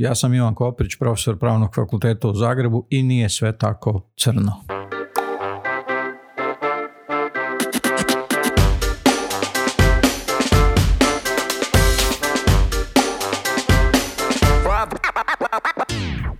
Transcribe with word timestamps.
Ja 0.00 0.14
sam 0.14 0.34
Ivan 0.34 0.54
Koprić, 0.54 0.96
profesor 0.98 1.38
Pravnog 1.38 1.74
fakulteta 1.74 2.28
u 2.28 2.34
Zagrebu 2.34 2.86
i 2.90 3.02
nije 3.02 3.28
sve 3.28 3.58
tako 3.58 4.10
crno. 4.20 4.52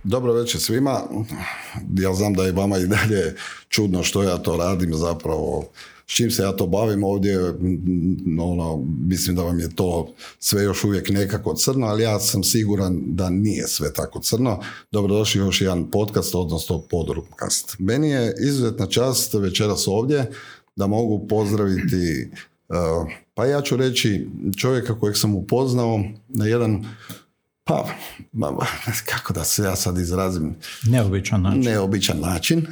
Dobro 0.03 0.33
večer 0.33 0.61
svima. 0.61 0.99
Ja 1.99 2.13
znam 2.13 2.33
da 2.33 2.43
je 2.43 2.51
vama 2.51 2.77
i 2.77 2.87
dalje 2.87 3.35
čudno 3.69 4.03
što 4.03 4.23
ja 4.23 4.37
to 4.37 4.57
radim 4.57 4.93
zapravo 4.93 5.65
s 6.11 6.13
čim 6.13 6.31
se 6.31 6.43
ja 6.43 6.51
to 6.51 6.67
bavim 6.67 7.03
ovdje, 7.03 7.39
ono, 8.39 8.85
mislim 9.07 9.35
da 9.35 9.43
vam 9.43 9.59
je 9.59 9.75
to 9.75 10.13
sve 10.39 10.63
još 10.63 10.83
uvijek 10.83 11.09
nekako 11.09 11.53
crno, 11.53 11.87
ali 11.87 12.03
ja 12.03 12.19
sam 12.19 12.43
siguran 12.43 13.01
da 13.05 13.29
nije 13.29 13.67
sve 13.67 13.93
tako 13.93 14.19
crno. 14.19 14.59
Dobrodošli 14.91 15.39
još 15.39 15.61
jedan 15.61 15.91
podcast, 15.91 16.35
odnosno 16.35 16.81
podcast. 16.81 17.75
Meni 17.79 18.09
je 18.09 18.35
izuzetna 18.47 18.85
čast 18.85 19.33
večeras 19.33 19.87
ovdje 19.87 20.31
da 20.75 20.87
mogu 20.87 21.27
pozdraviti, 21.27 22.29
uh, 22.69 23.11
pa 23.33 23.45
ja 23.45 23.61
ću 23.61 23.77
reći 23.77 24.27
čovjeka 24.57 24.99
kojeg 24.99 25.17
sam 25.17 25.35
upoznao 25.35 26.03
na 26.27 26.45
jedan 26.45 26.85
pa, 28.41 28.65
kako 29.05 29.33
da 29.33 29.43
se 29.43 29.63
ja 29.63 29.75
sad 29.75 29.97
izrazim? 29.97 30.55
Neobičan 30.83 31.41
način. 31.41 31.61
Neobičan 31.61 32.19
način. 32.19 32.67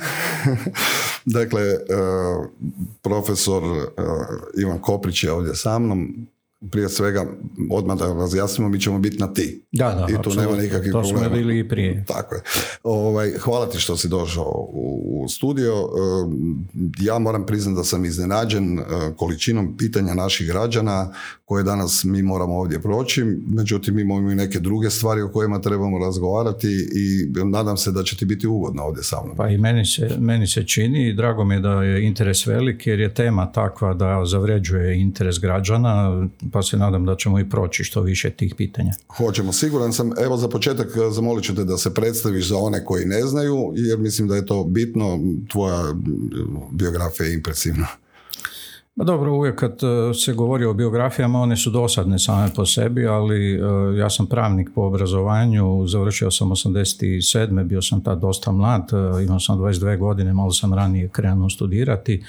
dakle, 1.25 1.61
e, 1.61 1.77
profesor 3.01 3.63
e, 3.63 3.87
Ivan 4.61 4.81
Koprić 4.81 5.23
je 5.23 5.31
ovdje 5.31 5.55
sa 5.55 5.79
mnom, 5.79 6.27
prije 6.71 6.89
svega, 6.89 7.25
odmah 7.71 7.97
da 7.97 8.13
razjasnimo, 8.13 8.69
mi 8.69 8.79
ćemo 8.79 8.99
biti 8.99 9.17
na 9.17 9.33
ti. 9.33 9.65
Da, 9.71 9.85
da, 9.85 10.13
I 10.13 10.21
tu 10.23 10.33
nema 10.33 10.55
nikakvih 10.55 10.91
to 10.91 11.01
problema. 11.01 11.19
smo 11.19 11.37
bili 11.37 11.59
i 11.59 11.69
prije. 11.69 12.05
Tako 12.07 12.35
je. 12.35 12.41
Ovaj, 12.83 13.31
hvala 13.31 13.69
ti 13.69 13.79
što 13.79 13.97
si 13.97 14.07
došao 14.07 14.69
u, 14.73 15.25
studio. 15.29 15.73
E, 15.73 15.85
ja 16.99 17.19
moram 17.19 17.45
priznati 17.45 17.75
da 17.75 17.83
sam 17.83 18.05
iznenađen 18.05 18.79
količinom 19.17 19.77
pitanja 19.77 20.13
naših 20.13 20.47
građana 20.47 21.13
koje 21.45 21.63
danas 21.63 22.03
mi 22.03 22.21
moramo 22.21 22.57
ovdje 22.57 22.81
proći, 22.81 23.23
međutim 23.47 23.99
imamo 23.99 24.31
i 24.31 24.35
neke 24.35 24.59
druge 24.59 24.89
stvari 24.89 25.21
o 25.21 25.31
kojima 25.31 25.61
trebamo 25.61 25.99
razgovarati 25.99 26.67
i 26.95 27.39
nadam 27.45 27.77
se 27.77 27.91
da 27.91 28.03
će 28.03 28.17
ti 28.17 28.25
biti 28.25 28.47
ugodno 28.47 28.83
ovdje 28.83 29.03
sa 29.03 29.17
mnom. 29.25 29.37
Pa 29.37 29.49
i 29.49 29.57
meni 29.57 29.85
se, 29.85 30.15
meni 30.19 30.47
se 30.47 30.63
čini 30.67 31.07
i 31.07 31.13
drago 31.13 31.43
mi 31.43 31.55
je 31.55 31.59
da 31.59 31.83
je 31.83 32.07
interes 32.07 32.47
velik 32.47 32.87
jer 32.87 32.99
je 32.99 33.13
tema 33.13 33.51
takva 33.51 33.93
da 33.93 34.25
zavređuje 34.25 35.01
interes 35.01 35.39
građana, 35.39 36.27
pa 36.51 36.61
se 36.61 36.77
nadam 36.77 37.05
da 37.05 37.15
ćemo 37.15 37.39
i 37.39 37.49
proći 37.49 37.83
što 37.83 38.01
više 38.01 38.29
tih 38.29 38.55
pitanja. 38.55 38.93
Hoćemo, 39.07 39.53
siguran 39.53 39.93
sam. 39.93 40.11
Evo 40.23 40.37
za 40.37 40.47
početak 40.47 40.87
zamolit 41.11 41.45
ću 41.45 41.55
te 41.55 41.63
da 41.63 41.77
se 41.77 41.93
predstaviš 41.93 42.47
za 42.47 42.57
one 42.57 42.85
koji 42.85 43.05
ne 43.05 43.21
znaju, 43.21 43.71
jer 43.75 43.99
mislim 43.99 44.27
da 44.27 44.35
je 44.35 44.45
to 44.45 44.63
bitno, 44.63 45.19
tvoja 45.51 45.93
biografija 46.71 47.27
je 47.27 47.33
impresivna. 47.33 47.87
Pa 48.99 49.05
dobro, 49.05 49.33
uvijek 49.33 49.55
kad 49.55 49.71
e, 49.71 50.13
se 50.13 50.33
govori 50.33 50.65
o 50.65 50.73
biografijama, 50.73 51.41
one 51.41 51.57
su 51.57 51.69
dosadne 51.69 52.19
same 52.19 52.49
po 52.55 52.65
sebi, 52.65 53.07
ali 53.07 53.59
ja 53.97 54.09
sam 54.09 54.27
pravnik 54.27 54.69
po 54.75 54.81
obrazovanju, 54.81 55.87
završio 55.87 56.31
sam 56.31 56.49
87. 56.49 57.63
bio 57.63 57.81
sam 57.81 58.03
tad 58.03 58.19
dosta 58.19 58.51
mlad, 58.51 58.89
imao 59.25 59.39
sam 59.39 59.57
22 59.57 59.97
godine, 59.97 60.33
malo 60.33 60.51
sam 60.51 60.73
ranije 60.73 61.09
krenuo 61.09 61.49
studirati, 61.49 62.23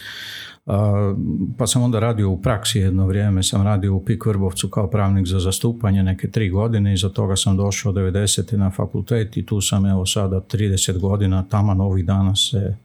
pa 1.59 1.67
sam 1.67 1.83
onda 1.83 2.01
radio 2.01 2.31
u 2.31 2.43
praksi 2.43 2.79
jedno 2.79 3.07
vrijeme, 3.07 3.43
sam 3.43 3.63
radio 3.63 3.95
u 3.95 4.05
Pik 4.05 4.27
Vrbovcu 4.27 4.69
kao 4.69 4.91
pravnik 4.91 5.27
za 5.27 5.41
zastupanje 5.41 6.03
neke 6.03 6.31
tri 6.31 6.51
godine, 6.51 6.95
iza 6.95 7.09
toga 7.09 7.37
sam 7.37 7.57
došao 7.57 7.93
90. 7.93 8.57
na 8.57 8.71
fakultet 8.71 9.37
i 9.37 9.47
tu 9.47 9.61
sam 9.61 9.87
evo 9.87 10.07
sada 10.07 10.41
30 10.41 10.99
godina, 10.99 11.45
tamo 11.49 11.85
ovih 11.85 12.05
dana 12.05 12.37
se 12.37 12.77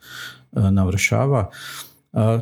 navršava. 0.52 1.50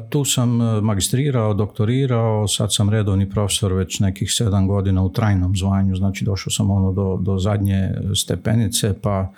Tu 0.09 0.25
sam 0.25 0.61
e, 0.61 0.81
magistrirao, 0.81 1.53
doktorirao, 1.53 2.47
sad 2.47 2.73
sam 2.73 2.89
redovni 2.89 3.29
profesor 3.29 3.73
već 3.73 3.99
nekih 3.99 4.33
sedam 4.33 4.67
godina 4.67 5.03
u 5.03 5.09
trajnom 5.09 5.57
zvanju, 5.57 5.95
znači 5.95 6.25
došao 6.25 6.51
sam 6.51 6.71
ono 6.71 6.91
do, 6.91 7.17
do 7.21 7.37
zadnje 7.37 7.91
stepenice, 8.15 8.93
pa 9.01 9.31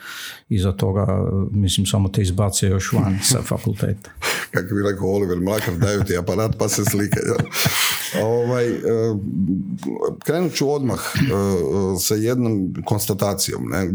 iza 0.50 0.72
toga, 0.72 1.08
mislim, 1.52 1.86
samo 1.86 2.10
te 2.10 2.22
izbace 2.22 2.68
još 2.68 2.94
van 2.94 3.20
sa 3.32 3.42
fakulteta. 3.42 4.12
Kako 4.52 4.76
bi 4.76 4.82
rekao 4.92 5.08
Oliver 5.08 5.40
Mlakar, 5.40 5.74
daju 5.74 6.04
ti 6.04 6.18
aparat 6.18 6.56
pa 6.60 6.70
se 6.70 6.86
slike. 6.86 7.20
ovaj, 8.24 8.68
e, 8.68 8.80
krenut 10.26 10.54
ću 10.54 10.72
odmah 10.72 11.00
e, 11.16 11.20
sa 12.00 12.16
jednom 12.16 12.74
konstatacijom. 12.86 13.70
Ne? 13.70 13.88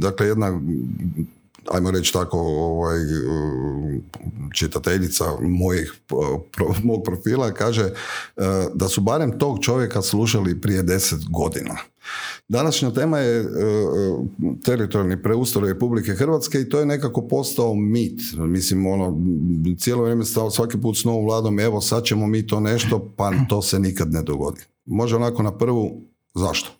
Dakle, 0.00 0.26
jedna 0.26 0.60
ajmo 1.70 1.90
reći 1.90 2.12
tako, 2.12 2.38
ovaj, 2.38 2.98
čitateljica 4.54 5.24
mojih, 5.40 5.94
mog 6.84 7.02
profila 7.04 7.52
kaže 7.52 7.82
e, 7.82 7.92
da 8.74 8.88
su 8.88 9.00
barem 9.00 9.38
tog 9.38 9.58
čovjeka 9.62 10.02
slušali 10.02 10.60
prije 10.60 10.82
deset 10.82 11.18
godina. 11.30 11.76
Današnja 12.48 12.90
tema 12.90 13.18
je 13.18 13.40
e, 13.40 13.46
teritorijalni 14.64 15.22
preustroj 15.22 15.72
Republike 15.72 16.14
Hrvatske 16.14 16.60
i 16.60 16.68
to 16.68 16.78
je 16.78 16.86
nekako 16.86 17.28
postao 17.28 17.74
mit. 17.74 18.20
Mislim, 18.36 18.86
ono, 18.86 19.18
cijelo 19.78 20.02
vrijeme 20.02 20.24
stao 20.24 20.50
svaki 20.50 20.80
put 20.80 20.96
s 20.98 21.04
novom 21.04 21.24
vladom, 21.24 21.60
evo 21.60 21.80
sad 21.80 22.04
ćemo 22.04 22.26
mi 22.26 22.46
to 22.46 22.60
nešto, 22.60 23.12
pa 23.16 23.32
to 23.50 23.62
se 23.62 23.78
nikad 23.78 24.12
ne 24.12 24.22
dogodi. 24.22 24.60
Može 24.84 25.16
onako 25.16 25.42
na 25.42 25.58
prvu, 25.58 26.02
zašto? 26.34 26.70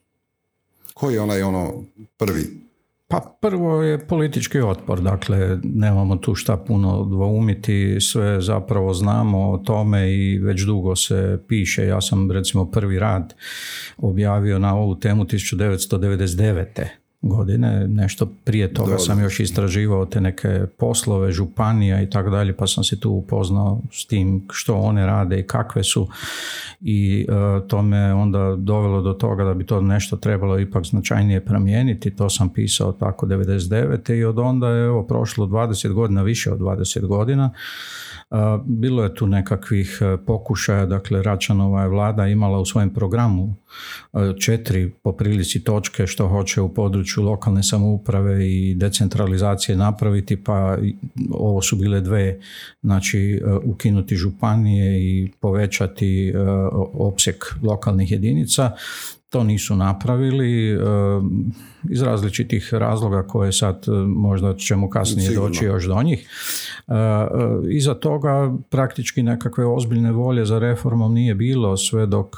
Koji 0.95 1.15
je 1.15 1.21
onaj 1.21 1.43
ono 1.43 1.85
prvi 2.17 2.64
pa 3.09 3.37
prvo 3.41 3.83
je 3.83 4.07
politički 4.07 4.61
otpor, 4.61 5.01
dakle 5.01 5.59
nemamo 5.63 6.17
tu 6.17 6.35
šta 6.35 6.57
puno 6.57 7.05
dvoumiti, 7.05 8.01
sve 8.01 8.41
zapravo 8.41 8.95
znamo 8.95 9.51
o 9.51 9.59
tome 9.59 10.13
i 10.13 10.39
već 10.39 10.63
dugo 10.63 10.97
se 10.97 11.43
piše. 11.49 11.87
Ja 11.87 12.01
sam 12.01 12.31
recimo 12.31 12.71
prvi 12.71 12.99
rad 12.99 13.35
objavio 13.97 14.59
na 14.59 14.77
ovu 14.77 14.95
temu 14.95 15.25
1999 15.25 17.04
godine, 17.29 17.89
nešto 17.89 18.29
prije 18.45 18.75
toga 18.75 18.99
sam 18.99 19.21
još 19.21 19.41
istraživao 19.41 20.07
te 20.07 20.21
neke 20.21 20.61
poslove, 20.79 21.33
županija 21.33 22.03
i 22.03 22.11
tako 22.11 22.31
dalje, 22.31 22.57
pa 22.57 22.67
sam 22.67 22.85
se 22.85 23.01
tu 23.01 23.11
upoznao 23.11 23.81
s 23.93 24.07
tim 24.07 24.47
što 24.53 24.75
one 24.75 25.07
rade 25.07 25.41
i 25.41 25.47
kakve 25.47 25.85
su. 25.85 26.09
I 26.81 27.27
uh, 27.29 27.69
to 27.69 27.83
me 27.83 28.15
onda 28.15 28.57
dovelo 28.59 29.01
do 29.01 29.13
toga 29.13 29.45
da 29.45 29.55
bi 29.55 29.67
to 29.67 29.81
nešto 29.81 30.17
trebalo 30.17 30.59
ipak 30.59 30.85
značajnije 30.85 31.45
promijeniti, 31.45 32.17
to 32.17 32.31
sam 32.31 32.49
pisao 32.49 32.93
tako 32.93 33.27
99. 33.27 34.15
i 34.15 34.25
od 34.25 34.39
onda 34.39 34.69
je 34.69 34.85
evo 34.85 35.03
prošlo 35.03 35.47
20 35.47 35.93
godina, 35.93 36.23
više 36.23 36.53
od 36.53 36.59
20 36.59 37.07
godina. 37.07 37.51
Bilo 38.65 39.03
je 39.03 39.15
tu 39.15 39.27
nekakvih 39.27 39.99
e, 40.01 40.17
pokušaja, 40.27 40.87
dakle 40.87 41.23
Račanova 41.23 41.83
je 41.83 41.89
vlada 41.89 42.27
imala 42.27 42.59
u 42.59 42.65
svojem 42.65 42.91
programu 42.91 43.55
e, 44.13 44.19
četiri 44.41 44.91
po 45.03 45.13
prilici 45.13 45.65
točke 45.65 46.07
što 46.07 46.29
hoće 46.29 46.61
u 46.61 46.75
području 46.75 47.14
lokalne 47.23 47.63
samouprave 47.63 48.49
i 48.49 48.75
decentralizacije 48.75 49.77
napraviti, 49.77 50.45
pa 50.45 50.79
ovo 51.31 51.63
su 51.63 51.77
bile 51.77 52.01
dve, 52.01 52.41
znači 52.83 53.21
e, 53.21 53.53
ukinuti 53.65 54.17
županije 54.17 55.01
i 55.01 55.31
povećati 55.41 56.33
opseg 56.93 57.37
lokalnih 57.63 58.13
jedinica. 58.13 58.71
To 59.35 59.45
nisu 59.45 59.77
napravili 59.77 60.73
e, 60.73 60.77
iz 61.91 62.03
različitih 62.03 62.75
razloga 62.75 63.23
koje 63.23 63.53
sad 63.53 63.85
e, 63.89 63.91
možda 64.07 64.55
ćemo 64.55 64.91
kasnije 64.91 65.35
doći 65.35 65.65
još 65.65 65.85
do 65.85 66.03
njih. 66.03 66.29
E, 66.89 66.93
iza 67.71 67.95
toga 67.95 68.55
praktički 68.71 69.23
nekakve 69.23 69.67
ozbiljne 69.67 70.13
volje 70.13 70.45
za 70.45 70.59
reformom 70.59 71.15
nije 71.15 71.35
bilo 71.35 71.77
sve 71.77 72.07
dok 72.07 72.37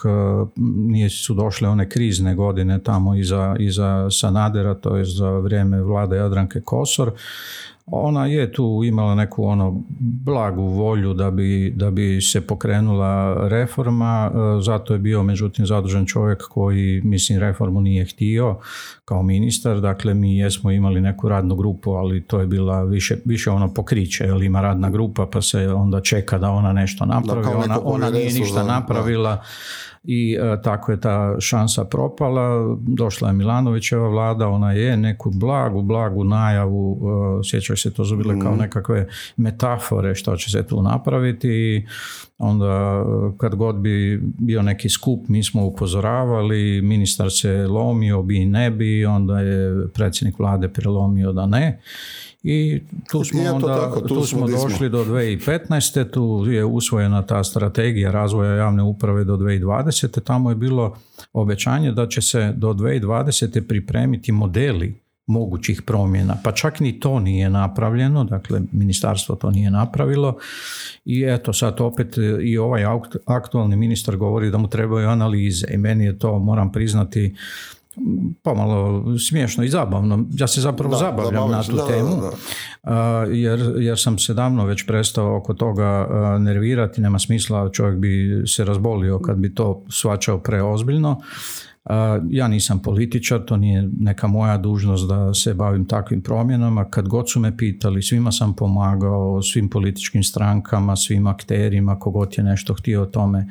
nije 0.77 1.11
su 1.11 1.35
došle 1.35 1.69
one 1.69 1.89
krizne 1.89 2.35
godine 2.35 2.83
tamo 2.83 3.15
iza, 3.15 3.57
iza 3.59 4.11
Sanadera, 4.11 4.75
to 4.75 4.97
je 4.97 5.05
za 5.05 5.31
vrijeme 5.31 5.83
vlade 5.83 6.17
Jadranke 6.17 6.61
Kosor 6.61 7.13
ona 7.87 8.27
je 8.27 8.53
tu 8.53 8.83
imala 8.85 9.15
neku 9.15 9.45
ono 9.45 9.83
blagu 9.99 10.63
volju 10.63 11.15
da 11.15 11.31
bi, 11.31 11.73
da 11.77 11.91
bi 11.91 12.21
se 12.21 12.41
pokrenula 12.41 13.49
reforma, 13.49 14.31
e, 14.35 14.63
zato 14.63 14.93
je 14.93 14.99
bio 14.99 15.23
međutim 15.23 15.67
zadužen 15.67 16.07
čovjek 16.07 16.43
koji 16.43 17.01
mislim 17.05 17.39
reformu 17.39 17.81
nije 17.81 18.05
htio 18.05 18.57
kao 19.05 19.23
ministar, 19.23 19.81
dakle 19.81 20.15
mi 20.15 20.39
jesmo 20.39 20.71
imali 20.71 21.01
neku 21.01 21.29
radnu 21.29 21.57
grupu, 21.57 21.91
ali 21.91 22.25
to 22.25 22.41
je 22.41 22.47
bila 22.47 22.83
više, 22.83 23.17
više 23.25 23.51
ono 23.51 23.75
pokriće, 23.75 24.25
jer 24.25 24.43
ima 24.43 24.61
radna 24.61 24.91
grupa 24.91 25.27
pa 25.33 25.43
se 25.43 25.69
onda 25.69 26.01
čeka 26.01 26.39
da 26.39 26.51
ona 26.51 26.73
nešto 26.73 27.05
napravi, 27.05 27.47
ona, 27.65 27.81
ona 27.85 28.11
nije 28.11 28.33
ništa 28.33 28.63
napravila 28.63 29.43
i 30.07 30.37
tako 30.63 30.93
je 30.93 31.01
ta 31.01 31.37
šansa 31.41 31.85
propala. 31.85 32.77
Došla 32.81 33.29
je 33.29 33.35
Milanovićeva 33.35 34.09
vlada, 34.09 34.49
ona 34.49 34.73
je 34.73 34.97
neku 34.97 35.31
blagu, 35.31 35.83
blagu 35.83 36.25
najavu, 36.25 37.01
sjećaju 37.45 37.77
se 37.77 37.95
to 37.95 38.05
su 38.05 38.17
bile 38.17 38.41
kao 38.41 38.53
mhm. 38.53 38.61
nekakve 38.61 39.09
metafore 39.37 40.15
što 40.15 40.37
će 40.37 40.51
se 40.51 40.67
tu 40.67 40.83
napraviti 40.83 41.49
i 41.49 41.87
onda 42.39 43.05
kad 43.39 43.55
god 43.55 43.77
bi 43.77 44.23
bio 44.39 44.63
neki 44.63 44.89
skup 44.89 45.29
mi 45.29 45.43
smo 45.43 45.67
upozoravali, 45.67 46.83
ministar 46.83 47.31
se 47.31 47.67
lomio 47.67 48.23
bi 48.23 48.43
i 48.43 48.47
ne 48.47 48.71
bi, 48.71 49.07
onda 49.07 49.41
je 49.41 49.89
predsjednik 49.95 50.39
vlade 50.39 50.69
prelomio 50.69 51.33
da 51.33 51.47
ne 51.47 51.81
i 52.43 52.81
tu 53.11 53.25
smo, 53.25 53.41
onda, 53.55 53.93
tu, 54.09 54.25
smo 54.25 54.49
došli 54.49 54.89
do 54.89 55.05
2015. 55.05 56.11
Tu 56.11 56.45
je 56.51 56.65
usvojena 56.65 57.23
ta 57.23 57.45
strategija 57.45 58.11
razvoja 58.11 58.55
javne 58.55 58.83
uprave 58.83 59.25
do 59.25 59.37
2020. 59.37 60.21
Tamo 60.25 60.51
je 60.51 60.57
bilo 60.57 60.97
obećanje 61.33 61.93
da 61.93 62.09
će 62.09 62.23
se 62.23 62.53
do 62.57 62.73
2020. 62.73 63.61
pripremiti 63.69 64.33
modeli 64.33 65.07
mogućih 65.27 65.83
promjena, 65.83 66.37
pa 66.45 66.53
čak 66.53 66.81
ni 66.81 67.01
to 67.01 67.21
nije 67.21 67.51
napravljeno, 67.51 68.25
dakle 68.25 68.61
ministarstvo 68.73 69.35
to 69.37 69.51
nije 69.51 69.71
napravilo 69.71 70.37
i 71.05 71.25
eto 71.29 71.53
sad 71.53 71.81
opet 71.81 72.17
i 72.43 72.59
ovaj 72.59 72.85
aktualni 73.27 73.77
ministar 73.77 74.17
govori 74.17 74.51
da 74.51 74.59
mu 74.59 74.69
trebaju 74.69 75.09
analize 75.09 75.67
i 75.71 75.77
meni 75.77 76.05
je 76.05 76.19
to, 76.19 76.39
moram 76.39 76.73
priznati, 76.73 77.35
pomalo 78.43 79.05
smiješno 79.19 79.65
i 79.65 79.69
zabavno. 79.69 80.25
Ja 80.33 80.47
se 80.47 80.61
zapravo 80.61 80.97
zabavljam 80.97 81.51
na 81.51 81.63
tu 81.63 81.77
temu, 81.89 82.23
jer, 83.31 83.75
jer 83.79 83.99
sam 83.99 84.19
se 84.19 84.35
davno 84.35 84.65
već 84.65 84.87
prestao 84.87 85.37
oko 85.37 85.55
toga 85.55 86.09
nervirati, 86.41 87.01
nema 87.01 87.19
smisla, 87.19 87.71
čovjek 87.73 87.99
bi 87.99 88.43
se 88.47 88.65
razbolio 88.65 89.19
kad 89.19 89.37
bi 89.37 89.55
to 89.55 89.85
svačao 89.89 90.39
preozbiljno. 90.39 91.21
Ja 92.31 92.49
nisam 92.49 92.79
političar, 92.79 93.45
to 93.45 93.57
nije 93.57 93.89
neka 93.99 94.27
moja 94.27 94.57
dužnost 94.57 95.09
da 95.09 95.35
se 95.35 95.55
bavim 95.55 95.85
takvim 95.85 96.23
promjenama. 96.23 96.85
Kad 96.85 97.09
god 97.09 97.31
su 97.31 97.41
me 97.41 97.57
pitali, 97.57 98.03
svima 98.03 98.33
sam 98.33 98.55
pomagao, 98.55 99.43
svim 99.43 99.69
političkim 99.69 100.23
strankama, 100.23 100.97
svim 100.97 101.27
akterima, 101.27 101.99
kogod 101.99 102.35
je 102.39 102.45
nešto 102.45 102.75
htio 102.75 103.03
o 103.03 103.07
tome 103.07 103.49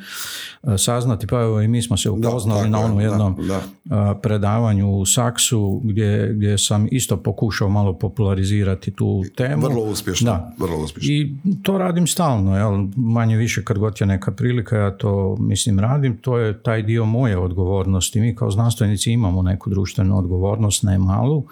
e, 0.64 0.78
saznati. 0.78 1.28
Pa 1.28 1.42
evo 1.42 1.62
i 1.62 1.68
mi 1.68 1.82
smo 1.82 1.98
se 1.98 2.10
upoznali 2.10 2.70
na 2.70 2.80
onom 2.80 3.00
jednom 3.00 3.36
e, 3.40 3.56
predavanju 4.22 4.90
u 4.90 5.06
Saksu 5.06 5.82
gdje, 5.84 6.34
gdje 6.34 6.58
sam 6.58 6.88
isto 6.92 7.18
pokušao 7.18 7.70
malo 7.70 7.94
popularizirati 7.94 8.92
tu 8.92 9.24
temu. 9.36 9.68
Vrlo 9.68 9.84
uspješno. 9.84 10.32
Da. 10.32 10.54
Vrlo 10.60 10.84
uspješno. 10.84 11.14
I 11.14 11.36
to 11.64 11.78
radim 11.78 12.08
stalno, 12.08 12.58
jel? 12.58 12.88
manje 12.96 13.38
više 13.38 13.64
kad 13.64 13.78
god 13.78 14.02
je 14.02 14.08
neka 14.08 14.32
prilika, 14.32 14.78
ja 14.78 14.98
to 14.98 15.38
mislim 15.40 15.80
radim. 15.80 16.18
To 16.18 16.38
je 16.38 16.64
taj 16.64 16.82
dio 16.82 17.06
moje 17.06 17.38
odgovornosti 17.38 18.25
mi 18.26 18.36
kao 18.36 18.52
znanstvenici 18.52 19.12
imamo 19.12 19.42
neku 19.42 19.70
društvenu 19.70 20.18
odgovornost, 20.18 20.84
ne 20.84 20.98
malu. 20.98 21.44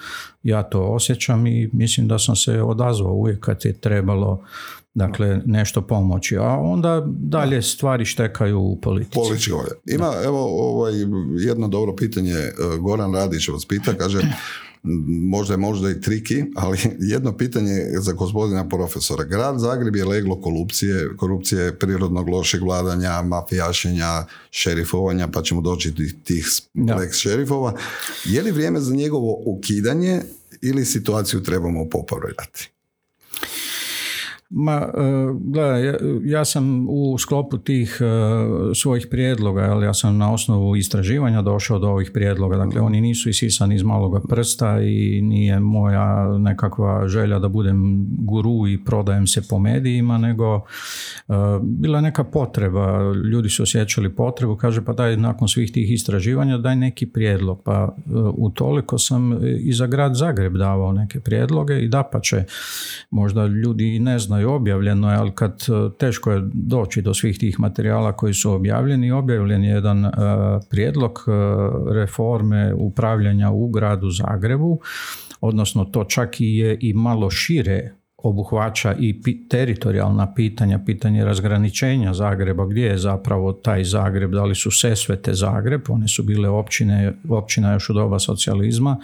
Ja 0.43 0.63
to 0.63 0.81
osjećam 0.81 1.47
i 1.47 1.69
mislim 1.73 2.07
da 2.07 2.19
sam 2.19 2.35
se 2.35 2.61
odazvao 2.61 3.13
uvijek 3.13 3.39
kad 3.39 3.65
je 3.65 3.73
trebalo 3.73 4.41
dakle 4.93 5.41
nešto 5.45 5.81
pomoći, 5.81 6.37
a 6.37 6.57
onda 6.59 7.03
dalje 7.07 7.61
stvari 7.61 8.05
štekaju 8.05 8.59
u 8.59 8.79
politici. 8.81 9.19
Politički 9.19 9.51
Ima 9.85 10.11
evo 10.25 10.69
ovaj, 10.69 10.93
jedno 11.39 11.67
dobro 11.67 11.95
pitanje, 11.95 12.33
e, 12.33 12.53
Goran 12.79 13.13
Radić 13.13 13.47
vas 13.47 13.65
pita, 13.65 13.93
kaže 13.93 14.21
možda 14.83 15.53
je 15.53 15.57
možda 15.57 15.89
i 15.89 16.01
triki, 16.01 16.43
ali 16.55 16.77
jedno 17.13 17.37
pitanje 17.37 17.85
za 17.99 18.11
gospodina 18.11 18.69
profesora. 18.69 19.23
Grad 19.23 19.59
Zagreb 19.59 19.95
je 19.95 20.05
leglo 20.05 20.41
korupcije, 20.41 21.09
korupcije 21.17 21.79
prirodnog 21.79 22.29
lošeg 22.29 22.63
vladanja, 22.63 23.21
mafijašenja, 23.21 24.25
šerifovanja, 24.51 25.27
pa 25.27 25.41
ćemo 25.41 25.61
doći 25.61 25.91
do 25.91 26.03
tih 26.23 26.47
lex 26.75 27.13
šerifova. 27.13 27.73
Je 28.25 28.41
li 28.41 28.51
vrijeme 28.51 28.79
za 28.79 28.95
njegovo 28.95 29.41
ukidanje 29.45 30.21
ili 30.61 30.85
situaciju 30.85 31.43
trebamo 31.43 31.89
popravljati? 31.89 32.69
Ma, 34.49 34.71
e, 34.71 34.89
gledaj, 35.39 35.95
ja, 36.23 36.45
sam 36.45 36.85
u 36.89 37.17
sklopu 37.17 37.57
tih 37.57 37.97
e, 38.01 38.05
svojih 38.75 39.07
prijedloga, 39.11 39.61
ali 39.61 39.85
ja 39.85 39.93
sam 39.93 40.17
na 40.17 40.33
osnovu 40.33 40.75
istraživanja 40.75 41.41
došao 41.41 41.79
do 41.79 41.87
ovih 41.87 42.11
prijedloga. 42.13 42.57
Dakle, 42.57 42.81
oni 42.81 43.01
nisu 43.01 43.29
isisani 43.29 43.75
iz 43.75 43.83
maloga 43.83 44.21
prsta 44.29 44.81
i 44.81 45.21
nije 45.21 45.59
moja 45.59 46.37
nekakva 46.37 47.07
želja 47.07 47.39
da 47.39 47.47
budem 47.47 48.07
guru 48.09 48.67
i 48.67 48.83
prodajem 48.85 49.27
se 49.27 49.41
po 49.49 49.59
medijima, 49.59 50.17
nego 50.17 50.55
e, 50.55 50.61
bila 51.61 51.97
je 51.97 52.01
neka 52.01 52.23
potreba. 52.23 53.13
Ljudi 53.31 53.49
su 53.49 53.63
osjećali 53.63 54.15
potrebu, 54.15 54.55
kaže 54.55 54.85
pa 54.85 54.93
daj 54.93 55.17
nakon 55.17 55.47
svih 55.47 55.71
tih 55.71 55.91
istraživanja 55.91 56.57
daj 56.57 56.75
neki 56.75 57.05
prijedlog. 57.05 57.61
Pa 57.65 57.95
utoliko 58.37 58.97
sam 58.97 59.39
i 59.59 59.73
za 59.73 59.87
grad 59.87 60.15
Zagreb 60.15 60.53
davao 60.53 60.91
neke 60.91 61.19
prijedloge 61.19 61.79
i 61.79 61.87
da 61.87 62.03
pa 62.11 62.19
će 62.19 62.43
možda 63.11 63.45
ljudi 63.45 63.99
ne 63.99 64.19
znaju 64.19 64.42
objavljeno 64.45 65.11
je, 65.11 65.17
ali 65.17 65.31
kad 65.35 65.51
e, 65.51 65.97
teško 65.97 66.31
je 66.31 66.41
doći 66.53 67.01
do 67.01 67.13
svih 67.13 67.39
tih 67.39 67.59
materijala 67.59 68.11
koji 68.11 68.33
su 68.33 68.51
objavljeni, 68.51 69.11
objavljen 69.11 69.63
je 69.63 69.73
jedan 69.73 70.05
e, 70.05 70.11
prijedlog 70.69 71.25
e, 71.27 71.31
reforme 71.93 72.73
upravljanja 72.73 73.51
u 73.51 73.67
gradu 73.67 74.09
Zagrebu, 74.09 74.79
odnosno 75.41 75.85
to 75.85 76.03
čak 76.03 76.41
i 76.41 76.57
je 76.57 76.77
i 76.81 76.93
malo 76.93 77.29
šire 77.29 77.91
obuhvaća 78.23 78.95
i 78.99 79.21
teritorijalna 79.49 80.33
pitanja, 80.33 80.79
pitanje 80.85 81.25
razgraničenja 81.25 82.13
Zagreba, 82.13 82.65
gdje 82.65 82.85
je 82.85 82.97
zapravo 82.97 83.53
taj 83.53 83.83
Zagreb, 83.83 84.31
da 84.31 84.43
li 84.45 84.55
su 84.55 84.71
Sesvete 84.71 85.33
Zagreb, 85.33 85.81
one 85.89 86.07
su 86.07 86.23
bile 86.23 86.49
općine, 86.49 87.13
općina 87.29 87.73
još 87.73 87.89
u 87.89 87.93
doba 87.93 88.19
socijalizma, 88.19 88.97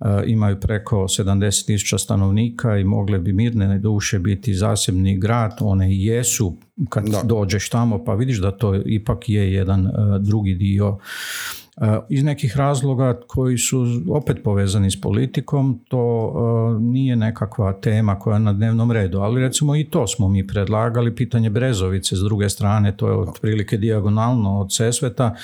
e, 0.00 0.04
imaju 0.26 0.60
preko 0.60 0.96
70.000 0.96 1.98
stanovnika 1.98 2.78
i 2.78 2.84
mogle 2.84 3.18
bi 3.18 3.32
mirne 3.32 3.78
duše 3.78 4.18
biti 4.18 4.54
zasebni 4.54 5.18
grad, 5.18 5.56
one 5.60 5.92
i 5.92 6.04
jesu 6.04 6.56
kad 6.88 7.04
dođeš 7.24 7.70
tamo 7.70 8.04
pa 8.04 8.14
vidiš 8.14 8.38
da 8.38 8.50
to 8.50 8.74
ipak 8.86 9.28
je 9.28 9.52
jedan 9.52 9.86
e, 9.86 9.90
drugi 10.20 10.54
dio 10.54 10.98
iz 12.08 12.24
nekih 12.24 12.56
razloga 12.56 13.20
koji 13.26 13.58
su 13.58 13.86
opet 14.10 14.36
povezani 14.44 14.90
s 14.90 15.00
politikom, 15.00 15.80
to 15.88 16.32
e, 16.76 16.80
nije 16.80 17.16
nekakva 17.16 17.72
tema 17.72 18.18
koja 18.18 18.34
je 18.34 18.40
na 18.40 18.52
dnevnom 18.52 18.92
redu, 18.92 19.18
ali 19.18 19.40
recimo 19.40 19.76
i 19.76 19.84
to 19.84 20.06
smo 20.06 20.28
mi 20.28 20.46
predlagali, 20.46 21.14
pitanje 21.14 21.50
Brezovice 21.50 22.16
s 22.16 22.20
druge 22.20 22.48
strane, 22.48 22.96
to 22.96 23.08
je 23.08 23.16
otprilike 23.16 23.76
dijagonalno 23.76 24.60
od 24.60 24.74
Sesveta, 24.74 25.34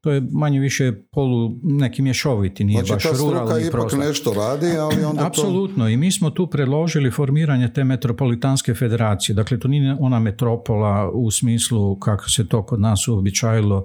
to 0.00 0.10
je 0.10 0.22
manje 0.32 0.60
više 0.60 0.92
polu 1.10 1.58
neki 1.62 2.02
mješoviti, 2.02 2.64
nije 2.64 2.84
znači, 2.84 3.08
baš 3.08 3.20
ruralni 3.20 3.66
ipak 3.66 3.92
nešto 3.98 4.32
radi, 4.34 4.66
ali 4.78 5.04
onda 5.04 5.26
Apsolutno, 5.26 5.88
i 5.88 5.96
mi 5.96 6.12
smo 6.12 6.30
tu 6.30 6.46
predložili 6.46 7.10
formiranje 7.10 7.72
te 7.72 7.84
metropolitanske 7.84 8.74
federacije. 8.74 9.34
Dakle, 9.34 9.58
to 9.58 9.68
nije 9.68 9.96
ona 10.00 10.18
metropola 10.18 11.10
u 11.10 11.30
smislu 11.30 11.98
kako 11.98 12.30
se 12.30 12.48
to 12.48 12.62
kod 12.66 12.80
nas 12.80 13.08
uobičajilo 13.08 13.84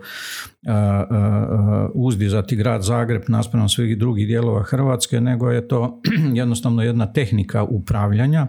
uzdizati 1.94 2.56
grad 2.56 2.84
Zagreb 2.84 3.22
naspram 3.28 3.70
svih 3.70 3.98
drugih 3.98 4.28
dijelova 4.28 4.64
Hrvatske, 4.64 5.22
nego 5.22 5.50
je 5.50 5.68
to 5.68 6.02
jednostavno 6.34 6.84
jedna 6.84 7.14
tehnika 7.14 7.64
upravljanja 7.64 8.48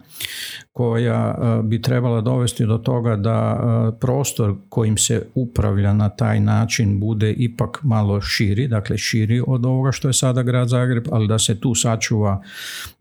koja 0.73 1.39
bi 1.65 1.83
trebala 1.83 2.21
dovesti 2.21 2.67
do 2.67 2.79
toga 2.79 3.17
da 3.17 3.97
prostor 4.01 4.57
kojim 4.69 4.97
se 4.97 5.27
upravlja 5.35 5.93
na 5.93 6.09
taj 6.09 6.41
način 6.41 7.01
bude 7.01 7.33
ipak 7.57 7.81
malo 7.83 8.21
širi, 8.21 8.69
dakle 8.69 8.99
širi 8.99 9.43
od 9.47 9.67
ovoga 9.67 9.93
što 9.93 10.09
je 10.09 10.13
sada 10.13 10.43
grad 10.43 10.69
Zagreb, 10.69 11.05
ali 11.13 11.29
da 11.29 11.39
se 11.39 11.61
tu 11.61 11.75
sačuva 11.75 12.43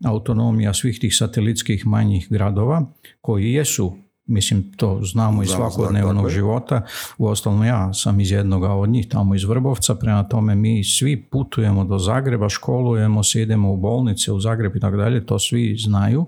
autonomija 0.04 0.74
svih 0.74 0.98
tih 1.00 1.16
satelitskih 1.16 1.86
manjih 1.86 2.26
gradova 2.30 2.86
koji 3.20 3.52
jesu 3.52 3.96
Mislim, 4.28 4.72
to 4.76 5.00
znamo 5.02 5.42
iz 5.42 5.48
svakodnevnog 5.48 6.30
života. 6.30 6.82
Uostalom, 7.18 7.64
ja 7.64 7.92
sam 7.92 8.20
iz 8.20 8.30
jednoga 8.30 8.72
od 8.72 8.88
njih, 8.88 9.08
tamo 9.08 9.34
iz 9.34 9.44
Vrbovca, 9.44 9.94
prema 9.94 10.28
tome 10.28 10.54
mi 10.54 10.84
svi 10.84 11.22
putujemo 11.22 11.84
do 11.84 11.98
Zagreba, 11.98 12.48
školujemo 12.48 13.22
se, 13.22 13.42
idemo 13.42 13.72
u 13.72 13.76
bolnice 13.76 14.32
u 14.32 14.40
Zagreb 14.40 14.76
i 14.76 14.80
tako 14.80 14.96
dalje, 14.96 15.26
to 15.26 15.38
svi 15.38 15.76
znaju. 15.78 16.26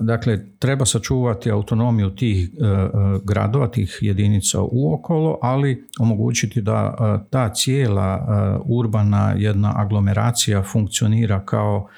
Dakle, 0.00 0.46
treba 0.58 0.84
sačuvati 0.84 1.50
autonomiju 1.50 2.10
tih 2.10 2.48
e, 2.48 2.64
e, 2.64 2.88
gradova, 3.24 3.68
tih 3.68 3.98
jedinica 4.00 4.60
uokolo, 4.62 5.38
ali 5.42 5.86
omogućiti 5.98 6.60
da 6.60 6.94
e, 6.98 7.28
ta 7.30 7.48
cijela 7.54 8.26
urbana 8.64 9.34
jedna 9.36 9.72
aglomeracija 9.76 10.62
funkcionira 10.62 11.44
kao 11.44 11.88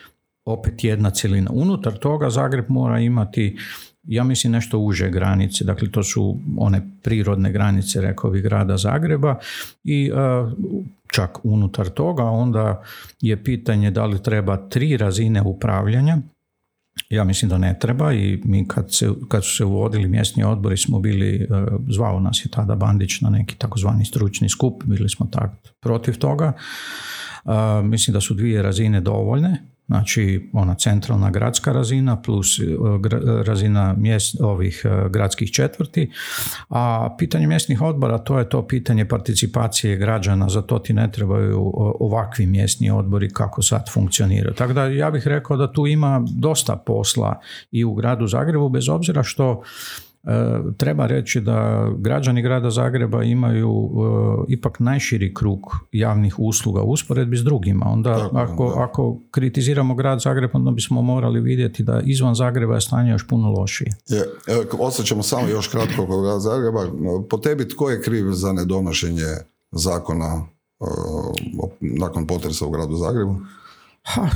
opet 0.45 0.85
jedna 0.85 1.11
cjelina. 1.11 1.50
Unutar 1.55 1.93
toga 1.99 2.31
Zagreb 2.31 2.65
mora 2.69 2.99
imati 2.99 3.57
ja 4.03 4.25
mislim 4.25 4.53
nešto 4.53 4.79
uže 4.79 5.11
granice, 5.11 5.65
dakle 5.65 5.91
to 5.91 6.03
su 6.03 6.38
one 6.59 6.91
prirodne 7.03 7.53
granice, 7.53 8.00
rekao 8.00 8.31
bih, 8.31 8.43
grada 8.43 8.77
Zagreba 8.77 9.38
i 9.85 10.11
čak 11.12 11.38
unutar 11.45 11.88
toga 11.88 12.25
onda 12.25 12.83
je 13.21 13.45
pitanje 13.45 13.91
da 13.91 14.07
li 14.07 14.23
treba 14.23 14.57
tri 14.69 14.97
razine 14.97 15.43
upravljanja, 15.43 16.19
Ja 17.11 17.25
mislim 17.25 17.49
da 17.49 17.59
ne 17.59 17.79
treba 17.81 18.12
i 18.12 18.41
mi 18.45 18.69
kad, 18.69 18.95
se, 18.95 19.09
kad 19.29 19.45
su 19.45 19.57
se 19.57 19.65
uvodili 19.65 20.09
mjesni 20.09 20.45
odbori 20.45 20.77
smo 20.77 20.99
bili, 21.00 21.35
e, 21.35 21.47
zvao 21.88 22.21
nas 22.21 22.43
je 22.45 22.50
tada 22.50 22.75
Bandić 22.75 23.21
na 23.21 23.31
neki 23.31 23.57
takozvani 23.57 24.05
stručni 24.05 24.49
skup, 24.49 24.85
bili 24.85 25.09
smo 25.09 25.27
tak 25.27 25.50
protiv 25.81 26.19
toga. 26.19 26.53
Mislim 27.85 28.15
da 28.15 28.21
su 28.21 28.35
dvije 28.35 28.62
razine 28.62 29.00
dovoljne, 29.00 29.62
znači 29.88 30.50
ona 30.52 30.75
centralna 30.75 31.30
gradska 31.30 31.73
razina 31.73 32.23
plus 32.23 32.59
e, 32.59 32.62
razina 33.47 33.95
mjest, 33.99 34.40
ovih 34.40 34.83
e, 34.85 35.09
gradskih 35.09 35.52
četvrti, 35.52 36.11
a 36.68 37.14
pitanje 37.18 37.47
mjesnih 37.47 37.83
odbora 37.83 38.18
to 38.18 38.38
je 38.38 38.49
to 38.49 38.66
pitanje 38.66 39.04
participacije 39.04 39.97
građana, 39.97 40.49
za 40.49 40.62
to 40.62 40.78
ti 40.78 40.92
ne 40.92 41.12
trebaju 41.12 41.73
ovakvi 42.00 42.47
mjesni 42.47 42.90
odbori 42.90 43.28
kako 43.28 43.62
sad 43.62 43.92
funkcioniraju. 43.92 44.54
Tako 44.54 44.73
da 44.73 44.85
ja 44.85 45.11
bih 45.11 45.26
rekao 45.26 45.57
da 45.57 45.73
tu 45.73 45.87
ima 45.87 46.25
dosta 46.30 46.76
posla 46.76 47.40
i 47.71 47.85
u 47.85 47.95
gradu 47.95 48.26
Zagrebu, 48.26 48.68
bez 48.68 48.88
obzira 48.88 49.23
što 49.23 49.62
E, 49.62 50.08
treba 50.77 51.07
reći 51.07 51.41
da 51.41 51.89
građani 51.99 52.43
grada 52.43 52.71
Zagreba 52.71 53.25
imaju 53.25 53.71
e, 53.71 54.53
ipak 54.53 54.81
najširi 54.81 55.35
krug 55.35 55.61
javnih 55.93 56.35
usluga 56.39 56.83
u 56.83 56.91
usporedbi 56.91 57.37
s 57.37 57.45
drugima. 57.45 57.87
Onda 57.89 58.31
ako, 58.33 58.75
ako 58.77 59.19
kritiziramo 59.31 59.95
grad 59.95 60.21
Zagreb, 60.21 60.51
onda 60.53 60.71
bismo 60.71 61.03
morali 61.03 61.41
vidjeti 61.41 61.83
da 61.83 62.01
izvan 62.05 62.35
Zagreba 62.35 62.75
je 62.75 62.81
stanje 62.81 63.11
još 63.11 63.27
puno 63.29 63.51
lošije. 63.51 63.97
Je, 64.09 64.25
osjećamo 64.79 65.23
samo 65.23 65.49
još 65.49 65.69
kratko 65.69 66.07
kod 66.07 66.23
grada 66.23 66.41
Zagreba. 66.41 66.81
Po 67.31 67.39
tebi 67.39 67.69
tko 67.69 67.91
je 67.91 68.03
kriv 68.03 68.33
za 68.33 68.53
nedonošenje 68.53 69.27
zakona 69.73 70.47
e, 70.81 70.85
nakon 71.81 72.27
potresa 72.27 72.67
u 72.67 72.71
gradu 72.71 72.97
Zagrebu? 72.97 73.37
Ha, 74.15 74.29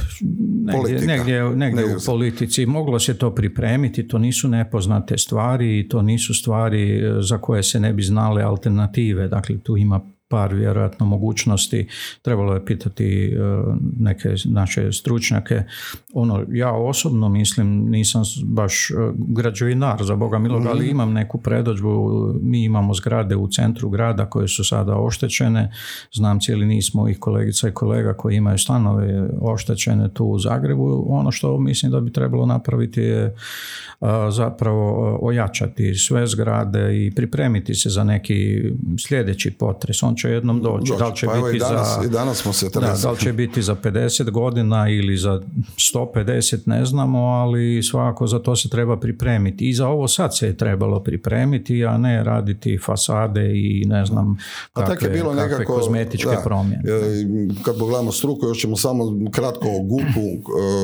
negdje, 0.65 1.07
negdje, 1.07 1.51
negdje 1.57 1.97
u 1.97 1.99
politici 2.07 2.67
moglo 2.67 2.99
se 2.99 3.19
to 3.19 3.35
pripremiti, 3.35 4.09
to 4.09 4.19
nisu 4.19 4.49
nepoznate 4.49 5.19
stvari 5.19 5.79
i 5.79 5.89
to 5.89 6.03
nisu 6.03 6.35
stvari 6.35 6.99
e, 6.99 7.23
za 7.23 7.39
koje 7.39 7.63
se 7.63 7.81
ne 7.81 7.93
bi 7.93 8.03
znale 8.03 8.43
alternative. 8.43 9.29
Dakle, 9.29 9.59
tu 9.59 9.77
ima 9.77 10.01
par 10.33 10.55
vjerojatno 10.55 11.07
mogućnosti. 11.07 11.89
Trebalo 12.23 12.55
je 12.55 12.65
pitati 12.65 13.25
e, 13.25 13.39
neke 13.99 14.35
naše 14.45 14.93
stručnjake. 14.93 15.63
Ono, 16.15 16.45
ja 16.49 16.73
osobno 16.73 17.29
mislim, 17.29 17.91
nisam 17.91 18.23
baš 18.45 18.91
e, 18.91 18.95
građevinar 19.17 20.03
za 20.03 20.17
Boga 20.17 20.39
milog, 20.39 20.67
ali 20.67 20.81
mhm. 20.81 20.91
imam 20.91 21.13
neku 21.13 21.39
predođbu. 21.39 22.35
Mi 22.43 22.65
imamo 22.65 22.95
zgrade 22.95 23.37
u 23.37 23.49
centru 23.49 23.91
grada 23.91 24.27
koje 24.27 24.49
su 24.49 24.65
sada 24.65 24.97
oštećene. 24.97 25.73
Znam 26.13 26.41
cijeli 26.41 26.67
niz 26.67 26.95
mojih 26.95 27.19
kolegica 27.19 27.69
i 27.69 27.73
kolega 27.73 28.15
koji 28.15 28.37
imaju 28.37 28.59
stanove 28.59 29.29
oštećene 29.41 30.09
tu 30.15 30.25
u 30.25 30.39
Zagrebu. 30.39 31.05
Ono 31.09 31.31
što 31.31 31.59
mislim 31.59 31.93
da 31.93 32.01
bi 32.01 32.13
trebalo 32.13 32.47
napraviti 32.47 33.01
je 33.01 33.25
e, 33.25 33.35
zapravo 34.31 35.19
ojačati 35.23 35.95
sve 35.95 36.27
zgrade 36.27 37.07
i 37.07 37.11
pripremiti 37.15 37.75
se 37.75 37.91
za 37.91 38.05
neki 38.05 38.63
sljedeći 38.99 39.51
potres. 39.51 40.03
On 40.03 40.17
će 40.23 40.29
jednom 40.29 40.63
doći. 40.63 40.93
Da 40.99 41.09
li 41.09 41.17
će 41.17 41.27
pa 41.27 41.35
biti 41.35 41.57
i 41.57 41.59
danas, 41.59 41.99
za, 41.99 42.07
i 42.07 42.09
danas 42.09 42.39
smo 42.39 42.53
se 42.53 42.69
da, 42.75 42.95
da 43.03 43.11
li 43.11 43.19
će 43.19 43.33
biti 43.33 43.63
za 43.63 43.75
50 43.75 44.31
godina 44.31 44.89
ili 44.89 45.17
za 45.17 45.41
150 45.77 46.59
ne 46.67 46.85
znamo, 46.85 47.19
ali 47.19 47.83
svakako 47.83 48.27
za 48.27 48.39
to 48.39 48.57
se 48.57 48.69
treba 48.69 48.97
pripremiti. 48.97 49.69
I 49.69 49.75
za 49.75 49.89
ovo 49.89 50.09
sad 50.09 50.37
se 50.37 50.47
je 50.47 50.57
trebalo 50.57 51.03
pripremiti, 51.03 51.85
a 51.85 51.99
ne 51.99 52.25
raditi 52.25 52.79
fasade 52.85 53.53
i 53.55 53.85
ne 53.87 54.07
znam 54.07 54.39
kakve, 54.73 54.95
kakve, 54.95 55.09
je 55.09 55.13
bilo 55.13 55.35
nekako, 55.35 55.75
kozmetičke 55.75 56.31
da, 56.31 56.43
promjene. 56.45 56.83
Kad 57.65 57.79
pogledamo 57.79 58.13
struku, 58.13 58.47
još 58.47 58.61
ćemo 58.61 58.77
samo 58.77 59.05
kratko 59.31 59.69
o 59.69 59.83
gupu. 59.83 60.27
E, 60.31 60.83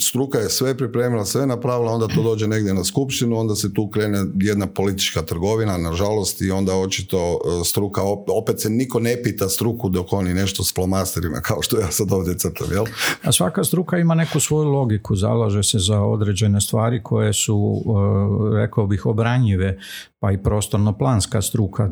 struka 0.00 0.38
je 0.38 0.50
sve 0.50 0.76
pripremila, 0.76 1.24
sve 1.24 1.46
napravila, 1.46 1.92
onda 1.92 2.08
to 2.08 2.22
dođe 2.22 2.48
negdje 2.48 2.74
na 2.74 2.84
skupštinu, 2.84 3.38
onda 3.38 3.54
se 3.54 3.74
tu 3.74 3.88
krene 3.88 4.18
jedna 4.34 4.66
politička 4.66 5.22
trgovina, 5.22 5.78
nažalost, 5.78 6.42
i 6.42 6.50
onda 6.50 6.76
očito 6.76 7.18
e, 7.18 7.64
struka 7.64 8.02
opet 8.12 8.60
se 8.60 8.70
niko 8.70 9.00
ne 9.00 9.16
pita 9.22 9.48
struku 9.48 9.88
dok 9.88 10.12
oni 10.12 10.34
nešto 10.34 10.64
s 10.64 10.74
flomasterima, 10.74 11.40
kao 11.40 11.62
što 11.62 11.80
ja 11.80 11.90
sad 11.90 12.12
ovdje 12.12 12.38
crtam, 12.38 12.66
jel? 12.72 12.84
A 13.22 13.32
svaka 13.32 13.64
struka 13.64 13.98
ima 13.98 14.14
neku 14.14 14.40
svoju 14.40 14.68
logiku, 14.68 15.16
zalaže 15.16 15.62
se 15.62 15.78
za 15.78 16.00
određene 16.00 16.60
stvari 16.60 17.02
koje 17.02 17.32
su, 17.32 17.56
uh, 17.56 18.56
rekao 18.56 18.86
bih, 18.86 19.06
obranjive, 19.06 19.78
pa 20.18 20.32
i 20.32 20.38
prostorno-planska 20.38 21.42
struka, 21.42 21.90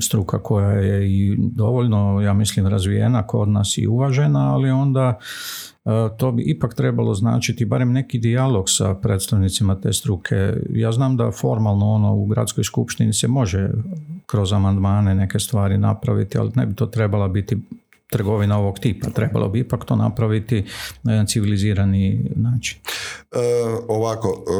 struka 0.00 0.38
koja 0.38 0.70
je 0.70 1.10
i 1.10 1.36
dovoljno, 1.38 2.20
ja 2.20 2.32
mislim, 2.32 2.66
razvijena 2.66 3.26
kod 3.26 3.48
nas 3.48 3.78
i 3.78 3.86
uvažena, 3.86 4.54
ali 4.54 4.70
onda 4.70 5.18
E, 5.18 5.75
to 6.16 6.32
bi 6.32 6.42
ipak 6.42 6.74
trebalo 6.74 7.14
značiti 7.14 7.64
barem 7.64 7.92
neki 7.92 8.18
dijalog 8.18 8.64
sa 8.70 8.94
predstavnicima 8.94 9.80
te 9.80 9.92
struke. 9.92 10.52
Ja 10.70 10.92
znam 10.92 11.16
da 11.16 11.30
formalno 11.30 11.90
ono 11.90 12.14
u 12.14 12.26
gradskoj 12.26 12.64
skupštini 12.64 13.12
se 13.12 13.28
može 13.28 13.70
kroz 14.26 14.52
amandmane 14.52 15.14
neke 15.14 15.38
stvari 15.38 15.78
napraviti, 15.78 16.38
ali 16.38 16.50
ne 16.54 16.66
bi 16.66 16.74
to 16.74 16.86
trebala 16.86 17.28
biti 17.28 17.58
trgovina 18.10 18.58
ovog 18.58 18.78
tipa. 18.78 19.10
Trebalo 19.10 19.48
bi 19.48 19.60
ipak 19.60 19.84
to 19.84 19.96
napraviti 19.96 20.64
na 21.02 21.12
jedan 21.12 21.26
civilizirani 21.26 22.30
način. 22.36 22.78
E, 23.32 23.38
ovako, 23.88 24.44
e, 24.48 24.52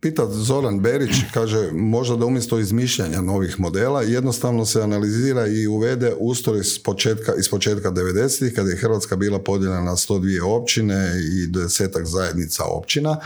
pita 0.00 0.26
Zoran 0.26 0.80
Berić, 0.80 1.14
kaže 1.34 1.70
možda 1.72 2.16
da 2.16 2.26
umjesto 2.26 2.58
izmišljanja 2.58 3.20
novih 3.20 3.60
modela 3.60 4.02
jednostavno 4.02 4.64
se 4.64 4.82
analizira 4.82 5.46
i 5.46 5.66
uvede 5.66 6.12
ustroj 6.18 6.60
iz 6.60 6.82
početka, 6.82 7.32
iz 7.38 7.48
početka 7.48 7.90
90-ih 7.90 8.54
kada 8.54 8.70
je 8.70 8.76
Hrvatska 8.76 9.16
bila 9.16 9.38
podijeljena 9.38 9.82
na 9.82 9.96
102 9.96 10.42
općine 10.42 11.12
i 11.32 11.46
desetak 11.46 12.06
zajednica 12.06 12.64
općina. 12.64 13.16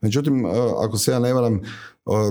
Međutim, 0.00 0.46
e, 0.46 0.48
ako 0.84 0.98
se 0.98 1.12
ja 1.12 1.18
ne 1.18 1.32
varam, 1.32 1.60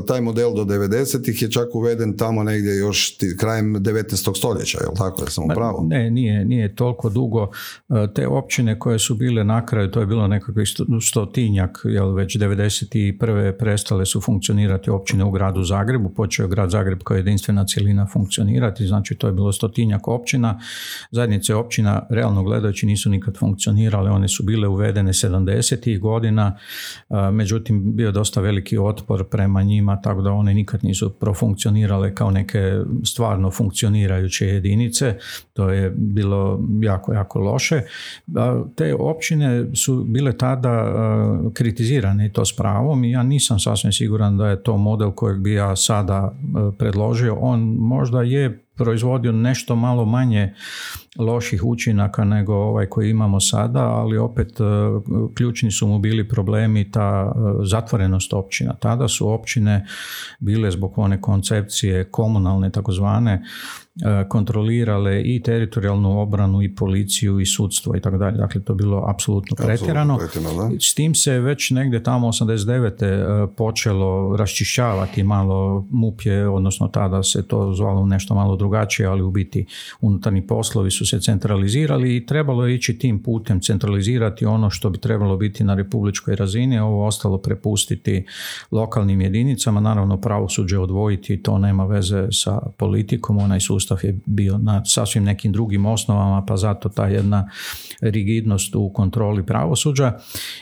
taj 0.07 0.21
model 0.21 0.53
do 0.55 0.63
90-ih 0.65 1.41
je 1.41 1.51
čak 1.51 1.75
uveden 1.75 2.17
tamo 2.17 2.43
negdje 2.43 2.77
još 2.77 3.17
krajem 3.39 3.75
19. 3.75 4.37
stoljeća, 4.37 4.77
je 4.81 4.87
li 4.87 4.95
tako? 4.97 5.23
Ja 5.23 5.29
sam 5.29 5.43
pravo? 5.47 5.85
Ne, 5.89 6.11
nije, 6.11 6.45
nije 6.45 6.75
toliko 6.75 7.09
dugo. 7.09 7.49
E, 7.89 8.07
te 8.13 8.27
općine 8.27 8.79
koje 8.79 8.99
su 8.99 9.15
bile 9.15 9.43
na 9.43 9.65
kraju, 9.65 9.91
to 9.91 9.99
je 9.99 10.05
bilo 10.05 10.27
nekakvih 10.27 10.67
stotinjak, 11.01 11.81
jel 11.83 12.13
već 12.13 12.37
91. 12.37 13.57
prestale 13.59 14.05
su 14.05 14.21
funkcionirati 14.21 14.89
općine 14.89 15.23
u 15.23 15.31
gradu 15.31 15.63
Zagrebu, 15.63 16.09
počeo 16.09 16.43
je 16.43 16.49
grad 16.49 16.69
Zagreb 16.69 16.99
kao 17.03 17.17
jedinstvena 17.17 17.65
cjelina 17.65 18.07
funkcionirati, 18.13 18.87
znači 18.87 19.15
to 19.15 19.27
je 19.27 19.33
bilo 19.33 19.51
stotinjak 19.51 20.07
općina. 20.07 20.59
Zajednice 21.11 21.55
općina, 21.55 22.05
realno 22.09 22.43
gledajući, 22.43 22.85
nisu 22.85 23.09
nikad 23.09 23.37
funkcionirale, 23.37 24.11
one 24.11 24.27
su 24.27 24.43
bile 24.43 24.67
uvedene 24.67 25.13
70. 25.13 25.99
godina, 25.99 26.57
e, 27.09 27.31
međutim 27.31 27.95
bio 27.95 28.11
dosta 28.11 28.41
veliki 28.41 28.77
otpor 28.77 29.29
prema 29.29 29.63
njima, 29.67 30.01
tako 30.01 30.21
da 30.21 30.31
one 30.31 30.53
nikad 30.53 30.83
nisu 30.83 31.09
profunkcionirale 31.09 32.15
kao 32.15 32.31
neke 32.31 32.79
stvarno 33.05 33.51
funkcionirajuće 33.51 34.47
jedinice. 34.47 35.15
To 35.53 35.69
je 35.69 35.89
bilo 35.89 36.59
jako, 36.81 37.13
jako 37.13 37.39
loše. 37.39 37.81
Te 38.75 38.95
općine 38.99 39.65
su 39.75 40.03
bile 40.03 40.37
tada 40.37 40.93
kritizirane 41.53 42.25
i 42.25 42.31
to 42.31 42.45
s 42.45 42.55
pravom 42.55 43.03
i 43.03 43.11
ja 43.11 43.23
nisam 43.23 43.59
sasvim 43.59 43.91
siguran 43.91 44.37
da 44.37 44.47
je 44.47 44.63
to 44.63 44.77
model 44.77 45.11
kojeg 45.11 45.39
bi 45.39 45.53
ja 45.53 45.75
sada 45.75 46.33
predložio. 46.77 47.35
On 47.35 47.59
možda 47.79 48.21
je 48.21 48.63
proizvodio 48.77 49.31
nešto 49.31 49.75
malo 49.75 50.05
manje 50.05 50.53
loših 51.17 51.63
učinaka 51.63 52.23
nego 52.23 52.53
ovaj 52.53 52.85
koji 52.85 53.09
imamo 53.09 53.39
sada, 53.39 53.79
ali 53.79 54.17
opet 54.17 54.59
e, 54.59 54.63
ključni 55.35 55.71
su 55.71 55.87
mu 55.87 55.99
bili 55.99 56.27
problemi 56.27 56.91
ta 56.91 57.33
e, 57.35 57.39
zatvorenost 57.65 58.33
općina. 58.33 58.73
Tada 58.73 59.07
su 59.07 59.29
općine 59.29 59.85
bile 60.39 60.71
zbog 60.71 60.97
one 60.97 61.21
koncepcije 61.21 62.11
komunalne 62.11 62.71
takozvane 62.71 63.43
kontrolirale 64.29 65.21
i 65.21 65.41
teritorijalnu 65.41 66.21
obranu 66.21 66.61
i 66.61 66.75
policiju 66.75 67.39
i 67.39 67.45
sudstvo 67.45 67.95
i 67.95 68.01
tako 68.01 68.17
dalje. 68.17 68.37
Dakle, 68.37 68.61
to 68.61 68.73
je 68.73 68.77
bilo 68.77 69.05
apsolutno 69.07 69.55
pretjerano. 69.55 70.19
S 70.79 70.93
tim 70.93 71.15
se 71.15 71.39
već 71.39 71.71
negdje 71.71 72.03
tamo 72.03 72.27
89. 72.27 73.03
E, 73.03 73.47
počelo 73.55 74.35
raščišćavati 74.37 75.23
malo 75.23 75.85
MUP 75.89 76.21
je, 76.25 76.49
odnosno 76.49 76.87
tada 76.87 77.23
se 77.23 77.47
to 77.47 77.73
zvalo 77.73 78.05
nešto 78.05 78.35
malo 78.35 78.55
drugačije, 78.55 79.07
ali 79.07 79.21
u 79.21 79.31
biti 79.31 79.65
unutarnji 80.01 80.47
poslovi 80.47 80.91
su 80.91 81.05
se 81.05 81.19
centralizirali 81.19 82.15
i 82.15 82.25
trebalo 82.25 82.65
je 82.65 82.75
ići 82.75 82.97
tim 82.97 83.23
putem 83.23 83.61
centralizirati 83.61 84.45
ono 84.45 84.69
što 84.69 84.89
bi 84.89 84.97
trebalo 84.97 85.37
biti 85.37 85.63
na 85.63 85.75
republičkoj 85.75 86.35
razini, 86.35 86.79
ovo 86.79 87.05
ostalo 87.05 87.37
prepustiti 87.37 88.25
lokalnim 88.71 89.21
jedinicama, 89.21 89.79
naravno 89.79 90.17
pravosuđe 90.17 90.79
odvojiti, 90.79 91.43
to 91.43 91.57
nema 91.57 91.85
veze 91.85 92.27
sa 92.31 92.61
politikom, 92.77 93.37
onaj 93.37 93.59
sustav 93.59 93.86
sustav 93.87 94.09
je 94.09 94.19
bio 94.25 94.57
na 94.57 94.85
sasvim 94.85 95.23
nekim 95.23 95.51
drugim 95.51 95.85
osnovama, 95.85 96.45
pa 96.45 96.57
zato 96.57 96.89
ta 96.89 97.07
jedna 97.07 97.49
rigidnost 98.01 98.75
u 98.75 98.89
kontroli 98.89 99.45
pravosuđa. 99.45 100.13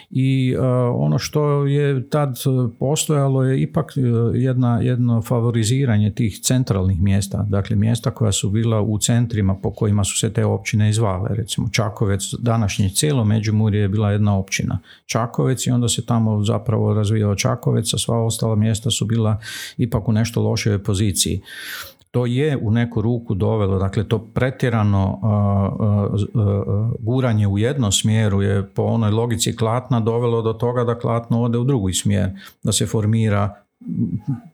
I 0.10 0.56
ono 0.94 1.20
što 1.20 1.66
je 1.66 2.10
tad 2.10 2.38
postojalo 2.80 3.44
je 3.44 3.62
ipak 3.62 3.94
jedna, 4.34 4.80
jedno 4.82 5.22
favoriziranje 5.22 6.12
tih 6.12 6.40
centralnih 6.42 7.02
mjesta, 7.02 7.46
dakle 7.50 7.76
mjesta 7.76 8.12
koja 8.12 8.32
su 8.32 8.50
bila 8.50 8.82
u 8.82 9.00
centrima 9.00 9.56
po 9.56 9.72
kojima 9.72 10.04
su 10.04 10.20
se 10.20 10.34
te 10.34 10.46
općine 10.46 10.90
izvale, 10.90 11.30
recimo 11.36 11.70
Čakovec, 11.70 12.34
današnje 12.40 12.90
cijelo 12.90 13.24
Međimurje 13.26 13.82
je 13.82 13.90
bila 13.90 14.12
jedna 14.12 14.38
općina. 14.38 14.80
Čakovec 15.06 15.68
i 15.68 15.72
onda 15.72 15.90
se 15.90 16.06
tamo 16.06 16.44
zapravo 16.44 16.94
razvijao 16.94 17.36
Čakovec, 17.36 17.94
a 17.94 17.98
sva 17.98 18.26
ostala 18.26 18.56
mjesta 18.56 18.92
su 18.92 19.06
bila 19.06 19.40
ipak 19.78 20.08
u 20.08 20.12
nešto 20.12 20.42
lošoj 20.42 20.84
poziciji 20.84 21.42
to 22.16 22.26
je 22.26 22.58
u 22.62 22.72
neku 22.72 23.02
ruku 23.02 23.34
dovelo, 23.34 23.80
dakle 23.80 24.04
to 24.08 24.20
pretjerano 24.20 25.20
guranje 27.00 27.48
u 27.48 27.58
jednom 27.58 27.92
smjeru 27.92 28.42
je 28.42 28.70
po 28.76 28.84
onoj 28.84 29.12
logici 29.12 29.56
klatna 29.56 30.00
dovelo 30.00 30.42
do 30.42 30.54
toga 30.54 30.84
da 30.84 31.00
klatno 31.00 31.42
ode 31.42 31.58
u 31.58 31.64
drugi 31.64 31.94
smjer, 31.94 32.30
da 32.64 32.72
se 32.72 32.86
formira 32.86 33.56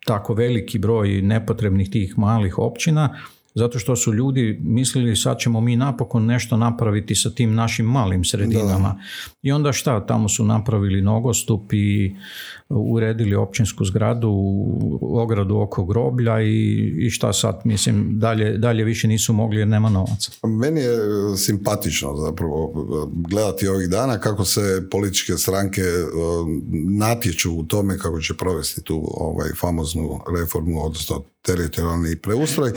tako 0.06 0.34
veliki 0.34 0.80
broj 0.80 1.22
nepotrebnih 1.22 1.89
tih 1.89 2.18
malih 2.18 2.58
općina 2.58 3.10
zato 3.55 3.79
što 3.79 3.96
su 3.96 4.13
ljudi 4.13 4.60
mislili 4.63 5.15
sad 5.15 5.39
ćemo 5.39 5.62
mi 5.62 5.75
napokon 5.75 6.25
nešto 6.25 6.58
napraviti 6.58 7.15
sa 7.15 7.29
tim 7.29 7.55
našim 7.55 7.86
malim 7.86 8.25
sredinama. 8.25 9.01
I 9.41 9.51
onda 9.51 9.74
šta, 9.74 10.05
tamo 10.05 10.29
su 10.29 10.46
napravili 10.46 11.01
nogostup 11.01 11.74
i 11.74 12.15
uredili 12.70 13.36
općinsku 13.36 13.86
zgradu, 13.86 14.31
ogradu 15.01 15.58
oko 15.58 15.86
groblja 15.86 16.41
i, 16.41 16.93
i 16.98 17.10
šta 17.10 17.34
sad, 17.34 17.62
mislim, 17.63 18.20
dalje, 18.20 18.58
dalje 18.58 18.84
više 18.84 19.08
nisu 19.08 19.34
mogli 19.34 19.60
jer 19.60 19.67
nema 19.67 19.89
novaca. 19.89 20.31
Meni 20.43 20.81
je 20.81 20.98
simpatično 21.38 22.15
zapravo 22.15 22.74
gledati 23.29 23.67
ovih 23.67 23.89
dana 23.89 24.20
kako 24.20 24.46
se 24.46 24.88
političke 24.91 25.34
stranke 25.34 25.81
e, 25.81 26.05
natječu 27.00 27.53
u 27.53 27.63
tome 27.63 27.98
kako 27.98 28.22
će 28.22 28.34
provesti 28.34 28.84
tu 28.84 29.08
ovaj 29.13 29.50
famoznu 29.60 30.20
reformu, 30.39 30.86
odnosno 30.86 31.24
teritorijalni 31.42 32.22
preustroj. 32.22 32.72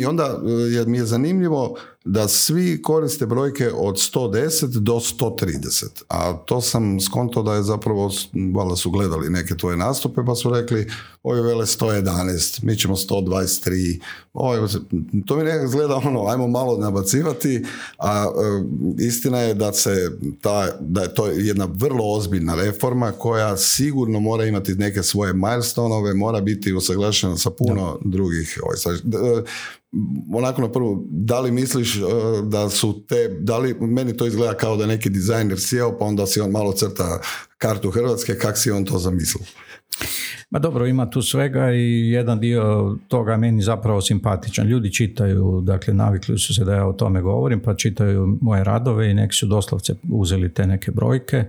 I 0.00 0.04
onda 0.04 0.40
je, 0.70 0.86
mi 0.86 0.98
je 0.98 1.04
zanimljivo 1.04 1.78
da 2.04 2.28
svi 2.28 2.82
koriste 2.82 3.26
brojke 3.26 3.70
od 3.74 3.94
110 3.94 4.66
do 4.66 4.92
130. 4.92 5.84
A 6.08 6.32
to 6.32 6.60
sam 6.60 7.00
skonto 7.00 7.42
da 7.42 7.54
je 7.54 7.62
zapravo, 7.62 8.10
valjda 8.54 8.76
su 8.76 8.90
gledali 8.90 9.30
neke 9.30 9.56
tvoje 9.56 9.76
nastupe 9.76 10.20
pa 10.26 10.34
su 10.34 10.50
rekli, 10.50 10.86
ovi 11.22 11.40
vele 11.40 11.66
111, 11.66 12.62
mi 12.62 12.76
ćemo 12.76 12.96
123, 12.96 14.00
ovo, 14.32 14.68
to 15.26 15.36
mi 15.36 15.44
nekako 15.44 15.64
izgleda 15.64 15.94
ono, 15.94 16.26
ajmo 16.26 16.48
malo 16.48 16.78
nabacivati, 16.78 17.64
a 17.98 18.26
e, 18.26 19.04
istina 19.04 19.38
je 19.38 19.54
da 19.54 19.72
se 19.72 20.18
ta, 20.40 20.68
da 20.80 21.02
je 21.02 21.14
to 21.14 21.26
jedna 21.26 21.68
vrlo 21.74 22.04
ozbiljna 22.04 22.54
reforma 22.54 23.12
koja 23.12 23.56
sigurno 23.56 24.20
mora 24.20 24.44
imati 24.44 24.74
neke 24.74 25.02
svoje 25.02 25.32
milestoneove, 25.32 26.14
mora 26.14 26.40
biti 26.40 26.72
usaglašena 26.72 27.36
sa 27.36 27.50
puno 27.50 27.98
drugih. 28.04 28.60
Ovaj, 28.62 28.76
onako 30.34 30.62
na 30.62 30.72
prvu, 30.72 31.06
da 31.10 31.40
li 31.40 31.50
misliš 31.50 31.96
e, 31.96 32.00
da 32.42 32.70
su 32.70 33.04
te, 33.08 33.28
da 33.40 33.58
li, 33.58 33.74
meni 33.80 34.16
to 34.16 34.26
izgleda 34.26 34.56
kao 34.56 34.76
da 34.76 34.86
neki 34.86 35.10
dizajner 35.10 35.60
sjeo 35.60 35.98
pa 35.98 36.04
onda 36.04 36.26
si 36.26 36.40
on 36.40 36.50
malo 36.50 36.72
crta 36.72 37.20
kartu 37.58 37.90
Hrvatske, 37.90 38.38
kak 38.38 38.58
si 38.58 38.70
on 38.70 38.84
to 38.84 38.98
zamislio? 38.98 39.44
Ma 40.54 40.60
dobro, 40.60 40.86
ima 40.86 41.10
tu 41.10 41.22
svega 41.22 41.72
i 41.72 42.10
jedan 42.10 42.40
dio 42.40 42.96
toga 43.08 43.36
meni 43.36 43.62
zapravo 43.62 44.00
simpatičan. 44.00 44.66
Ljudi 44.66 44.92
čitaju, 44.92 45.60
dakle 45.64 45.94
navikli 45.94 46.38
su 46.38 46.54
se 46.54 46.64
da 46.64 46.74
ja 46.74 46.86
o 46.86 46.92
tome 46.92 47.22
govorim, 47.22 47.60
pa 47.60 47.74
čitaju 47.74 48.38
moje 48.40 48.64
radove 48.64 49.10
i 49.10 49.14
neki 49.14 49.34
su 49.34 49.46
doslovce 49.46 49.94
uzeli 50.10 50.54
te 50.54 50.66
neke 50.66 50.90
brojke, 50.90 51.44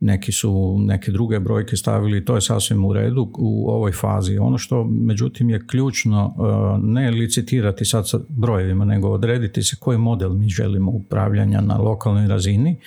neki 0.00 0.32
su 0.32 0.78
neke 0.80 1.12
druge 1.12 1.40
brojke 1.40 1.76
stavili, 1.76 2.24
to 2.24 2.34
je 2.34 2.40
sasvim 2.40 2.84
u 2.84 2.92
redu 2.92 3.30
u 3.38 3.70
ovoj 3.70 3.92
fazi. 3.92 4.38
Ono 4.38 4.58
što 4.58 4.84
međutim 4.84 5.50
je 5.50 5.66
ključno 5.66 6.34
e, 6.38 6.42
ne 6.82 7.10
licitirati 7.10 7.84
sad 7.84 8.08
sa 8.08 8.18
brojevima, 8.28 8.84
nego 8.84 9.08
odrediti 9.08 9.62
se 9.62 9.76
koji 9.80 9.98
model 9.98 10.30
mi 10.30 10.48
želimo 10.48 10.90
upravljanja 10.90 11.60
na 11.60 11.76
lokalnoj 11.76 12.28
razini. 12.28 12.80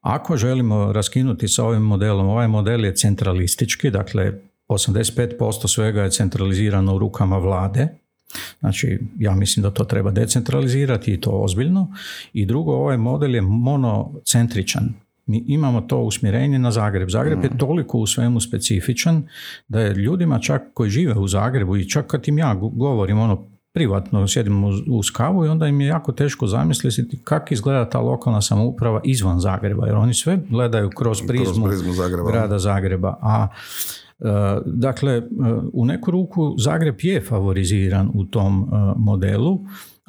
Ako 0.00 0.36
želimo 0.36 0.92
raskinuti 0.92 1.48
sa 1.48 1.64
ovim 1.64 1.82
modelom, 1.82 2.28
ovaj 2.28 2.48
model 2.48 2.84
je 2.84 2.94
centralistički, 2.94 3.90
dakle 3.90 4.51
85% 4.72 5.74
svega 5.74 6.02
je 6.02 6.10
centralizirano 6.10 6.94
u 6.94 6.98
rukama 6.98 7.38
vlade, 7.38 7.88
Znači, 8.60 8.98
ja 9.18 9.34
mislim 9.34 9.62
da 9.62 9.70
to 9.70 9.84
treba 9.84 10.10
decentralizirati 10.10 11.12
i 11.12 11.20
to 11.20 11.30
ozbiljno. 11.30 11.94
I 12.32 12.46
drugo, 12.46 12.72
ovaj 12.72 12.96
model 12.96 13.34
je 13.34 13.40
monocentričan. 13.40 14.94
Mi 15.26 15.44
imamo 15.46 15.80
to 15.80 15.98
usmjerenje 15.98 16.58
na 16.58 16.70
Zagreb. 16.70 17.08
Zagreb 17.08 17.44
je 17.44 17.50
mm. 17.50 17.58
toliko 17.58 17.98
u 17.98 18.06
svemu 18.06 18.40
specifičan 18.40 19.22
da 19.68 19.80
je 19.80 19.94
ljudima 19.94 20.38
čak 20.38 20.62
koji 20.74 20.90
žive 20.90 21.14
u 21.14 21.28
Zagrebu 21.28 21.76
i 21.76 21.88
čak 21.88 22.06
kad 22.06 22.28
im 22.28 22.38
ja 22.38 22.54
govorim 22.54 23.18
ono 23.18 23.46
privatno 23.72 24.28
sjedimo 24.28 24.68
uz 24.90 25.10
kavu 25.10 25.44
i 25.44 25.48
onda 25.48 25.66
im 25.66 25.80
je 25.80 25.86
jako 25.86 26.12
teško 26.12 26.46
zamisliti 26.46 27.20
kako 27.24 27.54
izgleda 27.54 27.90
ta 27.90 28.00
lokalna 28.00 28.42
samouprava 28.42 29.00
izvan 29.04 29.40
Zagreba, 29.40 29.86
jer 29.86 29.96
oni 29.96 30.14
sve 30.14 30.38
gledaju 30.48 30.90
kroz 30.90 31.18
prizmu, 31.28 31.64
kroz 31.64 31.74
prizmu 31.74 31.92
Zagreba. 31.92 32.30
grada 32.30 32.58
Zagreba. 32.58 33.18
A 33.22 33.48
Dakle, 34.66 35.22
u 35.72 35.84
neku 35.84 36.10
ruku 36.10 36.54
Zagreb 36.58 36.96
je 37.02 37.20
favoriziran 37.20 38.10
u 38.14 38.24
tom 38.24 38.62
e, 38.62 38.76
modelu, 38.96 39.60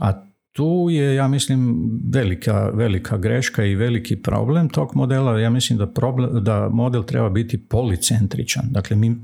a 0.01 0.23
tu 0.51 0.87
je, 0.89 1.15
ja 1.15 1.27
mislim, 1.27 1.89
velika, 2.13 2.69
velika 2.73 3.17
greška 3.17 3.65
i 3.65 3.75
veliki 3.75 4.21
problem 4.21 4.69
tog 4.69 4.91
modela. 4.95 5.39
Ja 5.39 5.49
mislim 5.49 5.79
da, 5.79 5.87
problem, 5.87 6.43
da 6.43 6.69
model 6.69 7.03
treba 7.03 7.29
biti 7.29 7.57
policentričan. 7.57 8.63
Dakle, 8.71 8.95
mi 8.95 9.15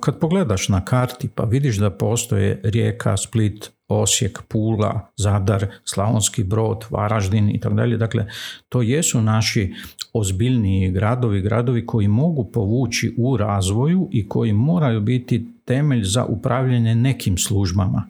kad 0.00 0.18
pogledaš 0.18 0.68
na 0.68 0.84
karti 0.84 1.28
pa 1.28 1.44
vidiš 1.44 1.76
da 1.76 1.90
postoje 1.90 2.60
Rijeka, 2.64 3.16
Split, 3.16 3.70
Osijek, 4.00 4.42
Pula, 4.48 5.10
Zadar, 5.16 5.66
Slavonski 5.84 6.44
Brod, 6.44 6.84
Varaždin 6.90 7.50
i 7.50 7.60
tako 7.60 7.74
dalje. 7.74 7.96
Dakle, 7.96 8.26
to 8.68 8.82
jesu 8.82 9.22
naši 9.22 9.74
ozbiljniji 10.12 10.90
gradovi, 10.90 11.40
gradovi 11.40 11.86
koji 11.86 12.08
mogu 12.08 12.44
povući 12.44 13.14
u 13.18 13.36
razvoju 13.36 14.08
i 14.12 14.28
koji 14.28 14.52
moraju 14.52 15.00
biti 15.00 15.46
temelj 15.64 16.02
za 16.04 16.24
upravljanje 16.24 16.94
nekim 16.94 17.38
službama. 17.38 18.04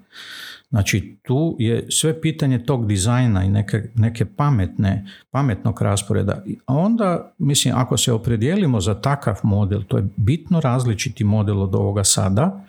Znači 0.73 1.17
tu 1.23 1.57
je 1.59 1.87
sve 1.91 2.21
pitanje 2.21 2.65
tog 2.65 2.87
dizajna 2.87 3.45
i 3.45 3.49
neke, 3.49 3.83
neke 3.95 4.25
pametne, 4.25 5.07
pametnog 5.31 5.83
rasporeda. 5.83 6.45
A 6.67 6.75
onda, 6.75 7.33
mislim, 7.39 7.75
ako 7.77 7.97
se 7.97 8.13
opredijelimo 8.13 8.81
za 8.81 8.95
takav 8.95 9.41
model, 9.43 9.83
to 9.83 9.97
je 9.97 10.09
bitno 10.17 10.61
različiti 10.61 11.25
model 11.25 11.63
od 11.63 11.75
ovoga 11.75 12.05
sada, 12.05 12.65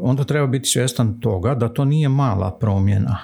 onda 0.00 0.24
treba 0.24 0.46
biti 0.46 0.68
svjestan 0.68 1.20
toga 1.20 1.54
da 1.54 1.68
to 1.68 1.84
nije 1.84 2.08
mala 2.08 2.50
promjena 2.50 3.18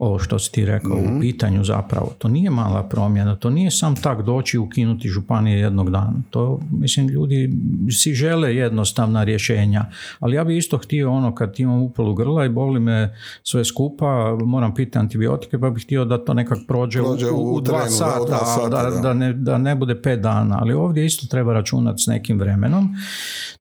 ovo 0.00 0.18
što 0.18 0.38
si 0.38 0.52
ti 0.52 0.64
rekao 0.64 0.96
u 0.96 1.04
mhm. 1.04 1.20
pitanju 1.20 1.64
zapravo. 1.64 2.12
To 2.18 2.28
nije 2.28 2.50
mala 2.50 2.82
promjena, 2.82 3.36
to 3.36 3.50
nije 3.50 3.70
sam 3.70 3.96
tak 3.96 4.22
doći 4.22 4.56
i 4.56 4.60
ukinuti 4.60 5.08
županije 5.08 5.58
jednog 5.58 5.90
dana. 5.90 6.14
To, 6.30 6.60
mislim, 6.72 7.08
ljudi 7.08 7.52
si 7.90 8.14
žele 8.14 8.56
jednostavna 8.56 9.24
rješenja, 9.24 9.84
ali 10.18 10.36
ja 10.36 10.44
bi 10.44 10.56
isto 10.56 10.78
htio 10.78 11.12
ono 11.12 11.34
kad 11.34 11.60
imam 11.60 11.82
upalu 11.82 12.14
grla 12.14 12.44
i 12.44 12.48
boli 12.48 12.80
me 12.80 13.16
sve 13.42 13.64
skupa, 13.64 14.36
moram 14.44 14.74
pitati 14.74 14.98
antibiotike, 14.98 15.58
pa 15.58 15.70
bih 15.70 15.84
htio 15.84 16.04
da 16.04 16.24
to 16.24 16.34
nekak 16.34 16.58
prođe, 16.68 17.00
u, 17.02 17.54
u, 17.54 17.60
dva 17.60 17.88
sata, 17.88 18.68
da, 18.68 19.00
da, 19.02 19.14
ne, 19.14 19.32
da 19.32 19.58
ne 19.58 19.74
bude 19.74 20.02
pet 20.02 20.20
dana, 20.20 20.58
ali 20.60 20.74
ovdje 20.74 21.06
isto 21.06 21.26
treba 21.26 21.52
računati 21.52 22.02
s 22.02 22.06
nekim 22.06 22.38
vremenom 22.38 22.94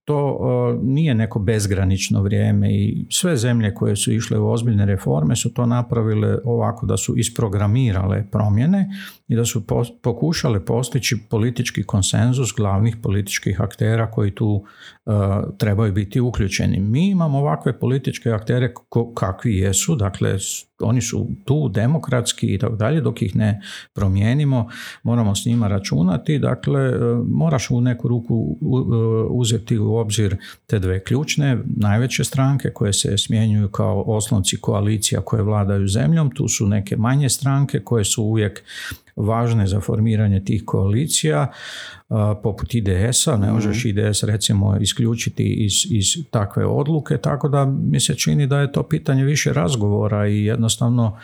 to 0.10 0.80
nije 0.84 1.16
neko 1.16 1.40
bezgranično 1.40 2.22
vrijeme 2.22 2.74
i 2.74 3.06
sve 3.10 3.38
zemlje 3.38 3.74
koje 3.74 3.96
su 3.96 4.12
išle 4.12 4.40
u 4.40 4.52
ozbiljne 4.52 4.86
reforme 4.86 5.36
su 5.36 5.54
to 5.54 5.66
napravile 5.66 6.38
ovako 6.44 6.86
da 6.86 6.98
su 6.98 7.18
isprogramirale 7.18 8.26
promjene 8.32 8.90
i 9.30 9.36
da 9.36 9.46
su 9.46 9.64
pokušale 10.02 10.66
postići 10.66 11.18
politički 11.30 11.84
konsenzus 11.84 12.54
glavnih 12.58 12.98
političkih 13.04 13.62
aktera 13.62 14.12
koji 14.12 14.32
tu 14.32 14.66
trebaju 15.58 15.94
biti 15.94 16.20
uključeni. 16.20 16.80
Mi 16.80 17.10
imamo 17.10 17.38
ovakve 17.38 17.80
političke 17.80 18.32
aktere 18.32 18.74
kakvi 19.16 19.58
jesu, 19.58 19.96
dakle 19.96 20.38
oni 20.80 21.02
su 21.02 21.28
tu 21.46 21.70
demokratski 21.70 22.54
i 22.54 22.58
tako 22.58 22.76
dalje, 22.76 23.02
dok 23.02 23.22
ih 23.22 23.36
ne 23.36 23.62
promijenimo, 23.94 24.70
moramo 25.04 25.36
s 25.36 25.46
njima 25.46 25.68
računati, 25.68 26.40
dakle 26.40 26.92
moraš 27.28 27.72
u 27.72 27.82
neku 27.82 28.08
ruku 28.08 28.58
uzeti 29.30 29.78
u 29.78 29.96
obzir 29.96 30.38
te 30.68 30.80
dve 30.80 31.04
ključne, 31.04 31.58
najveće 31.66 32.24
stranke 32.24 32.70
koje 32.70 32.94
se 32.94 33.18
smjenjuju 33.18 33.70
kao 33.70 34.04
oslonci 34.08 34.58
koalicija 34.62 35.22
koje 35.22 35.44
vladaju 35.44 35.88
zemljom, 35.88 36.32
tu 36.32 36.48
su 36.48 36.68
neke 36.68 36.98
manje 36.98 37.30
stranke 37.30 37.80
koje 37.80 38.06
su 38.06 38.24
uvijek 38.24 38.64
važne 39.20 39.68
za 39.68 39.80
formiranje 39.80 40.44
tih 40.44 40.64
koalicija 40.66 41.48
poput 42.44 42.76
IDS-a, 42.76 43.38
ne 43.38 43.52
možeš 43.52 43.86
mhm. 43.86 43.90
IDS 43.90 44.24
recimo 44.24 44.78
isključiti 44.78 45.44
iz, 45.44 45.74
iz 45.90 46.06
takve 46.32 46.66
odluke, 46.66 47.18
tako 47.18 47.50
da 47.50 47.66
mi 47.66 48.00
se 48.00 48.16
čini 48.16 48.48
da 48.48 48.60
je 48.60 48.72
to 48.72 48.84
pitanje 48.84 49.24
više 49.24 49.54
razgovora 49.54 50.28
i 50.28 50.46
jednostavno 50.46 51.18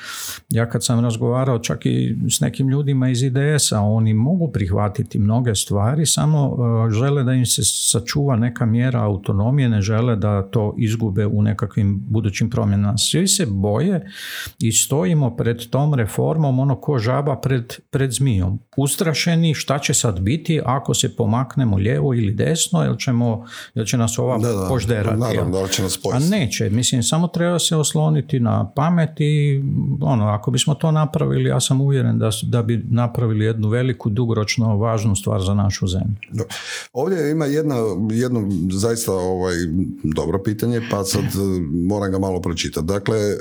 ja 0.50 0.70
kad 0.70 0.86
sam 0.86 1.00
razgovarao 1.00 1.60
čak 1.60 1.86
i 1.86 2.18
s 2.30 2.40
nekim 2.40 2.70
ljudima 2.70 3.10
iz 3.10 3.24
IDS-a, 3.24 3.82
oni 3.82 4.14
mogu 4.14 4.52
prihvatiti 4.52 5.20
mnoge 5.20 5.56
stvari, 5.56 6.06
samo 6.06 6.58
žele 6.90 7.24
da 7.24 7.34
im 7.34 7.46
se 7.46 7.62
sačuva 7.64 8.36
neka 8.36 8.66
mjera 8.66 9.04
autonomije, 9.04 9.70
ne 9.70 9.82
žele 9.82 10.16
da 10.16 10.42
to 10.42 10.76
izgube 10.78 11.26
u 11.26 11.42
nekakvim 11.42 12.04
budućim 12.08 12.50
promjenama. 12.50 12.98
Svi 12.98 13.28
se 13.28 13.46
boje 13.46 14.12
i 14.60 14.72
stojimo 14.72 15.36
pred 15.36 15.70
tom 15.70 15.94
reformom 15.94 16.60
ono 16.60 16.76
ko 16.76 16.98
žaba 16.98 17.36
pred, 17.36 17.74
pred 17.90 18.12
zmijom. 18.12 18.60
Ustrašeni 18.78 19.54
šta 19.54 19.80
će 19.80 19.94
sad 19.94 20.20
biti, 20.20 20.62
a 20.66 20.75
ako 20.76 20.94
se 20.94 21.16
pomaknemo 21.16 21.78
lijevo 21.78 22.14
ili 22.14 22.34
desno, 22.34 22.84
jel, 22.84 22.96
ćemo, 22.96 23.46
jel 23.74 23.86
će 23.86 23.98
nas 23.98 24.20
ova 24.20 24.38
da, 24.38 24.66
požderati. 24.70 25.20
Naravno, 25.20 25.62
da 25.62 25.68
će 25.68 25.84
nas 25.84 26.00
A 26.14 26.20
neće, 26.20 26.70
mislim, 26.70 27.04
samo 27.04 27.28
treba 27.28 27.60
se 27.60 27.76
osloniti 27.76 28.40
na 28.40 28.72
pamet 28.76 29.10
i 29.20 29.62
ono, 30.02 30.28
ako 30.28 30.52
bismo 30.52 30.76
to 30.76 30.92
napravili, 30.92 31.50
ja 31.50 31.60
sam 31.60 31.82
uvjeren 31.82 32.20
da, 32.20 32.30
da 32.44 32.64
bi 32.64 32.86
napravili 32.90 33.46
jednu 33.46 33.70
veliku, 33.70 34.10
dugoročno 34.10 34.78
važnu 34.78 35.16
stvar 35.16 35.42
za 35.42 35.54
našu 35.54 35.88
zemlju. 35.88 36.46
Ovdje 36.94 37.32
ima 37.32 37.46
jedna, 37.46 37.76
jedno 38.12 38.48
zaista 38.72 39.14
ovaj, 39.14 39.56
dobro 40.04 40.44
pitanje, 40.44 40.82
pa 40.92 41.04
sad 41.04 41.24
eh, 41.24 41.30
moram 41.72 42.12
ga 42.12 42.20
malo 42.20 42.42
pročitati. 42.42 42.86
Dakle, 42.86 43.18
eh, 43.18 43.38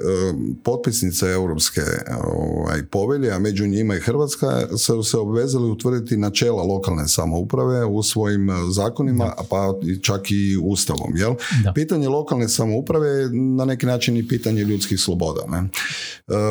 potpisnice 0.62 1.26
Europske 1.26 1.80
ovaj, 2.24 2.82
povelje, 2.90 3.30
a 3.32 3.38
među 3.38 3.66
njima 3.66 3.96
i 3.96 4.00
Hrvatska, 4.00 4.76
su 4.78 5.02
se 5.02 5.18
obvezali 5.18 5.70
utvrditi 5.70 6.16
načela 6.16 6.62
lokalne 6.62 7.08
samouprave 7.08 7.23
u 7.88 8.02
svojim 8.02 8.50
e, 8.50 8.54
zakonima, 8.70 9.24
da. 9.24 9.44
pa 9.50 9.74
čak 10.02 10.30
i 10.30 10.56
ustavom. 10.62 11.12
Jel? 11.16 11.34
Pitanje 11.74 12.08
lokalne 12.08 12.48
samouprave 12.48 13.08
je 13.08 13.30
na 13.32 13.64
neki 13.64 13.86
način 13.86 14.16
i 14.16 14.28
pitanje 14.28 14.64
ljudskih 14.64 15.00
sloboda. 15.00 15.40
Ne? 15.48 15.58
E, 15.58 15.70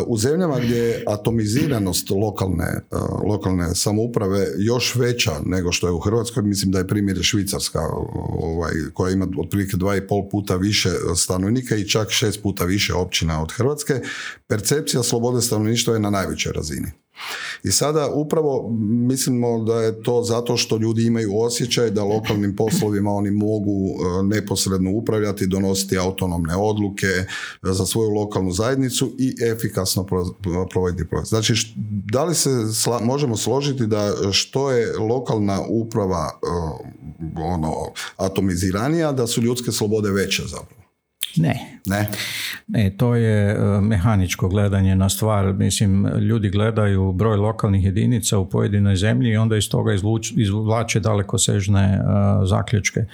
u 0.08 0.18
zemljama 0.18 0.60
gdje 0.60 0.78
je 0.78 1.04
atomiziranost 1.08 2.10
lokalne, 2.10 2.66
e, 2.66 2.96
lokalne 3.28 3.76
samouprave 3.76 4.48
još 4.58 4.96
veća 4.96 5.32
nego 5.46 5.72
što 5.72 5.88
je 5.88 5.94
u 5.94 6.00
Hrvatskoj, 6.00 6.44
mislim 6.44 6.72
da 6.72 6.80
je 6.80 6.88
primjer 6.88 7.20
Švicarska 7.22 7.80
ovaj, 8.42 8.74
koja 8.94 9.12
ima 9.12 9.28
otprilike 9.40 9.78
dva 9.78 9.96
i 9.96 10.08
pol 10.08 10.30
puta 10.30 10.56
više 10.56 10.90
stanovnika 11.16 11.76
i 11.76 11.90
čak 11.90 12.10
šest 12.12 12.42
puta 12.42 12.66
više 12.66 12.94
općina 12.94 13.42
od 13.42 13.52
Hrvatske, 13.52 14.02
percepcija 14.48 15.04
slobode 15.04 15.42
stanovništva 15.42 15.94
je 15.94 16.00
na 16.00 16.10
najvećoj 16.10 16.52
razini. 16.52 16.92
I 17.64 17.72
sada 17.72 18.10
upravo 18.14 18.70
mislimo 19.08 19.64
da 19.64 19.82
je 19.82 20.04
to 20.04 20.24
zato 20.24 20.58
što 20.58 20.78
ljudi 20.78 21.06
imaju 21.06 21.40
osjećaj 21.40 21.90
da 21.90 22.04
lokalnim 22.04 22.56
poslovima 22.62 23.12
oni 23.12 23.32
mogu 23.32 23.72
e, 23.72 24.24
neposredno 24.24 24.92
upravljati, 24.92 25.48
donositi 25.48 25.98
autonomne 25.98 26.56
odluke 26.56 27.08
za 27.62 27.86
svoju 27.86 28.10
lokalnu 28.10 28.52
zajednicu 28.52 29.12
i 29.20 29.36
efikasno 29.52 30.04
provoditi 30.70 31.10
projekt. 31.10 31.30
Znači, 31.30 31.54
da 32.12 32.24
li 32.24 32.36
se 32.36 32.50
možemo 33.02 33.38
složiti 33.38 33.88
da 33.88 34.14
što 34.32 34.72
je 34.72 34.98
lokalna 34.98 35.62
uprava 35.70 36.32
e, 36.34 36.48
ono 37.44 37.74
atomiziranija, 38.18 39.12
da 39.12 39.28
su 39.28 39.42
ljudske 39.42 39.72
slobode 39.72 40.12
veće 40.12 40.44
zapravo? 40.46 40.83
Ne. 41.38 41.80
Ne? 41.86 42.10
Ne, 42.68 42.98
to 42.98 43.16
je 43.16 43.52
e, 43.52 43.82
mehaničko 43.82 44.50
gledanje 44.50 44.96
na 44.96 45.10
stvar. 45.10 45.54
Mislim, 45.54 46.08
ljudi 46.08 46.50
gledaju 46.50 47.12
broj 47.12 47.38
lokalnih 47.38 47.86
jedinica 47.86 48.38
u 48.38 48.50
pojedinoj 48.50 48.96
zemlji 48.96 49.30
i 49.32 49.38
onda 49.38 49.58
iz 49.58 49.70
toga 49.70 49.94
izvlače 50.36 51.00
daleko 51.00 51.38
sežne 51.38 52.02
zaključke. 52.46 53.06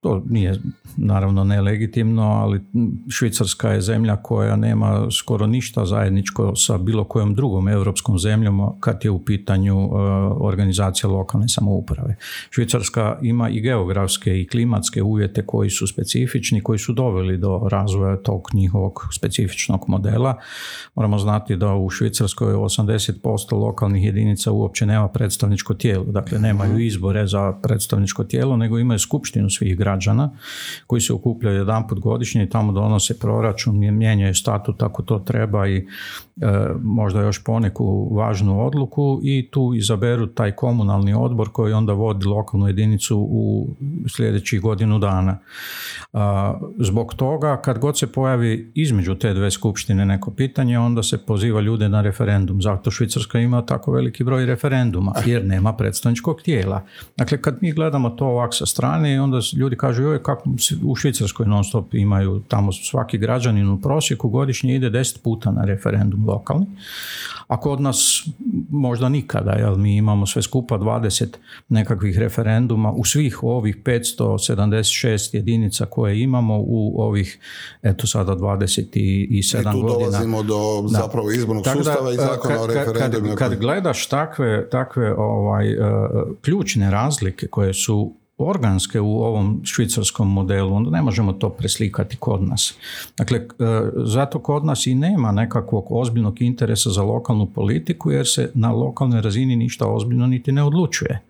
To 0.00 0.22
nije 0.28 0.60
naravno 0.96 1.44
nelegitimno, 1.44 2.22
ali 2.22 2.60
Švicarska 3.10 3.70
je 3.70 3.80
zemlja 3.80 4.16
koja 4.16 4.56
nema 4.56 5.10
skoro 5.10 5.46
ništa 5.46 5.86
zajedničko 5.86 6.56
sa 6.56 6.78
bilo 6.78 7.04
kojom 7.04 7.34
drugom 7.34 7.68
europskom 7.68 8.18
zemljom 8.18 8.80
kad 8.80 9.04
je 9.04 9.10
u 9.10 9.24
pitanju 9.24 9.76
e, 9.76 9.88
organizacija 10.40 11.10
lokalne 11.10 11.48
samouprave. 11.48 12.16
Švicarska 12.50 13.18
ima 13.22 13.48
i 13.48 13.60
geografske 13.60 14.40
i 14.40 14.46
klimatske 14.46 15.02
uvjete 15.02 15.46
koji 15.46 15.70
su 15.70 15.86
specifični, 15.86 16.60
koji 16.60 16.78
su 16.78 16.92
doveli 16.92 17.38
do 17.38 17.68
razvoja 17.70 18.16
tog 18.16 18.48
njihovog 18.52 19.08
specifičnog 19.16 19.84
modela. 19.88 20.34
Moramo 20.94 21.18
znati 21.18 21.56
da 21.56 21.74
u 21.74 21.90
Švicarskoj 21.90 22.54
80% 22.54 23.52
lokalnih 23.52 24.04
jedinica 24.04 24.52
uopće 24.52 24.86
nema 24.86 25.08
predstavničko 25.08 25.74
tijelo, 25.74 26.04
dakle 26.04 26.38
nemaju 26.38 26.72
mhm. 26.72 26.80
izbore 26.80 27.26
za 27.26 27.52
predstavničko 27.62 28.24
tijelo, 28.24 28.56
nego 28.56 28.78
imaju 28.78 28.98
skupštinu 28.98 29.50
svih 29.50 29.76
građana 29.86 30.30
koji 30.86 31.00
se 31.00 31.12
okupljaju 31.12 31.58
jedanput 31.58 31.98
godišnje 31.98 32.42
i 32.44 32.50
tamo 32.50 32.72
donose 32.72 33.18
proračun, 33.18 33.78
mijenjaju 33.78 34.34
statut 34.34 34.82
ako 34.82 35.02
to 35.02 35.18
treba 35.18 35.68
i 35.68 35.86
možda 36.82 37.20
još 37.20 37.44
poneku 37.44 38.14
važnu 38.14 38.66
odluku 38.66 39.20
i 39.22 39.48
tu 39.50 39.72
izaberu 39.74 40.26
taj 40.26 40.52
komunalni 40.52 41.14
odbor 41.14 41.48
koji 41.52 41.72
onda 41.72 41.92
vodi 41.92 42.26
lokalnu 42.26 42.66
jedinicu 42.66 43.18
u 43.18 43.68
sljedećih 44.08 44.60
godinu 44.60 44.98
dana. 44.98 45.38
Zbog 46.78 47.14
toga 47.14 47.56
kad 47.56 47.78
god 47.78 47.98
se 47.98 48.06
pojavi 48.06 48.72
između 48.74 49.14
te 49.14 49.34
dve 49.34 49.50
skupštine 49.50 50.06
neko 50.06 50.30
pitanje 50.30 50.78
onda 50.78 51.02
se 51.02 51.18
poziva 51.18 51.60
ljude 51.60 51.88
na 51.88 52.00
referendum. 52.02 52.62
Zato 52.62 52.90
Švicarska 52.90 53.38
ima 53.38 53.66
tako 53.66 53.92
veliki 53.92 54.24
broj 54.24 54.46
referenduma 54.46 55.12
jer 55.26 55.44
nema 55.44 55.72
predstavničkog 55.72 56.42
tijela. 56.42 56.82
Dakle 57.16 57.42
kad 57.42 57.58
mi 57.60 57.72
gledamo 57.72 58.10
to 58.10 58.26
ovak 58.26 58.54
sa 58.54 58.66
strane 58.66 59.20
onda 59.20 59.38
ljudi 59.56 59.76
kažu 59.76 60.02
joj 60.02 60.22
kako 60.22 60.50
u 60.84 60.96
Švicarskoj 60.96 61.46
non 61.46 61.64
stop 61.64 61.94
imaju 61.94 62.42
tamo 62.48 62.72
svaki 62.72 63.18
građanin 63.18 63.68
u 63.68 63.80
prosjeku 63.80 64.28
godišnje 64.28 64.74
ide 64.74 64.90
deset 64.90 65.22
puta 65.22 65.50
na 65.50 65.64
referendum 65.64 66.25
lokalni, 66.26 66.66
a 67.46 67.60
kod 67.60 67.80
nas 67.80 68.28
možda 68.70 69.08
nikada, 69.08 69.52
jer 69.52 69.76
mi 69.76 69.96
imamo 69.96 70.26
sve 70.26 70.42
skupa 70.42 70.78
20 70.78 71.26
nekakvih 71.68 72.18
referenduma 72.18 72.92
u 72.92 73.04
svih 73.04 73.42
ovih 73.42 73.76
576 73.84 75.34
jedinica 75.34 75.86
koje 75.86 76.22
imamo 76.22 76.58
u 76.58 77.02
ovih, 77.02 77.38
eto 77.82 78.06
sada 78.06 78.32
27 78.32 79.62
godina. 79.62 79.70
I 79.70 79.80
tu 79.80 79.88
dolazimo 79.88 80.42
do 80.42 80.82
da. 80.82 80.88
zapravo 80.88 81.30
izbornog 81.30 81.64
sustava 81.76 82.12
i 82.12 82.16
zakona 82.16 82.62
o 82.62 82.66
referendumima. 82.66 83.34
Kad, 83.34 83.50
kad 83.50 83.58
gledaš 83.60 84.06
takve, 84.06 84.68
takve 84.70 85.14
ovaj, 85.14 85.78
uh, 85.78 85.86
ključne 86.42 86.90
razlike 86.90 87.46
koje 87.46 87.74
su 87.74 88.14
organske 88.38 89.00
u 89.00 89.18
ovom 89.18 89.60
švicarskom 89.64 90.32
modelu, 90.32 90.74
onda 90.74 90.90
ne 90.90 91.02
možemo 91.02 91.32
to 91.32 91.50
preslikati 91.50 92.16
kod 92.16 92.42
nas. 92.42 92.74
Dakle, 93.18 93.38
e, 93.38 93.44
zato 94.04 94.38
kod 94.38 94.64
nas 94.64 94.86
i 94.86 94.94
nema 94.94 95.32
nekakvog 95.32 95.86
ozbiljnog 95.90 96.42
interesa 96.42 96.90
za 96.90 97.02
lokalnu 97.02 97.46
politiku 97.46 98.10
jer 98.10 98.26
se 98.26 98.50
na 98.54 98.72
lokalnoj 98.72 99.20
razini 99.20 99.56
ništa 99.56 99.86
ozbiljno 99.86 100.26
niti 100.26 100.52
ne 100.52 100.62
odlučuje. 100.62 101.22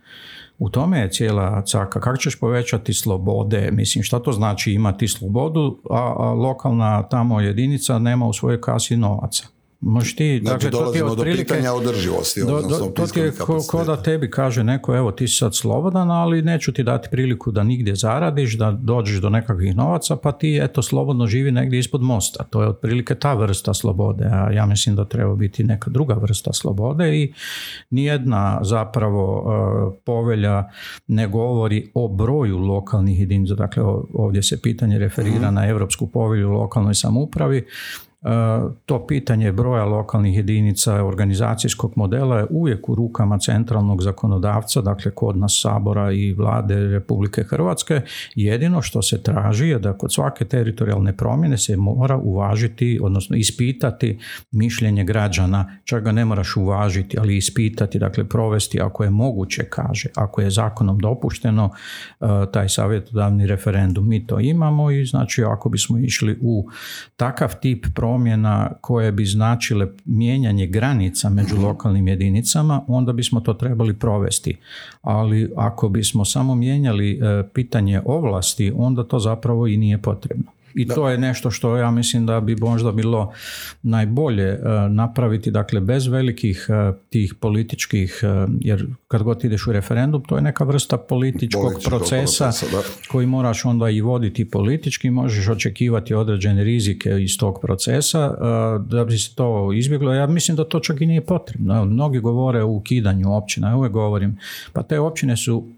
U 0.59 0.71
tome 0.71 0.99
je 0.99 1.11
cijela 1.11 1.62
caka. 1.62 2.01
Kako 2.01 2.16
ćeš 2.16 2.40
povećati 2.40 2.95
slobode? 2.95 3.71
Mislim, 3.73 4.05
šta 4.05 4.19
to 4.19 4.33
znači 4.33 4.73
imati 4.73 5.09
slobodu, 5.09 5.79
a 5.90 6.33
lokalna 6.33 7.03
tamo 7.03 7.40
jedinica 7.40 7.99
nema 7.99 8.27
u 8.27 8.33
svojoj 8.33 8.61
kasi 8.61 8.97
novaca? 8.97 9.56
Možeš 9.81 10.17
ti, 10.17 10.41
znači, 10.43 10.67
dakle, 10.67 10.81
to 10.81 10.93
ti 10.93 10.99
je 10.99 11.05
otprilike, 11.05 11.43
do 11.43 11.49
pitanja 11.49 11.73
održivosti. 11.73 12.41
Do, 12.41 12.62
do, 12.62 12.93
to 12.95 13.07
ti 13.07 13.21
je 13.21 13.33
ko, 13.69 13.85
da 13.85 14.03
tebi 14.03 14.31
kaže 14.31 14.65
neko, 14.65 14.97
evo 14.97 15.12
ti 15.12 15.29
si 15.29 15.37
sad 15.37 15.57
slobodan, 15.57 16.11
ali 16.11 16.43
neću 16.43 16.73
ti 16.73 16.83
dati 16.83 17.09
priliku 17.11 17.51
da 17.51 17.62
nigdje 17.62 17.95
zaradiš, 17.95 18.59
da 18.59 18.71
dođeš 18.71 19.21
do 19.21 19.31
nekakvih 19.31 19.77
novaca, 19.77 20.17
pa 20.17 20.33
ti 20.33 20.61
eto 20.62 20.83
slobodno 20.83 21.27
živi 21.27 21.53
negdje 21.53 21.79
ispod 21.79 22.03
mosta. 22.03 22.45
To 22.45 22.62
je 22.62 22.69
otprilike 22.69 23.15
ta 23.15 23.35
vrsta 23.35 23.75
slobode, 23.75 24.25
a 24.25 24.53
ja 24.53 24.67
mislim 24.67 24.97
da 24.97 25.05
treba 25.05 25.35
biti 25.35 25.65
neka 25.65 25.91
druga 25.91 26.15
vrsta 26.15 26.53
slobode 26.53 27.17
i 27.17 27.33
nijedna 27.91 28.61
zapravo 28.62 29.41
uh, 29.41 29.95
povelja 30.05 30.71
ne 31.07 31.29
govori 31.29 31.91
o 31.95 32.09
broju 32.09 32.59
lokalnih 32.59 33.21
jedinica, 33.21 33.55
dakle 33.55 33.83
ovdje 34.15 34.43
se 34.43 34.62
pitanje 34.62 34.99
referira 34.99 35.47
mhm. 35.47 35.55
na 35.55 35.69
Europsku 35.69 36.07
povelju 36.07 36.51
lokalnoj 36.51 36.95
samoupravi, 36.95 37.65
to 38.87 39.07
pitanje 39.07 39.53
broja 39.53 39.85
lokalnih 39.85 40.37
jedinica 40.37 41.05
organizacijskog 41.05 41.93
modela 41.97 42.39
je 42.39 42.47
uvijek 42.51 42.89
u 42.89 42.95
rukama 42.95 43.39
centralnog 43.39 44.03
zakonodavca, 44.03 44.81
dakle 44.81 45.11
kod 45.11 45.37
nas 45.37 45.61
Sabora 45.62 46.12
i 46.12 46.33
vlade 46.33 46.75
Republike 46.77 47.43
Hrvatske. 47.43 48.01
Jedino 48.35 48.83
što 48.83 49.03
se 49.03 49.23
traži 49.23 49.69
je 49.69 49.79
da 49.79 49.93
kod 49.93 50.12
svake 50.12 50.45
teritorijalne 50.45 51.17
promjene 51.17 51.59
se 51.59 51.77
mora 51.77 52.17
uvažiti, 52.17 53.01
odnosno 53.03 53.37
ispitati 53.37 54.19
mišljenje 54.53 55.05
građana, 55.05 55.79
čak 55.85 56.05
ga 56.05 56.12
ne 56.12 56.25
moraš 56.25 56.57
uvažiti, 56.57 57.19
ali 57.19 57.37
ispitati, 57.37 57.99
dakle 57.99 58.25
provesti 58.25 58.81
ako 58.81 59.05
je 59.05 59.11
moguće, 59.11 59.65
kaže, 59.65 60.09
ako 60.15 60.41
je 60.41 60.51
zakonom 60.51 60.99
dopušteno 60.99 61.71
e, 62.21 62.27
taj 62.53 62.69
savjetodavni 62.69 63.47
referendum. 63.47 64.09
Mi 64.09 64.27
to 64.27 64.41
imamo 64.41 64.91
i 64.91 65.05
znači 65.05 65.45
ako 65.45 65.69
bismo 65.69 65.99
išli 65.99 66.39
u 66.43 66.69
takav 67.17 67.55
tip 67.61 67.87
promjena 67.95 68.15
koje 68.81 69.12
bi 69.12 69.24
značile 69.24 69.87
mijenjanje 70.05 70.66
granica 70.66 71.31
među 71.31 71.55
mhm. 71.55 71.64
lokalnim 71.64 72.09
jedinicama, 72.09 72.85
onda 72.88 73.12
bismo 73.12 73.40
to 73.40 73.55
trebali 73.55 73.94
provesti. 73.94 74.57
Ali 75.02 75.52
ako 75.57 75.88
bismo 75.88 76.24
samo 76.24 76.55
mijenjali 76.55 77.12
e, 77.12 77.48
pitanje 77.55 78.00
ovlasti, 78.05 78.72
onda 78.76 79.05
to 79.05 79.18
zapravo 79.18 79.66
i 79.66 79.76
nije 79.76 79.98
potrebno. 79.98 80.56
I 80.77 80.89
to 80.89 81.09
je 81.09 81.19
nešto 81.19 81.51
što 81.51 81.77
ja 81.77 81.91
mislim 81.91 82.27
da 82.27 82.41
bi 82.41 82.57
možda 82.57 82.93
bilo 82.93 83.33
najbolje 83.83 84.45
e, 84.45 84.59
napraviti, 84.91 85.51
dakle 85.51 85.81
bez 85.81 86.07
velikih 86.07 86.67
e, 86.69 86.93
tih 87.11 87.35
političkih, 87.41 88.21
e, 88.23 88.47
jer 88.61 88.87
kad 89.09 89.23
god 89.23 89.45
ideš 89.45 89.67
u 89.67 89.73
referendum, 89.73 90.23
to 90.23 90.37
je 90.37 90.43
neka 90.43 90.65
vrsta 90.65 90.97
političkog 90.99 91.73
procesa 91.85 92.51
koji 93.09 93.27
moraš 93.27 93.65
onda 93.65 93.91
i 93.91 94.01
voditi 94.01 94.51
politički, 94.51 95.11
možeš 95.11 95.49
očekivati 95.49 96.15
određene 96.15 96.65
rizike 96.65 97.11
iz 97.21 97.39
tog 97.39 97.59
procesa 97.62 98.35
da 98.87 99.05
bi 99.05 99.19
se 99.19 99.35
to 99.35 99.73
izbjeglo. 99.73 100.12
Ja 100.12 100.27
mislim 100.27 100.57
da 100.57 100.65
to 100.65 100.81
čak 100.81 101.01
i 101.01 101.07
nije 101.07 101.21
potrebno. 101.21 101.85
Mnogi 101.85 102.19
govore 102.19 102.62
o 102.62 102.69
ukidanju 102.69 103.37
općina, 103.37 103.69
ja 103.69 103.77
uvijek 103.77 103.93
govorim, 103.93 104.39
pa 104.73 104.83
te 104.83 105.01
općine 105.01 105.37
su 105.37 105.76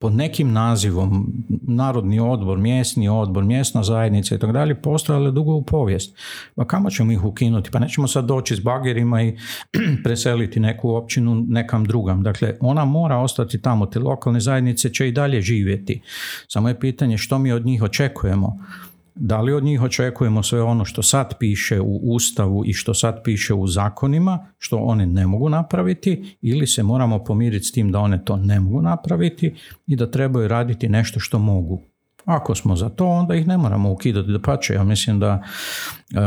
pod 0.00 0.14
nekim 0.14 0.52
nazivom 0.52 1.32
narodni 1.62 2.20
odbor, 2.20 2.58
mjesni 2.58 3.08
odbor, 3.08 3.44
mjesna 3.44 3.82
zajednica 3.82 4.34
i 4.34 4.38
tako 4.38 4.52
dalje 4.52 4.82
postojale 4.82 5.30
dugo 5.30 5.52
u 5.52 5.62
povijest. 5.62 6.16
Pa 6.54 6.64
kamo 6.64 6.90
ćemo 6.90 7.12
ih 7.12 7.24
ukinuti? 7.24 7.70
Pa 7.70 7.78
nećemo 7.78 8.08
sad 8.08 8.24
doći 8.24 8.56
s 8.56 8.60
bagerima 8.60 9.22
i 9.22 9.36
preseliti 10.04 10.60
neku 10.60 10.90
općinu 10.90 11.44
nekam 11.48 11.84
drugam. 11.84 12.22
Dakle, 12.22 12.56
ona 12.60 12.84
mora 12.84 13.18
ostati 13.18 13.62
tamo. 13.62 13.86
Te 13.86 13.98
lokalne 13.98 14.40
zajednice 14.40 14.92
će 14.92 15.08
i 15.08 15.12
dalje 15.12 15.40
živjeti. 15.40 16.02
Samo 16.48 16.68
je 16.68 16.80
pitanje 16.80 17.18
što 17.18 17.38
mi 17.38 17.52
od 17.52 17.66
njih 17.66 17.82
očekujemo. 17.82 18.58
Da 19.22 19.40
li 19.40 19.52
od 19.52 19.64
njih 19.64 19.82
očekujemo 19.82 20.42
sve 20.42 20.62
ono 20.62 20.84
što 20.84 21.02
sad 21.02 21.38
piše 21.38 21.80
u 21.80 22.00
Ustavu 22.02 22.62
i 22.66 22.72
što 22.72 22.94
sad 22.94 23.20
piše 23.24 23.54
u 23.54 23.66
zakonima, 23.66 24.46
što 24.58 24.76
one 24.76 25.06
ne 25.06 25.26
mogu 25.26 25.48
napraviti, 25.48 26.36
ili 26.42 26.66
se 26.66 26.82
moramo 26.82 27.24
pomiriti 27.24 27.64
s 27.64 27.72
tim 27.72 27.92
da 27.92 27.98
one 27.98 28.24
to 28.24 28.36
ne 28.36 28.60
mogu 28.60 28.82
napraviti 28.82 29.54
i 29.86 29.96
da 29.96 30.10
trebaju 30.10 30.48
raditi 30.48 30.88
nešto 30.88 31.20
što 31.20 31.38
mogu. 31.38 31.80
Ako 32.24 32.54
smo 32.54 32.76
za 32.76 32.88
to, 32.88 33.06
onda 33.06 33.34
ih 33.34 33.46
ne 33.46 33.58
moramo 33.58 33.92
ukidati. 33.92 34.30
Da 34.30 34.38
pače, 34.38 34.74
ja 34.74 34.84
mislim 34.84 35.20
da 35.20 35.42
uh, 35.42 36.18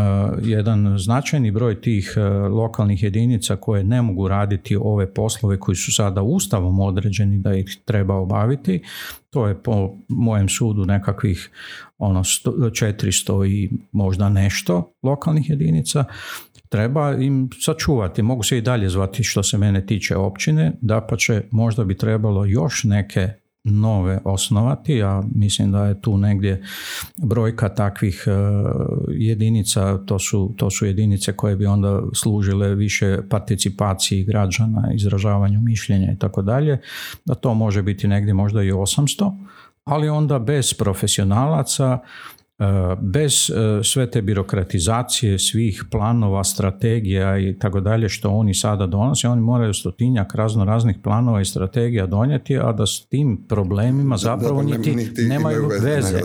jedan 0.43 0.97
značajni 0.97 1.51
broj 1.51 1.81
tih 1.81 2.13
uh, 2.17 2.51
lokalnih 2.51 3.03
jedinica 3.03 3.55
koje 3.55 3.83
ne 3.83 4.01
mogu 4.01 4.27
raditi 4.27 4.75
ove 4.75 5.13
poslove 5.13 5.59
koji 5.59 5.75
su 5.75 5.93
sada 5.93 6.21
ustavom 6.21 6.79
određeni 6.79 7.37
da 7.37 7.53
ih 7.53 7.77
treba 7.85 8.15
obaviti, 8.15 8.81
to 9.29 9.47
je 9.47 9.63
po 9.63 9.91
mojem 10.07 10.49
sudu 10.49 10.85
nekakvih 10.85 11.49
ono 11.97 12.19
400 12.19 13.47
i 13.47 13.71
možda 13.91 14.29
nešto 14.29 14.93
lokalnih 15.03 15.49
jedinica, 15.49 16.05
treba 16.69 17.11
im 17.11 17.49
sačuvati. 17.59 18.21
Mogu 18.21 18.43
se 18.43 18.57
i 18.57 18.61
dalje 18.61 18.89
zvati 18.89 19.23
što 19.23 19.43
se 19.43 19.57
mene 19.57 19.85
tiče 19.85 20.15
općine, 20.15 20.71
da 20.81 21.01
pa 21.09 21.17
će 21.17 21.43
možda 21.51 21.83
bi 21.83 21.97
trebalo 21.97 22.45
još 22.45 22.83
neke 22.83 23.29
nove 23.63 24.19
osnovati, 24.23 24.93
ja 24.93 25.23
mislim 25.35 25.71
da 25.71 25.85
je 25.85 26.01
tu 26.01 26.17
negdje 26.17 26.63
brojka 27.17 27.69
takvih 27.69 28.23
e, 28.27 28.31
jedinica, 29.07 29.97
to 30.05 30.19
su, 30.19 30.53
to 30.57 30.69
su 30.69 30.85
jedinice 30.85 31.33
koje 31.33 31.55
bi 31.55 31.65
onda 31.65 32.01
služile 32.13 32.75
više 32.75 33.17
participaciji 33.29 34.23
građana, 34.23 34.89
izražavanju 34.93 35.61
mišljenja 35.61 36.11
i 36.11 36.19
tako 36.19 36.41
dalje, 36.41 36.81
da 37.25 37.35
to 37.35 37.53
može 37.53 37.81
biti 37.81 38.07
negdje 38.07 38.33
možda 38.33 38.63
i 38.63 38.71
800, 38.71 39.31
ali 39.83 40.09
onda 40.09 40.39
bez 40.39 40.73
profesionalaca 40.73 41.99
bez 42.99 43.49
e, 43.49 43.83
sve 43.83 44.11
te 44.11 44.21
birokratizacije 44.21 45.39
svih 45.39 45.83
planova, 45.91 46.43
strategija 46.43 47.37
i 47.37 47.59
tako 47.59 47.79
dalje 47.79 48.09
što 48.09 48.29
oni 48.29 48.53
sada 48.53 48.87
donose, 48.87 49.27
oni 49.27 49.41
moraju 49.41 49.73
stotinjak 49.73 50.35
razno 50.35 50.65
raznih 50.65 50.97
planova 51.03 51.41
i 51.41 51.45
strategija 51.45 52.05
donijeti, 52.05 52.57
a 52.57 52.71
da 52.71 52.85
s 52.85 53.05
tim 53.09 53.45
problemima 53.49 54.17
zapravo 54.17 54.61
niti, 54.63 54.95
nemaju 55.27 55.67
veze. 55.81 56.19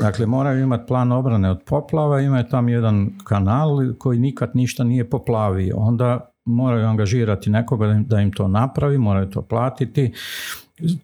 dakle, 0.00 0.26
moraju 0.26 0.62
imati 0.62 0.86
plan 0.86 1.12
obrane 1.12 1.50
od 1.50 1.62
poplava, 1.66 2.20
imaju 2.20 2.44
tam 2.50 2.68
jedan 2.68 3.10
kanal 3.24 3.78
koji 3.98 4.18
nikad 4.18 4.50
ništa 4.54 4.84
nije 4.84 5.10
poplavio. 5.10 5.76
Onda 5.76 6.32
moraju 6.44 6.86
angažirati 6.86 7.50
nekoga 7.50 8.04
da 8.06 8.20
im 8.20 8.32
to 8.32 8.48
napravi, 8.48 8.98
moraju 8.98 9.30
to 9.30 9.42
platiti 9.42 10.12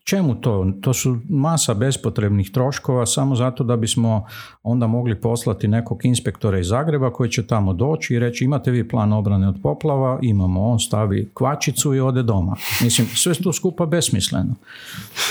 Čemu 0.05 0.35
to? 0.35 0.73
To 0.81 0.93
su 0.95 1.19
masa 1.29 1.75
bespotrebnih 1.75 2.51
troškova 2.51 3.07
samo 3.07 3.35
zato 3.35 3.65
da 3.65 3.77
bismo 3.77 4.27
onda 4.63 4.87
mogli 4.87 5.21
poslati 5.21 5.69
nekog 5.69 6.05
inspektora 6.05 6.59
iz 6.59 6.67
Zagreba 6.67 7.13
koji 7.13 7.31
će 7.31 7.47
tamo 7.47 7.73
doći 7.73 8.15
i 8.15 8.19
reći 8.19 8.45
imate 8.45 8.71
vi 8.71 8.89
plan 8.89 9.13
obrane 9.13 9.49
od 9.49 9.57
poplava, 9.63 10.19
imamo, 10.23 10.67
on 10.67 10.79
stavi 10.79 11.31
kvačicu 11.35 11.95
i 11.95 12.01
ode 12.01 12.23
doma. 12.23 12.57
Mislim, 12.83 13.07
sve 13.07 13.35
to 13.35 13.53
skupa 13.53 13.87
besmisleno. 13.87 14.55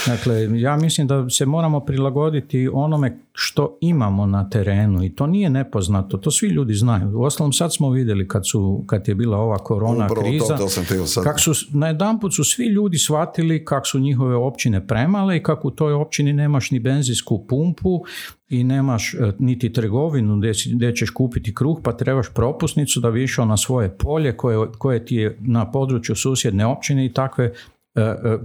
Dakle, 0.06 0.60
ja 0.60 0.76
mislim 0.76 1.06
da 1.06 1.30
se 1.30 1.46
moramo 1.46 1.80
prilagoditi 1.80 2.70
onome 2.72 3.18
što 3.32 3.78
imamo 3.80 4.26
na 4.26 4.50
terenu 4.50 5.04
i 5.04 5.14
to 5.14 5.26
nije 5.26 5.50
nepoznato, 5.50 6.16
to 6.16 6.30
svi 6.30 6.48
ljudi 6.48 6.74
znaju. 6.74 7.18
U 7.18 7.22
ostalom 7.22 7.52
sad 7.52 7.74
smo 7.74 7.90
vidjeli 7.90 8.28
kad, 8.28 8.48
su, 8.48 8.84
kad 8.86 9.08
je 9.08 9.14
bila 9.14 9.38
ova 9.38 9.58
korona 9.58 10.08
kriza, 10.08 10.58
kako 11.24 11.38
su, 11.38 11.52
na 11.72 11.88
jedan 11.88 12.20
put 12.20 12.34
su 12.34 12.44
svi 12.44 12.66
ljudi 12.66 12.98
shvatili 12.98 13.64
kako 13.64 13.86
su 13.86 13.98
njihove 13.98 14.36
općine 14.36 14.86
premale 14.86 15.36
i 15.36 15.42
kako 15.42 15.68
u 15.68 15.70
toj 15.70 15.92
općini 15.92 16.32
nemaš 16.32 16.70
ni 16.70 16.80
benzinsku 16.80 17.46
pumpu 17.46 18.04
i 18.52 18.64
nemaš 18.64 19.14
e, 19.14 19.32
niti 19.38 19.72
trgovinu 19.72 20.36
gdje, 20.74 20.96
ćeš 20.96 21.10
kupiti 21.10 21.54
kruh 21.54 21.78
pa 21.82 21.92
trebaš 21.92 22.26
propusnicu 22.34 23.00
da 23.00 23.10
bi 23.10 23.22
išao 23.22 23.44
na 23.44 23.56
svoje 23.56 23.96
polje 23.98 24.36
koje, 24.36 24.72
koje 24.78 25.04
ti 25.04 25.16
je 25.16 25.38
na 25.40 25.70
području 25.70 26.16
susjedne 26.16 26.66
općine 26.66 27.06
i 27.06 27.12
takve 27.12 27.52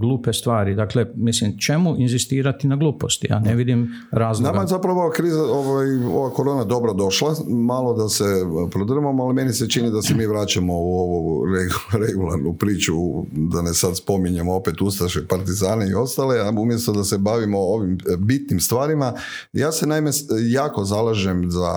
glupe 0.00 0.32
stvari. 0.32 0.74
Dakle, 0.74 1.06
mislim, 1.14 1.58
čemu 1.58 1.94
inzistirati 1.98 2.66
na 2.66 2.76
gluposti? 2.76 3.26
Ja 3.30 3.38
ne 3.38 3.54
vidim 3.54 3.88
razloga. 4.10 4.50
Nama 4.50 4.62
je 4.62 4.68
zapravo 4.68 5.00
ova 5.00 5.12
kriza, 5.12 5.42
ovaj, 5.42 5.86
ova 5.96 6.30
korona 6.30 6.64
dobro 6.64 6.92
došla, 6.92 7.34
malo 7.48 7.94
da 7.94 8.08
se 8.08 8.24
prodrmamo, 8.70 9.24
ali 9.24 9.34
meni 9.34 9.52
se 9.52 9.68
čini 9.68 9.90
da 9.90 10.02
se 10.02 10.14
mi 10.14 10.26
vraćamo 10.26 10.72
u 10.72 10.98
ovu 10.98 11.44
regularnu 12.06 12.54
priču, 12.58 12.94
da 13.32 13.62
ne 13.62 13.74
sad 13.74 13.96
spominjemo 13.96 14.54
opet 14.54 14.82
Ustaše, 14.82 15.26
Partizane 15.26 15.90
i 15.90 15.94
ostale, 15.94 16.40
a 16.40 16.50
umjesto 16.50 16.92
da 16.92 17.04
se 17.04 17.18
bavimo 17.18 17.58
ovim 17.58 17.98
bitnim 18.18 18.60
stvarima, 18.60 19.12
ja 19.52 19.72
se 19.72 19.86
naime 19.86 20.10
jako 20.50 20.84
zalažem 20.84 21.50
za 21.50 21.74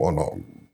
ono 0.00 0.22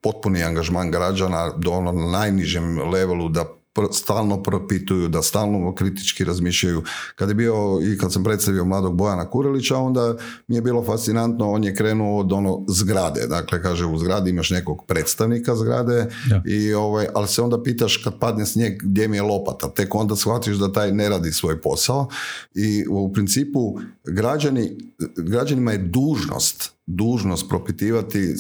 potpuni 0.03 0.43
angažman 0.43 0.91
građana 0.91 1.53
do 1.57 1.71
ono 1.71 1.93
najnižem 1.93 2.79
levelu 2.93 3.29
da 3.29 3.45
stalno 3.93 4.43
propituju, 4.43 5.09
da 5.09 5.23
stalno 5.23 5.75
kritički 5.75 6.25
razmišljaju. 6.25 6.83
Kad 7.15 7.29
je 7.29 7.35
bio 7.35 7.81
i 7.83 7.99
kad 7.99 8.13
sam 8.13 8.25
predstavio 8.25 8.65
mladog 8.65 8.97
Bojana 8.97 9.31
Kurelića, 9.31 9.77
onda 9.77 10.17
mi 10.49 10.55
je 10.55 10.63
bilo 10.63 10.85
fascinantno, 10.85 11.51
on 11.51 11.65
je 11.65 11.75
krenuo 11.75 12.21
od 12.21 12.33
ono 12.33 12.65
zgrade. 12.69 13.27
Dakle, 13.27 13.63
kaže, 13.63 13.87
u 13.87 13.99
zgradi 13.99 14.31
imaš 14.31 14.51
nekog 14.51 14.85
predstavnika 14.87 15.57
zgrade, 15.57 16.07
i 16.47 16.75
ovaj, 16.75 17.07
ali 17.15 17.29
se 17.29 17.43
onda 17.43 17.63
pitaš 17.63 17.97
kad 17.97 18.19
padne 18.19 18.47
snijeg 18.47 18.83
gdje 18.83 19.09
mi 19.09 19.17
je 19.17 19.23
lopata. 19.23 19.69
Tek 19.69 19.95
onda 19.95 20.17
shvatiš 20.17 20.57
da 20.57 20.73
taj 20.73 20.93
ne 20.93 21.09
radi 21.09 21.33
svoj 21.33 21.61
posao 21.61 22.09
i 22.55 22.85
u 22.91 23.13
principu 23.13 23.79
građani, 24.05 24.79
građanima 25.17 25.73
je 25.73 25.79
dužnost 25.79 26.75
dužnost 26.87 27.49
propitivati 27.49 28.37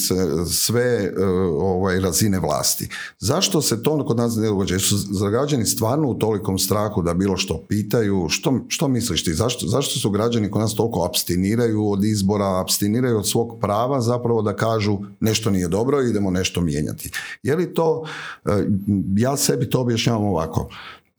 sve 0.50 0.82
e, 0.82 1.24
ovaj, 1.58 2.00
razine 2.00 2.40
vlasti. 2.40 2.88
Zašto 3.18 3.62
se 3.62 3.82
to 3.82 4.06
kod 4.06 4.16
nas 4.16 4.36
ne 4.36 4.46
događa? 4.46 4.78
Su 4.78 4.96
građani 5.30 5.66
stvarno 5.66 6.08
u 6.08 6.14
tolikom 6.14 6.58
strahu 6.58 7.02
da 7.02 7.14
bilo 7.14 7.36
što 7.36 7.64
pitaju? 7.68 8.26
Što, 8.28 8.60
što 8.68 8.88
misliš 8.88 9.24
ti? 9.24 9.34
Zašto, 9.34 9.66
zašto 9.66 9.98
su 9.98 10.10
građani 10.10 10.50
kod 10.50 10.60
nas 10.60 10.74
toliko 10.74 11.06
abstiniraju 11.08 11.90
od 11.90 12.04
izbora, 12.04 12.60
abstiniraju 12.60 13.18
od 13.18 13.28
svog 13.28 13.58
prava 13.60 14.00
zapravo 14.00 14.42
da 14.42 14.56
kažu 14.56 14.98
nešto 15.20 15.50
nije 15.50 15.68
dobro 15.68 16.02
i 16.02 16.10
idemo 16.10 16.30
nešto 16.30 16.60
mijenjati? 16.60 17.10
Je 17.42 17.56
li 17.56 17.74
to, 17.74 18.04
e, 18.44 18.50
ja 19.16 19.36
sebi 19.36 19.70
to 19.70 19.80
objašnjavam 19.80 20.24
ovako. 20.24 20.68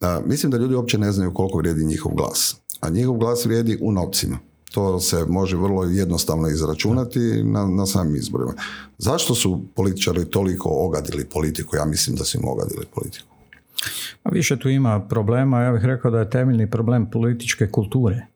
E, 0.00 0.06
mislim 0.26 0.52
da 0.52 0.58
ljudi 0.58 0.74
uopće 0.74 0.98
ne 0.98 1.12
znaju 1.12 1.34
koliko 1.34 1.58
vrijedi 1.58 1.84
njihov 1.84 2.12
glas. 2.14 2.56
A 2.80 2.90
njihov 2.90 3.16
glas 3.16 3.44
vrijedi 3.44 3.78
u 3.82 3.92
novcima. 3.92 4.38
To 4.70 5.00
se 5.00 5.24
može 5.28 5.56
vrlo 5.56 5.84
jednostavno 5.84 6.48
izračunati 6.48 7.18
na, 7.44 7.66
na 7.66 7.86
samim 7.86 8.16
izborima. 8.16 8.52
Zašto 8.98 9.34
su 9.34 9.60
političari 9.74 10.24
toliko 10.24 10.68
ogadili 10.72 11.24
politiku? 11.24 11.76
Ja 11.76 11.84
mislim 11.84 12.16
da 12.16 12.24
su 12.24 12.38
im 12.38 12.48
ogadili 12.48 12.86
politiku. 12.94 13.28
A 14.22 14.30
više 14.30 14.58
tu 14.58 14.68
ima 14.68 15.00
problema, 15.00 15.62
ja 15.62 15.72
bih 15.72 15.84
rekao 15.84 16.10
da 16.10 16.18
je 16.18 16.30
temeljni 16.30 16.70
problem 16.70 17.10
političke 17.10 17.70
kulture. 17.70 18.26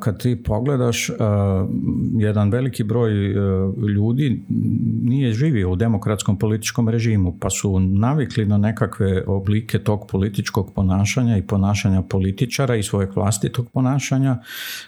Kad 0.00 0.22
ti 0.22 0.42
pogledaš, 0.42 1.10
jedan 2.18 2.50
veliki 2.50 2.84
broj 2.84 3.26
e, 3.26 3.34
ljudi 3.94 4.42
nije 5.02 5.32
živio 5.32 5.70
u 5.70 5.76
demokratskom 5.76 6.38
političkom 6.38 6.88
režimu, 6.88 7.36
pa 7.40 7.50
su 7.50 7.80
navikli 7.80 8.46
na 8.46 8.58
nekakve 8.58 9.24
oblike 9.26 9.78
tog 9.78 10.06
političkog 10.10 10.72
ponašanja 10.74 11.36
i 11.36 11.42
ponašanja 11.42 12.02
političara 12.02 12.76
i 12.76 12.82
svojeg 12.82 13.10
vlastitog 13.16 13.70
ponašanja 13.72 14.38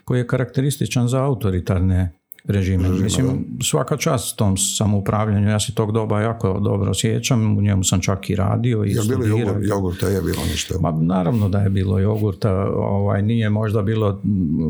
koji 0.04 0.18
je 0.18 0.26
karakterističan 0.26 1.08
za 1.08 1.24
autoritarne 1.24 2.12
režime. 2.44 2.88
Mislim, 2.88 3.44
svaka 3.62 3.96
čast 3.96 4.36
tom 4.36 4.56
samoupravljanju, 4.56 5.48
ja 5.48 5.60
se 5.60 5.74
tog 5.74 5.92
doba 5.92 6.20
jako 6.20 6.60
dobro 6.60 6.94
sjećam, 6.94 7.58
u 7.58 7.62
njemu 7.62 7.84
sam 7.84 8.00
čak 8.00 8.30
i 8.30 8.36
radio 8.36 8.84
i 8.84 8.90
je 8.90 9.00
bilo 9.18 9.58
jogurta, 9.62 10.08
je 10.08 10.20
bilo 10.20 10.42
nešto? 10.50 10.80
Ma, 10.80 10.90
naravno 10.90 11.48
da 11.48 11.58
je 11.58 11.70
bilo 11.70 11.98
jogurta, 11.98 12.52
ovaj, 12.74 13.22
nije 13.22 13.50
možda 13.50 13.82
bilo 13.82 14.20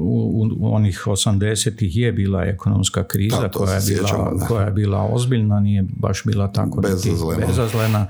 u, 0.03 0.49
u 0.59 0.75
onih 0.75 1.03
80-ih 1.07 1.97
je 1.97 2.13
bila 2.13 2.45
ekonomska 2.45 3.05
kriza 3.05 3.49
koja, 3.55 3.75
je 3.75 3.81
bila, 3.89 4.47
koja 4.49 4.67
je 4.67 4.73
bila 4.73 5.09
ozbiljna, 5.13 5.61
nije 5.61 5.85
baš 5.97 6.23
bila 6.25 6.53
tako 6.53 6.81
bezazlena, 6.81 7.47
bezazlena 7.47 8.07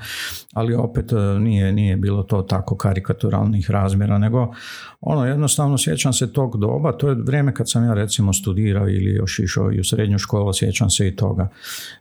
ali 0.54 0.74
opet 0.74 1.12
e, 1.12 1.16
nije, 1.16 1.72
nije 1.72 1.96
bilo 1.96 2.22
to 2.22 2.42
tako 2.42 2.76
karikaturalnih 2.76 3.70
razmjera, 3.70 4.18
nego 4.18 4.54
ono 5.00 5.26
jednostavno 5.26 5.78
sjećam 5.78 6.12
se 6.12 6.32
tog 6.32 6.60
doba, 6.60 6.92
to 6.92 7.08
je 7.08 7.14
vrijeme 7.14 7.54
kad 7.54 7.70
sam 7.70 7.84
ja 7.84 7.94
recimo 7.94 8.32
studirao 8.32 8.88
ili 8.88 9.10
još 9.10 9.38
išao 9.38 9.53
i 9.72 9.80
u 9.80 9.84
srednju 9.84 10.18
školu, 10.18 10.52
sjećam 10.52 10.90
se 10.90 11.08
i 11.08 11.16
toga. 11.16 11.48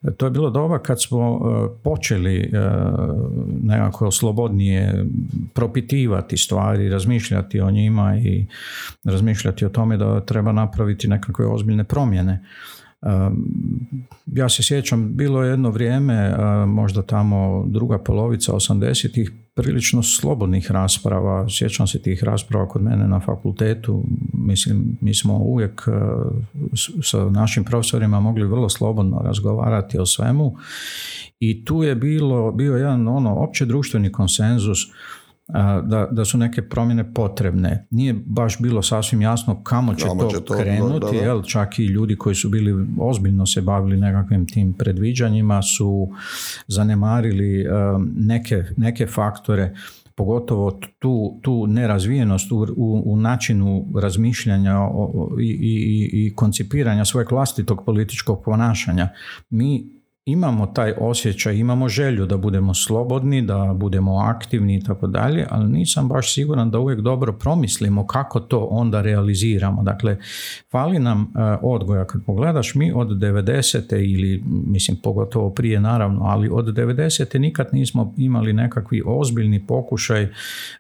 E, 0.04 0.12
to 0.12 0.26
je 0.26 0.32
bilo 0.32 0.50
doba 0.50 0.80
kad 0.80 1.02
smo 1.02 1.40
e, 1.40 1.84
počeli 1.84 2.52
nekako 3.64 4.12
slobodnije 4.12 5.06
propitivati 5.54 6.38
stvari, 6.38 6.90
razmišljati 6.90 7.62
o 7.62 7.72
njima 7.72 8.18
i 8.18 8.46
razmišljati 9.04 9.66
o 9.66 9.70
tome 9.70 9.98
da 9.98 10.26
treba 10.26 10.52
napraviti 10.52 11.08
nekakve 11.08 11.46
ozbiljne 11.46 11.84
promjene. 11.84 12.44
Ja 14.26 14.50
se 14.50 14.64
sjećam, 14.64 15.16
bilo 15.16 15.44
je 15.44 15.50
jedno 15.50 15.70
vrijeme, 15.70 16.36
možda 16.68 17.02
tamo 17.02 17.66
druga 17.68 17.98
polovica 17.98 18.54
80-ih, 18.54 19.32
prilično 19.56 20.04
slobodnih 20.04 20.72
rasprava. 20.72 21.50
Sjećam 21.50 21.88
se 21.88 22.02
tih 22.02 22.24
rasprava 22.24 22.68
kod 22.68 22.82
mene 22.82 23.08
na 23.08 23.20
fakultetu. 23.20 24.04
Mislim, 24.34 24.98
mi 25.02 25.14
smo 25.14 25.38
uvijek 25.38 25.82
sa 27.04 27.30
našim 27.30 27.64
profesorima 27.64 28.20
mogli 28.20 28.48
vrlo 28.48 28.70
slobodno 28.70 29.22
razgovarati 29.24 30.00
o 30.00 30.06
svemu 30.06 30.56
i 31.40 31.66
tu 31.66 31.84
je 31.84 31.96
bilo, 31.96 32.52
bio 32.52 32.76
jedan 32.76 33.08
ono 33.08 33.36
opće 33.36 33.66
društveni 33.66 34.12
konsenzus 34.12 34.80
da, 35.84 36.08
da 36.12 36.26
su 36.26 36.38
neke 36.38 36.62
promjene 36.62 37.14
potrebne. 37.14 37.88
Nije 37.90 38.14
baš 38.26 38.60
bilo 38.60 38.82
sasvim 38.82 39.22
jasno 39.22 39.64
kamo 39.64 39.96
će 39.96 40.06
to, 40.06 40.40
to 40.46 40.54
krenuti, 40.54 41.16
Jel, 41.16 41.44
čak 41.44 41.80
i 41.80 41.86
ljudi 41.86 42.16
koji 42.16 42.36
su 42.36 42.50
bili 42.50 42.88
ozbiljno 43.00 43.46
se 43.46 43.62
bavili 43.62 43.98
nekakvim 43.98 44.48
tim 44.48 44.74
predviđanjima 44.74 45.62
su 45.62 46.10
zanemarili 46.68 47.66
neke, 48.16 48.64
neke 48.78 49.08
faktore 49.08 49.76
pogotovo 50.16 50.80
tu, 51.00 51.40
tu 51.42 51.68
nerazvijenost 51.68 52.52
u, 52.52 52.68
u, 53.06 53.18
načinu 53.18 53.86
razmišljanja 53.96 54.78
i, 55.42 55.50
i, 55.50 56.10
i 56.14 56.36
koncipiranja 56.36 57.06
svojeg 57.06 57.32
vlastitog 57.32 57.86
političkog 57.86 58.44
ponašanja. 58.46 59.10
Mi 59.50 60.03
imamo 60.26 60.66
taj 60.66 60.94
osjećaj, 61.00 61.56
imamo 61.56 61.90
želju 61.90 62.26
da 62.26 62.38
budemo 62.38 62.74
slobodni, 62.74 63.42
da 63.42 63.74
budemo 63.76 64.18
aktivni 64.18 64.76
i 64.76 64.84
tako 64.84 65.08
dalje, 65.08 65.48
ali 65.50 65.70
nisam 65.70 66.08
baš 66.08 66.34
siguran 66.34 66.72
da 66.72 66.80
uvijek 66.80 67.00
dobro 67.00 67.34
promislimo 67.34 68.08
kako 68.08 68.40
to 68.40 68.68
onda 68.72 69.02
realiziramo. 69.02 69.84
Dakle, 69.84 70.18
fali 70.72 71.00
nam 71.00 71.22
e, 71.22 71.40
odgoja. 71.62 72.06
Kad 72.06 72.26
pogledaš 72.26 72.76
mi 72.76 72.92
od 72.96 73.08
90. 73.08 74.14
ili, 74.14 74.44
mislim, 74.46 74.98
pogotovo 75.04 75.50
prije 75.50 75.80
naravno, 75.80 76.22
ali 76.24 76.50
od 76.52 76.66
90. 76.66 77.40
nikad 77.40 77.68
nismo 77.72 78.14
imali 78.18 78.54
nekakvi 78.54 79.04
ozbiljni 79.06 79.68
pokušaj 79.68 80.28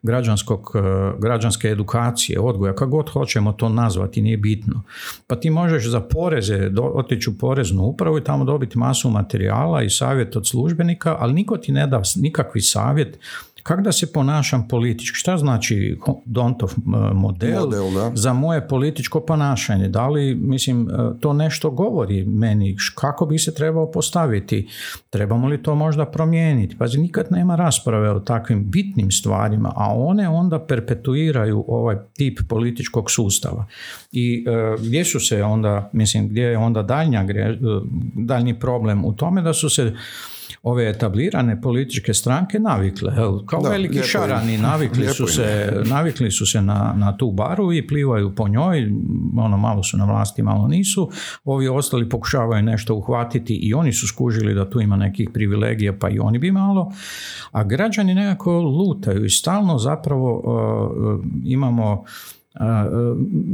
građanskog, 0.03 0.71
e, 0.75 0.79
građanske 1.19 1.67
edukacije, 1.67 2.39
odgoja, 2.39 2.75
kako 2.75 2.91
god 2.91 3.09
hoćemo 3.09 3.51
to 3.51 3.69
nazvati, 3.69 4.21
nije 4.21 4.37
bitno. 4.37 4.81
Pa 5.27 5.35
ti 5.35 5.49
možeš 5.49 5.89
za 5.89 6.01
poreze 6.01 6.69
otići 6.93 7.29
u 7.29 7.33
poreznu 7.37 7.83
upravu 7.83 8.17
i 8.17 8.23
tamo 8.23 8.45
dobiti 8.45 8.77
masu 8.77 9.09
materijala 9.09 9.32
i 9.83 9.89
savjet 9.89 10.35
od 10.35 10.47
službenika, 10.47 11.15
ali 11.19 11.33
niko 11.33 11.57
ti 11.57 11.71
ne 11.71 11.87
da 11.87 12.01
nikakvi 12.15 12.61
savjet 12.61 13.19
kako 13.63 13.81
da 13.81 13.91
se 13.91 14.13
ponašam 14.13 14.67
politički. 14.67 15.17
Šta 15.17 15.37
znači 15.37 15.97
Dontov 16.25 16.73
model, 17.13 17.65
model 17.65 18.11
za 18.13 18.33
moje 18.33 18.67
političko 18.67 19.19
ponašanje? 19.19 19.89
Da 19.89 20.07
li, 20.07 20.35
mislim, 20.35 20.87
to 21.19 21.33
nešto 21.33 21.71
govori 21.71 22.25
meni? 22.25 22.77
Kako 22.95 23.25
bi 23.25 23.39
se 23.39 23.53
trebao 23.53 23.91
postaviti? 23.91 24.67
Trebamo 25.09 25.47
li 25.47 25.63
to 25.63 25.75
možda 25.75 26.05
promijeniti? 26.05 26.77
Pazi, 26.77 26.99
nikad 26.99 27.27
nema 27.29 27.55
rasprave 27.55 28.11
o 28.11 28.19
takvim 28.19 28.71
bitnim 28.71 29.11
stvarima, 29.11 29.73
a 29.75 29.93
one 29.95 30.29
onda 30.29 30.59
perpetuiraju 30.59 31.65
ovaj 31.67 31.97
tip 32.13 32.39
političkog 32.49 33.11
sustava. 33.11 33.65
I 34.11 34.45
e, 34.47 34.75
gdje 34.81 35.05
su 35.05 35.19
se 35.19 35.43
onda, 35.43 35.89
mislim, 35.93 36.27
gdje 36.27 36.43
je 36.43 36.57
onda 36.57 36.83
daljnja, 36.83 37.25
daljnji 38.15 38.59
problem 38.59 39.05
u 39.05 39.15
tome 39.15 39.41
da 39.41 39.53
su 39.53 39.69
se 39.69 39.93
ove 40.63 40.89
etablirane 40.89 41.61
političke 41.61 42.13
stranke 42.13 42.59
navikle, 42.59 43.15
kao 43.45 43.61
veliki 43.61 43.99
šarani, 44.03 44.57
navikli 44.57 45.07
su, 45.07 45.27
se, 45.27 45.73
navikli 45.93 46.31
su 46.31 46.45
se 46.45 46.61
na, 46.61 46.93
na 46.97 47.17
tu 47.17 47.31
baru 47.31 47.73
i 47.73 47.87
plivaju 47.87 48.35
po 48.35 48.47
njoj, 48.47 48.91
ono 49.37 49.57
malo 49.57 49.83
su 49.83 49.97
na 49.97 50.05
vlasti, 50.05 50.43
malo 50.43 50.67
nisu, 50.67 51.09
ovi 51.43 51.67
ostali 51.67 52.09
pokušavaju 52.09 52.63
nešto 52.63 52.95
uhvatiti 52.95 53.55
i 53.55 53.73
oni 53.73 53.93
su 53.93 54.07
skužili 54.07 54.53
da 54.53 54.69
tu 54.69 54.81
ima 54.81 54.95
nekih 54.95 55.29
privilegija 55.33 55.93
pa 55.99 56.09
i 56.09 56.19
oni 56.19 56.39
bi 56.39 56.51
malo, 56.51 56.91
a 57.51 57.63
građani 57.63 58.15
nekako 58.15 58.61
lutaju 58.61 59.25
i 59.25 59.29
stalno 59.29 59.77
zapravo 59.77 60.39
uh, 60.39 61.25
imamo 61.45 62.03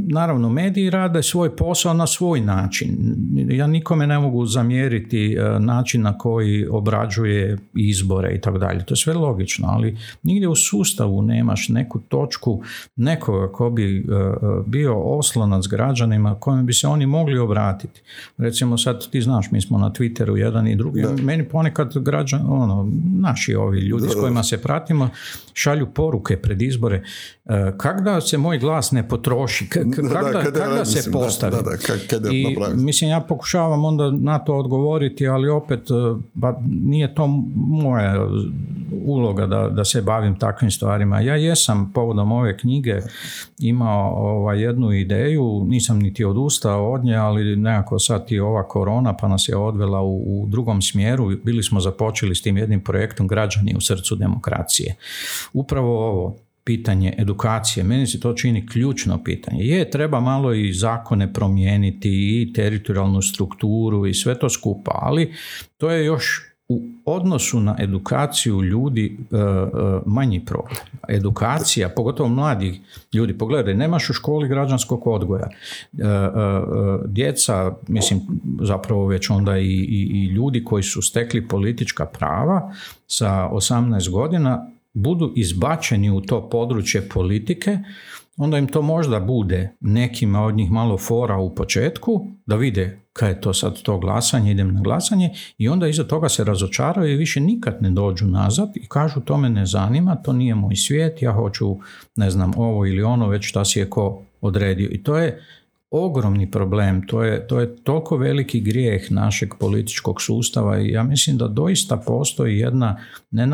Naravno, 0.08 0.48
mediji 0.48 0.90
rade 0.90 1.22
svoj 1.22 1.56
posao 1.56 1.94
na 1.94 2.06
svoj 2.06 2.40
način. 2.40 3.14
Ja 3.50 3.66
nikome 3.66 4.06
ne 4.06 4.18
mogu 4.18 4.46
zamjeriti 4.46 5.36
način 5.60 6.02
na 6.02 6.18
koji 6.18 6.66
obrađuje 6.66 7.58
izbore 7.74 8.34
i 8.34 8.40
tako 8.40 8.58
dalje. 8.58 8.84
To 8.84 8.92
je 8.92 8.98
sve 8.98 9.14
logično, 9.14 9.68
ali 9.70 9.96
nigdje 10.22 10.48
u 10.48 10.56
sustavu 10.56 11.22
nemaš 11.22 11.68
neku 11.68 12.00
točku 12.00 12.62
nekoga 12.96 13.52
ko 13.52 13.70
bi 13.70 14.06
bio 14.66 15.02
oslonac 15.02 15.66
građanima 15.66 16.34
kojim 16.34 16.66
bi 16.66 16.72
se 16.72 16.86
oni 16.86 17.06
mogli 17.06 17.38
obratiti. 17.38 18.02
Recimo 18.38 18.78
sad 18.78 19.10
ti 19.10 19.20
znaš, 19.20 19.50
mi 19.50 19.60
smo 19.60 19.78
na 19.78 19.90
Twitteru 19.90 20.36
jedan 20.36 20.68
i 20.68 20.76
drugi. 20.76 21.02
Meni 21.22 21.48
ponekad 21.48 21.98
građan, 21.98 22.46
ono, 22.48 22.92
naši 23.20 23.54
ovi 23.54 23.80
ljudi 23.80 24.08
s 24.08 24.14
kojima 24.20 24.42
se 24.42 24.62
pratimo 24.62 25.08
šalju 25.54 25.86
poruke 25.94 26.36
pred 26.36 26.62
izbore. 26.62 27.02
Kak 27.76 28.00
da 28.04 28.20
se 28.20 28.38
moj 28.38 28.58
glas 28.58 28.89
ne 28.92 29.08
potroši, 29.08 29.68
kada 29.68 30.50
da, 30.50 30.84
se 30.84 31.10
postavi. 31.12 31.56
I, 32.32 32.56
mislim, 32.74 33.10
ja 33.10 33.20
pokušavam 33.20 33.84
onda 33.84 34.10
na 34.10 34.38
to 34.38 34.54
odgovoriti, 34.54 35.28
ali 35.28 35.48
opet 35.48 35.80
ba, 36.34 36.60
nije 36.82 37.14
to 37.14 37.26
moja 37.56 38.26
uloga 39.04 39.46
da, 39.46 39.68
da 39.68 39.84
se 39.84 40.02
bavim 40.02 40.38
takvim 40.38 40.70
stvarima. 40.70 41.20
Ja 41.20 41.36
jesam 41.36 41.90
povodom 41.94 42.32
ove 42.32 42.58
knjige 42.58 43.00
imao 43.58 44.14
ovaj, 44.14 44.62
jednu 44.62 44.92
ideju, 44.92 45.64
nisam 45.68 45.98
niti 45.98 46.24
odustao 46.24 46.92
od 46.92 47.04
nje, 47.04 47.16
ali 47.16 47.56
nekako 47.56 47.98
sad 47.98 48.32
i 48.32 48.40
ova 48.40 48.68
korona 48.68 49.16
pa 49.16 49.28
nas 49.28 49.48
je 49.48 49.56
odvela 49.56 50.00
u, 50.02 50.42
u 50.42 50.46
drugom 50.46 50.82
smjeru. 50.82 51.30
Bili 51.44 51.62
smo 51.62 51.80
započeli 51.80 52.34
s 52.34 52.42
tim 52.42 52.56
jednim 52.56 52.80
projektom 52.80 53.28
Građani 53.28 53.74
u 53.76 53.80
srcu 53.80 54.16
demokracije. 54.16 54.96
Upravo 55.52 56.08
ovo, 56.08 56.36
pitanje 56.70 57.14
edukacije. 57.18 57.84
Meni 57.84 58.06
se 58.06 58.20
to 58.20 58.32
čini 58.32 58.66
ključno 58.66 59.24
pitanje. 59.24 59.64
Je, 59.64 59.90
treba 59.90 60.20
malo 60.20 60.54
i 60.54 60.72
zakone 60.72 61.32
promijeniti 61.32 62.10
i 62.10 62.52
teritorijalnu 62.52 63.22
strukturu 63.22 64.06
i 64.06 64.14
sve 64.14 64.38
to 64.38 64.48
skupa, 64.48 64.98
ali 65.02 65.34
to 65.78 65.90
je 65.90 66.04
još 66.04 66.46
u 66.68 66.82
odnosu 67.04 67.60
na 67.60 67.76
edukaciju 67.78 68.62
ljudi 68.62 69.18
e, 69.32 69.36
e, 69.36 69.40
manji 70.06 70.44
problem. 70.44 70.76
Edukacija, 71.08 71.88
pogotovo 71.88 72.28
mladih 72.28 72.80
ljudi, 73.12 73.38
pogledaj, 73.38 73.74
nemaš 73.74 74.10
u 74.10 74.12
školi 74.12 74.48
građanskog 74.48 75.06
odgoja. 75.06 75.48
E, 75.48 76.04
djeca, 77.06 77.72
mislim, 77.88 78.20
zapravo 78.62 79.06
već 79.06 79.30
onda 79.30 79.58
i, 79.58 79.64
i, 79.64 80.10
i 80.12 80.26
ljudi 80.26 80.64
koji 80.64 80.82
su 80.82 81.02
stekli 81.02 81.48
politička 81.48 82.06
prava 82.06 82.72
sa 83.06 83.48
18 83.52 84.10
godina 84.10 84.66
budu 84.92 85.32
izbačeni 85.36 86.10
u 86.10 86.20
to 86.20 86.48
područje 86.50 87.08
politike 87.08 87.78
onda 88.36 88.58
im 88.58 88.66
to 88.66 88.82
možda 88.82 89.20
bude 89.20 89.76
nekima 89.80 90.44
od 90.44 90.54
njih 90.54 90.70
malo 90.70 90.98
fora 90.98 91.36
u 91.36 91.54
početku, 91.54 92.26
da 92.46 92.56
vide 92.56 93.00
kaj 93.12 93.30
je 93.30 93.40
to 93.40 93.54
sad 93.54 93.82
to 93.82 93.98
glasanje, 93.98 94.50
idem 94.50 94.74
na 94.74 94.80
glasanje 94.80 95.30
i 95.58 95.68
onda 95.68 95.88
iza 95.88 96.04
toga 96.04 96.28
se 96.28 96.44
razočaraju 96.44 97.12
i 97.12 97.16
više 97.16 97.40
nikad 97.40 97.76
ne 97.80 97.90
dođu 97.90 98.26
nazad 98.26 98.70
i 98.74 98.88
kažu 98.88 99.20
to 99.20 99.36
me 99.36 99.50
ne 99.50 99.66
zanima, 99.66 100.16
to 100.16 100.32
nije 100.32 100.54
moj 100.54 100.76
svijet, 100.76 101.22
ja 101.22 101.32
hoću 101.32 101.76
ne 102.16 102.30
znam 102.30 102.52
ovo 102.56 102.86
ili 102.86 103.02
ono, 103.02 103.28
već 103.28 103.48
šta 103.48 103.64
si 103.64 103.78
je 103.78 103.90
ko 103.90 104.22
odredio. 104.40 104.88
I 104.92 105.02
to 105.02 105.18
je 105.18 105.42
ogromni 105.90 106.50
problem, 106.50 107.06
to 107.06 107.24
je, 107.24 107.46
to 107.46 107.60
je 107.60 107.76
toliko 107.76 108.16
veliki 108.16 108.60
grijeh 108.60 109.12
našeg 109.12 109.54
političkog 109.60 110.22
sustava 110.22 110.80
i 110.80 110.90
ja 110.90 111.02
mislim 111.02 111.36
da 111.36 111.48
doista 111.48 111.96
postoji 111.96 112.58
jedna, 112.58 112.96
ne 113.30 113.46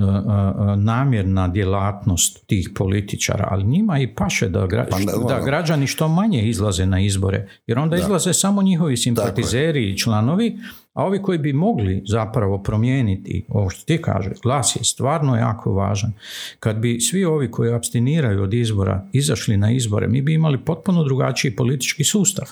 E, 0.00 0.72
e, 0.72 0.76
namjerna 0.76 1.48
djelatnost 1.48 2.46
tih 2.46 2.70
političara, 2.74 3.48
ali 3.50 3.64
njima 3.64 3.98
i 3.98 4.14
paše 4.14 4.48
da, 4.48 4.66
pa 4.90 4.98
da 5.28 5.44
građani 5.44 5.86
što 5.86 6.08
manje 6.08 6.48
izlaze 6.48 6.86
na 6.86 7.00
izbore, 7.00 7.48
jer 7.66 7.78
onda 7.78 7.96
izlaze 7.96 8.32
samo 8.32 8.62
njihovi 8.62 8.96
simpatizeri 8.96 9.90
i 9.90 9.98
članovi, 9.98 10.58
a 11.00 11.04
ovi 11.04 11.22
koji 11.22 11.38
bi 11.38 11.52
mogli 11.52 12.02
zapravo 12.06 12.58
promijeniti 12.58 13.44
ovo 13.48 13.70
što 13.70 13.84
ti 13.84 14.02
kaže, 14.02 14.30
glas 14.42 14.76
je 14.76 14.84
stvarno 14.84 15.36
jako 15.36 15.72
važan. 15.72 16.12
Kad 16.58 16.76
bi 16.76 17.00
svi 17.00 17.24
ovi 17.24 17.50
koji 17.50 17.72
abstiniraju 17.72 18.42
od 18.42 18.54
izbora 18.54 19.06
izašli 19.12 19.56
na 19.56 19.72
izbore, 19.72 20.08
mi 20.08 20.22
bi 20.22 20.34
imali 20.34 20.58
potpuno 20.58 21.04
drugačiji 21.04 21.56
politički 21.56 22.04
sustav. 22.04 22.48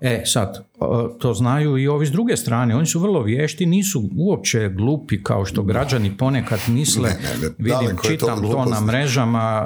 E 0.00 0.22
sad, 0.24 0.66
to 1.18 1.34
znaju 1.34 1.78
i 1.78 1.88
ovi 1.88 2.06
s 2.06 2.10
druge 2.10 2.36
strane, 2.36 2.76
oni 2.76 2.86
su 2.86 3.00
vrlo 3.00 3.22
vješti, 3.22 3.66
nisu 3.66 4.10
uopće 4.16 4.68
glupi 4.68 5.22
kao 5.22 5.44
što 5.44 5.62
građani 5.62 6.16
ponekad 6.16 6.60
misle, 6.68 7.10
vidim, 7.58 7.96
čitam 8.06 8.42
to, 8.42 8.64
na 8.64 8.80
mrežama, 8.80 9.64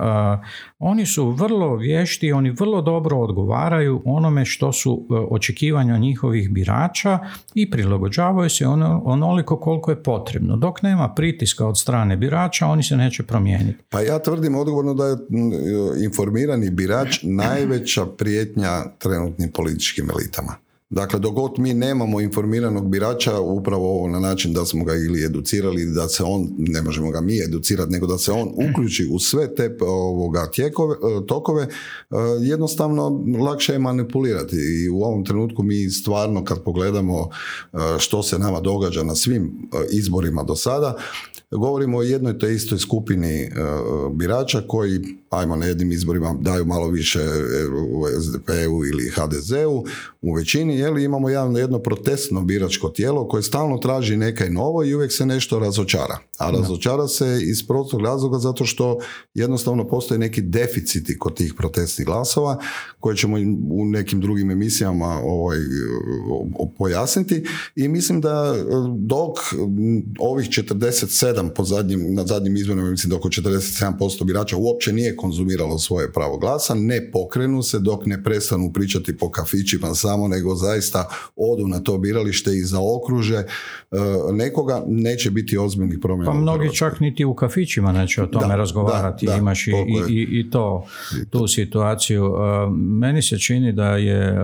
oni 0.78 1.06
su 1.06 1.30
vrlo 1.30 1.76
vješti, 1.76 2.32
oni 2.32 2.50
vrlo 2.50 2.82
dobro 2.82 3.18
odgovaraju 3.18 4.02
onome 4.04 4.44
što 4.44 4.72
su 4.72 5.06
e, 5.10 5.14
očekivanja 5.14 5.98
njihovih 5.98 6.50
birača 6.50 7.18
i 7.54 7.70
prilagođavaju 7.70 8.09
se 8.48 8.66
ono, 8.66 9.02
onoliko 9.04 9.60
koliko 9.60 9.90
je 9.90 10.02
potrebno. 10.02 10.56
Dok 10.56 10.82
nema 10.82 11.14
pritiska 11.14 11.66
od 11.66 11.78
strane 11.78 12.16
birača, 12.16 12.66
oni 12.66 12.82
se 12.82 12.96
neće 12.96 13.22
promijeniti. 13.22 13.78
Pa 13.88 14.00
ja 14.00 14.18
tvrdim 14.18 14.54
odgovorno 14.54 14.94
da 14.94 15.04
je 15.04 15.16
informirani 16.04 16.70
birač 16.70 17.18
najveća 17.22 18.06
prijetnja 18.06 18.84
trenutnim 18.98 19.52
političkim 19.52 20.10
elitama. 20.10 20.54
Dakle, 20.90 21.18
dok 21.18 21.34
god 21.34 21.58
mi 21.58 21.74
nemamo 21.74 22.20
informiranog 22.20 22.88
birača 22.88 23.40
upravo 23.40 23.90
ovo 23.90 24.08
na 24.08 24.20
način 24.20 24.52
da 24.52 24.64
smo 24.64 24.84
ga 24.84 24.94
ili 24.94 25.24
educirali, 25.24 25.86
da 25.86 26.08
se 26.08 26.24
on, 26.24 26.48
ne 26.58 26.82
možemo 26.82 27.10
ga 27.10 27.20
mi 27.20 27.42
educirati, 27.44 27.92
nego 27.92 28.06
da 28.06 28.18
se 28.18 28.32
on 28.32 28.48
uključi 28.70 29.08
u 29.12 29.18
sve 29.18 29.54
te 29.54 29.76
ovoga 29.80 30.50
tijekove, 30.50 30.94
e, 30.94 31.26
tokove, 31.26 31.62
e, 31.62 31.68
jednostavno 32.40 33.24
lakše 33.40 33.72
je 33.72 33.78
manipulirati. 33.78 34.56
I 34.56 34.88
u 34.88 35.02
ovom 35.02 35.24
trenutku 35.24 35.62
mi 35.62 35.90
stvarno 35.90 36.44
kad 36.44 36.62
pogledamo 36.62 37.28
e, 37.72 37.76
što 37.98 38.22
se 38.22 38.38
nama 38.38 38.60
događa 38.60 39.02
na 39.02 39.14
svim 39.14 39.68
izborima 39.92 40.42
do 40.42 40.56
sada, 40.56 40.96
govorimo 41.56 41.98
o 41.98 42.02
jednoj 42.02 42.38
te 42.38 42.54
istoj 42.54 42.78
skupini 42.78 43.50
birača 44.12 44.62
koji 44.68 45.00
ajmo 45.30 45.56
na 45.56 45.66
jednim 45.66 45.92
izborima 45.92 46.36
daju 46.40 46.64
malo 46.64 46.88
više 46.88 47.18
u 47.92 48.20
SDP-u 48.20 48.86
ili 48.86 49.10
HDZ-u, 49.10 49.84
u 50.22 50.34
većini 50.34 50.78
jeli, 50.78 51.04
imamo 51.04 51.28
jedno, 51.28 51.58
jedno 51.58 51.78
protestno 51.78 52.40
biračko 52.40 52.88
tijelo 52.88 53.28
koje 53.28 53.42
stalno 53.42 53.78
traži 53.78 54.16
nekaj 54.16 54.50
novo 54.50 54.84
i 54.84 54.94
uvijek 54.94 55.12
se 55.12 55.26
nešto 55.26 55.58
razočara. 55.58 56.18
A 56.38 56.50
razočara 56.50 57.08
se 57.08 57.38
iz 57.42 57.66
prostog 57.66 58.00
razloga 58.00 58.38
zato 58.38 58.64
što 58.64 58.98
jednostavno 59.34 59.88
postoje 59.88 60.18
neki 60.18 60.42
deficiti 60.42 61.18
kod 61.18 61.36
tih 61.36 61.54
protestnih 61.56 62.06
glasova 62.06 62.58
koje 63.00 63.16
ćemo 63.16 63.36
u 63.70 63.84
nekim 63.84 64.20
drugim 64.20 64.50
emisijama 64.50 65.20
ovaj, 65.24 65.58
pojasniti 66.78 67.44
i 67.76 67.88
mislim 67.88 68.20
da 68.20 68.54
e, 68.56 68.62
dok 68.98 69.38
ovih 70.18 70.48
47 70.48 71.39
po 71.48 71.64
zadnjim, 71.64 72.14
na 72.14 72.26
zadnjim 72.26 72.56
izborima 72.56 72.90
mislim 72.90 73.10
da 73.10 73.16
oko 73.16 73.28
47% 73.28 74.24
birača 74.24 74.56
uopće 74.56 74.92
nije 74.92 75.16
konzumiralo 75.16 75.78
svoje 75.78 76.12
pravo 76.12 76.38
glasa, 76.38 76.74
ne 76.74 77.10
pokrenu 77.12 77.62
se 77.62 77.78
dok 77.78 78.06
ne 78.06 78.22
prestanu 78.24 78.72
pričati 78.72 79.16
po 79.16 79.30
kafićima 79.30 79.94
samo 79.94 80.28
nego 80.28 80.54
zaista 80.54 81.08
odu 81.36 81.68
na 81.68 81.80
to 81.80 81.98
biralište 81.98 82.50
i 82.56 82.64
zaokruže 82.64 83.36
e, 83.36 83.46
nekoga, 84.32 84.84
neće 84.86 85.30
biti 85.30 85.58
ozbiljnih 85.58 85.98
promjena. 86.02 86.32
Pa 86.32 86.38
mnogi 86.38 86.74
čak 86.74 87.00
niti 87.00 87.24
u 87.24 87.34
kafićima 87.34 87.92
neće 87.92 88.22
o 88.22 88.26
tome 88.26 88.56
razgovarati, 88.56 89.26
imaš 89.38 89.66
i, 89.66 89.72
i, 90.08 90.28
i, 90.30 90.50
to, 90.50 90.86
tu 91.30 91.46
situaciju. 91.48 92.24
E, 92.24 92.70
meni 92.76 93.22
se 93.22 93.38
čini 93.38 93.72
da 93.72 93.96
je, 93.96 94.28
e, 94.28 94.36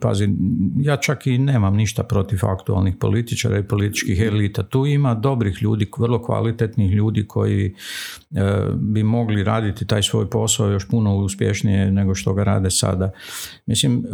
pazi, 0.00 0.28
ja 0.76 0.96
čak 0.96 1.26
i 1.26 1.38
nemam 1.38 1.76
ništa 1.76 2.02
protiv 2.02 2.38
aktualnih 2.46 2.96
političara 3.00 3.58
i 3.58 3.62
političkih 3.62 4.20
elita. 4.20 4.62
Tu 4.62 4.86
ima 4.86 5.14
dobrih 5.14 5.62
ljudi, 5.62 5.90
vrlo 5.98 6.22
kvalitetnih 6.30 6.90
ljudi 6.90 7.24
koji 7.26 7.74
bi 8.74 9.02
mogli 9.02 9.44
raditi 9.44 9.86
taj 9.86 10.02
svoj 10.02 10.30
posao 10.30 10.70
još 10.70 10.88
puno 10.88 11.16
uspješnije 11.16 11.90
nego 11.90 12.14
što 12.14 12.34
ga 12.34 12.44
rade 12.44 12.70
sada. 12.70 13.10
Mislim, 13.66 14.04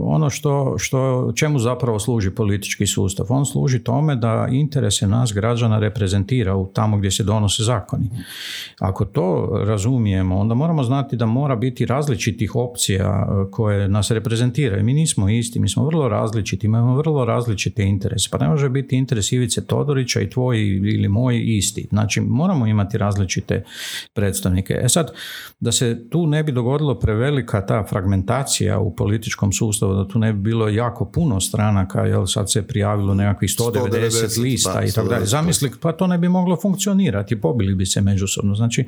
ono 0.00 0.30
što, 0.30 0.74
što, 0.78 1.32
čemu 1.36 1.58
zapravo 1.58 1.98
služi 1.98 2.30
politički 2.30 2.86
sustav? 2.86 3.26
On 3.28 3.46
služi 3.46 3.78
tome 3.78 4.16
da 4.16 4.48
interese 4.50 5.06
nas 5.06 5.32
građana 5.32 5.78
reprezentira 5.78 6.56
u 6.56 6.66
tamo 6.66 6.96
gdje 6.96 7.10
se 7.10 7.24
donose 7.24 7.62
zakoni. 7.62 8.10
Ako 8.80 9.04
to 9.04 9.50
razumijemo, 9.66 10.38
onda 10.38 10.54
moramo 10.54 10.82
znati 10.82 11.16
da 11.16 11.26
mora 11.26 11.56
biti 11.56 11.86
različitih 11.86 12.56
opcija 12.56 13.26
e, 13.26 13.50
koje 13.50 13.88
nas 13.88 14.10
reprezentiraju. 14.10 14.84
Mi 14.84 14.94
nismo 14.94 15.28
isti, 15.28 15.60
mi 15.60 15.68
smo 15.68 15.86
vrlo 15.86 16.08
različiti, 16.08 16.66
imamo 16.66 16.96
vrlo 16.96 17.24
različite 17.24 17.82
interese. 17.82 18.28
Pa 18.32 18.38
ne 18.38 18.48
može 18.48 18.68
biti 18.68 18.96
interes 18.96 19.32
Ivice 19.32 19.66
Todorića 19.66 20.20
i 20.20 20.30
tvoj 20.30 20.60
ili 20.76 21.08
moj 21.08 21.53
isti. 21.56 21.86
Znači, 21.90 22.20
moramo 22.20 22.66
imati 22.66 22.98
različite 22.98 23.64
predstavnike. 24.12 24.80
E 24.82 24.88
sad, 24.88 25.12
da 25.60 25.72
se 25.72 26.08
tu 26.10 26.26
ne 26.26 26.42
bi 26.42 26.52
dogodilo 26.52 26.98
prevelika 26.98 27.66
ta 27.66 27.84
fragmentacija 27.88 28.78
u 28.78 28.96
političkom 28.96 29.52
sustavu, 29.52 29.94
da 29.94 30.08
tu 30.08 30.18
ne 30.18 30.32
bi 30.32 30.38
bilo 30.40 30.68
jako 30.68 31.04
puno 31.04 31.40
stranaka, 31.40 32.00
jel 32.00 32.26
sad 32.26 32.50
se 32.50 32.66
prijavilo 32.66 33.14
nekakvih 33.14 33.50
190, 33.50 33.90
190 33.90 34.42
lista 34.42 34.84
i 34.84 34.92
tako 34.92 35.08
dalje. 35.08 35.26
Zamisli, 35.26 35.70
pa 35.80 35.92
to 35.92 36.06
ne 36.06 36.18
bi 36.18 36.28
moglo 36.28 36.56
funkcionirati, 36.62 37.40
pobili 37.40 37.74
bi 37.74 37.86
se 37.86 38.00
međusobno. 38.00 38.54
Znači, 38.54 38.86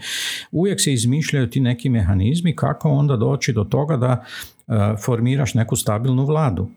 uvijek 0.51 0.81
se 0.81 0.93
izmišljaju 0.93 1.51
ti 1.51 1.61
neki 1.61 1.89
mehanizmi 1.89 2.57
kako 2.57 2.91
onda 2.91 3.17
doći 3.17 3.53
do 3.53 3.65
toga 3.65 3.97
da 3.97 4.25
uh, 4.67 4.75
formiraš 5.05 5.55
neku 5.55 5.77
stabilnu 5.77 6.25
vladu 6.25 6.69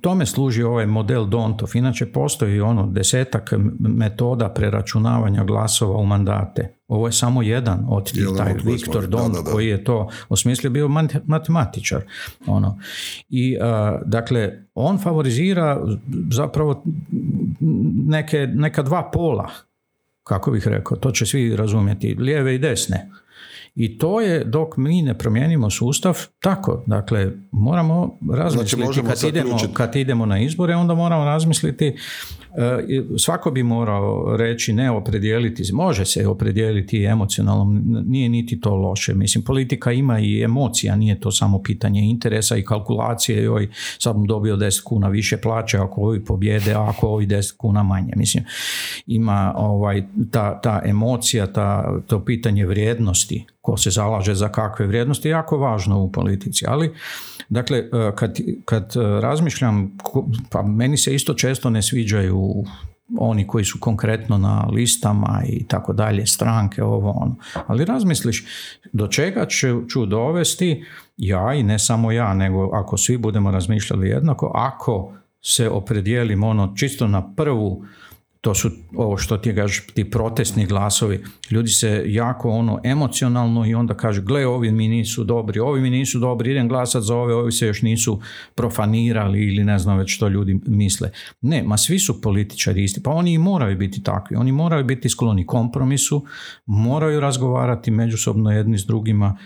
tome 0.00 0.26
služi 0.26 0.62
ovaj 0.62 0.86
model 0.86 1.26
Dontov. 1.26 1.68
Inače 1.74 2.06
postoji 2.06 2.60
ono 2.60 2.86
desetak 2.86 3.52
metoda 3.78 4.48
preračunavanja 4.48 5.44
glasova 5.44 5.96
u 5.96 6.06
mandate. 6.06 6.74
Ovo 6.88 7.06
je 7.06 7.12
samo 7.12 7.42
jedan 7.42 7.86
od 7.88 8.12
tih, 8.12 8.26
taj 8.36 8.54
Viktor 8.64 9.06
Don 9.06 9.32
koji 9.52 9.66
je 9.66 9.84
to 9.84 10.08
osmislio, 10.28 10.70
bio 10.70 10.88
matematičar. 11.24 12.02
Ono. 12.46 12.78
I 13.28 13.56
dakle, 14.04 14.52
on 14.74 14.98
favorizira 14.98 15.80
zapravo 16.30 16.84
neke, 18.06 18.46
neka 18.54 18.82
dva 18.82 19.10
pola, 19.12 19.50
kako 20.24 20.50
bih 20.50 20.68
rekao, 20.68 20.96
to 20.96 21.10
će 21.10 21.26
svi 21.26 21.56
razumjeti, 21.56 22.16
lijeve 22.18 22.54
i 22.54 22.58
desne. 22.58 23.10
I 23.80 23.98
to 23.98 24.20
je 24.20 24.44
dok 24.44 24.76
mi 24.76 25.02
ne 25.02 25.18
promijenimo 25.18 25.70
sustav 25.70 26.18
tako. 26.40 26.84
Dakle, 26.86 27.32
moramo 27.52 28.18
razmisliti 28.34 28.82
znači, 28.82 29.02
kad, 29.02 29.28
idemo, 29.28 29.58
kad 29.72 29.96
idemo 29.96 30.26
na 30.26 30.38
izbore, 30.38 30.74
onda 30.74 30.94
moramo 30.94 31.24
razmisliti 31.24 31.96
svako 33.18 33.50
bi 33.50 33.62
morao 33.62 34.36
reći 34.36 34.72
ne 34.72 34.90
opredijeliti, 34.90 35.72
može 35.72 36.04
se 36.04 36.26
opredijeliti 36.26 37.04
emocionalno, 37.04 37.80
nije 38.06 38.28
niti 38.28 38.60
to 38.60 38.74
loše. 38.74 39.14
Mislim, 39.14 39.44
politika 39.44 39.92
ima 39.92 40.18
i 40.20 40.42
emocija, 40.42 40.96
nije 40.96 41.20
to 41.20 41.30
samo 41.30 41.62
pitanje 41.62 42.00
interesa 42.00 42.56
i 42.56 42.64
kalkulacije, 42.64 43.42
joj, 43.42 43.68
sad 43.98 44.16
mu 44.16 44.26
dobio 44.26 44.56
10 44.56 44.82
kuna 44.82 45.08
više 45.08 45.36
plaće 45.36 45.78
ako 45.78 46.00
ovi 46.00 46.24
pobjede, 46.24 46.74
ako 46.74 47.08
ovi 47.08 47.26
10 47.26 47.56
kuna 47.56 47.82
manje. 47.82 48.12
Mislim, 48.16 48.44
ima 49.06 49.54
ovaj, 49.56 50.02
ta, 50.30 50.60
ta 50.60 50.82
emocija, 50.84 51.52
ta, 51.52 52.00
to 52.06 52.24
pitanje 52.24 52.66
vrijednosti, 52.66 53.44
ko 53.60 53.76
se 53.76 53.90
zalaže 53.90 54.34
za 54.34 54.48
kakve 54.48 54.86
vrijednosti, 54.86 55.28
jako 55.28 55.58
važno 55.58 56.00
u 56.00 56.12
politici, 56.12 56.64
ali 56.68 56.94
Dakle, 57.48 57.78
e, 57.78 58.12
kad, 58.16 58.38
kad 58.64 58.92
e, 58.96 59.20
razmišljam, 59.20 59.96
pa 60.50 60.62
meni 60.62 60.96
se 60.96 61.14
isto 61.14 61.34
često 61.34 61.70
ne 61.70 61.82
sviđaju 61.82 62.64
oni 63.18 63.46
koji 63.46 63.64
su 63.64 63.78
konkretno 63.80 64.38
na 64.38 64.68
listama 64.72 65.42
i 65.48 65.64
tako 65.64 65.92
dalje, 65.92 66.26
stranke, 66.26 66.82
ovo 66.82 67.10
ono. 67.10 67.36
Ali 67.66 67.84
razmisliš 67.84 68.44
do 68.92 69.06
čega 69.06 69.46
ću, 69.46 69.86
ću 69.88 70.06
dovesti 70.06 70.84
ja 71.16 71.54
i 71.54 71.62
ne 71.62 71.78
samo 71.78 72.12
ja, 72.12 72.34
nego 72.34 72.70
ako 72.72 72.96
svi 72.96 73.16
budemo 73.16 73.50
razmišljali 73.50 74.08
jednako, 74.08 74.52
ako 74.54 75.12
se 75.42 75.68
opredijelimo 75.68 76.48
ono 76.48 76.74
čisto 76.76 77.08
na 77.08 77.34
prvu 77.34 77.84
to 78.40 78.54
su 78.54 78.70
ovo 78.96 79.16
što 79.16 79.36
ti 79.36 79.54
kažeš, 79.54 79.86
ti 79.86 80.10
protestni 80.10 80.66
glasovi, 80.66 81.24
ljudi 81.50 81.68
se 81.68 82.04
jako 82.06 82.50
ono 82.50 82.80
emocionalno 82.84 83.66
i 83.66 83.74
onda 83.74 83.94
kaže, 83.94 84.22
gle, 84.22 84.46
ovi 84.46 84.72
mi 84.72 84.88
nisu 84.88 85.24
dobri, 85.24 85.60
ovi 85.60 85.80
mi 85.80 85.90
nisu 85.90 86.18
dobri, 86.18 86.50
idem 86.50 86.68
glasat 86.68 87.02
za 87.02 87.16
ove, 87.16 87.34
ovi 87.34 87.52
se 87.52 87.66
još 87.66 87.82
nisu 87.82 88.20
profanirali 88.54 89.40
ili 89.40 89.64
ne 89.64 89.78
znam 89.78 89.98
već 89.98 90.14
što 90.14 90.28
ljudi 90.28 90.60
misle. 90.66 91.10
Ne, 91.40 91.62
ma 91.62 91.76
svi 91.76 91.98
su 91.98 92.20
političari 92.20 92.84
isti, 92.84 93.02
pa 93.02 93.10
oni 93.10 93.32
i 93.32 93.38
moraju 93.38 93.76
biti 93.76 94.02
takvi, 94.02 94.36
oni 94.36 94.52
moraju 94.52 94.84
biti 94.84 95.08
skloni 95.08 95.46
kompromisu, 95.46 96.24
moraju 96.66 97.20
razgovarati 97.20 97.90
međusobno 97.90 98.50
jedni 98.50 98.78
s 98.78 98.86
drugima, 98.86 99.38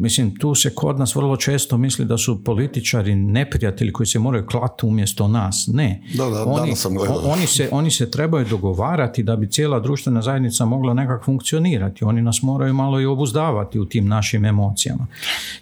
Mislim, 0.00 0.36
tu 0.36 0.54
se 0.54 0.74
kod 0.74 0.98
nas 0.98 1.14
vrlo 1.14 1.36
često 1.36 1.78
misli 1.78 2.04
da 2.04 2.18
su 2.18 2.44
političari 2.44 3.14
neprijatelji 3.14 3.92
koji 3.92 4.06
se 4.06 4.18
moraju 4.18 4.46
klati 4.46 4.86
umjesto 4.86 5.28
nas. 5.28 5.68
Ne. 5.72 6.02
Da, 6.14 6.24
da, 6.24 6.44
oni, 6.44 6.76
sam 6.76 6.96
oni, 7.24 7.46
se, 7.46 7.68
oni 7.72 7.90
se 7.90 8.10
trebaju 8.10 8.46
dogovarati 8.50 9.22
da 9.22 9.36
bi 9.36 9.50
cijela 9.50 9.80
društvena 9.80 10.22
zajednica 10.22 10.64
mogla 10.64 10.94
nekako 10.94 11.24
funkcionirati. 11.24 12.04
Oni 12.04 12.22
nas 12.22 12.42
moraju 12.42 12.74
malo 12.74 13.00
i 13.00 13.06
obuzdavati 13.06 13.78
u 13.78 13.84
tim 13.84 14.08
našim 14.08 14.44
emocijama. 14.44 15.06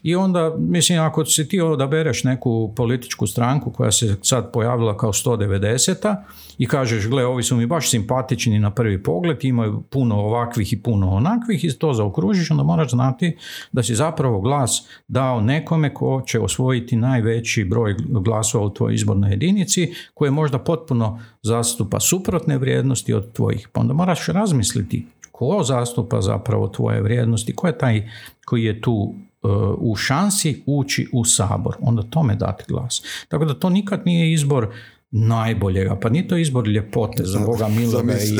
I 0.02 0.14
onda, 0.14 0.54
mislim, 0.58 1.00
ako 1.00 1.24
si 1.24 1.48
ti 1.48 1.60
odabereš 1.60 2.24
neku 2.24 2.72
političku 2.76 3.26
stranku 3.26 3.70
koja 3.70 3.92
se 3.92 4.16
sad 4.22 4.52
pojavila 4.52 4.96
kao 4.96 5.12
190 5.12 6.16
i 6.58 6.66
kažeš, 6.66 7.08
gle, 7.08 7.26
ovi 7.26 7.42
su 7.42 7.56
mi 7.56 7.66
baš 7.66 7.90
simpatični 7.90 8.58
na 8.58 8.70
prvi 8.70 9.02
pogled, 9.02 9.44
imaju 9.44 9.82
puno 9.90 10.16
ovakvih 10.16 10.72
i 10.72 10.82
puno 10.82 11.10
onakvih 11.10 11.64
i 11.64 11.72
to 11.78 11.92
zaokružiš, 11.92 12.50
onda 12.50 12.62
moraš 12.62 12.90
znati 12.90 13.36
da 13.72 13.82
si 13.82 13.94
zapravo 13.94 14.40
glas 14.40 14.88
dao 15.08 15.40
nekome 15.40 15.94
ko 15.94 16.22
će 16.26 16.40
osvojiti 16.40 16.96
najveći 16.96 17.64
broj 17.64 17.94
glasova 18.08 18.64
u 18.64 18.74
tvojoj 18.74 18.94
izbornoj 18.94 19.30
jedinici, 19.30 19.92
koje 20.14 20.30
možda 20.30 20.58
potpuno 20.58 21.20
zastupa 21.42 22.00
suprotne 22.00 22.58
vrijednosti 22.58 23.12
od 23.12 23.32
tvojih. 23.32 23.68
Pa 23.72 23.80
onda 23.80 23.94
moraš 23.94 24.26
razmisliti 24.26 25.06
ko 25.32 25.62
zastupa 25.62 26.20
zapravo 26.20 26.68
tvoje 26.68 27.02
vrijednosti, 27.02 27.56
ko 27.56 27.66
je 27.66 27.78
taj 27.78 28.10
koji 28.44 28.64
je 28.64 28.80
tu 28.80 28.92
uh, 28.92 29.50
u 29.78 29.96
šansi 29.96 30.62
ući 30.66 31.08
u 31.12 31.24
sabor, 31.24 31.76
onda 31.80 32.02
tome 32.02 32.34
dati 32.34 32.64
glas. 32.68 33.02
Tako 33.28 33.44
da 33.44 33.54
to 33.54 33.70
nikad 33.70 34.02
nije 34.06 34.32
izbor 34.32 34.68
najboljega. 35.10 35.98
Pa 36.02 36.08
nije 36.08 36.28
to 36.28 36.36
izbor 36.36 36.68
ljepote 36.68 37.24
za 37.24 37.38
Boga 37.46 37.68
miloga 37.68 38.12
i, 38.12 38.38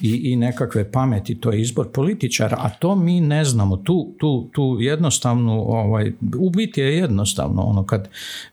i, 0.00 0.32
i, 0.32 0.36
nekakve 0.36 0.90
pameti, 0.92 1.40
to 1.40 1.52
je 1.52 1.60
izbor 1.60 1.88
političara, 1.92 2.56
a 2.60 2.70
to 2.70 2.96
mi 2.96 3.20
ne 3.20 3.44
znamo. 3.44 3.76
Tu, 3.76 4.14
tu, 4.18 4.50
tu 4.52 4.76
jednostavno, 4.80 5.52
ovaj, 5.60 6.12
u 6.38 6.50
biti 6.50 6.80
je 6.80 6.96
jednostavno, 6.98 7.62
ono 7.62 7.86
kad 7.86 8.08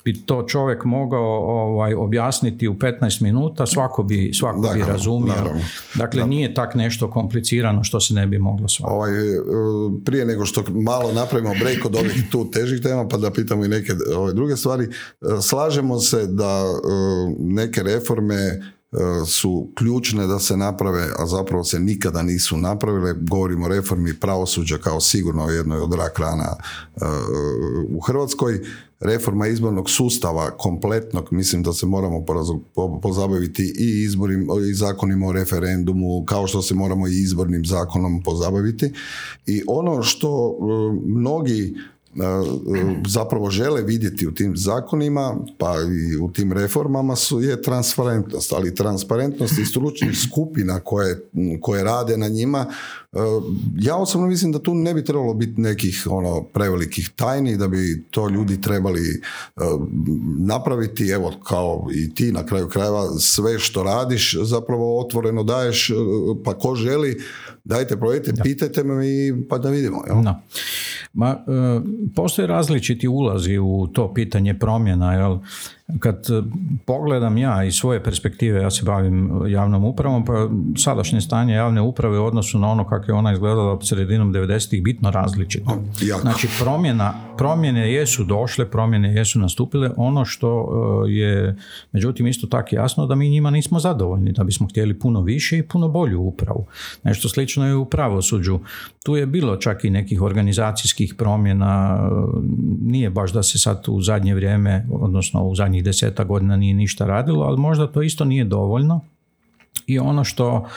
bi 0.05 0.13
to 0.25 0.45
čovjek 0.47 0.85
mogao 0.85 1.37
ovaj, 1.45 1.93
objasniti 1.93 2.67
u 2.67 2.73
15 2.73 3.21
minuta, 3.21 3.65
svako 3.65 4.03
bi, 4.03 4.31
svako 4.33 4.73
bi 4.73 4.83
razumio. 4.87 5.33
Dakle, 5.95 6.27
nije 6.27 6.53
tak 6.53 6.75
nešto 6.75 7.11
komplicirano 7.11 7.83
što 7.83 7.99
se 7.99 8.13
ne 8.13 8.27
bi 8.27 8.39
moglo 8.39 8.67
shvatiti. 8.67 8.93
Ovaj, 8.95 9.11
e, 9.11 9.39
prije 10.05 10.25
nego 10.25 10.45
što 10.45 10.63
malo 10.69 11.11
napravimo 11.11 11.53
break 11.59 11.85
od 11.85 11.95
ovih 11.95 12.23
tu 12.31 12.51
težih 12.51 12.81
tema, 12.81 13.07
pa 13.07 13.17
da 13.17 13.31
pitamo 13.31 13.65
i 13.65 13.67
neke 13.67 13.93
ove 14.15 14.33
druge 14.33 14.57
stvari, 14.57 14.83
e, 14.83 14.89
slažemo 15.41 15.99
se 15.99 16.27
da 16.27 16.63
e, 16.63 17.52
neke 17.53 17.83
reforme 17.83 18.35
e, 18.35 18.59
su 19.25 19.67
ključne 19.75 20.27
da 20.27 20.39
se 20.39 20.57
naprave, 20.57 21.07
a 21.17 21.25
zapravo 21.25 21.63
se 21.63 21.79
nikada 21.79 22.21
nisu 22.21 22.57
napravile. 22.57 23.13
Govorimo 23.21 23.65
o 23.65 23.69
reformi 23.69 24.13
pravosuđa 24.13 24.77
kao 24.77 25.01
sigurno 25.01 25.49
jednoj 25.49 25.79
od 25.79 25.93
rak 25.93 26.19
rana 26.19 26.55
e, 26.55 27.05
u 27.89 27.99
Hrvatskoj. 27.99 28.59
Reforma 28.99 29.47
izbornog 29.47 29.89
sustava 29.89 30.51
kompletnog, 30.57 31.27
mislim 31.31 31.63
da 31.63 31.73
se 31.73 31.85
moramo 31.85 32.25
pozabaviti 33.01 33.63
i 33.63 34.03
izborim, 34.03 34.47
i 34.69 34.73
zakonima 34.73 35.27
o 35.27 35.31
referendumu, 35.31 36.25
kao 36.25 36.47
što 36.47 36.61
se 36.61 36.75
moramo 36.75 37.07
i 37.07 37.21
izbornim 37.23 37.65
zakonom 37.65 38.21
pozabaviti. 38.23 38.91
I 39.45 39.61
ono 39.67 40.03
što 40.03 40.57
e, 40.59 40.63
mnogi 41.05 41.75
zapravo 43.07 43.49
žele 43.49 43.81
vidjeti 43.81 44.27
u 44.27 44.31
tim 44.31 44.57
zakonima 44.57 45.35
pa 45.57 45.75
i 46.11 46.17
u 46.17 46.31
tim 46.31 46.53
reformama 46.53 47.15
su 47.15 47.41
je 47.41 47.61
transparentnost, 47.61 48.53
ali 48.53 48.75
transparentnost 48.75 49.59
i 49.59 49.65
stručnih 49.65 50.17
skupina 50.29 50.79
koje, 50.79 51.29
koje 51.61 51.83
rade 51.83 52.17
na 52.17 52.27
njima 52.27 52.65
ja 53.79 53.95
osobno 53.95 54.27
mislim 54.27 54.51
da 54.51 54.59
tu 54.59 54.75
ne 54.75 54.93
bi 54.93 55.05
trebalo 55.05 55.33
biti 55.33 55.61
nekih 55.61 56.07
ono 56.09 56.43
prevelikih 56.43 57.09
tajni, 57.15 57.57
da 57.57 57.67
bi 57.67 58.03
to 58.11 58.29
ljudi 58.29 58.61
trebali 58.61 59.21
napraviti, 60.37 61.09
evo 61.09 61.33
kao 61.43 61.87
i 61.95 62.13
ti 62.13 62.31
na 62.31 62.45
kraju 62.45 62.69
krajeva 62.69 63.07
sve 63.19 63.59
što 63.59 63.83
radiš 63.83 64.37
zapravo 64.41 64.99
otvoreno 64.99 65.43
daješ, 65.43 65.91
pa 66.45 66.53
ko 66.53 66.75
želi 66.75 67.21
dajte 67.63 67.97
provjerite, 67.97 68.33
pitajte 68.43 68.83
me 68.83 69.07
i 69.07 69.33
pa 69.49 69.57
da 69.57 69.69
vidimo. 69.69 70.03
Jel? 70.07 70.21
No. 70.21 70.41
Ma, 71.13 71.29
e, 71.29 71.81
postoje 72.15 72.47
različiti 72.47 73.07
ulazi 73.07 73.57
u 73.57 73.87
to 73.93 74.13
pitanje 74.13 74.59
promjena, 74.59 75.13
jel? 75.13 75.39
Kad 75.99 76.15
e, 76.15 76.43
pogledam 76.85 77.37
ja 77.37 77.63
iz 77.63 77.75
svoje 77.75 78.03
perspektive, 78.03 78.61
ja 78.61 78.71
se 78.71 78.85
bavim 78.85 79.31
javnom 79.47 79.85
upravom, 79.85 80.25
pa 80.25 80.49
sadašnje 80.77 81.21
stanje 81.21 81.53
javne 81.53 81.81
uprave 81.81 82.19
u 82.19 82.25
odnosu 82.25 82.59
na 82.59 82.67
ono 82.71 82.87
kako 82.87 83.11
je 83.11 83.15
ona 83.15 83.33
izgledala 83.33 83.79
sredinom 83.81 84.33
90-ih 84.33 84.83
bitno 84.83 85.11
različito. 85.11 85.83
Znači 86.21 86.47
promjena, 86.59 87.13
promjene 87.37 87.93
jesu 87.93 88.23
došle, 88.23 88.71
promjene 88.71 89.13
jesu 89.13 89.39
nastupile, 89.39 89.89
ono 89.97 90.25
što 90.25 90.67
e, 91.07 91.11
je 91.11 91.55
međutim 91.91 92.27
isto 92.27 92.47
tako 92.47 92.75
jasno 92.75 93.05
da 93.05 93.15
mi 93.15 93.29
njima 93.29 93.49
nismo 93.49 93.79
zadovoljni, 93.79 94.31
da 94.31 94.43
bismo 94.43 94.67
htjeli 94.67 94.99
puno 94.99 95.21
više 95.21 95.57
i 95.57 95.63
puno 95.63 95.87
bolju 95.87 96.21
upravu. 96.21 96.65
Nešto 97.03 97.29
slično 97.29 97.67
je 97.67 97.75
u 97.75 97.85
pravosuđu. 97.85 98.59
Tu 99.05 99.15
je 99.15 99.25
bilo 99.25 99.57
čak 99.57 99.85
i 99.85 99.89
nekih 99.89 100.21
organizacijskih 100.21 101.15
promjena, 101.17 101.99
nije 102.81 103.09
baš 103.09 103.33
da 103.33 103.43
se 103.43 103.59
sad 103.59 103.85
u 103.87 104.01
zadnje 104.01 104.35
vrijeme, 104.35 104.85
odnosno 104.91 105.43
u 105.43 105.55
zadnjih 105.55 105.82
deseta 105.83 106.23
godina 106.23 106.57
nije 106.57 106.73
ništa 106.73 107.05
radilo, 107.05 107.45
ali 107.45 107.57
možda 107.57 107.87
to 107.87 108.01
isto 108.01 108.25
nije 108.25 108.43
dovoljno. 108.43 109.01
I 109.87 109.99
ono 109.99 110.23
što 110.23 110.67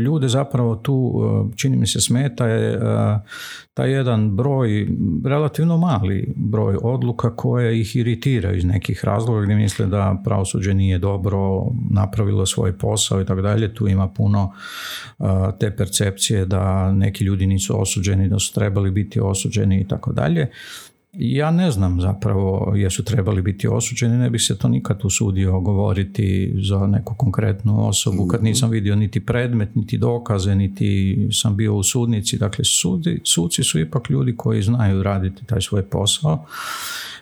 ljude 0.00 0.28
zapravo 0.28 0.76
tu 0.76 1.20
e, 1.52 1.56
čini 1.56 1.76
mi 1.76 1.86
se 1.86 2.00
smeta 2.00 2.46
je 2.46 2.72
e, 2.72 2.78
taj 3.74 3.92
jedan 3.92 4.36
broj, 4.36 4.88
relativno 5.24 5.76
mali 5.76 6.34
broj 6.36 6.76
odluka 6.82 7.36
koje 7.36 7.80
ih 7.80 7.96
iritiraju 7.96 8.56
iz 8.56 8.64
nekih 8.64 9.04
razloga 9.04 9.42
gdje 9.42 9.54
misle 9.54 9.86
da 9.86 10.22
pravosuđe 10.24 10.74
nije 10.74 10.98
dobro 10.98 11.66
napravilo 11.90 12.46
svoj 12.46 12.78
posao 12.78 13.20
i 13.20 13.26
tako 13.26 13.40
dalje. 13.40 13.74
Tu 13.74 13.88
ima 13.88 14.08
puno 14.08 14.52
e, 15.18 15.24
te 15.60 15.76
percepcije 15.76 16.44
da 16.44 16.92
neki 16.92 17.24
ljudi 17.24 17.46
nisu 17.46 17.80
osuđeni, 17.80 18.28
da 18.28 18.38
su 18.38 18.54
trebali 18.54 18.90
biti 18.90 19.20
osuđeni 19.20 19.80
i 19.80 19.88
tako 19.88 20.12
dalje. 20.12 20.50
Ja 21.20 21.50
ne 21.50 21.70
znam 21.70 22.00
zapravo 22.00 22.72
jesu 22.76 23.04
trebali 23.04 23.42
biti 23.42 23.68
osuđeni, 23.68 24.18
ne 24.18 24.30
bih 24.30 24.42
se 24.42 24.58
to 24.58 24.68
nikad 24.68 25.00
usudio 25.04 25.60
govoriti 25.60 26.54
za 26.62 26.86
neku 26.86 27.14
konkretnu 27.14 27.88
osobu. 27.88 28.26
Kad 28.26 28.42
nisam 28.44 28.70
vidio 28.70 28.96
niti 28.96 29.26
predmet, 29.26 29.74
niti 29.74 29.98
dokaze, 29.98 30.54
niti 30.54 31.18
sam 31.32 31.56
bio 31.56 31.74
u 31.74 31.82
sudnici. 31.82 32.38
Dakle, 32.38 32.64
sudi, 32.64 33.20
suci 33.24 33.62
su 33.62 33.80
ipak 33.80 34.10
ljudi 34.10 34.36
koji 34.36 34.62
znaju 34.62 35.02
raditi 35.02 35.46
taj 35.46 35.60
svoj 35.60 35.82
posao. 35.82 36.44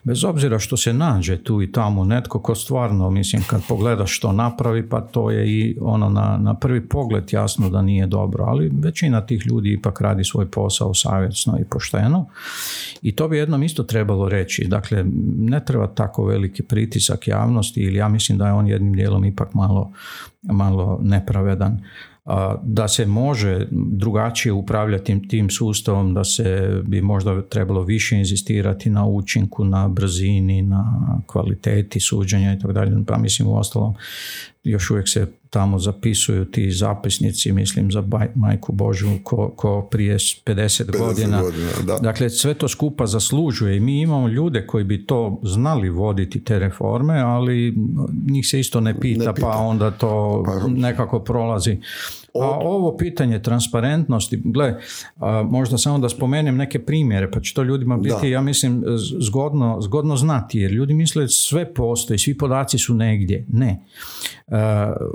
Bez 0.07 0.25
obzira 0.25 0.59
što 0.59 0.77
se 0.77 0.93
nađe 0.93 1.37
tu 1.37 1.63
i 1.63 1.73
tamo 1.73 2.05
netko 2.05 2.39
ko 2.39 2.55
stvarno, 2.55 3.11
mislim, 3.11 3.43
kad 3.47 3.63
pogledaš 3.69 4.17
što 4.17 4.33
napravi, 4.33 4.89
pa 4.89 5.01
to 5.01 5.31
je 5.31 5.51
i 5.51 5.77
ono 5.81 6.09
na, 6.09 6.39
na 6.41 6.55
prvi 6.55 6.89
pogled 6.89 7.33
jasno 7.33 7.71
da 7.71 7.83
nije 7.83 8.07
dobro, 8.07 8.45
ali 8.45 8.71
većina 8.75 9.21
tih 9.21 9.47
ljudi 9.47 9.73
ipak 9.73 10.01
radi 10.01 10.25
svoj 10.25 10.51
posao 10.51 10.95
savjesno 10.95 11.59
i 11.61 11.65
pošteno. 11.65 12.27
I 13.03 13.17
to 13.17 13.29
bi 13.29 13.37
jednom 13.37 13.63
isto 13.63 13.83
trebalo 13.87 14.29
reći. 14.29 14.67
Dakle, 14.69 15.05
ne 15.39 15.65
treba 15.65 15.87
tako 15.87 16.25
veliki 16.25 16.63
pritisak 16.63 17.29
javnosti 17.29 17.81
ili 17.81 17.97
ja 17.97 18.09
mislim 18.09 18.39
da 18.39 18.47
je 18.47 18.53
on 18.53 18.67
jednim 18.67 18.93
dijelom 18.93 19.25
ipak 19.25 19.55
malo, 19.55 19.93
malo 20.43 21.01
nepravedan 21.03 21.81
da 22.63 22.89
se 22.89 23.07
može 23.07 23.67
drugačije 23.73 24.53
upravljati 24.53 25.29
tim 25.29 25.51
sustavom, 25.51 26.15
da 26.15 26.25
se 26.25 26.81
bi 26.85 27.03
možda 27.03 27.43
trebalo 27.43 27.83
više 27.83 28.17
inzistirati 28.17 28.91
na 28.91 29.07
učinku, 29.07 29.65
na 29.65 29.89
brzini, 29.89 30.63
na 30.63 30.85
kvaliteti 31.27 32.01
suđenja 32.01 32.53
i 32.53 32.59
tako 32.59 32.73
dalje. 32.73 33.05
Pa 33.07 33.19
mislim 33.19 33.49
u 33.49 33.57
ostalom 33.57 33.95
još 34.67 34.91
uvijek 34.91 35.09
se 35.09 35.27
tamo 35.51 35.79
zapisuju 35.79 36.45
ti 36.45 36.71
zapisnici, 36.71 37.53
mislim 37.53 37.93
za 37.93 38.03
majku 38.35 38.73
Božu 38.73 39.09
ko, 39.23 39.53
ko 39.57 39.89
prije 39.91 40.17
50, 40.19 40.99
godina. 40.99 41.43
Dakle, 42.01 42.31
sve 42.31 42.55
to 42.55 42.69
skupa 42.69 43.07
zaslužuje 43.07 43.77
i 43.77 43.81
mi 43.81 44.01
imamo 44.01 44.29
ljude 44.29 44.67
koji 44.67 44.85
bi 44.85 45.07
to 45.07 45.41
znali 45.43 45.89
voditi 45.89 46.45
te 46.45 46.59
reforme, 46.59 47.21
ali 47.21 47.75
njih 48.31 48.49
se 48.49 48.61
isto 48.61 48.81
ne 48.81 49.01
pita, 49.01 49.35
pa 49.41 49.57
onda 49.57 49.91
to 49.91 50.43
pa- 50.47 50.69
nekako 50.69 51.21
prolazi 51.21 51.79
A 52.43 52.59
ovo 52.63 52.97
pitanje 52.97 53.43
transparentnosti, 53.43 54.43
gle, 54.45 54.75
možda 55.51 55.79
samo 55.79 55.99
da 55.99 56.09
spomenem 56.09 56.57
neke 56.57 56.79
primjere, 56.85 57.31
pa 57.31 57.41
će 57.41 57.55
to 57.55 57.63
ljudima 57.63 57.97
biti, 57.97 58.31
ja 58.31 58.41
mislim, 58.41 58.85
zgodno, 59.21 59.81
zgodno 59.81 60.17
znati, 60.17 60.59
jer 60.59 60.73
ljudi 60.73 60.95
misle 60.95 61.29
sve 61.29 61.75
postoji, 61.75 62.19
svi 62.19 62.39
podaci 62.39 62.79
su 62.79 62.95
negdje. 62.95 63.47
Ne. 63.49 63.81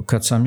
Kad 0.05 0.25
sam 0.25 0.43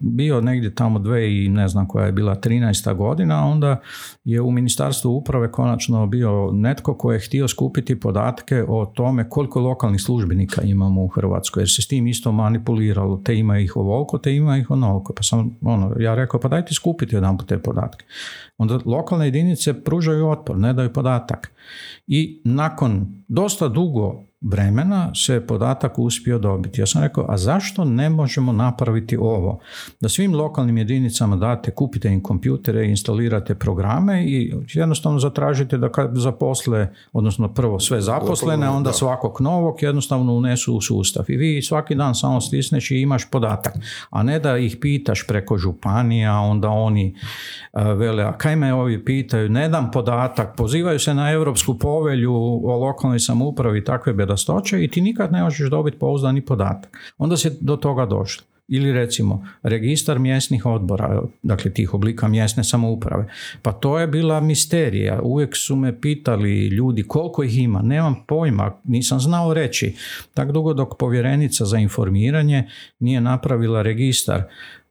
bio 0.00 0.40
negdje 0.40 0.74
tamo 0.74 0.98
dve 0.98 1.44
i 1.44 1.48
ne 1.48 1.68
znam 1.68 1.88
koja 1.88 2.06
je 2.06 2.12
bila 2.12 2.36
13. 2.36 2.96
godina, 2.96 3.46
onda 3.46 3.80
je 4.24 4.40
u 4.40 4.50
Ministarstvu 4.50 5.16
uprave 5.16 5.52
konačno 5.52 6.06
bio 6.06 6.50
netko 6.52 6.94
ko 6.94 7.12
je 7.12 7.20
htio 7.20 7.48
skupiti 7.48 8.00
podatke 8.00 8.64
o 8.68 8.86
tome 8.86 9.28
koliko 9.28 9.60
lokalnih 9.60 10.00
službenika 10.00 10.62
imamo 10.62 11.02
u 11.02 11.08
Hrvatskoj, 11.08 11.60
jer 11.60 11.70
se 11.70 11.82
s 11.82 11.88
tim 11.88 12.06
isto 12.06 12.32
manipuliralo, 12.32 13.16
te 13.24 13.36
ima 13.36 13.58
ih 13.58 13.76
ovoliko, 13.76 14.18
te 14.18 14.34
ima 14.34 14.58
ih 14.58 14.70
onoliko. 14.70 15.12
Pa 15.12 15.22
sam, 15.22 15.56
ono, 15.62 15.94
ja 16.00 16.11
rekao, 16.14 16.40
pa 16.40 16.48
dajte 16.48 16.74
skupiti 16.74 17.14
jedan 17.14 17.38
te 17.46 17.58
podatke. 17.58 18.04
Onda 18.58 18.78
lokalne 18.84 19.26
jedinice 19.26 19.84
pružaju 19.84 20.28
otpor, 20.28 20.58
ne 20.58 20.72
daju 20.72 20.92
podatak. 20.92 21.52
I 22.06 22.42
nakon 22.44 23.24
dosta 23.28 23.68
dugo 23.68 24.22
vremena 24.42 25.10
se 25.14 25.46
podatak 25.46 25.98
uspio 25.98 26.38
dobiti. 26.38 26.80
Ja 26.80 26.86
sam 26.86 27.02
rekao, 27.02 27.26
a 27.28 27.36
zašto 27.36 27.84
ne 27.84 28.10
možemo 28.10 28.52
napraviti 28.52 29.16
ovo? 29.16 29.58
Da 30.00 30.08
svim 30.08 30.34
lokalnim 30.34 30.78
jedinicama 30.78 31.36
date, 31.36 31.70
kupite 31.70 32.08
im 32.08 32.22
kompjutere, 32.22 32.86
instalirate 32.86 33.54
programe 33.54 34.24
i 34.24 34.54
jednostavno 34.72 35.18
zatražite 35.18 35.78
da 35.78 35.88
kad 35.88 36.10
zaposle, 36.14 36.88
odnosno 37.12 37.54
prvo 37.54 37.80
sve 37.80 38.00
zaposlene, 38.00 38.68
onda 38.68 38.92
svakog 38.92 39.40
novog 39.40 39.82
jednostavno 39.82 40.34
unesu 40.34 40.76
u 40.76 40.80
sustav. 40.80 41.24
I 41.28 41.36
vi 41.36 41.62
svaki 41.62 41.94
dan 41.94 42.14
samo 42.14 42.40
stisneš 42.40 42.90
i 42.90 43.00
imaš 43.00 43.30
podatak. 43.30 43.74
A 44.10 44.22
ne 44.22 44.38
da 44.38 44.58
ih 44.58 44.76
pitaš 44.80 45.26
preko 45.26 45.58
županija, 45.58 46.40
onda 46.40 46.68
oni 46.68 47.14
vele, 47.72 48.22
a 48.22 48.32
kaj 48.32 48.56
me 48.56 48.74
ovi 48.74 49.04
pitaju, 49.04 49.48
ne 49.48 49.68
dam 49.68 49.90
podatak, 49.90 50.56
pozivaju 50.56 50.98
se 50.98 51.14
na 51.14 51.30
Europsku 51.30 51.78
povelju 51.78 52.34
o 52.64 52.76
lokalnoj 52.76 53.18
samoupravi 53.18 53.84
takve 53.84 54.12
bedastoće 54.32 54.84
i 54.84 54.88
ti 54.88 55.00
nikad 55.00 55.32
ne 55.32 55.42
možeš 55.42 55.70
dobiti 55.70 55.98
pouzdani 55.98 56.40
podatak. 56.40 56.98
Onda 57.18 57.36
se 57.36 57.56
do 57.60 57.76
toga 57.76 58.06
došlo. 58.06 58.46
Ili 58.68 58.92
recimo 58.92 59.46
registar 59.62 60.18
mjesnih 60.18 60.66
odbora, 60.66 61.22
dakle 61.42 61.70
tih 61.70 61.94
oblika 61.94 62.28
mjesne 62.28 62.64
samouprave. 62.64 63.26
Pa 63.62 63.72
to 63.72 63.98
je 63.98 64.06
bila 64.06 64.40
misterija. 64.40 65.20
Uvijek 65.22 65.56
su 65.56 65.76
me 65.76 66.00
pitali 66.00 66.66
ljudi 66.66 67.02
koliko 67.02 67.42
ih 67.42 67.58
ima. 67.58 67.82
Nemam 67.82 68.24
pojma, 68.26 68.72
nisam 68.84 69.20
znao 69.20 69.54
reći. 69.54 69.96
Tak 70.34 70.52
dugo 70.52 70.74
dok 70.74 70.98
povjerenica 70.98 71.64
za 71.64 71.78
informiranje 71.78 72.68
nije 72.98 73.20
napravila 73.20 73.82
registar 73.82 74.42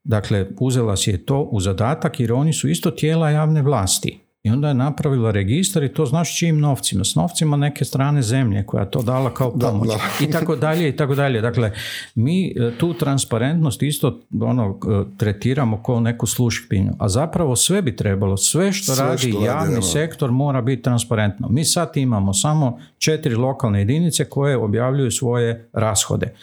Dakle, 0.04 0.48
uzela 0.60 0.96
si 0.98 1.12
je 1.12 1.26
to 1.26 1.42
u 1.42 1.60
zadatak 1.60 2.20
jer 2.20 2.34
oni 2.34 2.54
su 2.54 2.70
isto 2.70 2.92
tijela 2.92 3.30
javne 3.30 3.62
vlasti. 3.62 4.20
I 4.44 4.50
onda 4.50 4.68
je 4.68 4.74
napravila 4.74 5.32
registar 5.32 5.84
i 5.84 5.94
to 5.94 6.06
znaš 6.06 6.38
čijim 6.38 6.60
novcima. 6.60 7.04
S 7.04 7.16
novcima 7.16 7.58
neke 7.58 7.86
strane 7.86 8.22
zemlje 8.22 8.66
koja 8.66 8.86
to 8.86 9.02
dala 9.02 9.34
kao 9.34 9.60
pomoć. 9.60 9.90
I 10.22 10.32
tako 10.32 10.56
dalje 10.56 10.90
i 10.90 10.96
tako 10.96 11.16
dalje. 11.16 11.42
Dakle, 11.42 11.72
mi 12.16 12.48
e, 12.48 12.72
tu 12.78 12.94
transparentnost 12.94 13.84
isto 13.84 14.20
ono, 14.42 14.80
e, 14.90 15.18
tretiramo 15.18 15.84
kao 15.84 16.00
neku 16.00 16.28
slušpinju. 16.28 16.92
A 17.00 17.10
zapravo 17.10 17.56
sve 17.56 17.82
bi 17.82 17.96
trebalo, 17.96 18.38
sve 18.38 18.72
što 18.74 18.96
radi 18.96 19.34
javni 19.46 19.82
sektor 19.82 20.32
mora 20.32 20.62
biti 20.62 20.82
transparentno. 20.82 21.50
Mi 21.50 21.66
sad 21.66 21.92
imamo 21.96 22.34
samo 22.34 22.80
četiri 22.98 23.36
lokalne 23.36 23.80
jedinice 23.80 24.26
koje 24.26 24.58
objavljuju 24.58 25.12
svoje 25.12 25.70
rashode. 25.74 26.34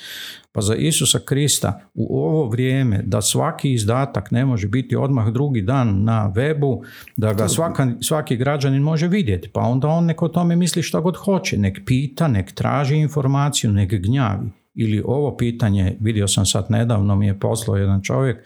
Pa 0.58 0.62
za 0.62 0.74
Isusa 0.74 1.18
Krista 1.18 1.80
u 1.94 2.18
ovo 2.18 2.48
vrijeme 2.48 3.02
da 3.02 3.22
svaki 3.22 3.72
izdatak 3.72 4.30
ne 4.30 4.44
može 4.44 4.68
biti 4.68 4.96
odmah 4.96 5.28
drugi 5.28 5.62
dan 5.62 6.04
na 6.04 6.32
webu, 6.36 6.84
da 7.16 7.32
ga 7.32 7.48
svaka, 7.48 7.92
svaki 8.00 8.36
građanin 8.36 8.82
može 8.82 9.08
vidjeti, 9.08 9.48
pa 9.48 9.60
onda 9.60 9.88
on 9.88 10.04
nek 10.04 10.22
o 10.22 10.28
tome 10.28 10.56
misli 10.56 10.82
što 10.82 11.00
god 11.00 11.16
hoće, 11.16 11.58
nek 11.58 11.80
pita, 11.86 12.28
nek 12.28 12.52
traži 12.52 12.96
informaciju, 12.96 13.72
nek 13.72 13.90
gnjavi. 13.90 14.50
Ili 14.80 15.02
ovo 15.06 15.36
pitanje, 15.36 15.96
vidio 16.00 16.28
sam 16.28 16.46
sad 16.46 16.66
nedavno, 16.68 17.16
mi 17.16 17.26
je 17.26 17.38
poslao 17.38 17.76
jedan 17.76 18.02
čovjek, 18.02 18.36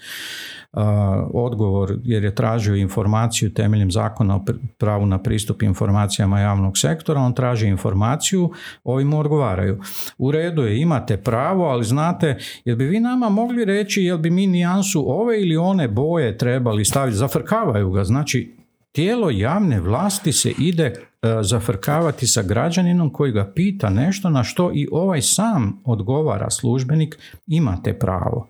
odgovor 1.35 1.99
jer 2.05 2.25
je 2.25 2.35
tražio 2.35 2.75
informaciju 2.75 3.55
temeljem 3.55 3.91
zakona 3.91 4.37
o 4.37 4.45
pravu 4.79 5.07
na 5.07 5.19
pristup 5.23 5.63
informacijama 5.63 6.41
javnog 6.41 6.79
sektora, 6.79 7.21
on 7.21 7.35
traži 7.35 7.67
informaciju, 7.67 8.51
ovi 8.85 9.05
mu 9.05 9.19
odgovaraju. 9.21 9.81
U 10.19 10.33
redu 10.33 10.63
je, 10.63 10.81
imate 10.81 11.17
pravo, 11.17 11.65
ali 11.65 11.85
znate, 11.85 12.39
jel 12.65 12.77
bi 12.77 12.85
vi 12.85 13.01
nama 13.01 13.29
mogli 13.29 13.65
reći 13.65 14.03
jel 14.03 14.19
bi 14.19 14.31
mi 14.31 14.47
nijansu 14.47 15.05
ove 15.07 15.43
ili 15.43 15.57
one 15.57 15.89
boje 15.89 16.39
trebali 16.39 16.85
staviti, 16.85 17.17
zafrkavaju 17.17 17.91
ga, 17.91 18.05
znači 18.05 18.62
tijelo 18.93 19.31
javne 19.31 19.81
vlasti 19.81 20.33
se 20.33 20.51
ide 20.59 20.85
e, 20.85 20.95
zafrkavati 21.43 22.27
sa 22.27 22.43
građaninom 22.43 23.11
koji 23.11 23.33
ga 23.33 23.53
pita 23.55 23.91
nešto 23.91 24.31
na 24.31 24.45
što 24.45 24.71
i 24.75 24.89
ovaj 24.93 25.23
sam 25.23 25.83
odgovara 25.85 26.51
službenik 26.51 27.19
imate 27.47 27.99
pravo. 27.99 28.49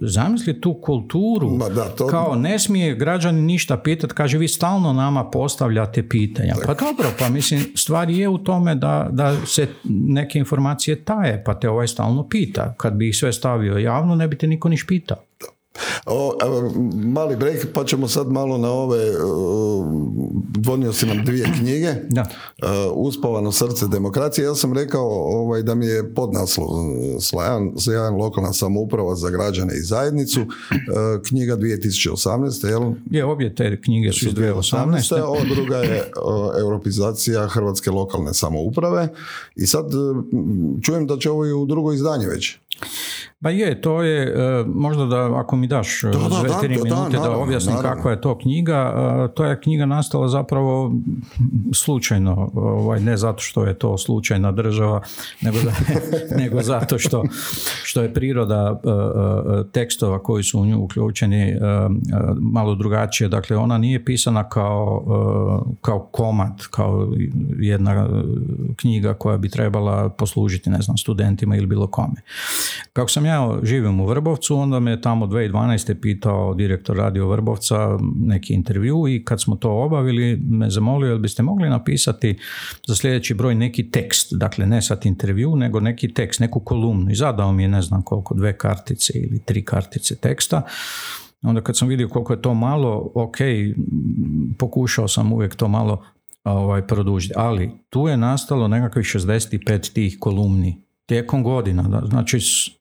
Zamisli 0.00 0.60
tu 0.60 0.74
kulturu 0.74 1.58
kao 2.10 2.34
ne 2.36 2.58
smije 2.58 2.94
građanin 2.94 3.44
ništa 3.44 3.76
pitati, 3.76 4.14
kaže 4.14 4.38
vi 4.38 4.48
stalno 4.48 4.92
nama 4.92 5.24
postavljate 5.30 6.08
pitanja. 6.08 6.54
Pa 6.66 6.74
dobro, 6.74 7.08
pa 7.18 7.28
mislim 7.28 7.60
stvar 7.76 8.10
je 8.10 8.28
u 8.28 8.38
tome 8.38 8.74
da, 8.74 9.08
da 9.10 9.36
se 9.46 9.68
neke 9.84 10.38
informacije 10.38 11.04
taje, 11.04 11.42
pa 11.44 11.54
te 11.54 11.68
ovaj 11.68 11.88
stalno 11.88 12.28
pita. 12.28 12.74
Kad 12.76 12.94
bi 12.94 13.08
ih 13.08 13.16
sve 13.16 13.32
stavio 13.32 13.78
javno 13.78 14.14
ne 14.14 14.28
bi 14.28 14.38
te 14.38 14.46
niko 14.46 14.68
niš 14.68 14.86
pitao. 14.86 15.18
O, 16.06 16.36
mali 16.94 17.36
break, 17.36 17.66
pa 17.74 17.84
ćemo 17.84 18.08
sad 18.08 18.32
malo 18.32 18.58
na 18.58 18.70
ove, 18.70 18.98
dvonio 20.48 20.92
si 20.92 21.06
nam 21.06 21.24
dvije 21.24 21.46
knjige, 21.58 21.94
da. 22.08 22.28
Uspavano 22.94 23.52
srce 23.52 23.88
demokracije. 23.88 24.44
Ja 24.44 24.54
sam 24.54 24.72
rekao 24.72 25.08
ovaj, 25.08 25.62
da 25.62 25.74
mi 25.74 25.86
je 25.86 26.14
podnaslov 26.14 26.68
slajan, 27.20 27.72
slajan 27.78 28.14
lokalna 28.14 28.52
samouprava 28.52 29.14
za 29.14 29.30
građane 29.30 29.74
i 29.76 29.82
zajednicu, 29.82 30.40
knjiga 31.28 31.56
2018. 31.56 32.68
Jel? 32.68 32.92
Je, 33.10 33.24
obje 33.24 33.54
te 33.54 33.80
knjige 33.80 34.12
su 34.12 34.26
2018. 34.26 35.22
Ovo 35.22 35.40
druga 35.54 35.76
je 35.76 36.10
europizacija 36.60 37.48
Hrvatske 37.48 37.90
lokalne 37.90 38.34
samouprave 38.34 39.08
i 39.56 39.66
sad 39.66 39.86
čujem 40.82 41.06
da 41.06 41.18
će 41.18 41.30
ovo 41.30 41.46
i 41.46 41.52
u 41.52 41.66
drugo 41.66 41.92
izdanje 41.92 42.26
već. 42.26 42.58
Pa 43.42 43.50
je, 43.50 43.80
to 43.80 44.02
je, 44.02 44.22
e, 44.22 44.64
možda 44.66 45.06
da 45.06 45.40
ako 45.40 45.56
mi 45.56 45.66
daš 45.66 46.02
da, 46.02 46.10
da, 46.10 46.68
minute 46.68 47.18
da, 47.18 47.36
objasnim 47.36 47.76
kakva 47.82 48.10
je 48.10 48.20
to 48.20 48.38
knjiga, 48.38 48.94
e, 49.24 49.34
to 49.34 49.44
je 49.44 49.60
knjiga 49.60 49.86
nastala 49.86 50.28
zapravo 50.28 50.92
slučajno, 51.74 52.50
ovaj, 52.54 53.00
ne 53.00 53.16
zato 53.16 53.42
što 53.42 53.64
je 53.64 53.74
to 53.74 53.98
slučajna 53.98 54.52
država, 54.52 55.00
nego, 55.40 55.58
nego 56.40 56.62
zato 56.62 56.98
što, 56.98 57.24
što 57.82 58.02
je 58.02 58.14
priroda 58.14 58.80
e, 58.84 59.70
tekstova 59.72 60.22
koji 60.22 60.42
su 60.42 60.60
u 60.60 60.66
nju 60.66 60.84
uključeni 60.84 61.56
malo 62.38 62.74
drugačije. 62.74 63.28
Dakle, 63.28 63.56
ona 63.56 63.78
nije 63.78 64.04
pisana 64.04 64.48
kao, 64.48 65.04
kao 65.80 65.98
komad, 65.98 66.66
kao 66.70 67.08
jedna 67.58 68.08
knjiga 68.76 69.14
koja 69.14 69.36
bi 69.36 69.48
trebala 69.48 70.08
poslužiti, 70.08 70.70
ne 70.70 70.82
znam, 70.82 70.96
studentima 70.96 71.56
ili 71.56 71.66
bilo 71.66 71.86
kome. 71.86 72.22
Kako 72.92 73.08
sam 73.08 73.26
ja 73.26 73.31
živim 73.62 74.00
u 74.00 74.06
Vrbovcu, 74.06 74.56
onda 74.56 74.80
me 74.80 75.00
tamo 75.00 75.26
2012. 75.26 75.94
pitao 76.00 76.54
direktor 76.54 76.96
radio 76.96 77.28
Vrbovca 77.28 77.98
neki 78.16 78.54
intervju 78.54 79.08
i 79.08 79.24
kad 79.24 79.42
smo 79.42 79.56
to 79.56 79.70
obavili 79.70 80.36
me 80.36 80.70
zamolio 80.70 81.08
jel 81.08 81.18
biste 81.18 81.42
mogli 81.42 81.68
napisati 81.68 82.38
za 82.86 82.94
sljedeći 82.94 83.34
broj 83.34 83.54
neki 83.54 83.90
tekst, 83.90 84.34
dakle 84.34 84.66
ne 84.66 84.82
sad 84.82 85.06
intervju 85.06 85.56
nego 85.56 85.80
neki 85.80 86.14
tekst, 86.14 86.40
neku 86.40 86.60
kolumnu 86.60 87.10
i 87.10 87.14
zadao 87.14 87.52
mi 87.52 87.62
je 87.62 87.68
ne 87.68 87.82
znam 87.82 88.02
koliko, 88.02 88.34
dve 88.34 88.58
kartice 88.58 89.12
ili 89.18 89.38
tri 89.38 89.64
kartice 89.64 90.16
teksta. 90.16 90.62
Onda 91.42 91.60
kad 91.60 91.76
sam 91.76 91.88
vidio 91.88 92.08
koliko 92.08 92.32
je 92.32 92.42
to 92.42 92.54
malo, 92.54 93.10
ok, 93.14 93.36
pokušao 94.58 95.08
sam 95.08 95.32
uvijek 95.32 95.54
to 95.54 95.68
malo 95.68 96.02
ovaj, 96.44 96.86
produžiti, 96.86 97.34
ali 97.36 97.70
tu 97.90 98.08
je 98.08 98.16
nastalo 98.16 98.68
nekakvih 98.68 99.06
65 99.06 99.92
tih 99.92 100.16
kolumni 100.20 100.82
tijekom 101.06 101.42
godina. 101.42 102.02
Znači, 102.08 102.38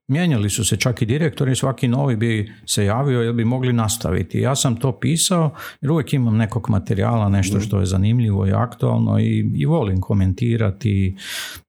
mijenjali 0.08 0.50
su 0.50 0.66
se 0.66 0.78
čak 0.78 1.02
i 1.02 1.06
direktori, 1.06 1.56
svaki 1.56 1.88
novi 1.88 2.16
bi 2.16 2.52
se 2.66 2.86
javio 2.86 3.22
jer 3.22 3.34
bi 3.34 3.46
mogli 3.46 3.74
nastaviti. 3.74 4.40
Ja 4.40 4.56
sam 4.56 4.76
to 4.76 5.00
pisao 5.00 5.52
jer 5.82 5.92
uvijek 5.92 6.14
imam 6.14 6.38
nekog 6.38 6.70
materijala, 6.70 7.30
nešto 7.30 7.60
što 7.60 7.80
je 7.80 7.86
zanimljivo 7.86 8.48
i 8.48 8.52
aktualno 8.52 9.20
i, 9.20 9.52
i 9.56 9.66
volim 9.66 10.02
komentirati. 10.02 11.16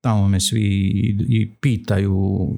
Tamo 0.00 0.28
me 0.28 0.40
svi 0.40 0.60
i, 0.60 1.16
i 1.28 1.50
pitaju 1.60 2.48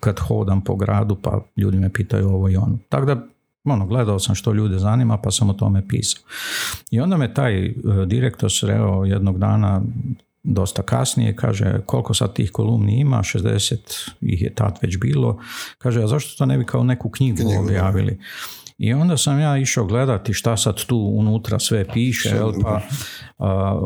kad 0.00 0.18
hodam 0.18 0.60
po 0.60 0.76
gradu, 0.76 1.16
pa 1.22 1.44
ljudi 1.56 1.78
me 1.78 1.92
pitaju 1.92 2.28
ovo 2.28 2.48
i 2.48 2.56
ono. 2.56 2.78
Tako 2.88 3.06
da 3.06 3.26
ono, 3.64 3.86
gledao 3.86 4.18
sam 4.18 4.34
što 4.34 4.52
ljude 4.52 4.78
zanima 4.78 5.18
pa 5.18 5.30
sam 5.30 5.50
o 5.50 5.52
tome 5.52 5.88
pisao. 5.88 6.22
I 6.90 7.00
onda 7.00 7.16
me 7.16 7.34
taj 7.34 7.64
e, 7.64 7.72
direktor 8.06 8.52
sreo 8.52 9.04
jednog 9.04 9.38
dana 9.38 9.82
dosta 10.46 10.82
kasnije, 10.82 11.36
kaže 11.36 11.80
koliko 11.86 12.14
sad 12.14 12.32
tih 12.32 12.50
kolumni 12.50 13.00
ima, 13.00 13.18
60 13.18 13.76
ih 14.20 14.42
je 14.42 14.54
tad 14.54 14.78
već 14.82 14.98
bilo, 14.98 15.38
kaže 15.78 16.02
a 16.02 16.06
zašto 16.06 16.38
to 16.38 16.46
ne 16.46 16.58
bi 16.58 16.64
kao 16.64 16.84
neku 16.84 17.10
knjigu, 17.10 17.42
objavili? 17.58 18.18
I 18.78 18.92
onda 18.92 19.16
sam 19.16 19.40
ja 19.40 19.58
išao 19.58 19.86
gledati 19.86 20.32
šta 20.32 20.56
sad 20.56 20.84
tu 20.84 20.96
unutra 20.96 21.58
sve 21.58 21.84
piše, 21.92 22.28
jel, 22.28 22.52
pa 22.62 22.80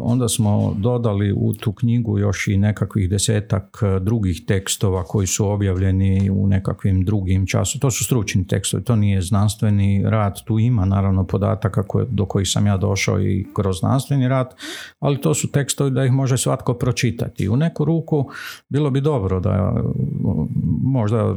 onda 0.02 0.28
smo 0.28 0.74
dodali 0.78 1.32
u 1.32 1.52
tu 1.52 1.72
knjigu 1.72 2.18
još 2.18 2.48
i 2.48 2.56
nekakvih 2.56 3.10
desetak 3.10 3.78
e, 3.82 4.00
drugih 4.00 4.42
tekstova 4.46 5.04
koji 5.04 5.26
su 5.26 5.48
objavljeni 5.48 6.30
u 6.30 6.46
nekakvim 6.46 7.04
drugim 7.04 7.46
času. 7.46 7.80
To 7.80 7.90
su 7.90 8.04
stručni 8.04 8.46
tekstovi, 8.46 8.84
to 8.84 8.96
nije 8.96 9.22
znanstveni 9.22 10.04
rad. 10.06 10.44
Tu 10.44 10.58
ima 10.58 10.84
naravno 10.84 11.24
podataka 11.24 11.82
koje, 11.82 12.06
do 12.10 12.26
kojih 12.26 12.48
sam 12.48 12.66
ja 12.66 12.76
došao 12.76 13.20
i 13.20 13.46
kroz 13.54 13.78
znanstveni 13.78 14.28
rad, 14.28 14.54
ali 15.00 15.20
to 15.20 15.34
su 15.34 15.50
tekstovi 15.50 15.90
da 15.90 16.04
ih 16.04 16.12
može 16.12 16.38
svatko 16.38 16.74
pročitati. 16.74 17.48
U 17.48 17.56
neku 17.56 17.84
ruku 17.84 18.30
bilo 18.68 18.90
bi 18.90 19.00
dobro 19.00 19.40
da 19.40 19.82
možda 20.82 21.36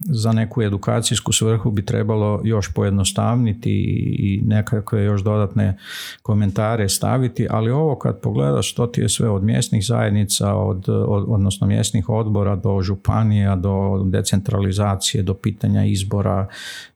za 0.00 0.32
neku 0.32 0.62
edukacijsku 0.62 1.32
svrhu 1.32 1.70
bi 1.70 1.86
trebalo 1.86 2.40
još 2.44 2.74
pojednostavniti 2.88 3.70
i 4.18 4.42
nekakve 4.46 5.04
još 5.04 5.22
dodatne 5.22 5.76
komentare 6.22 6.88
staviti, 6.88 7.46
ali 7.50 7.70
ovo 7.70 7.98
kad 7.98 8.20
pogledaš 8.20 8.70
što 8.70 8.86
ti 8.86 9.00
je 9.00 9.08
sve 9.08 9.28
od 9.28 9.44
mjesnih 9.44 9.86
zajednica, 9.86 10.54
od, 10.54 10.84
odnosno 11.28 11.66
mjesnih 11.66 12.08
odbora 12.08 12.56
do 12.56 12.80
županija, 12.82 13.56
do 13.56 14.02
decentralizacije, 14.04 15.22
do 15.22 15.34
pitanja 15.34 15.84
izbora, 15.84 16.46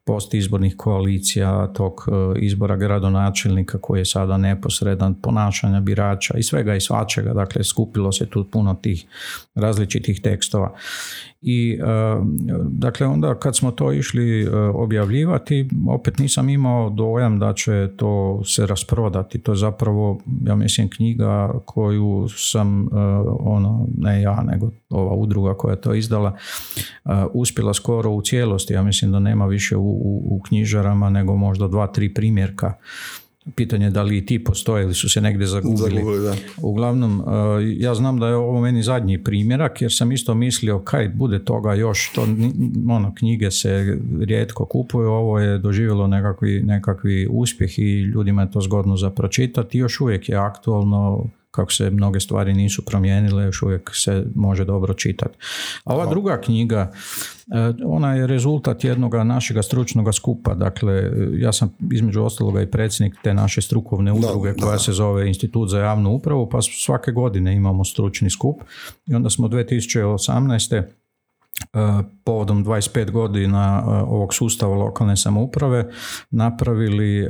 postizbornih 0.05 0.77
koalicija, 0.77 1.73
tog 1.73 1.93
e, 2.09 2.41
izbora 2.41 2.77
gradonačelnika 2.77 3.79
koji 3.79 4.01
je 4.01 4.05
sada 4.05 4.37
neposredan, 4.37 5.15
ponašanja 5.15 5.81
birača 5.81 6.39
i 6.39 6.43
svega 6.43 6.75
i 6.75 6.81
svačega, 6.81 7.35
dakle 7.35 7.65
skupilo 7.65 8.13
se 8.13 8.27
tu 8.27 8.45
puno 8.45 8.75
tih 8.75 9.07
različitih 9.55 10.21
tekstova. 10.23 10.75
I 11.41 11.73
e, 11.73 11.85
dakle 12.69 13.07
onda 13.07 13.39
kad 13.39 13.57
smo 13.57 13.71
to 13.71 13.93
išli 13.93 14.43
e, 14.43 14.51
objavljivati, 14.57 15.69
opet 15.89 16.19
nisam 16.19 16.49
imao 16.49 16.91
dojam 16.91 17.39
da 17.39 17.53
će 17.53 17.91
to 17.97 18.43
se 18.45 18.67
rasprodati. 18.67 19.39
To 19.39 19.53
je 19.53 19.57
zapravo, 19.57 20.21
ja 20.47 20.55
mislim, 20.55 20.91
knjiga 20.91 21.53
koju 21.65 22.27
sam, 22.29 22.89
ono, 23.41 23.87
ne 23.99 24.23
ja, 24.23 24.43
nego 24.43 24.71
ova 24.91 25.15
udruga 25.15 25.55
koja 25.55 25.73
je 25.73 25.81
to 25.81 25.95
izdala, 25.95 26.37
uspjela 27.33 27.75
skoro 27.75 28.11
u 28.11 28.23
cijelosti. 28.23 28.75
Ja 28.75 28.83
mislim 28.83 29.13
da 29.13 29.19
nema 29.19 29.47
više 29.47 29.77
u 29.77 29.92
u, 29.95 30.41
knjižarama 30.49 31.11
nego 31.11 31.37
možda 31.37 31.69
dva, 31.69 31.87
tri 31.87 32.15
primjerka. 32.15 32.75
Pitanje 33.55 33.87
je 33.87 33.91
da 33.91 34.03
li 34.03 34.19
i 34.19 34.27
ti 34.27 34.45
postoje 34.45 34.85
ili 34.85 34.95
su 34.95 35.09
se 35.09 35.21
negdje 35.21 35.47
zagubili. 35.47 36.03
Uglavnom, 36.63 37.21
e, 37.21 37.25
ja 37.77 37.95
znam 37.95 38.19
da 38.19 38.29
je 38.29 38.35
ovo 38.35 38.61
meni 38.61 38.83
zadnji 38.83 39.25
primjerak 39.25 39.83
jer 39.83 39.93
sam 39.93 40.13
isto 40.13 40.35
mislio 40.35 40.79
kaj 40.79 41.09
bude 41.09 41.45
toga 41.45 41.75
još, 41.75 42.13
to 42.15 42.23
ono, 42.91 43.15
knjige 43.15 43.51
se 43.51 43.99
rijetko 44.21 44.65
kupuju, 44.65 45.09
ovo 45.09 45.39
je 45.39 45.59
doživjelo 45.59 46.07
nekakvi, 46.07 46.63
nekakvi 46.63 47.29
uspjeh 47.31 47.79
i 47.79 48.01
ljudima 48.01 48.43
je 48.43 48.51
to 48.51 48.61
zgodno 48.61 48.97
za 48.97 49.11
pročitati. 49.11 49.79
Još 49.79 50.01
uvijek 50.01 50.29
je 50.29 50.37
aktualno 50.37 51.25
kako 51.53 51.73
se 51.73 51.91
mnoge 51.91 52.21
stvari 52.21 52.55
nisu 52.55 52.85
promijenile, 52.85 53.45
još 53.45 53.63
uvijek 53.63 53.91
se 53.95 54.25
može 54.35 54.65
dobro 54.65 54.95
čitati. 54.95 55.39
A 55.85 55.95
ova 55.95 56.07
druga 56.07 56.41
knjiga, 56.41 56.93
e, 57.53 57.85
ona 57.85 58.15
je 58.15 58.27
rezultat 58.27 58.85
jednog 58.85 59.15
našega 59.15 59.63
stručnog 59.63 60.15
skupa. 60.15 60.55
Dakle, 60.55 61.11
ja 61.39 61.53
sam 61.53 61.75
između 61.93 62.23
ostaloga 62.23 62.63
i 62.63 62.71
predsjednik 62.71 63.15
te 63.23 63.35
naše 63.35 63.63
strukovne 63.63 64.13
udruge 64.13 64.55
koja 64.63 64.79
se 64.79 64.93
zove 64.93 65.29
Institut 65.29 65.71
za 65.71 65.79
javnu 65.79 66.11
upravu, 66.11 66.49
pa 66.49 66.59
svake 66.63 67.13
godine 67.13 67.57
imamo 67.57 67.85
stručni 67.85 68.31
skup 68.31 68.61
i 69.07 69.15
onda 69.15 69.31
smo 69.31 69.49
2018 69.49 70.73
E, 70.73 71.02
povodom 72.25 72.65
25 72.65 73.11
godina 73.11 73.83
e, 73.87 73.91
ovog 73.91 74.35
sustava 74.35 74.77
lokalne 74.77 75.17
samouprave 75.17 75.91
napravili 76.31 77.21
e, 77.21 77.29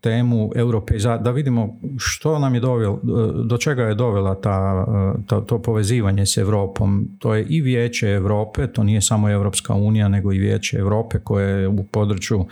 temu 0.00 0.50
europeiza 0.54 1.16
da 1.16 1.30
vidimo 1.30 1.76
što 1.98 2.38
nam 2.38 2.54
je 2.54 2.60
dovelo, 2.60 3.00
do 3.44 3.58
čega 3.58 3.82
je 3.82 3.94
dovela 3.94 4.34
ta, 4.34 4.86
to, 5.26 5.40
to 5.40 5.62
povezivanje 5.62 6.26
s 6.26 6.36
Europom. 6.36 7.08
To 7.18 7.34
je 7.34 7.46
i 7.48 7.60
Vijeće 7.60 8.08
Europe, 8.08 8.66
to 8.66 8.82
nije 8.82 9.00
samo 9.00 9.30
Europska 9.30 9.74
unija, 9.74 10.08
nego 10.08 10.32
i 10.32 10.38
Vijeće 10.38 10.78
Europe 10.78 11.18
koje 11.18 11.60
je 11.60 11.68
u 11.68 11.84
području 11.84 12.46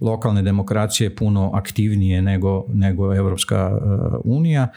lokalne 0.00 0.42
demokracije 0.42 1.16
puno 1.16 1.50
aktivnije 1.54 2.22
nego, 2.22 2.64
nego 2.68 3.14
Europska 3.14 3.78
unija 4.24 4.68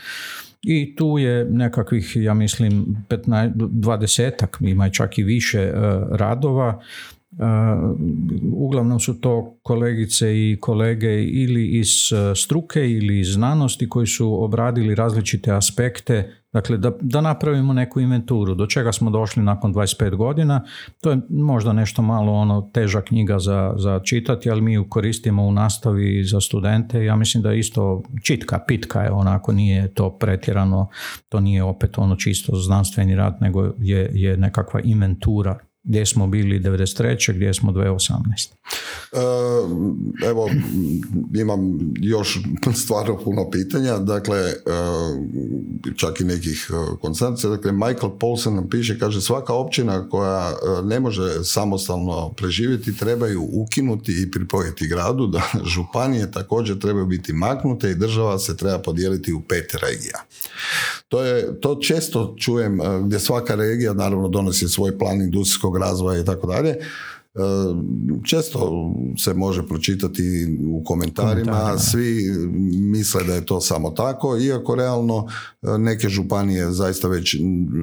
i 0.61 0.95
tu 0.95 1.17
je 1.17 1.45
nekakvih, 1.45 2.11
ja 2.15 2.33
mislim, 2.33 3.05
15, 3.09 3.53
20 3.55 4.67
ima 4.67 4.89
čak 4.89 5.17
i 5.17 5.23
više 5.23 5.59
e, 5.59 5.71
radova. 6.11 6.81
Uglavnom 8.53 8.99
su 8.99 9.21
to 9.21 9.59
kolegice 9.63 10.35
i 10.35 10.57
kolege 10.61 11.23
ili 11.23 11.67
iz 11.67 11.87
e, 12.11 12.35
struke 12.35 12.91
ili 12.91 13.19
iz 13.19 13.27
znanosti 13.27 13.89
koji 13.89 14.07
su 14.07 14.43
obradili 14.43 14.95
različite 14.95 15.51
aspekte. 15.51 16.33
Dakle, 16.53 16.77
da, 16.77 16.91
da 17.01 17.21
napravimo 17.21 17.73
neku 17.73 17.99
inventuru, 17.99 18.55
do 18.55 18.65
čega 18.65 18.91
smo 18.91 19.09
došli 19.09 19.43
nakon 19.43 19.73
25 19.73 20.15
godina, 20.15 20.63
to 21.01 21.11
je 21.11 21.19
možda 21.29 21.73
nešto 21.73 22.01
malo 22.01 22.33
ono 22.33 22.69
teža 22.73 23.01
knjiga 23.01 23.39
za, 23.39 23.73
za 23.77 23.99
čitati, 24.03 24.49
ali 24.49 24.61
mi 24.61 24.73
ju 24.73 24.89
koristimo 24.89 25.43
u 25.43 25.51
nastavi 25.51 26.23
za 26.23 26.41
studente. 26.41 27.05
Ja 27.05 27.15
mislim 27.15 27.43
da 27.43 27.51
je 27.51 27.59
isto 27.59 28.03
čitka, 28.23 28.59
pitka 28.67 29.01
je 29.01 29.11
onako, 29.11 29.51
nije 29.51 29.93
to 29.93 30.17
pretjerano, 30.17 30.87
to 31.29 31.39
nije 31.39 31.63
opet 31.63 31.97
ono 31.97 32.15
čisto 32.15 32.55
znanstveni 32.55 33.15
rad, 33.15 33.37
nego 33.41 33.73
je, 33.77 34.09
je 34.13 34.37
nekakva 34.37 34.79
inventura 34.83 35.59
gdje 35.83 36.05
smo 36.05 36.27
bili 36.27 36.59
93. 36.59 37.33
gdje 37.33 37.53
smo 37.53 37.71
2018. 37.71 38.19
E, 39.11 39.17
evo, 40.29 40.49
imam 41.35 41.79
još 41.95 42.39
stvarno 42.83 43.17
puno 43.23 43.49
pitanja, 43.51 43.97
dakle, 43.97 44.39
e, 44.39 44.53
čak 45.95 46.21
i 46.21 46.23
nekih 46.23 46.69
e, 46.69 46.97
koncentracija. 47.01 47.49
Dakle, 47.49 47.71
Michael 47.71 48.11
Paulsen 48.19 48.55
nam 48.55 48.69
piše, 48.69 48.99
kaže, 48.99 49.21
svaka 49.21 49.53
općina 49.53 50.09
koja 50.09 50.53
ne 50.83 50.99
može 50.99 51.43
samostalno 51.43 52.33
preživjeti 52.37 52.97
trebaju 52.97 53.49
ukinuti 53.53 54.21
i 54.21 54.31
pripojiti 54.31 54.87
gradu, 54.87 55.27
da 55.27 55.41
županije 55.75 56.31
također 56.31 56.79
trebaju 56.79 57.05
biti 57.05 57.33
maknute 57.33 57.91
i 57.91 57.95
država 57.95 58.39
se 58.39 58.57
treba 58.57 58.79
podijeliti 58.79 59.33
u 59.33 59.41
pet 59.41 59.75
regija. 59.81 60.19
To, 61.07 61.23
je, 61.23 61.59
to 61.59 61.75
često 61.75 62.35
čujem 62.39 62.79
gdje 63.05 63.19
svaka 63.19 63.55
regija 63.55 63.93
naravno 63.93 64.27
donosi 64.27 64.67
svoj 64.67 64.97
plan 64.97 65.21
industrijskog 65.21 65.68
razvoja 65.77 66.19
i 66.19 66.25
tako 66.25 66.47
dalje. 66.47 66.75
E, 67.35 67.41
često 68.23 68.91
se 69.17 69.33
može 69.33 69.67
pročitati 69.67 70.21
u 70.69 70.83
komentarima, 70.83 71.77
svi 71.77 72.23
misle 72.71 73.23
da 73.23 73.33
je 73.33 73.45
to 73.45 73.61
samo 73.61 73.89
tako, 73.89 74.37
iako 74.37 74.75
realno 74.75 75.27
e, 75.61 75.77
neke 75.77 76.09
županije 76.09 76.71
zaista 76.71 77.07
već 77.07 77.35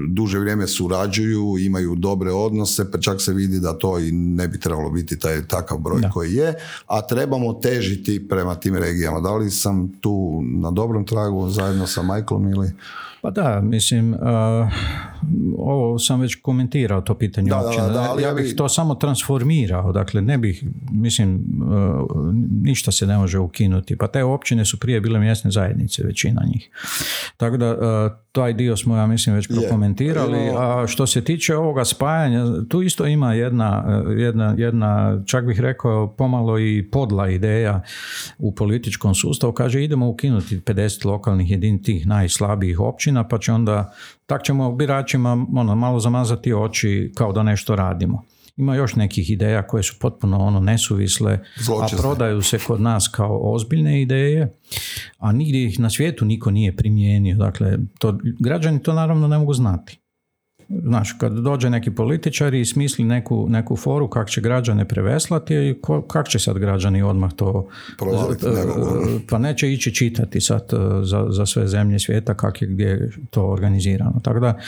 duže 0.09 0.39
vrijeme 0.39 0.67
surađuju, 0.67 1.59
imaju 1.59 1.95
dobre 1.95 2.33
odnose, 2.33 2.91
pa 2.91 2.99
čak 2.99 3.23
se 3.23 3.33
vidi 3.33 3.61
da 3.61 3.79
to 3.79 3.99
i 3.99 4.13
ne 4.13 4.49
bi 4.49 4.61
trebalo 4.61 4.91
biti 4.91 5.19
taj 5.19 5.47
takav 5.49 5.79
broj 5.79 6.03
koji 6.13 6.33
je, 6.33 6.55
a 6.87 7.03
trebamo 7.03 7.53
težiti 7.53 8.29
prema 8.29 8.55
tim 8.55 8.77
regijama. 8.77 9.21
Da 9.21 9.37
li 9.37 9.51
sam 9.51 9.93
tu 10.01 10.43
na 10.43 10.71
dobrom 10.71 11.07
tragu 11.07 11.51
zajedno 11.51 11.87
sa 11.87 12.03
Michaelom 12.03 12.49
ili... 12.49 12.73
Pa 13.23 13.31
da, 13.31 13.61
mislim, 13.61 14.15
uh, 14.15 14.19
ovo 15.59 15.99
sam 15.99 16.21
već 16.21 16.35
komentirao 16.43 17.01
to 17.01 17.15
pitanje 17.15 17.51
da, 17.51 18.17
ja 18.23 18.35
bih 18.35 18.55
to 18.57 18.69
samo 18.69 18.95
transformirao, 18.95 19.36
dakle 19.93 20.23
ne 20.23 20.39
bih, 20.39 20.65
mislim, 20.91 21.45
uh, 21.63 22.35
ništa 22.63 22.93
se 22.93 23.07
ne 23.07 23.19
može 23.19 23.39
ukinuti. 23.39 23.97
Pa 23.97 24.07
te 24.07 24.25
općine 24.25 24.65
su 24.65 24.81
prije 24.81 25.01
bile 25.01 25.21
mjesne 25.21 25.51
zajednice, 25.51 26.03
većina 26.05 26.43
njih. 26.47 26.71
Tako 27.37 27.57
da 27.57 27.73
uh, 27.73 28.13
taj 28.33 28.53
dio 28.53 28.77
smo, 28.77 28.97
ja 28.97 29.07
mislim, 29.07 29.35
već 29.35 29.49
prokomentirali. 29.49 30.39
A 30.59 30.85
što 30.87 31.07
se 31.07 31.25
tiče 31.25 31.57
ovoga 31.57 31.85
spajanja, 31.85 32.45
tu 32.69 32.83
isto 32.83 33.07
ima 33.07 33.35
jedna, 33.35 34.03
jedna, 34.17 34.55
jedna, 34.59 35.23
čak 35.27 35.47
bih 35.47 35.61
rekao, 35.61 36.15
pomalo 36.19 36.59
i 36.59 36.89
podla 36.93 37.29
ideja 37.29 37.83
u 38.39 38.55
političkom 38.55 39.15
sustavu. 39.15 39.53
Kaže, 39.53 39.85
idemo 39.85 40.09
ukinuti 40.09 40.61
50 40.61 41.07
lokalnih 41.07 41.51
jedin 41.51 41.83
tih 41.83 42.07
najslabijih 42.07 42.81
općina, 42.81 43.29
pa 43.29 43.39
će 43.39 43.53
onda, 43.53 43.93
tak 44.27 44.43
ćemo 44.45 44.73
biračima 44.73 45.47
ono, 45.57 45.75
malo 45.75 46.01
zamazati 46.01 46.53
oči 46.53 47.13
kao 47.15 47.33
da 47.33 47.43
nešto 47.43 47.77
radimo. 47.77 48.23
Ima 48.57 48.75
još 48.75 48.95
nekih 48.95 49.31
ideja 49.31 49.67
koje 49.67 49.83
su 49.83 49.95
potpuno 49.99 50.39
ono 50.39 50.61
nesuvisle, 50.61 51.39
a 51.83 51.87
prodaju 51.99 52.43
se 52.43 52.59
kod 52.67 52.81
nas 52.81 53.09
kao 53.09 53.53
ozbiljne 53.53 54.03
ideje, 54.03 54.57
a 55.19 55.33
nigdje 55.33 55.65
ih 55.65 55.81
na 55.81 55.91
svijetu 55.91 56.25
niko 56.25 56.51
nije 56.51 56.77
primijenio. 56.77 57.37
Dakle, 57.37 57.79
to, 57.99 58.19
građani 58.41 58.83
to 58.83 58.93
naravno 58.93 59.29
ne 59.29 59.39
mogu 59.39 59.55
znati. 59.55 59.99
Znaš, 60.69 61.13
kad 61.13 61.33
dođe 61.33 61.71
neki 61.71 61.91
političar 61.91 62.55
i 62.55 62.65
smisli 62.65 63.05
neku, 63.05 63.47
neku 63.49 63.77
foru 63.77 64.09
kako 64.11 64.31
će 64.31 64.41
građane 64.41 64.89
preveslati, 64.89 65.81
kako 66.09 66.29
će 66.29 66.39
sad 66.39 66.59
građani 66.59 67.03
odmah 67.03 67.33
to... 67.33 67.69
Provaliti, 67.99 68.47
pa 69.29 69.39
neće 69.39 69.73
ići 69.73 69.95
čitati 69.95 70.41
sad 70.41 70.63
e, 70.73 70.77
za, 71.05 71.27
za 71.29 71.47
sve 71.47 71.69
zemlje 71.69 71.99
svijeta 71.99 72.35
kako 72.35 72.65
je 72.65 72.69
gdje 72.69 73.11
to 73.31 73.47
organizirano. 73.47 74.21
Tako 74.23 74.41
da, 74.41 74.59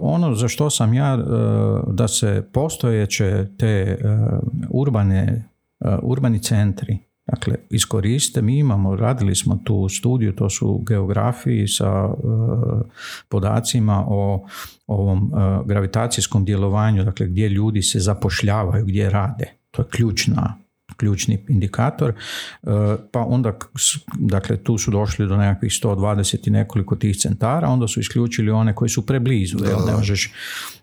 ono 0.00 0.34
za 0.34 0.48
što 0.48 0.70
sam 0.70 0.94
ja 0.94 1.14
e, 1.14 1.18
da 1.92 2.08
se 2.08 2.44
postojeće 2.52 3.46
te 3.58 3.66
e, 3.66 3.96
urbane 4.70 5.48
urbani 6.02 6.42
centri, 6.42 6.98
Dakle, 7.26 7.54
iskoriste, 7.70 8.42
mi 8.42 8.58
imamo, 8.58 8.96
radili 8.96 9.34
smo 9.34 9.60
tu 9.64 9.88
studiju, 9.88 10.34
to 10.34 10.50
su 10.50 10.82
geografiji 10.88 11.68
sa 11.68 12.08
podacima 13.28 14.04
o 14.08 14.46
ovom 14.86 15.32
gravitacijskom 15.64 16.44
djelovanju, 16.44 17.04
dakle 17.04 17.26
gdje 17.26 17.48
ljudi 17.48 17.82
se 17.82 18.00
zapošljavaju, 18.00 18.84
gdje 18.84 19.10
rade. 19.10 19.52
To 19.70 19.82
je 19.82 19.88
ključna 19.90 20.63
ključni 20.96 21.38
indikator, 21.48 22.10
e, 22.10 22.66
pa 23.12 23.20
onda, 23.20 23.58
dakle, 24.18 24.56
tu 24.56 24.78
su 24.78 24.90
došli 24.90 25.26
do 25.26 25.36
nekakvih 25.36 25.72
120 25.72 26.48
i 26.48 26.50
nekoliko 26.50 26.96
tih 26.96 27.16
centara, 27.16 27.68
onda 27.68 27.88
su 27.88 28.00
isključili 28.00 28.50
one 28.50 28.74
koji 28.74 28.88
su 28.88 29.06
preblizu, 29.06 29.58
jel, 29.64 29.78
ne 29.86 29.92
možeš 29.92 30.32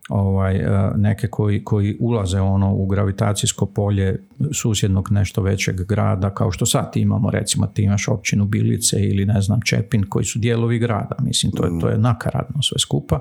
ovaj, 0.09 0.55
e, 0.55 0.91
neke 0.95 1.27
koji, 1.27 1.63
koji 1.63 1.97
ulaze 1.99 2.39
ono 2.39 2.73
u 2.73 2.85
gravitacijsko 2.85 3.65
polje 3.65 4.23
susjednog 4.53 5.11
nešto 5.11 5.41
većeg 5.41 5.75
grada, 5.75 6.29
kao 6.29 6.51
što 6.51 6.65
sad 6.65 6.91
imamo, 6.95 7.31
recimo 7.31 7.67
ti 7.67 7.83
imaš 7.83 8.07
općinu 8.07 8.45
Bilice 8.45 8.97
ili 8.99 9.25
ne 9.25 9.41
znam 9.41 9.59
Čepin, 9.65 10.05
koji 10.09 10.25
su 10.25 10.39
dijelovi 10.39 10.79
grada, 10.79 11.15
mislim, 11.19 11.51
to 11.51 11.65
je, 11.65 11.79
to 11.79 11.89
je 11.89 11.97
nakaradno 11.97 12.61
sve 12.61 12.79
skupa, 12.79 13.19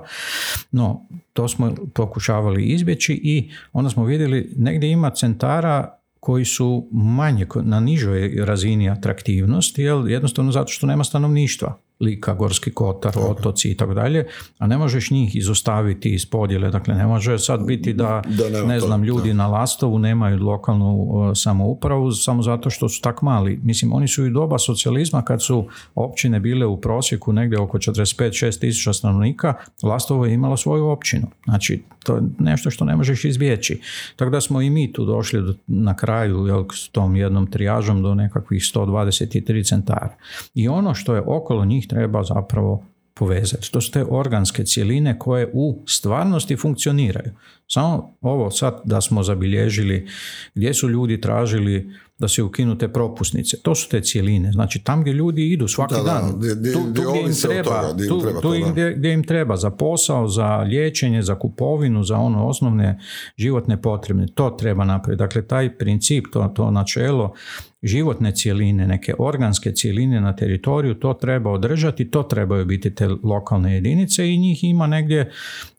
no, 0.71 1.07
to 1.33 1.47
smo 1.47 1.75
pokušavali 1.93 2.63
izbjeći 2.63 3.13
i 3.23 3.51
onda 3.73 3.89
smo 3.89 4.05
vidjeli, 4.05 4.53
negdje 4.57 4.91
ima 4.91 5.09
centara 5.09 6.00
koji 6.21 6.45
su 6.45 6.87
manje 6.91 7.47
na 7.63 7.79
nižoj 7.79 8.45
razini 8.45 8.89
atraktivnosti, 8.89 9.81
jel, 9.81 10.09
jednostavno 10.09 10.51
zato 10.51 10.67
što 10.67 10.87
nema 10.87 11.03
stanovništva. 11.03 11.81
Lika, 12.01 12.33
Gorski 12.33 12.71
kotar, 12.71 13.13
otoci 13.29 13.71
i 13.71 13.77
tako 13.77 13.93
dalje, 13.93 14.27
a 14.57 14.67
ne 14.67 14.77
možeš 14.77 15.11
njih 15.11 15.35
izostaviti 15.35 16.13
iz 16.13 16.25
podjele. 16.25 16.69
Dakle, 16.69 16.95
ne 16.95 17.07
može 17.07 17.39
sad 17.39 17.65
biti 17.65 17.93
da, 17.93 18.21
ne 18.67 18.79
znam, 18.79 19.03
ljudi 19.03 19.33
na 19.33 19.47
Lastovu 19.47 19.99
nemaju 19.99 20.43
lokalnu 20.43 21.07
samoupravu 21.35 22.11
samo 22.11 22.41
zato 22.41 22.69
što 22.69 22.89
su 22.89 23.01
tak 23.01 23.21
mali. 23.21 23.59
Mislim, 23.63 23.93
oni 23.93 24.07
su 24.07 24.25
i 24.25 24.29
doba 24.29 24.59
socijalizma 24.59 25.21
kad 25.21 25.43
su 25.43 25.67
općine 25.95 26.39
bile 26.39 26.65
u 26.65 26.81
prosjeku 26.81 27.33
negdje 27.33 27.59
oko 27.59 27.77
45-6 27.77 28.59
tisuća 28.59 28.93
stanovnika, 28.93 29.53
Lastovo 29.83 30.25
je 30.25 30.33
imalo 30.33 30.57
svoju 30.57 30.85
općinu. 30.85 31.27
Znači, 31.43 31.83
to 32.03 32.15
je 32.15 32.21
nešto 32.39 32.69
što 32.69 32.85
ne 32.85 32.95
možeš 32.95 33.25
izbjeći. 33.25 33.81
Tako 34.15 34.31
da 34.31 34.41
smo 34.41 34.61
i 34.61 34.69
mi 34.69 34.93
tu 34.93 35.05
došli 35.05 35.55
na 35.67 35.95
kraju 35.95 36.47
jel, 36.47 36.65
s 36.73 36.89
tom 36.89 37.15
jednom 37.15 37.47
trijažom 37.47 38.03
do 38.03 38.15
nekakvih 38.15 38.61
123 38.61 39.67
centara. 39.67 40.15
I 40.53 40.67
ono 40.67 40.93
što 40.93 41.15
je 41.15 41.23
okolo 41.25 41.65
njih 41.65 41.87
treba 41.91 42.23
zapravo 42.23 42.83
povezati. 43.13 43.71
To 43.71 43.81
su 43.81 43.91
te 43.91 44.05
organske 44.09 44.63
cjeline 44.65 45.19
koje 45.19 45.49
u 45.53 45.83
stvarnosti 45.87 46.57
funkcioniraju. 46.57 47.31
Samo 47.67 48.15
ovo 48.21 48.51
sad 48.51 48.81
da 48.83 49.01
smo 49.01 49.23
zabilježili 49.23 50.07
gdje 50.55 50.73
su 50.73 50.89
ljudi 50.89 51.21
tražili 51.21 51.91
da 52.17 52.27
se 52.27 52.43
ukinu 52.43 52.77
te 52.77 52.87
propusnice. 52.93 53.57
To 53.61 53.75
su 53.75 53.89
te 53.89 54.01
cijeline. 54.01 54.51
Znači 54.51 54.79
tam 54.79 55.01
gdje 55.01 55.13
ljudi 55.13 55.51
idu 55.51 55.67
svaki 55.67 55.95
dan. 56.05 56.31
tu, 56.73 56.79
gdje 56.89 57.21
im 57.21 57.35
treba, 57.41 57.95
tu, 58.41 58.53
gdje, 58.95 59.13
im 59.13 59.23
treba 59.23 59.55
za 59.55 59.69
posao, 59.69 60.27
za 60.27 60.57
liječenje, 60.57 61.21
za 61.21 61.39
kupovinu, 61.39 62.03
za 62.03 62.17
ono 62.17 62.47
osnovne 62.47 62.99
životne 63.37 63.81
potrebne. 63.81 64.27
To 64.27 64.49
treba 64.49 64.85
napraviti. 64.85 65.19
Dakle, 65.19 65.47
taj 65.47 65.77
princip, 65.77 66.25
to, 66.33 66.51
to 66.55 66.71
načelo 66.71 67.33
životne 67.83 68.35
cijeline, 68.35 68.87
neke 68.87 69.13
organske 69.19 69.71
cijeline 69.71 70.21
na 70.21 70.35
teritoriju, 70.35 70.93
to 70.93 71.13
treba 71.13 71.51
održati, 71.51 72.11
to 72.11 72.23
trebaju 72.23 72.65
biti 72.65 72.95
te 72.95 73.07
lokalne 73.23 73.73
jedinice 73.73 74.29
i 74.29 74.37
njih 74.37 74.63
ima 74.63 74.87
negdje 74.87 75.31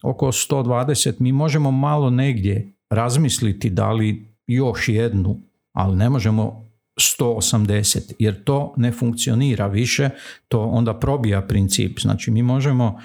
oko 0.02 0.26
120. 0.26 1.14
Mi 1.18 1.32
možemo 1.32 1.70
malo 1.70 2.10
negdje 2.10 2.72
razmisliti 2.90 3.70
da 3.70 3.92
li 3.92 4.26
još 4.46 4.88
jednu 4.88 5.40
ali 5.72 5.96
ne 5.96 6.10
možemo 6.10 6.72
180 6.96 8.12
jer 8.18 8.44
to 8.44 8.74
ne 8.76 8.92
funkcionira 8.92 9.66
više, 9.66 10.10
to 10.48 10.60
onda 10.60 10.94
probija 10.94 11.42
princip. 11.42 12.00
Znači 12.00 12.30
mi 12.30 12.42
možemo 12.42 13.00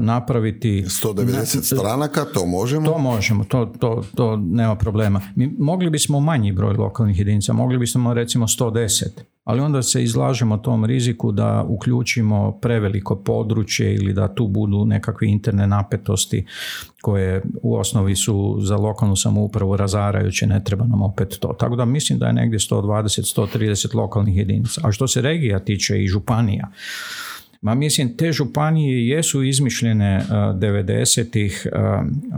napraviti 0.00 0.84
190 0.86 1.76
stranaka, 1.76 2.24
to 2.24 2.46
možemo? 2.46 2.86
To 2.86 2.98
možemo, 2.98 3.44
to, 3.44 3.72
to, 3.78 4.04
to 4.14 4.36
nema 4.36 4.76
problema. 4.76 5.20
Mi 5.34 5.54
mogli 5.58 5.90
bismo 5.90 6.20
manji 6.20 6.52
broj 6.52 6.74
lokalnih 6.74 7.18
jedinica, 7.18 7.52
mogli 7.52 7.78
bismo 7.78 8.14
recimo 8.14 8.46
110 8.46 9.04
ali 9.48 9.60
onda 9.60 9.82
se 9.82 10.02
izlažemo 10.02 10.56
tom 10.56 10.84
riziku 10.84 11.32
da 11.32 11.64
uključimo 11.68 12.58
preveliko 12.62 13.16
područje 13.16 13.94
ili 13.94 14.12
da 14.12 14.34
tu 14.34 14.46
budu 14.46 14.84
nekakve 14.84 15.28
interne 15.28 15.66
napetosti 15.66 16.46
koje 17.02 17.42
u 17.62 17.76
osnovi 17.76 18.16
su 18.16 18.58
za 18.60 18.76
lokalnu 18.76 19.16
samoupravu 19.16 19.76
razarajuće, 19.76 20.46
ne 20.46 20.64
treba 20.64 20.86
nam 20.86 21.02
opet 21.02 21.36
to. 21.40 21.48
Tako 21.58 21.76
da 21.76 21.84
mislim 21.84 22.18
da 22.18 22.26
je 22.26 22.32
negdje 22.32 22.58
120-130 22.58 23.94
lokalnih 23.94 24.36
jedinica. 24.36 24.80
A 24.84 24.92
što 24.92 25.08
se 25.08 25.20
regija 25.20 25.58
tiče 25.58 26.02
i 26.02 26.08
županija, 26.08 26.68
Ma 27.60 27.74
mislim, 27.74 28.16
te 28.16 28.32
županije 28.32 29.08
jesu 29.08 29.42
izmišljene 29.42 30.24
90-ih, 30.30 31.66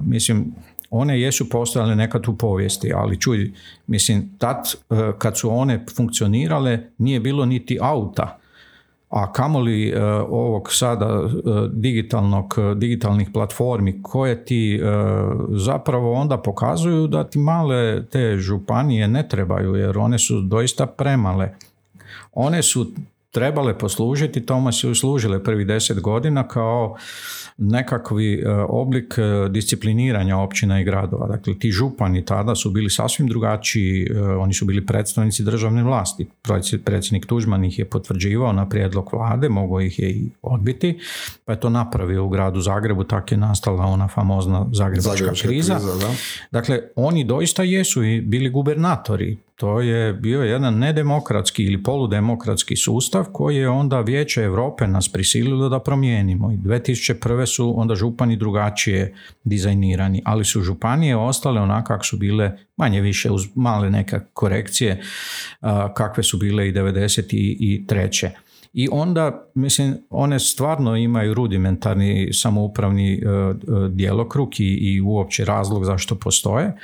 mislim, 0.03 0.55
one 0.91 1.21
jesu 1.21 1.49
postojale 1.49 1.97
nekad 1.97 2.29
u 2.29 2.37
povijesti, 2.37 2.93
ali 2.95 3.21
čuj, 3.21 3.53
mislim, 3.87 4.31
tad 4.39 4.57
e, 4.91 4.95
kad 5.19 5.39
su 5.39 5.51
one 5.51 5.85
funkcionirale 5.97 6.79
nije 6.99 7.21
bilo 7.21 7.47
niti 7.47 7.79
auta, 7.81 8.39
a 9.11 9.33
kamoli 9.33 9.89
e, 9.89 10.03
ovog 10.29 10.73
sada 10.73 11.07
e, 11.07 11.29
digitalnog, 11.73 12.55
digitalnih 12.77 13.29
platformi 13.33 14.03
koje 14.03 14.45
ti 14.45 14.81
zapravo 15.51 16.13
onda 16.13 16.39
pokazuju 16.39 17.07
da 17.07 17.25
ti 17.25 17.39
male 17.39 18.07
te 18.07 18.37
županije 18.37 19.09
ne 19.09 19.29
trebaju 19.29 19.75
jer 19.75 19.99
one 19.99 20.19
su 20.19 20.41
doista 20.41 20.87
premale. 20.87 21.55
One 22.33 22.63
su 22.63 22.87
trebale 23.31 23.79
poslužiti, 23.79 24.47
tome 24.47 24.73
su 24.73 24.95
služile 24.95 25.45
prvi 25.45 25.65
deset 25.65 26.01
godina 26.01 26.49
kao 26.49 26.97
nekakvi 27.59 28.35
e, 28.35 28.51
oblik 28.69 29.15
e, 29.19 29.49
discipliniranja 29.49 30.37
općina 30.37 30.81
i 30.81 30.85
gradova. 30.85 31.27
Dakle, 31.27 31.59
ti 31.59 31.71
župani 31.71 32.25
tada 32.25 32.55
su 32.55 32.71
bili 32.71 32.91
sasvim 32.91 33.29
drugačiji, 33.29 34.07
e, 34.11 34.21
oni 34.21 34.55
su 34.55 34.65
bili 34.65 34.87
predstavnici 34.87 35.43
državne 35.43 35.83
vlasti. 35.83 36.27
Predsjednik 36.85 37.27
Tužman 37.27 37.65
ih 37.65 37.79
je 37.79 37.85
potvrđivao 37.85 38.53
na 38.53 38.69
prijedlog 38.69 39.09
vlade, 39.13 39.49
mogao 39.49 39.81
ih 39.81 39.99
je 39.99 40.11
i 40.11 40.31
odbiti, 40.43 40.99
pa 41.45 41.53
je 41.53 41.61
to 41.61 41.71
napravio 41.71 42.25
u 42.25 42.29
gradu 42.29 42.61
Zagrebu, 42.61 43.05
tako 43.05 43.35
je 43.35 43.39
nastala 43.39 43.85
ona 43.85 44.09
famozna 44.09 44.67
zagrebačka 44.73 45.33
kriza. 45.43 45.81
Dakle, 46.51 46.81
oni 46.97 47.25
doista 47.25 47.63
jesu 47.63 48.05
i 48.05 48.21
bili 48.21 48.51
gubernatori 48.51 49.37
to 49.61 49.81
je 49.81 50.13
bio 50.13 50.43
jedan 50.43 50.79
nedemokratski 50.79 51.65
ili 51.65 51.83
poludemokratski 51.83 52.77
sustav 52.77 53.20
koji 53.33 53.57
je 53.57 53.69
onda 53.69 54.01
Vijeće 54.01 54.43
Europe 54.43 54.87
nas 54.87 55.09
prisililo 55.13 55.69
da 55.69 55.79
promijenimo. 55.79 56.53
I 56.53 56.57
2001. 56.57 57.47
su 57.47 57.81
onda 57.81 57.95
župani 57.95 58.37
drugačije 58.37 59.15
dizajnirani, 59.45 60.23
ali 60.25 60.45
su 60.45 60.61
županije 60.61 61.17
ostale 61.17 61.61
onako 61.61 61.87
kako 61.87 62.05
su 62.05 62.17
bile 62.17 62.53
manje 62.77 63.01
više 63.01 63.31
uz 63.31 63.47
male 63.55 63.91
neke 63.91 64.19
korekcije 64.33 65.03
kakve 65.95 66.23
su 66.23 66.39
bile 66.39 66.69
i 66.69 66.73
93. 66.73 68.31
I 68.73 68.89
onda, 68.93 69.51
mislim, 69.55 69.99
one 70.11 70.39
stvarno 70.39 70.97
imaju 70.97 71.35
rudimentarni 71.35 72.33
samoupravni 72.33 73.13
e, 73.13 73.19
e, 73.19 73.53
djelokrug 73.89 74.61
i, 74.61 74.65
i 74.65 75.01
uopće 75.01 75.45
razlog 75.45 75.85
zašto 75.85 76.15
postoje. 76.15 76.65
E, 76.67 76.75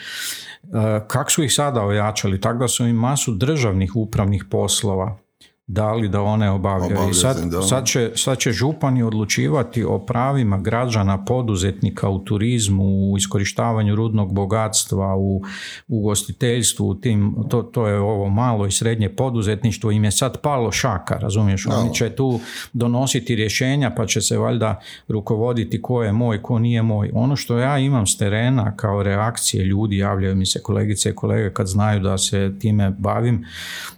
kako 1.08 1.30
su 1.30 1.42
ih 1.42 1.52
sada 1.52 1.82
ojačali? 1.82 2.40
Tako 2.40 2.58
da 2.58 2.68
su 2.68 2.86
im 2.86 2.96
masu 2.96 3.34
državnih 3.34 3.96
upravnih 3.96 4.44
poslova 4.50 5.18
dali 5.66 6.08
da 6.08 6.22
one 6.22 6.50
obavljaju. 6.50 7.10
I 7.10 7.14
sad, 7.14 7.36
sad, 7.68 7.86
će, 7.86 8.12
sad 8.14 8.38
će 8.38 8.52
župani 8.52 9.02
odlučivati 9.02 9.84
o 9.84 9.98
pravima 9.98 10.58
građana, 10.58 11.24
poduzetnika 11.24 12.08
u 12.08 12.18
turizmu, 12.18 12.84
u 12.84 13.16
iskorištavanju 13.16 13.94
rudnog 13.94 14.34
bogatstva, 14.34 15.16
u 15.16 15.42
ugostiteljstvu, 15.88 16.88
u 16.88 16.94
tim, 16.94 17.34
to, 17.48 17.62
to 17.62 17.86
je 17.86 17.98
ovo 17.98 18.28
malo 18.28 18.66
i 18.66 18.70
srednje 18.70 19.08
poduzetništvo, 19.08 19.90
im 19.90 20.04
je 20.04 20.10
sad 20.10 20.40
palo 20.40 20.72
šaka, 20.72 21.18
razumiješ? 21.18 21.66
Oni 21.66 21.94
će 21.94 22.10
tu 22.10 22.40
donositi 22.72 23.34
rješenja 23.34 23.94
pa 23.96 24.06
će 24.06 24.20
se 24.20 24.38
valjda 24.38 24.80
rukovoditi 25.08 25.82
ko 25.82 26.02
je 26.02 26.12
moj, 26.12 26.42
ko 26.42 26.58
nije 26.58 26.82
moj. 26.82 27.10
Ono 27.14 27.36
što 27.36 27.58
ja 27.58 27.78
imam 27.78 28.06
s 28.06 28.18
terena 28.18 28.76
kao 28.76 29.02
reakcije 29.02 29.64
ljudi, 29.64 29.98
javljaju 29.98 30.36
mi 30.36 30.46
se 30.46 30.62
kolegice 30.62 31.10
i 31.10 31.14
kolege 31.14 31.52
kad 31.52 31.66
znaju 31.66 32.00
da 32.00 32.18
se 32.18 32.54
time 32.58 32.90
bavim, 32.98 33.44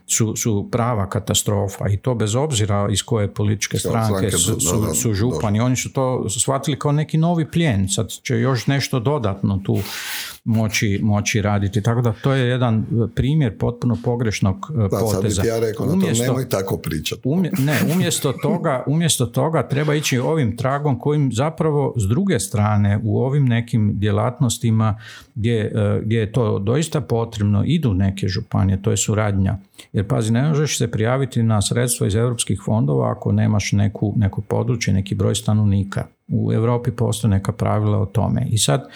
su, 0.09 0.37
su 0.37 0.69
prava 0.73 1.09
katastrofa 1.09 1.89
i 1.89 1.97
to 1.97 2.15
bez 2.15 2.35
obzira 2.35 2.89
iz 2.91 3.03
koje 3.03 3.35
političke 3.35 3.79
stranke 3.79 4.31
su, 4.31 4.61
su, 4.61 4.95
su 4.95 5.15
župani. 5.15 5.61
Oni 5.61 5.77
su 5.77 5.93
to 5.93 6.29
shvatili 6.29 6.79
kao 6.79 6.93
neki 6.93 7.19
novi 7.19 7.51
plijen. 7.51 7.89
Sad 7.89 8.09
će 8.11 8.41
još 8.41 8.67
nešto 8.67 9.01
dodatno 9.01 9.61
tu 9.65 9.79
moći, 10.45 11.01
moći 11.03 11.43
raditi. 11.43 11.83
Tako 11.83 12.01
da 12.01 12.13
to 12.13 12.33
je 12.33 12.49
jedan 12.49 12.87
primjer 13.15 13.59
potpuno 13.59 13.97
pogrešnog 14.05 14.57
e, 14.71 14.79
da, 14.79 14.99
poteza. 14.99 15.35
Sad 15.35 15.45
ja 15.45 15.61
rekao, 15.61 15.87
umjesto, 15.87 16.25
to 16.25 16.31
nemoj 16.31 16.49
tako 16.49 16.77
pričati. 16.77 17.23
ne, 17.59 17.79
umjesto 17.95 18.33
toga, 18.33 18.85
umjesto 18.87 19.27
toga 19.27 19.69
treba 19.69 19.95
ići 19.95 20.19
ovim 20.19 20.57
tragom 20.57 20.99
kojim 20.99 21.33
zapravo 21.33 21.95
s 21.97 22.09
druge 22.09 22.41
strane 22.41 23.01
u 23.05 23.21
ovim 23.21 23.47
nekim 23.47 23.99
djelatnostima 23.99 25.01
gdje, 25.35 25.61
e, 25.61 26.01
gdje 26.05 26.19
je 26.19 26.33
to 26.33 26.59
doista 26.59 27.01
potrebno 27.01 27.65
idu 27.67 27.95
neke 27.95 28.29
županije, 28.29 28.83
to 28.83 28.91
je 28.91 28.97
suradnja. 28.97 29.59
Jer 29.93 30.09
pazi, 30.09 30.33
ne 30.33 30.49
možeš 30.49 30.79
se 30.79 30.91
prijaviti 30.91 31.43
na 31.43 31.63
sredstva 31.63 32.07
iz 32.07 32.15
europskih 32.15 32.61
fondova 32.65 33.11
ako 33.11 33.33
nemaš 33.33 33.73
neku, 33.73 34.15
neko 34.17 34.41
područje, 34.41 34.95
neki 34.95 35.15
broj 35.15 35.35
stanovnika. 35.35 36.07
U 36.29 36.53
Europi 36.53 36.91
postoje 36.91 37.31
neka 37.31 37.53
pravila 37.53 37.99
o 37.99 38.07
tome. 38.07 38.47
I 38.51 38.59
sad, 38.59 38.89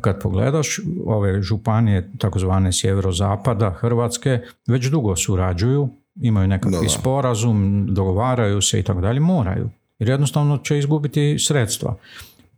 kad 0.00 0.22
pogledaš 0.22 0.80
ove 1.06 1.42
županije 1.42 2.10
takozvane 2.18 2.72
sjeverozapada 2.72 3.70
Hrvatske 3.70 4.40
već 4.66 4.86
dugo 4.86 5.16
surađuju, 5.16 5.88
imaju 6.20 6.48
nekakvi 6.48 6.88
sporazum, 6.88 7.86
dogovaraju 7.90 8.60
se 8.60 8.80
i 8.80 8.82
tako 8.82 9.00
dalje, 9.00 9.20
moraju. 9.20 9.70
Jer 9.98 10.08
jednostavno 10.08 10.58
će 10.58 10.78
izgubiti 10.78 11.36
sredstva. 11.38 11.96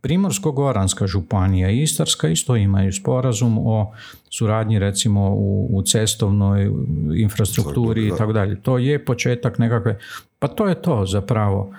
Primorsko-goranska 0.03 1.07
županija 1.07 1.69
i 1.69 1.81
Istarska 1.81 2.27
isto 2.27 2.55
imaju 2.55 2.93
sporazum 2.93 3.57
o 3.57 3.93
suradnji 4.29 4.79
recimo 4.79 5.29
u, 5.29 5.69
u 5.71 5.81
cestovnoj 5.81 6.71
infrastrukturi 7.15 8.07
i 8.07 8.11
tako 8.17 8.33
dalje. 8.33 8.61
To 8.61 8.77
je 8.77 9.05
početak 9.05 9.59
nekakve, 9.59 9.99
pa 10.39 10.47
to 10.47 10.67
je 10.67 10.81
to 10.81 11.05
zapravo 11.05 11.73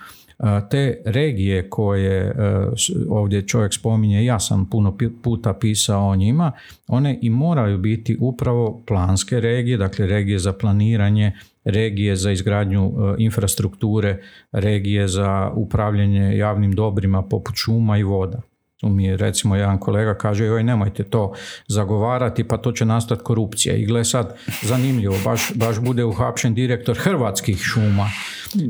te 0.71 1.03
regije 1.05 1.71
koje 1.71 2.35
ovdje 3.09 3.47
čovjek 3.47 3.75
spominje, 3.75 4.25
ja 4.25 4.41
sam 4.41 4.71
puno 4.71 4.97
puta 5.23 5.55
pisao 5.55 6.09
o 6.09 6.17
njima, 6.17 6.53
one 6.89 7.19
i 7.23 7.31
moraju 7.31 7.79
biti 7.79 8.17
upravo 8.21 8.83
planske 8.87 9.41
regije, 9.41 9.77
dakle 9.77 10.07
regije 10.07 10.39
za 10.39 10.53
planiranje, 10.53 11.33
regije 11.65 12.17
za 12.17 12.31
izgradnju 12.31 12.93
infrastrukture, 13.19 14.19
regije 14.53 15.09
za 15.09 15.51
upravljanje 15.55 16.37
javnim 16.37 16.73
dobrima 16.73 17.23
poput 17.23 17.55
šuma 17.57 17.99
i 17.99 18.03
voda. 18.03 18.43
Tu 18.85 18.91
mi 18.91 19.17
recimo 19.17 19.57
jedan 19.57 19.79
kolega 19.79 20.15
kaže 20.15 20.45
joj 20.45 20.63
nemojte 20.63 21.05
to 21.05 21.33
zagovarati 21.69 22.45
pa 22.45 22.57
to 22.57 22.73
će 22.73 22.85
nastati 22.85 23.23
korupcija. 23.25 23.77
I 23.77 23.87
gle 23.87 24.05
sad 24.05 24.37
zanimljivo, 24.63 25.15
baš, 25.25 25.53
baš 25.55 25.81
bude 25.81 26.05
uhapšen 26.05 26.55
direktor 26.55 26.97
hrvatskih 26.99 27.59
šuma. 27.59 28.11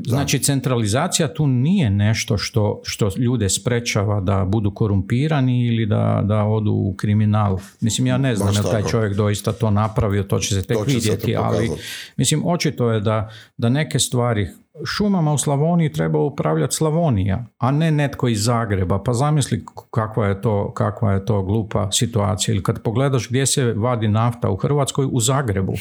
Znači 0.06 0.38
centralizacija 0.38 1.34
tu 1.34 1.46
nije 1.46 1.90
nešto 1.90 2.38
što, 2.38 2.80
što 2.84 3.10
ljude 3.18 3.48
sprečava 3.48 4.20
da 4.20 4.44
budu 4.44 4.70
korumpirani 4.70 5.66
ili 5.66 5.86
da, 5.86 6.22
da 6.24 6.44
odu 6.44 6.72
u 6.72 6.94
kriminal. 6.96 7.58
Mislim 7.80 8.06
ja 8.06 8.18
ne 8.18 8.36
znam 8.36 8.54
je 8.54 8.62
taj 8.70 8.82
čovjek 8.82 9.16
doista 9.16 9.52
to 9.52 9.70
napravio, 9.70 10.22
to 10.22 10.38
će 10.38 10.54
se 10.54 10.62
tek 10.62 10.78
vidjeti, 10.86 11.36
ali 11.36 11.70
mislim 12.16 12.46
očito 12.46 12.90
je 12.90 13.00
da, 13.00 13.30
da 13.56 13.68
neke 13.68 13.98
stvari 13.98 14.48
šumama 14.84 15.32
u 15.32 15.38
Slavoniji 15.38 15.92
treba 15.92 16.18
upravljati 16.18 16.74
Slavonija, 16.74 17.46
a 17.58 17.70
ne 17.70 17.90
netko 17.90 18.28
iz 18.28 18.44
Zagreba. 18.44 19.02
Pa 19.02 19.12
zamisli 19.12 19.64
kakva 19.90 20.26
je 20.26 20.40
to, 20.40 20.72
kakva 20.74 21.12
je 21.12 21.24
to 21.24 21.42
glupa 21.42 21.92
situacija. 21.92 22.54
Ili 22.54 22.62
kad 22.62 22.82
pogledaš 22.82 23.28
gdje 23.28 23.46
se 23.46 23.72
vadi 23.72 24.08
nafta 24.08 24.50
u 24.50 24.56
Hrvatskoj, 24.56 25.08
u 25.12 25.20
Zagrebu. 25.20 25.72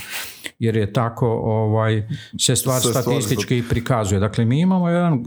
Jer 0.60 0.76
je 0.76 0.94
tako 0.94 1.28
ovaj, 1.44 2.08
se 2.39 2.56
stvar 2.56 2.82
statistički 2.82 3.64
prikazuje. 3.70 4.20
Dakle, 4.20 4.46
mi 4.46 4.60
imamo 4.60 4.89
jedan 4.89 5.14
e, 5.14 5.20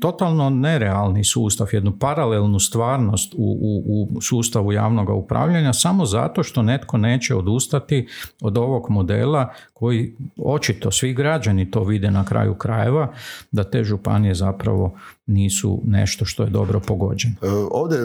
totalno 0.00 0.50
nerealni 0.50 1.24
sustav, 1.24 1.68
jednu 1.72 1.98
paralelnu 1.98 2.58
stvarnost 2.58 3.34
u, 3.34 3.58
u, 3.62 4.08
u 4.16 4.20
sustavu 4.20 4.72
javnog 4.72 5.24
upravljanja 5.24 5.72
samo 5.72 6.06
zato 6.06 6.42
što 6.42 6.62
netko 6.62 6.98
neće 6.98 7.34
odustati 7.34 8.08
od 8.40 8.58
ovog 8.58 8.86
modela 8.90 9.52
koji 9.82 10.16
očito 10.36 10.90
svi 10.90 11.14
građani 11.14 11.70
to 11.70 11.84
vide 11.84 12.10
na 12.10 12.24
kraju 12.24 12.54
krajeva, 12.54 13.14
da 13.50 13.64
te 13.64 13.84
županije 13.84 14.34
zapravo 14.34 14.94
nisu 15.26 15.80
nešto 15.84 16.24
što 16.24 16.42
je 16.42 16.50
dobro 16.50 16.80
pogođeno. 16.80 17.34
E, 17.42 17.46
ovdje 17.70 17.98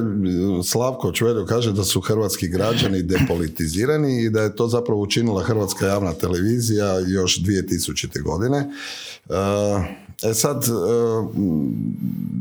Slavko 0.63 1.11
Čveljo 1.11 1.45
kaže 1.45 1.73
da 1.73 1.83
su 1.83 2.01
hrvatski 2.01 2.47
građani 2.47 3.03
depolitizirani 3.03 4.23
i 4.23 4.29
da 4.29 4.41
je 4.41 4.55
to 4.55 4.67
zapravo 4.67 5.01
učinila 5.01 5.43
Hrvatska 5.43 5.85
javna 5.85 6.13
televizija 6.13 6.99
još 6.99 7.43
2000. 7.43 8.23
godine. 8.23 8.57
E, 8.57 10.29
e 10.29 10.33
sad, 10.33 10.63
e, 10.63 10.69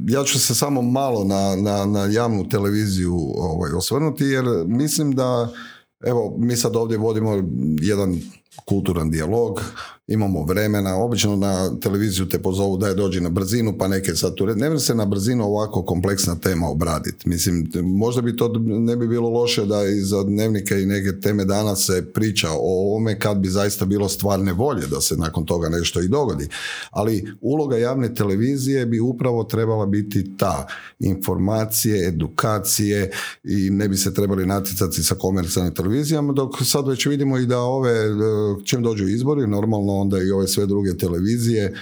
ja 0.08 0.24
ću 0.24 0.40
se 0.40 0.54
samo 0.54 0.82
malo 0.82 1.24
na, 1.24 1.56
na, 1.56 1.86
na 1.86 2.04
javnu 2.04 2.48
televiziju 2.48 3.16
ovaj, 3.36 3.72
osvrnuti 3.72 4.24
jer 4.24 4.44
mislim 4.66 5.12
da 5.12 5.52
Evo, 6.00 6.36
mi 6.38 6.56
sad 6.56 6.76
ovdje 6.76 6.98
vodimo 6.98 7.42
jedan 7.80 8.20
kulturan 8.64 9.10
dijalog, 9.10 9.62
imamo 10.08 10.44
vremena, 10.44 10.96
obično 10.96 11.36
na 11.36 11.80
televiziju 11.80 12.28
te 12.28 12.38
pozovu 12.38 12.76
da 12.76 12.88
je 12.88 12.94
dođi 12.94 13.20
na 13.20 13.28
brzinu, 13.28 13.78
pa 13.78 13.88
neke 13.88 14.14
sad 14.14 14.34
tu... 14.34 14.46
Ne 14.46 14.78
se 14.78 14.94
na 14.94 15.04
brzinu 15.04 15.44
ovako 15.44 15.82
kompleksna 15.82 16.36
tema 16.36 16.68
obraditi. 16.68 17.28
Mislim, 17.28 17.70
možda 17.84 18.22
bi 18.22 18.36
to 18.36 18.52
ne 18.64 18.96
bi 18.96 19.08
bilo 19.08 19.30
loše 19.30 19.66
da 19.66 19.84
i 19.84 20.00
za 20.00 20.22
dnevnike 20.22 20.82
i 20.82 20.86
neke 20.86 21.20
teme 21.20 21.44
danas 21.44 21.86
se 21.86 22.04
priča 22.14 22.48
o 22.50 22.88
ovome 22.88 23.18
kad 23.18 23.38
bi 23.38 23.48
zaista 23.48 23.84
bilo 23.84 24.08
stvarne 24.08 24.52
volje 24.52 24.86
da 24.86 25.00
se 25.00 25.16
nakon 25.16 25.44
toga 25.44 25.68
nešto 25.68 26.00
i 26.00 26.08
dogodi. 26.08 26.48
Ali 26.90 27.32
uloga 27.40 27.76
javne 27.76 28.14
televizije 28.14 28.86
bi 28.86 29.00
upravo 29.00 29.44
trebala 29.44 29.86
biti 29.86 30.36
ta 30.36 30.66
informacije, 30.98 32.08
edukacije 32.08 33.10
i 33.44 33.70
ne 33.70 33.88
bi 33.88 33.96
se 33.96 34.14
trebali 34.14 34.46
natjecati 34.46 35.02
sa 35.02 35.14
komercijalnim 35.14 35.74
televizijama, 35.74 36.32
dok 36.32 36.50
sad 36.64 36.88
već 36.88 37.06
vidimo 37.06 37.38
i 37.38 37.46
da 37.46 37.58
ove, 37.58 37.90
e, 37.90 38.45
čim 38.64 38.82
dođu 38.82 39.08
izbori, 39.08 39.46
normalno 39.46 39.92
onda 39.92 40.22
i 40.22 40.30
ove 40.30 40.48
sve 40.48 40.66
druge 40.66 40.96
televizije, 40.96 41.64
e, 41.64 41.72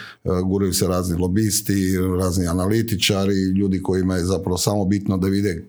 guraju 0.44 0.72
se 0.72 0.88
razni 0.88 1.16
lobisti, 1.18 1.96
razni 2.20 2.46
analitičari, 2.46 3.34
ljudi 3.34 3.82
kojima 3.82 4.16
je 4.16 4.24
zapravo 4.24 4.58
samo 4.58 4.84
bitno 4.84 5.16
da 5.16 5.28
vide 5.28 5.64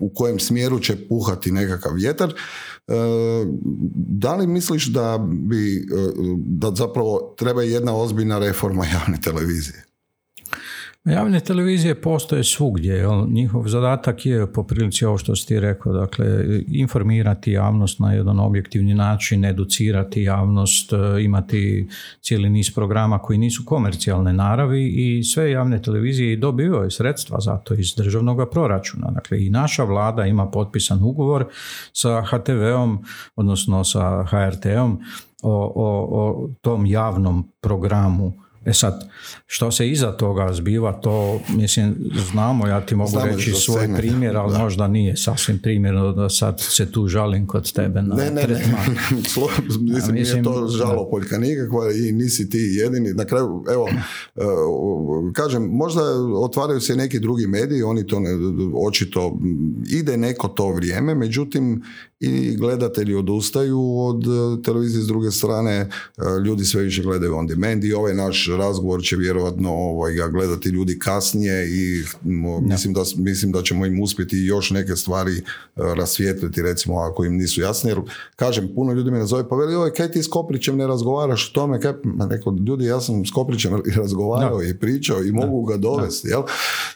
u 0.00 0.08
kojem 0.14 0.38
smjeru 0.38 0.78
će 0.78 0.96
puhati 1.08 1.52
nekakav 1.52 1.92
vjetar. 1.94 2.28
E, 2.28 2.94
da 3.94 4.36
li 4.36 4.46
misliš 4.46 4.86
da 4.86 5.26
bi, 5.28 5.76
e, 5.76 5.82
da 6.36 6.72
zapravo 6.74 7.34
treba 7.38 7.62
jedna 7.62 7.96
ozbiljna 7.96 8.38
reforma 8.38 8.84
javne 8.86 9.20
televizije? 9.20 9.85
Javne 11.06 11.40
televizije 11.40 11.94
postoje 11.94 12.44
svugdje, 12.44 13.04
njihov 13.28 13.68
zadatak 13.68 14.26
je 14.26 14.52
po 14.52 14.62
prilici 14.62 15.04
ovo 15.04 15.18
što 15.18 15.36
si 15.36 15.46
ti 15.46 15.60
rekao, 15.60 15.92
dakle 15.92 16.26
informirati 16.68 17.52
javnost 17.52 17.98
na 17.98 18.12
jedan 18.12 18.40
objektivni 18.40 18.94
način, 18.94 19.44
educirati 19.44 20.22
javnost, 20.22 20.92
e, 20.92 20.96
imati 21.22 21.88
cijeli 22.20 22.50
niz 22.50 22.74
programa 22.74 23.18
koji 23.18 23.38
nisu 23.38 23.62
komercijalne 23.66 24.32
naravi 24.32 24.86
i 24.86 25.22
sve 25.24 25.50
javne 25.50 25.82
televizije 25.82 26.32
i 26.32 26.36
dobivaju 26.36 26.90
sredstva 26.90 27.40
za 27.40 27.56
to 27.56 27.74
iz 27.74 27.94
državnog 27.96 28.50
proračuna. 28.50 29.10
Dakle 29.10 29.46
i 29.46 29.50
naša 29.50 29.84
vlada 29.84 30.26
ima 30.26 30.50
potpisan 30.50 31.02
ugovor 31.02 31.46
sa 31.92 32.22
HTV-om, 32.22 33.04
odnosno 33.36 33.84
sa 33.84 34.24
HRT-om 34.24 35.00
o, 35.42 35.72
o, 35.74 36.08
o 36.10 36.48
tom 36.60 36.86
javnom 36.86 37.52
programu 37.60 38.45
E 38.66 38.72
sad, 38.72 39.08
što 39.46 39.70
se 39.70 39.90
iza 39.90 40.12
toga 40.12 40.52
zbiva, 40.52 40.92
to 40.92 41.40
mislim 41.48 41.94
znamo, 42.30 42.66
ja 42.66 42.86
ti 42.86 42.94
mogu 42.94 43.18
reći 43.24 43.52
svoj 43.52 43.88
primjer, 43.96 44.36
ali 44.36 44.58
možda 44.58 44.88
nije 44.88 45.16
sasvim 45.16 45.58
primjerno 45.58 46.12
da 46.12 46.28
sad 46.28 46.60
se 46.60 46.92
tu 46.92 47.06
žalim 47.06 47.46
kod 47.46 47.72
tebe 47.72 48.02
na 48.02 48.14
ne, 48.14 48.30
ne, 48.30 48.42
tretman. 48.42 48.96
Ne, 49.10 49.16
mislim, 49.94 50.14
nije 50.14 50.42
to 50.42 50.68
žalo 50.68 51.10
poljka 51.10 51.38
nikakva 51.38 51.92
i 51.92 52.12
nisi 52.12 52.50
ti 52.50 52.58
jedini. 52.58 53.14
Na 53.14 53.24
kraju, 53.24 53.64
evo, 53.72 53.88
e, 54.36 54.42
kažem, 55.32 55.62
možda 55.62 56.02
otvaraju 56.42 56.80
se 56.80 56.96
neki 56.96 57.20
drugi 57.20 57.46
mediji, 57.46 57.82
oni 57.82 58.06
to 58.06 58.20
ne, 58.20 58.30
očito 58.88 59.38
ide 59.90 60.16
neko 60.16 60.48
to 60.48 60.72
vrijeme, 60.72 61.14
međutim 61.14 61.82
i 62.20 62.56
gledatelji 62.56 63.14
odustaju 63.14 63.98
od 63.98 64.24
e, 64.26 64.62
televizije 64.62 65.02
s 65.02 65.06
druge 65.06 65.30
strane, 65.30 65.72
e, 65.72 65.88
ljudi 66.44 66.64
sve 66.64 66.82
više 66.82 67.02
gledaju 67.02 67.36
on 67.36 67.46
demand 67.46 67.84
i 67.84 67.92
ovaj 67.92 68.14
naš 68.14 68.48
razgovor 68.58 69.02
će 69.02 69.16
vjerojatno 69.16 69.70
ovaj, 69.70 70.14
ga 70.14 70.28
gledati 70.28 70.68
ljudi 70.68 70.98
kasnije 70.98 71.68
i 71.68 72.04
mislim, 72.60 72.94
da, 72.94 73.02
mislim 73.16 73.52
da 73.52 73.62
ćemo 73.62 73.86
im 73.86 74.02
uspjeti 74.02 74.36
još 74.36 74.70
neke 74.70 74.96
stvari 74.96 75.32
uh, 75.32 75.84
rasvijetliti 75.94 76.62
recimo 76.62 76.98
ako 76.98 77.24
im 77.24 77.36
nisu 77.36 77.60
jasne 77.60 77.90
jer 77.90 78.00
kažem 78.36 78.68
puno 78.74 78.92
ljudi 78.92 79.10
me 79.10 79.18
nazove 79.18 79.48
pa 79.48 79.56
veli 79.56 79.76
oj 79.76 79.92
kaj 79.92 80.12
ti 80.12 80.22
s 80.22 80.28
Koprićem 80.28 80.76
ne 80.76 80.86
razgovaraš 80.86 81.50
o 81.50 81.54
tome? 81.54 81.80
Kaj 81.80 81.92
ma 82.04 82.26
neko 82.26 82.56
ljudi 82.66 82.84
ja 82.84 83.00
sam 83.00 83.26
s 83.26 83.30
Koprićem 83.30 83.82
razgovarao 83.96 84.62
i 84.62 84.78
pričao 84.78 85.22
i 85.22 85.32
mogu 85.32 85.64
ga 85.64 85.76
dovesti 85.76 86.28
jel? 86.28 86.42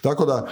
tako 0.01 0.25
da 0.25 0.47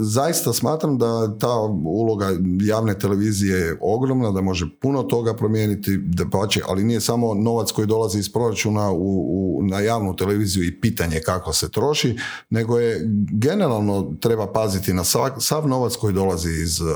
zaista 0.00 0.52
smatram 0.52 0.98
da 0.98 1.38
ta 1.38 1.58
uloga 1.84 2.30
javne 2.60 2.98
televizije 2.98 3.63
je 3.64 3.78
ogromna, 3.80 4.30
da 4.30 4.40
može 4.40 4.66
puno 4.80 5.02
toga 5.02 5.34
promijeniti, 5.34 5.96
da 5.96 6.24
pače, 6.30 6.60
ali 6.68 6.84
nije 6.84 7.00
samo 7.00 7.34
novac 7.34 7.70
koji 7.70 7.86
dolazi 7.86 8.18
iz 8.18 8.32
proračuna 8.32 8.90
u, 8.90 8.98
u, 8.98 9.62
na 9.62 9.80
javnu 9.80 10.16
televiziju 10.16 10.64
i 10.64 10.80
pitanje 10.80 11.20
kako 11.20 11.52
se 11.52 11.70
troši, 11.70 12.18
nego 12.50 12.78
je 12.78 13.00
generalno 13.32 14.14
treba 14.20 14.52
paziti 14.52 14.92
na 14.92 15.04
sav, 15.04 15.30
sav 15.38 15.68
novac 15.68 15.96
koji 15.96 16.14
dolazi 16.14 16.50
iz 16.50 16.80
uh, 16.80 16.88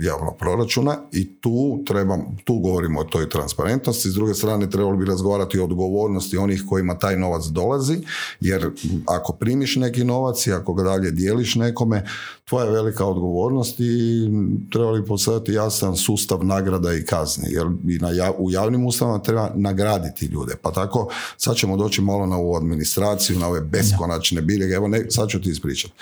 javnog 0.00 0.36
proračuna 0.38 0.96
i 1.12 1.40
tu 1.40 1.82
treba, 1.86 2.18
tu 2.44 2.58
govorimo 2.58 3.00
o 3.00 3.04
toj 3.04 3.28
transparentnosti, 3.28 4.10
s 4.10 4.14
druge 4.14 4.34
strane 4.34 4.70
trebalo 4.70 4.96
bi 4.96 5.04
razgovarati 5.04 5.58
o 5.58 5.64
odgovornosti 5.64 6.36
onih 6.36 6.64
kojima 6.68 6.98
taj 6.98 7.16
novac 7.16 7.44
dolazi, 7.44 7.98
jer 8.40 8.70
ako 9.06 9.32
primiš 9.32 9.76
neki 9.76 10.04
novac 10.04 10.46
i 10.46 10.52
ako 10.52 10.74
ga 10.74 10.82
dalje 10.82 11.10
dijeliš 11.10 11.54
nekome, 11.54 12.04
tvoja 12.48 12.64
je 12.64 12.72
velika 12.72 13.06
odgovornost 13.06 13.80
i 13.80 14.28
trebali 14.72 15.04
postaviti 15.04 15.52
jasan 15.52 15.96
sustav 15.96 16.44
nagrada 16.44 16.94
i 16.94 17.04
kazni, 17.04 17.52
jer 17.52 17.66
i 17.88 17.98
na, 17.98 18.32
u 18.38 18.50
javnim 18.50 18.86
ustavama 18.86 19.22
treba 19.22 19.50
nagraditi 19.54 20.26
ljude. 20.26 20.54
Pa 20.62 20.72
tako, 20.72 21.08
sad 21.36 21.56
ćemo 21.56 21.76
doći 21.76 22.02
malo 22.02 22.26
na 22.26 22.36
ovu 22.36 22.56
administraciju, 22.56 23.38
na 23.38 23.48
ove 23.48 23.60
beskonačne 23.60 24.42
biljege. 24.42 24.74
Evo, 24.74 24.88
ne, 24.88 25.06
sad 25.10 25.28
ću 25.28 25.42
ti 25.42 25.50
ispričati. 25.50 25.94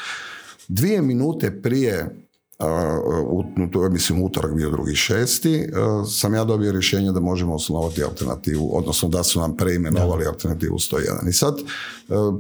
Dvije 0.69 1.03
minute 1.03 1.61
prije 1.63 2.24
u, 3.27 3.45
to 3.73 3.85
je 3.85 3.91
mislim 3.91 4.23
utorak 4.23 4.55
bio 4.55 4.71
drugi 4.71 4.95
šesti, 4.95 5.67
sam 6.11 6.35
ja 6.35 6.45
dobio 6.45 6.73
rješenje 6.73 7.13
da 7.13 7.21
možemo 7.21 7.55
osnovati 7.55 8.03
alternativu, 8.03 8.77
odnosno 8.77 9.09
da 9.09 9.23
su 9.23 9.41
nam 9.41 9.57
preimenovali 9.57 10.27
alternativu 10.27 10.77
101. 10.79 11.29
I 11.29 11.33
sad 11.33 11.59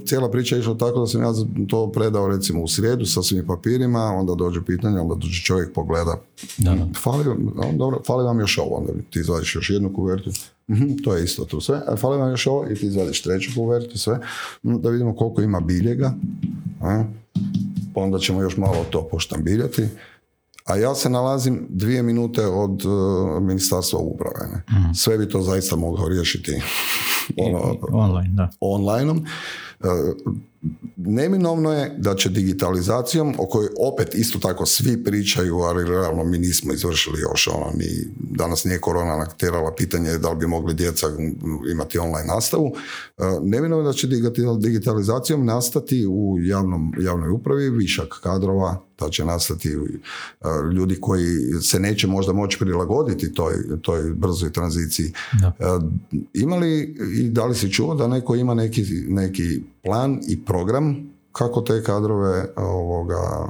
cijela 0.06 0.30
priča 0.30 0.56
je 0.56 0.60
išla 0.60 0.78
tako 0.78 1.00
da 1.00 1.06
sam 1.06 1.22
ja 1.22 1.32
to 1.68 1.92
predao 1.92 2.28
recimo 2.28 2.62
u 2.62 2.68
srijedu 2.68 3.06
sa 3.06 3.22
svim 3.22 3.46
papirima, 3.46 4.00
onda 4.00 4.34
dođe 4.34 4.64
pitanje, 4.64 5.00
onda 5.00 5.14
dođe 5.14 5.42
čovjek 5.42 5.72
pogleda, 5.72 6.20
da, 6.58 6.76
Fali, 7.02 7.24
dobro, 7.76 8.02
fali 8.06 8.24
vam 8.24 8.40
još 8.40 8.58
ovo, 8.58 8.76
onda 8.76 8.92
ti 9.10 9.18
izvadiš 9.18 9.54
još 9.54 9.70
jednu 9.70 9.94
kuvertu, 9.94 10.30
mhm, 10.70 10.96
to 11.04 11.16
je 11.16 11.24
isto 11.24 11.44
tu 11.44 11.60
sve, 11.60 11.80
a 11.86 11.96
fali 11.96 12.18
vam 12.18 12.30
još 12.30 12.46
ovo 12.46 12.66
i 12.70 12.74
ti 12.74 12.86
izvadiš 12.86 13.22
treću 13.22 13.50
kuvertu, 13.54 13.98
sve, 13.98 14.18
da 14.62 14.90
vidimo 14.90 15.16
koliko 15.16 15.42
ima 15.42 15.60
biljega, 15.60 16.14
pa 16.80 17.04
onda 17.94 18.18
ćemo 18.18 18.42
još 18.42 18.56
malo 18.56 18.84
to 18.90 19.08
poštambiljati. 19.10 19.88
A 20.64 20.76
ja 20.76 20.94
se 20.94 21.10
nalazim 21.10 21.66
dvije 21.68 22.02
minute 22.02 22.46
od 22.46 22.84
uh, 22.84 23.42
ministarstva 23.42 23.98
uprave. 23.98 24.48
Ne? 24.52 24.78
Mhm. 24.78 24.92
Sve 24.92 25.18
bi 25.18 25.28
to 25.28 25.42
zaista 25.42 25.76
mogao 25.76 26.08
riješiti 26.08 26.62
ono, 27.36 27.76
online, 27.92 28.34
da. 28.34 28.50
onlineom. 28.60 29.26
Uh, 29.80 29.86
neminovno 30.96 31.72
je 31.72 31.94
da 31.98 32.14
će 32.14 32.28
digitalizacijom, 32.28 33.34
o 33.38 33.46
kojoj 33.46 33.68
opet 33.80 34.14
isto 34.14 34.38
tako 34.38 34.66
svi 34.66 35.04
pričaju, 35.04 35.56
ali 35.56 35.88
realno 35.88 36.24
mi 36.24 36.38
nismo 36.38 36.72
izvršili 36.72 37.20
još 37.20 37.48
ono, 37.48 37.72
ni, 37.74 37.86
danas 38.16 38.64
nije 38.64 38.80
korona 38.80 39.16
nakterala 39.16 39.74
pitanje 39.74 40.18
da 40.18 40.30
li 40.30 40.36
bi 40.36 40.46
mogli 40.46 40.74
djeca 40.74 41.06
imati 41.72 41.98
online 41.98 42.26
nastavu, 42.34 42.72
e, 43.18 43.22
neminovno 43.42 43.84
je 43.84 43.92
da 43.92 43.98
će 43.98 44.08
digitalizacijom 44.58 45.44
nastati 45.44 46.06
u 46.06 46.36
javnom, 46.40 46.92
javnoj 47.00 47.30
upravi 47.30 47.70
višak 47.70 48.20
kadrova, 48.22 48.80
da 49.00 49.10
će 49.10 49.24
nastati 49.24 49.68
e, 49.68 49.74
ljudi 50.74 51.00
koji 51.00 51.26
se 51.62 51.80
neće 51.80 52.06
možda 52.06 52.32
moći 52.32 52.58
prilagoditi 52.58 53.32
toj, 53.32 53.54
toj 53.82 54.02
brzoj 54.02 54.52
tranziciji. 54.52 55.12
Da. 55.40 55.52
E, 55.58 55.64
ima 56.34 56.56
li 56.56 56.96
i 57.16 57.28
da 57.28 57.46
li 57.46 57.54
si 57.54 57.72
čuo 57.72 57.94
da 57.94 58.08
neko 58.08 58.34
ima 58.34 58.54
neki, 58.54 58.84
neki 59.08 59.60
plan 59.84 60.20
i 60.28 60.44
program 60.44 61.14
kako 61.32 61.60
te 61.60 61.82
kadrove 61.82 62.46
ovoga, 62.56 63.48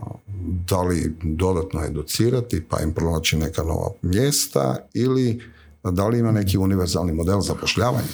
da 0.69 0.83
li 0.83 1.17
dodatno 1.23 1.85
educirati 1.85 2.65
pa 2.69 2.81
im 2.81 2.93
pronaći 2.93 3.37
neka 3.37 3.63
nova 3.63 3.91
mjesta 4.03 4.77
ili 4.95 5.43
da 5.83 6.09
li 6.09 6.19
ima 6.19 6.33
neki 6.33 6.59
univerzalni 6.59 7.13
model 7.13 7.41
zapošljavanja. 7.41 8.09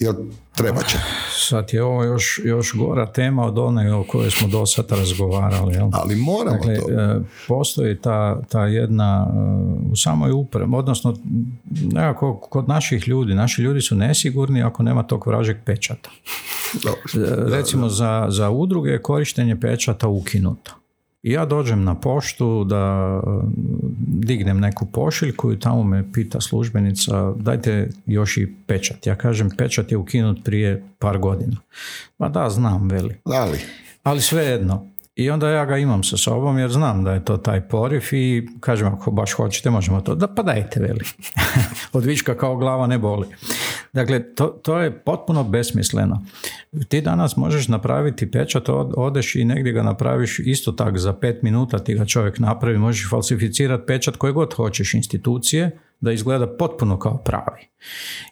Jer 0.00 0.14
treba 0.56 0.82
će. 0.82 0.98
Sad 1.48 1.68
je 1.72 1.82
ovo 1.82 2.04
još, 2.04 2.40
još 2.44 2.74
gora 2.74 3.12
tema 3.12 3.44
od 3.44 3.58
one 3.58 3.94
o 3.94 4.04
kojoj 4.04 4.30
smo 4.30 4.48
do 4.48 4.66
sada 4.66 4.96
razgovarali. 4.96 5.74
Jel? 5.74 5.88
Ali 5.92 6.16
moramo 6.16 6.56
dakle, 6.56 6.76
to. 6.76 6.90
E, 6.90 7.20
postoji 7.48 7.96
ta, 7.96 8.42
ta 8.48 8.66
jedna 8.66 9.26
e, 9.28 9.36
u 9.92 9.96
samoj 9.96 10.32
upravi, 10.32 10.70
odnosno 10.74 11.16
nekako 11.70 12.36
kod 12.36 12.68
naših 12.68 13.08
ljudi, 13.08 13.34
naši 13.34 13.62
ljudi 13.62 13.80
su 13.80 13.94
nesigurni 13.94 14.62
ako 14.62 14.82
nema 14.82 15.02
tog 15.02 15.26
vražeg 15.26 15.56
pečata. 15.64 16.10
E, 16.74 17.50
recimo 17.50 17.88
Za, 17.88 18.26
za 18.28 18.50
udruge 18.50 18.90
je 18.90 19.02
korištenje 19.02 19.60
pečata 19.60 20.08
ukinuto. 20.08 20.79
I 21.22 21.32
ja 21.32 21.44
dođem 21.44 21.84
na 21.84 21.94
poštu 21.94 22.64
da 22.64 23.20
dignem 24.06 24.60
neku 24.60 24.86
pošiljku 24.86 25.52
i 25.52 25.58
tamo 25.58 25.84
me 25.84 26.12
pita 26.12 26.40
službenica 26.40 27.32
dajte 27.36 27.88
još 28.06 28.36
i 28.36 28.54
pečat. 28.66 29.06
Ja 29.06 29.16
kažem 29.16 29.50
pečat 29.56 29.92
je 29.92 29.98
ukinut 29.98 30.44
prije 30.44 30.84
par 30.98 31.18
godina. 31.18 31.56
Ma 32.18 32.28
da, 32.28 32.50
znam, 32.50 32.88
veli. 32.88 33.16
Ali, 33.24 33.58
Ali 34.02 34.20
svejedno, 34.20 34.86
i 35.20 35.30
onda 35.30 35.50
ja 35.50 35.64
ga 35.64 35.76
imam 35.76 36.02
sa 36.04 36.16
sobom 36.16 36.58
jer 36.58 36.70
znam 36.70 37.04
da 37.04 37.12
je 37.12 37.24
to 37.24 37.36
taj 37.36 37.60
poriv 37.60 38.02
i 38.12 38.48
kažem 38.60 38.94
ako 38.94 39.10
baš 39.10 39.32
hoćete 39.32 39.70
možemo 39.70 40.00
to. 40.00 40.14
Da, 40.14 40.26
pa 40.26 40.42
dajte 40.42 40.80
veli. 40.80 41.04
Od 41.92 42.04
vička 42.04 42.36
kao 42.36 42.56
glava 42.56 42.86
ne 42.86 42.98
boli. 42.98 43.26
Dakle, 43.92 44.34
to, 44.34 44.46
to 44.46 44.78
je 44.78 44.98
potpuno 44.98 45.44
besmisleno. 45.44 46.24
Ti 46.88 47.00
danas 47.00 47.36
možeš 47.36 47.68
napraviti 47.68 48.30
pečat, 48.30 48.68
odeš 48.96 49.34
i 49.34 49.44
negdje 49.44 49.72
ga 49.72 49.82
napraviš 49.82 50.38
isto 50.38 50.72
tak 50.72 50.98
za 50.98 51.12
pet 51.12 51.42
minuta 51.42 51.78
ti 51.78 51.94
ga 51.94 52.04
čovjek 52.04 52.38
napravi, 52.38 52.78
možeš 52.78 53.10
falsificirati 53.10 53.86
pečat 53.86 54.16
koje 54.16 54.32
god 54.32 54.54
hoćeš 54.54 54.94
institucije, 54.94 55.78
da 56.00 56.12
izgleda 56.12 56.56
potpuno 56.56 56.98
kao 56.98 57.16
pravi. 57.16 57.70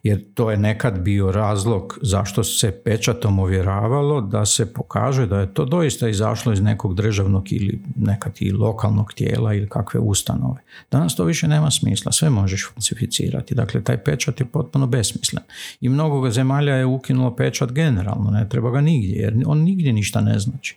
Jer 0.03 0.25
to 0.35 0.51
je 0.51 0.57
nekad 0.57 0.99
bio 0.99 1.33
razlog 1.33 1.99
zašto 2.03 2.45
se 2.45 2.83
pečatom 2.85 3.39
ovjeravalo 3.39 4.21
da 4.21 4.47
se 4.47 4.73
pokaže 4.73 5.27
da 5.27 5.41
je 5.41 5.55
to 5.55 5.65
doista 5.65 6.09
izašlo 6.09 6.53
iz 6.53 6.61
nekog 6.61 6.95
državnog 6.95 7.53
ili 7.53 7.81
nekad 7.97 8.33
i 8.41 8.53
lokalnog 8.53 9.13
tijela 9.13 9.55
ili 9.55 9.69
kakve 9.69 10.01
ustanove. 10.01 10.61
Danas 10.91 11.17
to 11.17 11.25
više 11.25 11.49
nema 11.49 11.71
smisla, 11.71 12.13
sve 12.13 12.31
možeš 12.31 12.71
falsificirati. 12.75 13.55
Dakle, 13.55 13.85
taj 13.85 14.05
pečat 14.05 14.41
je 14.41 14.47
potpuno 14.47 14.87
besmislen. 14.87 15.43
I 15.81 15.89
mnogo 15.89 16.31
zemalja 16.31 16.75
je 16.75 16.87
ukinulo 16.87 17.37
pečat 17.37 17.73
generalno, 17.73 18.31
ne 18.31 18.49
treba 18.49 18.71
ga 18.71 18.81
nigdje, 18.81 19.17
jer 19.17 19.43
on 19.47 19.59
nigdje 19.59 19.93
ništa 19.93 20.21
ne 20.21 20.39
znači. 20.39 20.77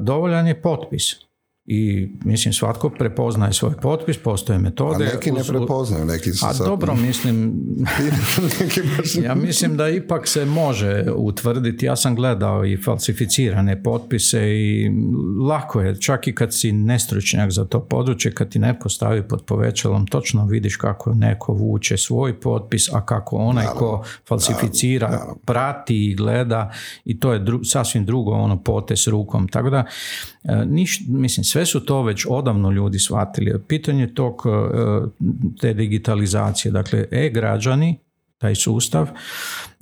Dovoljan 0.00 0.46
je 0.46 0.62
potpis 0.62 1.24
i 1.66 2.08
mislim 2.24 2.52
svatko 2.52 2.90
prepoznaje 2.90 3.52
svoj 3.52 3.72
potpis, 3.82 4.18
postoje 4.18 4.58
metode. 4.58 5.04
A 5.04 5.14
neki 5.14 5.32
ne 5.32 5.44
prepoznaju, 5.48 6.04
neki 6.04 6.32
su 6.32 6.46
A 6.46 6.52
dobro, 6.52 6.94
mislim, 6.94 7.54
ja 9.26 9.34
mislim 9.34 9.76
da 9.76 9.88
ipak 9.88 10.28
se 10.28 10.44
može 10.44 11.04
utvrditi, 11.16 11.86
ja 11.86 11.96
sam 11.96 12.14
gledao 12.14 12.64
i 12.64 12.76
falsificirane 12.76 13.82
potpise 13.82 14.40
i 14.48 14.90
lako 15.48 15.80
je, 15.80 16.00
čak 16.00 16.28
i 16.28 16.34
kad 16.34 16.54
si 16.54 16.72
nestručnjak 16.72 17.50
za 17.50 17.64
to 17.64 17.80
područje, 17.80 18.34
kad 18.34 18.48
ti 18.48 18.58
neko 18.58 18.88
stavi 18.88 19.28
pod 19.28 19.44
povećalom, 19.44 20.06
točno 20.06 20.46
vidiš 20.46 20.76
kako 20.76 21.14
neko 21.14 21.52
vuče 21.52 21.96
svoj 21.96 22.40
potpis, 22.40 22.92
a 22.92 23.06
kako 23.06 23.36
onaj 23.36 23.66
ko 23.66 24.04
falsificira, 24.28 25.34
prati 25.44 26.10
i 26.10 26.14
gleda 26.14 26.72
i 27.04 27.20
to 27.20 27.32
je 27.32 27.44
sasvim 27.64 28.04
drugo 28.04 28.32
ono 28.32 28.62
potes 28.62 29.06
rukom, 29.06 29.48
tako 29.48 29.70
da 29.70 29.84
e, 30.44 30.64
niš, 30.66 31.00
mislim, 31.08 31.44
sve 31.54 31.66
su 31.66 31.80
to 31.84 32.02
već 32.02 32.26
odavno 32.28 32.70
ljudi 32.70 32.98
shvatili. 32.98 33.62
Pitanje 33.68 34.14
tog, 34.14 34.42
e, 34.46 34.50
te 35.60 35.74
digitalizacije, 35.74 36.72
dakle 36.72 37.06
e-građani, 37.10 37.98
taj 38.38 38.54
sustav 38.54 39.08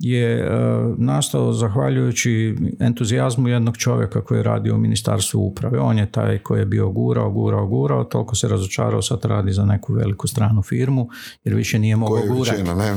je 0.03 0.39
e, 0.39 0.49
nastao 0.97 1.53
zahvaljujući 1.53 2.55
entuzijazmu 2.79 3.47
jednog 3.47 3.77
čovjeka 3.77 4.21
koji 4.21 4.39
je 4.39 4.43
radio 4.43 4.75
u 4.75 4.77
ministarstvu 4.77 5.39
uprave. 5.39 5.79
On 5.79 5.97
je 5.97 6.11
taj 6.11 6.37
koji 6.37 6.59
je 6.59 6.65
bio 6.65 6.89
gurao, 6.89 7.31
gurao, 7.31 7.67
gurao, 7.67 8.03
toliko 8.03 8.35
se 8.35 8.47
razočarao, 8.47 9.01
sad 9.01 9.25
radi 9.25 9.51
za 9.51 9.65
neku 9.65 9.93
veliku 9.93 10.27
stranu 10.27 10.61
firmu, 10.61 11.09
jer 11.43 11.55
više 11.55 11.79
nije 11.79 11.95
mogao 11.95 12.21
gurati. 12.27 12.63
Ne, 12.63 12.75
ne, 12.75 12.95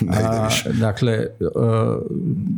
ne, 0.00 0.72
dakle, 0.80 1.12
e, 1.12 1.26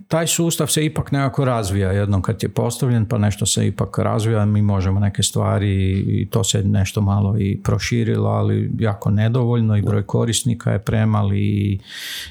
taj 0.09 0.27
sustav 0.27 0.67
se 0.67 0.85
ipak 0.85 1.13
nekako 1.13 1.45
razvija 1.45 1.93
jednom 1.93 2.23
kad 2.23 2.43
je 2.43 2.49
postavljen, 2.49 3.07
pa 3.07 3.19
nešto 3.19 3.47
se 3.47 3.67
ipak 3.67 3.99
razvija, 3.99 4.45
mi 4.45 4.63
možemo 4.63 5.01
neke 5.01 5.23
stvari 5.23 5.91
i 5.91 6.29
to 6.31 6.45
se 6.45 6.63
nešto 6.65 7.01
malo 7.01 7.39
i 7.39 7.61
proširilo, 7.63 8.29
ali 8.29 8.71
jako 8.79 9.11
nedovoljno 9.11 9.77
i 9.77 9.83
broj 9.83 10.03
korisnika 10.03 10.73
je 10.73 10.79
premali 10.79 11.41
i 11.41 11.79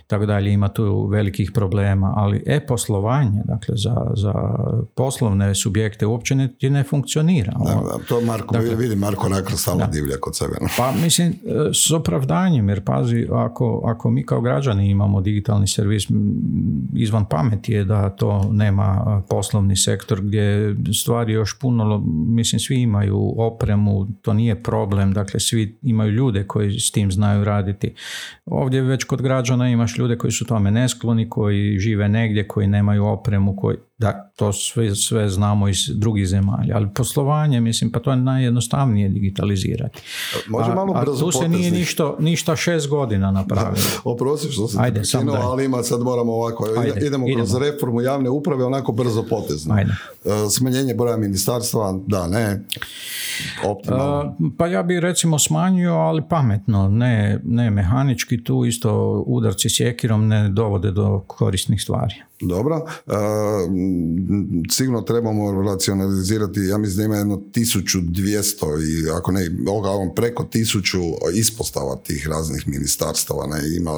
tako 0.08 0.26
dalje, 0.26 0.54
ima 0.54 0.68
tu 0.68 1.08
velikih 1.08 1.52
problema, 1.60 2.14
ali 2.16 2.44
e-poslovanje, 2.46 3.42
dakle 3.46 3.76
za, 3.78 3.96
za 4.16 4.34
poslovne 4.96 5.56
subjekte 5.56 6.06
uopće 6.06 6.36
ne, 6.36 6.50
ne 6.62 6.84
funkcionira. 6.84 7.54
Da, 7.66 7.74
da, 7.74 8.04
to 8.08 8.22
Marko, 8.22 8.54
dakle, 8.54 8.76
vidi 8.76 8.96
Marko 8.96 9.30
Nakr 9.30 9.54
stalno 9.56 9.88
divlja 9.92 10.18
kod 10.22 10.38
sebe. 10.38 10.54
Pa 10.78 10.92
mislim, 11.04 11.34
s 11.74 11.92
opravdanjem, 11.92 12.70
jer 12.70 12.84
pazi, 12.84 13.28
ako, 13.32 13.82
ako 13.86 14.10
mi 14.10 14.26
kao 14.26 14.42
građani 14.42 14.90
imamo 14.90 15.22
digitalni 15.22 15.68
servis, 15.68 16.04
izvan 16.96 17.26
pameti 17.26 17.74
je 17.74 17.84
da 17.86 18.10
to 18.10 18.50
nema 18.52 19.22
poslovni 19.30 19.76
sektor 19.76 20.22
gdje 20.22 20.76
stvari 21.02 21.34
još 21.34 21.60
puno, 21.60 22.04
mislim, 22.28 22.60
svi 22.60 22.82
imaju 22.82 23.34
opremu, 23.38 24.08
to 24.22 24.34
nije 24.34 24.64
problem, 24.64 25.14
dakle 25.14 25.40
svi 25.40 25.80
imaju 25.82 26.12
ljude 26.12 26.44
koji 26.48 26.80
s 26.80 26.92
tim 26.92 27.12
znaju 27.12 27.44
raditi. 27.44 27.94
Ovdje 28.46 28.82
već 28.82 29.04
kod 29.04 29.22
građana 29.22 29.70
imaš 29.70 29.98
ljude 29.98 30.18
koji 30.18 30.32
su 30.32 30.46
tome 30.46 30.72
neskloni, 30.72 31.30
koji 31.40 31.78
žive 31.80 32.10
negdje, 32.10 32.48
koji 32.48 32.68
nemaju 32.68 33.06
opremu, 33.06 33.56
koji 33.56 33.78
da, 34.00 34.32
to 34.36 34.54
sve, 34.54 34.96
sve 34.96 35.30
znamo 35.30 35.68
iz 35.68 35.78
drugih 35.96 36.28
zemalja, 36.28 36.76
ali 36.76 36.88
poslovanje, 36.96 37.62
mislim, 37.62 37.92
pa 37.92 38.00
to 38.00 38.12
je 38.12 38.18
najjednostavnije 38.18 39.10
digitalizirati. 39.10 40.02
Može 40.48 40.74
malo 40.74 40.94
a, 40.94 41.02
a 41.02 41.06
tu 41.06 41.32
se 41.32 41.48
nije 41.48 41.72
ništa, 41.72 42.16
ništa 42.20 42.56
šest 42.56 42.90
godina 42.90 43.32
napravilo. 43.32 43.76
Oprosti 44.04 44.52
što 44.52 44.68
sam 44.68 44.84
Ajde, 44.84 45.06
sam 45.06 45.30
ali 45.30 45.66
ima 45.66 45.84
sad 45.84 46.02
moramo 46.02 46.34
ovako, 46.34 46.66
Ajde, 46.78 47.06
idemo, 47.06 47.28
idemo 47.28 47.36
kroz 47.36 47.56
reformu 47.56 48.02
javne 48.02 48.30
uprave 48.30 48.66
onako 48.66 48.92
brzo 48.92 49.24
potezno. 49.30 49.76
Ajde. 49.76 49.92
E, 50.26 50.50
smanjenje 50.50 50.94
broja 50.94 51.18
ministarstva, 51.18 52.00
da, 52.08 52.28
ne, 52.28 52.66
optimalno. 53.66 54.36
E, 54.40 54.50
pa 54.58 54.68
ja 54.68 54.84
bih 54.84 55.00
recimo 55.00 55.40
smanjio, 55.40 55.94
ali 55.94 56.22
pametno, 56.30 56.90
ne, 56.90 57.40
ne 57.44 57.70
mehanički, 57.72 58.44
tu 58.44 58.66
isto 58.66 59.24
udarci 59.28 59.70
sjekirom 59.70 60.28
ne 60.28 60.50
dovode 60.50 60.92
do 60.92 61.24
korisnih 61.28 61.82
stvari. 61.82 62.29
Dobro. 62.42 62.86
E, 63.08 63.12
sigurno 64.70 65.02
trebamo 65.02 65.62
racionalizirati, 65.62 66.60
ja 66.60 66.78
mislim 66.78 66.98
da 66.98 67.04
ima 67.04 67.16
jedno 67.16 67.36
1200 67.36 69.06
i 69.06 69.10
ako 69.18 69.32
ne, 69.32 69.50
on 69.86 70.16
preko 70.16 70.44
tisuću 70.44 71.00
ispostava 71.36 71.96
tih 71.96 72.28
raznih 72.28 72.68
ministarstava, 72.68 73.48
ne, 73.48 73.78
ima 73.78 73.92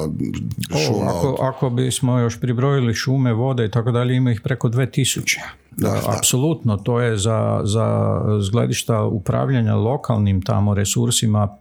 šuma. 0.86 1.18
ako, 1.18 1.36
ako 1.40 1.70
bismo 1.70 2.18
još 2.18 2.40
pribrojili 2.40 2.94
šume, 2.94 3.32
vode 3.32 3.64
i 3.64 3.70
tako 3.70 3.90
dalje, 3.90 4.16
ima 4.16 4.32
ih 4.32 4.40
preko 4.40 4.68
2000. 4.68 5.38
Da, 5.76 6.00
apsolutno, 6.18 6.76
to 6.76 7.00
je 7.00 7.16
za, 7.16 7.60
za 7.64 8.18
zgledišta 8.40 9.02
upravljanja 9.02 9.74
lokalnim 9.74 10.42
tamo 10.42 10.74
resursima 10.74 11.58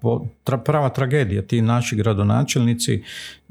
prava 0.66 0.90
tragedija. 0.90 1.42
Ti 1.42 1.62
naši 1.62 1.96
gradonačelnici, 1.96 3.04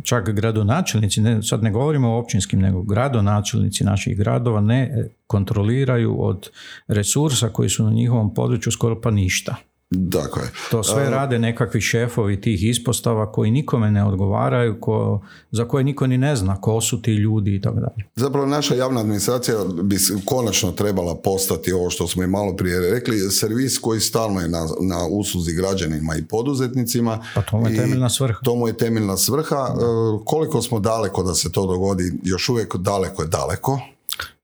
čak 0.02 0.30
gradonačelnici, 0.30 1.20
ne, 1.20 1.42
sad 1.42 1.62
ne 1.62 1.70
govorimo 1.70 2.08
o 2.08 2.18
općinskim, 2.18 2.60
nego 2.60 2.82
gradonačelnici 2.82 3.84
naših 3.84 4.18
gradova 4.18 4.60
ne 4.60 5.08
kontroliraju 5.26 6.22
od 6.22 6.50
resursa 6.88 7.48
koji 7.48 7.68
su 7.68 7.84
na 7.84 7.90
njihovom 7.90 8.34
području 8.34 8.72
skoro 8.72 9.00
pa 9.00 9.10
ništa. 9.10 9.56
Dakle, 9.90 10.42
to 10.70 10.82
sve 10.82 11.10
rade 11.10 11.38
nekakvi 11.38 11.80
šefovi 11.80 12.40
tih 12.40 12.64
ispostava 12.64 13.32
koji 13.32 13.50
nikome 13.50 13.90
ne 13.90 14.04
odgovaraju, 14.04 14.80
ko, 14.80 15.20
za 15.50 15.64
koje 15.64 15.84
niko 15.84 16.06
ni 16.06 16.18
ne 16.18 16.36
zna 16.36 16.60
ko 16.60 16.80
su 16.80 17.02
ti 17.02 17.12
ljudi 17.12 17.54
i 17.54 17.60
tako 17.60 17.76
dalje. 17.76 18.08
Zapravo 18.16 18.46
naša 18.46 18.74
javna 18.74 19.00
administracija 19.00 19.56
bi 19.82 19.96
konačno 20.24 20.72
trebala 20.72 21.16
postati 21.16 21.72
ovo 21.72 21.90
što 21.90 22.06
smo 22.06 22.22
i 22.22 22.26
malo 22.26 22.56
prije 22.56 22.90
rekli, 22.90 23.18
servis 23.18 23.78
koji 23.78 24.00
stalno 24.00 24.40
je 24.40 24.48
na, 24.48 24.66
na 24.80 25.06
usluzi 25.10 25.52
građanima 25.52 26.16
i 26.16 26.24
poduzetnicima. 26.24 27.18
Pa 27.34 27.42
to 27.42 27.56
mu 27.56 27.68
je 27.68 27.76
temeljna 27.76 28.10
svrha. 28.10 28.40
To 28.44 28.56
mu 28.56 28.68
je 28.68 28.76
temeljna 28.76 29.16
svrha. 29.16 29.66
E, 29.70 29.80
koliko 30.24 30.62
smo 30.62 30.80
daleko 30.80 31.22
da 31.22 31.34
se 31.34 31.52
to 31.52 31.66
dogodi, 31.66 32.12
još 32.22 32.48
uvijek 32.48 32.76
daleko 32.76 33.22
je 33.22 33.28
daleko. 33.28 33.80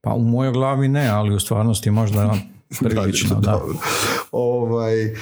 Pa 0.01 0.11
u 0.15 0.23
mojoj 0.23 0.53
glavi 0.53 0.89
ne, 0.89 1.09
ali 1.09 1.35
u 1.35 1.41
stvarnosti 1.41 1.91
možda 1.91 2.35
prilično, 2.85 3.41
da. 3.41 3.61
Ovaj, 4.33 5.05
e, 5.05 5.15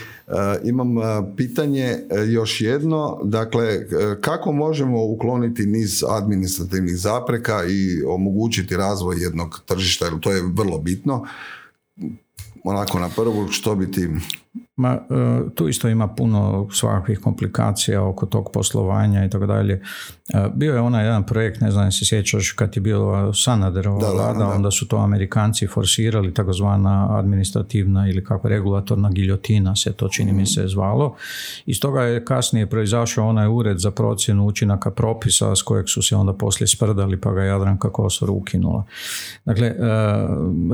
imam 0.64 0.98
e, 0.98 1.02
pitanje 1.36 1.84
e, 1.84 2.04
još 2.26 2.60
jedno, 2.60 3.20
dakle, 3.24 3.86
kako 4.20 4.52
možemo 4.52 5.04
ukloniti 5.04 5.66
niz 5.66 6.04
administrativnih 6.10 6.96
zapreka 6.96 7.64
i 7.68 8.02
omogućiti 8.06 8.76
razvoj 8.76 9.16
jednog 9.22 9.62
tržišta, 9.66 10.04
jer 10.04 10.20
to 10.20 10.32
je 10.32 10.42
vrlo 10.54 10.78
bitno. 10.78 11.26
Onako 12.64 12.98
na 12.98 13.08
prvu, 13.16 13.48
što 13.48 13.74
bi 13.74 13.90
ti 13.90 14.08
Ma, 14.76 14.92
e, 14.92 15.54
tu 15.54 15.68
isto 15.68 15.88
ima 15.88 16.08
puno 16.08 16.68
svakakvih 16.72 17.18
komplikacija 17.18 18.02
oko 18.02 18.26
tog 18.26 18.50
poslovanja 18.52 19.24
i 19.24 19.30
tako 19.30 19.46
dalje. 19.46 19.72
E, 19.74 20.48
bio 20.54 20.74
je 20.74 20.80
onaj 20.80 21.04
jedan 21.04 21.26
projekt, 21.26 21.60
ne 21.60 21.70
znam 21.70 21.92
se 21.92 22.04
sjećaš, 22.04 22.52
kad 22.52 22.76
je 22.76 22.80
bilo 22.80 23.32
Sanaderova 23.34 24.10
vlada, 24.10 24.48
onda 24.48 24.70
su 24.70 24.88
to 24.88 24.96
Amerikanci 24.96 25.66
forsirali, 25.66 26.34
takozvana 26.34 27.18
administrativna 27.18 28.08
ili 28.08 28.24
kako 28.24 28.48
regulatorna 28.48 29.10
giljotina 29.10 29.76
se 29.76 29.92
to 29.92 30.08
čini 30.08 30.32
mi 30.32 30.46
se 30.46 30.68
zvalo. 30.68 31.16
Iz 31.66 31.80
toga 31.80 32.02
je 32.02 32.24
kasnije 32.24 32.66
proizašao 32.66 33.28
onaj 33.28 33.48
ured 33.48 33.78
za 33.78 33.90
procjenu 33.90 34.46
učinaka 34.46 34.90
propisa 34.90 35.56
s 35.56 35.62
kojeg 35.62 35.88
su 35.88 36.02
se 36.02 36.16
onda 36.16 36.32
poslije 36.32 36.68
sprdali 36.68 37.20
pa 37.20 37.32
ga 37.32 37.42
Jadranka 37.42 37.90
Kosor 37.90 38.30
ukinula. 38.30 38.84
Dakle, 39.44 39.66
e, 39.66 39.74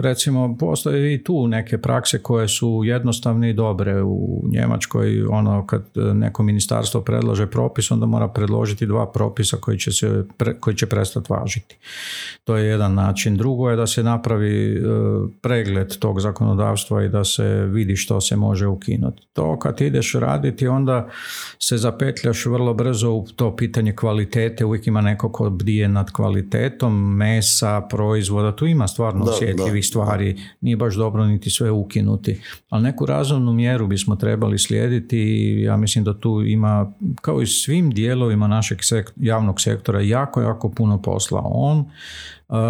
recimo, 0.00 0.56
postoje 0.58 1.14
i 1.14 1.24
tu 1.24 1.46
neke 1.46 1.78
prakse 1.78 2.22
koje 2.22 2.48
su 2.48 2.82
jednostavne 2.84 3.50
i 3.50 3.52
dobre 3.52 3.89
u 4.04 4.44
Njemačkoj 4.52 5.22
ono 5.30 5.66
kad 5.66 5.84
neko 6.14 6.42
ministarstvo 6.42 7.00
predlaže 7.00 7.46
propis 7.46 7.90
onda 7.90 8.06
mora 8.06 8.28
predložiti 8.28 8.86
dva 8.86 9.12
propisa 9.12 9.56
koji 9.56 9.78
će, 9.78 9.92
se, 9.92 10.24
koji 10.60 10.76
će 10.76 10.86
prestati 10.86 11.32
važiti. 11.32 11.76
To 12.44 12.56
je 12.56 12.66
jedan 12.66 12.94
način. 12.94 13.36
Drugo 13.36 13.70
je 13.70 13.76
da 13.76 13.86
se 13.86 14.02
napravi 14.02 14.76
e, 14.76 14.80
pregled 15.42 15.98
tog 15.98 16.20
zakonodavstva 16.20 17.04
i 17.04 17.08
da 17.08 17.24
se 17.24 17.44
vidi 17.64 17.96
što 17.96 18.20
se 18.20 18.36
može 18.36 18.66
ukinuti. 18.66 19.22
To 19.32 19.58
kad 19.58 19.80
ideš 19.80 20.14
raditi 20.14 20.68
onda 20.68 21.08
se 21.58 21.76
zapetljaš 21.76 22.46
vrlo 22.46 22.74
brzo 22.74 23.10
u 23.10 23.26
to 23.36 23.56
pitanje 23.56 23.96
kvalitete, 23.96 24.64
uvijek 24.64 24.86
ima 24.86 25.00
neko 25.00 25.32
ko 25.32 25.50
bdije 25.50 25.88
nad 25.88 26.10
kvalitetom 26.12 27.16
mesa, 27.16 27.80
proizvoda, 27.80 28.56
tu 28.56 28.66
ima 28.66 28.88
stvarno 28.88 29.24
osjetljivih 29.24 29.86
stvari, 29.86 30.36
nije 30.60 30.76
baš 30.76 30.94
dobro 30.94 31.26
niti 31.26 31.50
sve 31.50 31.70
ukinuti, 31.70 32.40
ali 32.68 32.82
neku 32.82 33.06
razumnu 33.06 33.52
mjeru 33.52 33.79
bismo 33.86 34.16
trebali 34.16 34.58
slijediti 34.58 35.18
i 35.18 35.62
ja 35.62 35.76
mislim 35.76 36.04
da 36.04 36.20
tu 36.20 36.42
ima, 36.46 36.92
kao 37.20 37.42
i 37.42 37.46
svim 37.46 37.90
dijelovima 37.90 38.48
našeg 38.48 38.78
javnog 39.16 39.60
sektora, 39.60 40.00
jako, 40.00 40.40
jako 40.40 40.70
puno 40.70 41.02
posla. 41.02 41.42
On 41.44 41.84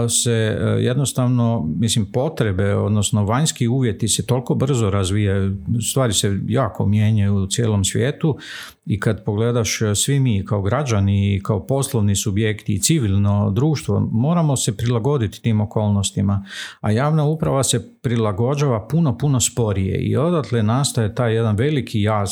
se 0.08 0.30
e, 0.32 0.64
jednostavno, 0.82 1.68
mislim, 1.76 2.12
potrebe, 2.12 2.74
odnosno 2.74 3.24
vanjski 3.24 3.68
uvjeti 3.68 4.08
se 4.08 4.26
toliko 4.26 4.54
brzo 4.54 4.90
razvijaju, 4.90 5.56
stvari 5.90 6.12
se 6.12 6.38
jako 6.46 6.86
mijenjaju 6.86 7.34
u 7.34 7.46
cijelom 7.46 7.84
svijetu 7.84 8.38
i 8.86 9.00
kad 9.00 9.24
pogledaš 9.24 9.82
e, 9.82 9.94
svi 9.94 10.20
mi 10.20 10.44
kao 10.44 10.62
građani 10.62 11.40
kao 11.44 11.66
poslovni 11.66 12.16
subjekti 12.16 12.74
i 12.74 12.80
civilno 12.80 13.50
društvo, 13.50 14.08
moramo 14.12 14.56
se 14.56 14.76
prilagoditi 14.76 15.42
tim 15.42 15.60
okolnostima, 15.60 16.44
a 16.80 16.90
javna 16.90 17.24
uprava 17.24 17.62
se 17.62 18.00
prilagođava 18.02 18.88
puno, 18.88 19.18
puno 19.18 19.40
sporije 19.40 19.98
i 19.98 20.16
odatle 20.16 20.62
nastaje 20.62 21.14
taj 21.14 21.34
jedan 21.34 21.56
veliki 21.56 22.02
jaz 22.02 22.30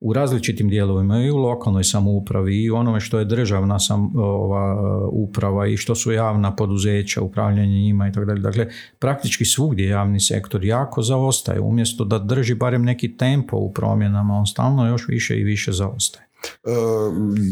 u 0.00 0.12
različitim 0.12 0.68
dijelovima 0.68 1.18
i 1.18 1.30
u 1.30 1.36
lokalnoj 1.36 1.84
samoupravi 1.84 2.62
i 2.62 2.70
onome 2.70 3.00
što 3.00 3.18
je 3.18 3.24
državna 3.24 3.78
sam, 3.78 4.16
ova, 4.16 4.76
uprava 5.08 5.66
i 5.66 5.76
što 5.76 5.94
su 5.94 6.12
javna 6.12 6.56
poduzeća, 6.56 7.22
upravljanje 7.22 7.78
njima 7.78 8.08
i 8.08 8.12
tako 8.12 8.26
dalje. 8.26 8.40
Dakle, 8.40 8.68
praktički 8.98 9.44
svugdje 9.44 9.88
javni 9.88 10.20
sektor 10.20 10.64
jako 10.64 11.02
zaostaje. 11.02 11.60
Umjesto 11.60 12.04
da 12.04 12.18
drži 12.18 12.54
barem 12.54 12.84
neki 12.84 13.16
tempo 13.16 13.56
u 13.56 13.72
promjenama, 13.72 14.34
on 14.34 14.46
stalno 14.46 14.86
još 14.86 15.08
više 15.08 15.40
i 15.40 15.44
više 15.44 15.72
zaostaje. 15.72 16.26
E, 16.64 16.70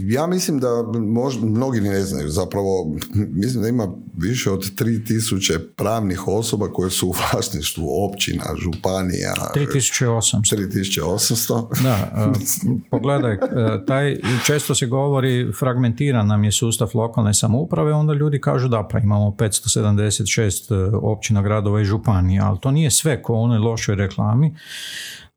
ja 0.07 0.27
mislim 0.27 0.59
da 0.59 0.69
možda, 0.93 1.47
mnogi 1.47 1.81
ne 1.81 2.01
znaju 2.01 2.29
zapravo, 2.29 2.97
mislim 3.15 3.63
da 3.63 3.69
ima 3.69 3.89
više 4.17 4.51
od 4.51 4.71
3000 4.79 5.59
pravnih 5.77 6.29
osoba 6.29 6.69
koje 6.69 6.91
su 6.91 7.09
u 7.09 7.15
vlasništvu 7.33 7.89
općina, 8.05 8.45
županija. 8.63 9.35
3800. 9.55 10.57
3800. 10.57 11.83
Da, 11.83 11.97
e, 12.17 12.33
pogledaj, 12.91 13.35
e, 13.35 13.39
taj, 13.87 14.17
često 14.47 14.75
se 14.75 14.87
govori 14.87 15.53
fragmentiran 15.59 16.27
nam 16.27 16.45
je 16.45 16.53
sustav 16.53 16.91
lokalne 16.95 17.35
samouprave, 17.35 17.93
onda 17.93 18.13
ljudi 18.13 18.41
kažu 18.41 18.69
da 18.69 18.89
pa 18.91 18.99
imamo 18.99 19.31
576 19.39 20.91
općina, 21.03 21.43
gradova 21.43 21.81
i 21.81 21.85
županija, 21.85 22.47
ali 22.47 22.59
to 22.61 22.71
nije 22.71 22.91
sve 22.91 23.23
ko 23.23 23.35
u 23.35 23.43
onoj 23.43 23.59
lošoj 23.59 23.95
reklami 23.95 24.55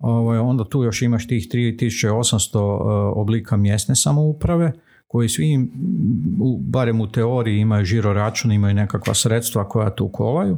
ovaj, 0.06 0.38
onda 0.38 0.64
tu 0.64 0.84
još 0.84 1.02
imaš 1.02 1.28
tih 1.28 1.48
3800 1.54 2.58
e, 2.58 2.62
oblika 3.16 3.58
mjesne 3.58 3.96
samouprave 3.96 4.72
koji 5.08 5.30
svi, 5.30 5.70
barem 6.60 7.02
u 7.02 7.12
teoriji, 7.12 7.60
imaju 7.60 7.86
žiro 7.86 8.14
račun, 8.14 8.52
imaju 8.52 8.74
nekakva 8.74 9.14
sredstva 9.14 9.70
koja 9.70 9.90
tu 9.90 10.08
kolaju 10.08 10.58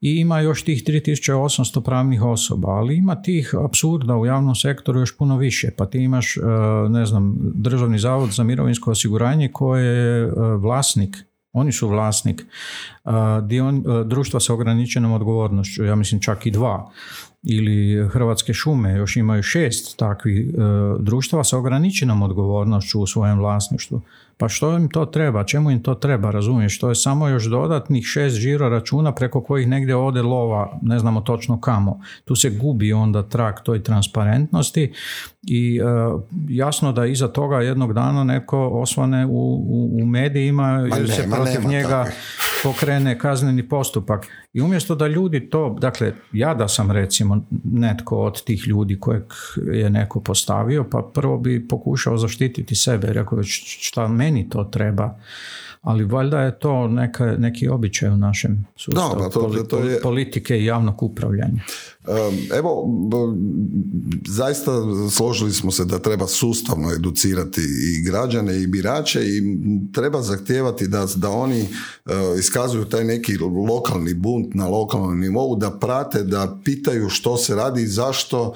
i 0.00 0.14
ima 0.14 0.40
još 0.40 0.64
tih 0.64 0.84
3800 0.84 1.82
pravnih 1.84 2.22
osoba, 2.22 2.68
ali 2.68 2.96
ima 2.96 3.22
tih 3.22 3.54
apsurda 3.64 4.16
u 4.16 4.26
javnom 4.26 4.54
sektoru 4.54 5.00
još 5.00 5.16
puno 5.16 5.36
više. 5.36 5.70
Pa 5.76 5.86
ti 5.86 5.98
imaš, 5.98 6.36
e, 6.36 6.40
ne 6.88 7.06
znam, 7.06 7.36
Državni 7.54 7.98
zavod 7.98 8.30
za 8.30 8.44
mirovinsko 8.44 8.90
osiguranje 8.90 9.48
koje 9.52 9.86
je 9.86 10.22
e, 10.22 10.30
vlasnik 10.56 11.16
Oni 11.52 11.72
su 11.72 11.88
vlasnik 11.88 12.46
dion, 13.42 13.84
društva 14.04 14.40
sa 14.40 14.54
ograničenom 14.54 15.12
odgovornošću, 15.12 15.84
ja 15.84 15.94
mislim 15.94 16.20
čak 16.20 16.46
i 16.46 16.50
dva 16.50 16.90
ili 17.42 18.08
Hrvatske 18.08 18.54
šume 18.54 18.96
još 18.96 19.16
imaju 19.16 19.42
šest 19.42 19.98
takvih 19.98 20.48
e, 20.48 20.52
društava 20.98 21.44
sa 21.44 21.58
ograničenom 21.58 22.22
odgovornošću 22.22 23.00
u 23.00 23.06
svojem 23.06 23.38
vlasništvu. 23.38 24.00
Pa 24.40 24.48
što 24.48 24.76
im 24.76 24.88
to 24.88 25.06
treba? 25.06 25.44
Čemu 25.44 25.70
im 25.70 25.82
to 25.82 25.94
treba? 25.94 26.30
Razumiješ? 26.30 26.78
To 26.78 26.88
je 26.88 26.94
samo 26.94 27.28
još 27.28 27.44
dodatnih 27.44 28.04
šest 28.04 28.36
žiro 28.36 28.68
računa 28.68 29.14
preko 29.14 29.42
kojih 29.42 29.68
negdje 29.68 29.96
ode 29.96 30.22
lova, 30.22 30.78
ne 30.82 30.98
znamo 30.98 31.20
točno 31.20 31.60
kamo. 31.60 32.00
Tu 32.24 32.36
se 32.36 32.50
gubi 32.50 32.92
onda 32.92 33.22
trak 33.22 33.62
toj 33.64 33.82
transparentnosti 33.82 34.92
i 35.42 35.78
e, 35.78 35.82
jasno 36.48 36.92
da 36.92 37.06
iza 37.06 37.28
toga 37.28 37.56
jednog 37.56 37.92
dana 37.92 38.24
neko 38.24 38.68
osvane 38.68 39.26
u, 39.26 39.64
u, 40.02 40.06
medijima 40.06 40.88
jer 40.96 41.10
se 41.10 41.28
protiv 41.30 41.70
njega 41.70 42.06
pokrene 42.62 43.18
kazneni 43.18 43.68
postupak. 43.68 44.26
I 44.52 44.60
umjesto 44.60 44.94
da 44.94 45.06
ljudi 45.06 45.50
to, 45.50 45.76
dakle, 45.80 46.12
ja 46.32 46.54
da 46.54 46.68
sam 46.68 46.90
recimo 46.90 47.44
netko 47.64 48.18
od 48.18 48.44
tih 48.44 48.68
ljudi 48.68 49.00
kojeg 49.00 49.22
je 49.72 49.90
neko 49.90 50.20
postavio, 50.20 50.84
pa 50.90 51.10
prvo 51.14 51.38
bi 51.38 51.68
pokušao 51.68 52.18
zaštititi 52.18 52.74
sebe, 52.74 53.12
rekao 53.12 53.42
šta 53.42 54.08
meni 54.08 54.48
to 54.48 54.64
treba, 54.64 55.18
ali 55.82 56.04
valjda 56.04 56.40
je 56.40 56.58
to 56.58 56.88
neka, 56.88 57.36
neki 57.38 57.68
običaj 57.68 58.08
u 58.08 58.16
našem 58.16 58.66
sustavu 58.76 59.30
to, 59.30 59.64
to 59.68 59.78
je... 59.78 60.00
politike 60.00 60.58
i 60.58 60.64
javnog 60.64 61.02
upravljanja. 61.02 61.62
Evo, 62.58 62.88
zaista 64.28 64.72
složili 65.10 65.52
smo 65.52 65.70
se 65.70 65.84
da 65.84 65.98
treba 65.98 66.26
sustavno 66.26 66.92
educirati 66.92 67.60
i 67.60 68.02
građane 68.02 68.62
i 68.62 68.66
birače 68.66 69.20
i 69.20 69.42
treba 69.92 70.22
zahtijevati 70.22 70.88
da, 70.88 71.06
da 71.16 71.30
oni 71.30 71.60
e, 71.60 71.66
iskazuju 72.38 72.84
taj 72.84 73.04
neki 73.04 73.36
lokalni 73.68 74.14
bunt 74.14 74.54
na 74.54 74.68
lokalnom 74.68 75.20
nivou, 75.20 75.56
da 75.56 75.70
prate, 75.70 76.22
da 76.22 76.58
pitaju 76.64 77.08
što 77.08 77.36
se 77.36 77.54
radi 77.54 77.82
i 77.82 77.86
zašto 77.86 78.54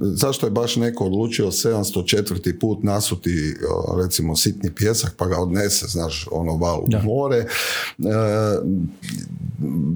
zašto 0.00 0.46
je 0.46 0.50
baš 0.50 0.76
neko 0.76 1.04
odlučio 1.04 1.46
704. 1.46 2.58
put 2.60 2.82
nasuti 2.82 3.56
recimo 4.02 4.36
sitni 4.36 4.74
pjesak 4.74 5.14
pa 5.16 5.26
ga 5.26 5.38
odnese, 5.38 5.86
znaš, 5.86 6.28
ono 6.30 6.56
val 6.56 6.78
u 6.78 7.04
more. 7.04 7.36
E, 7.36 7.46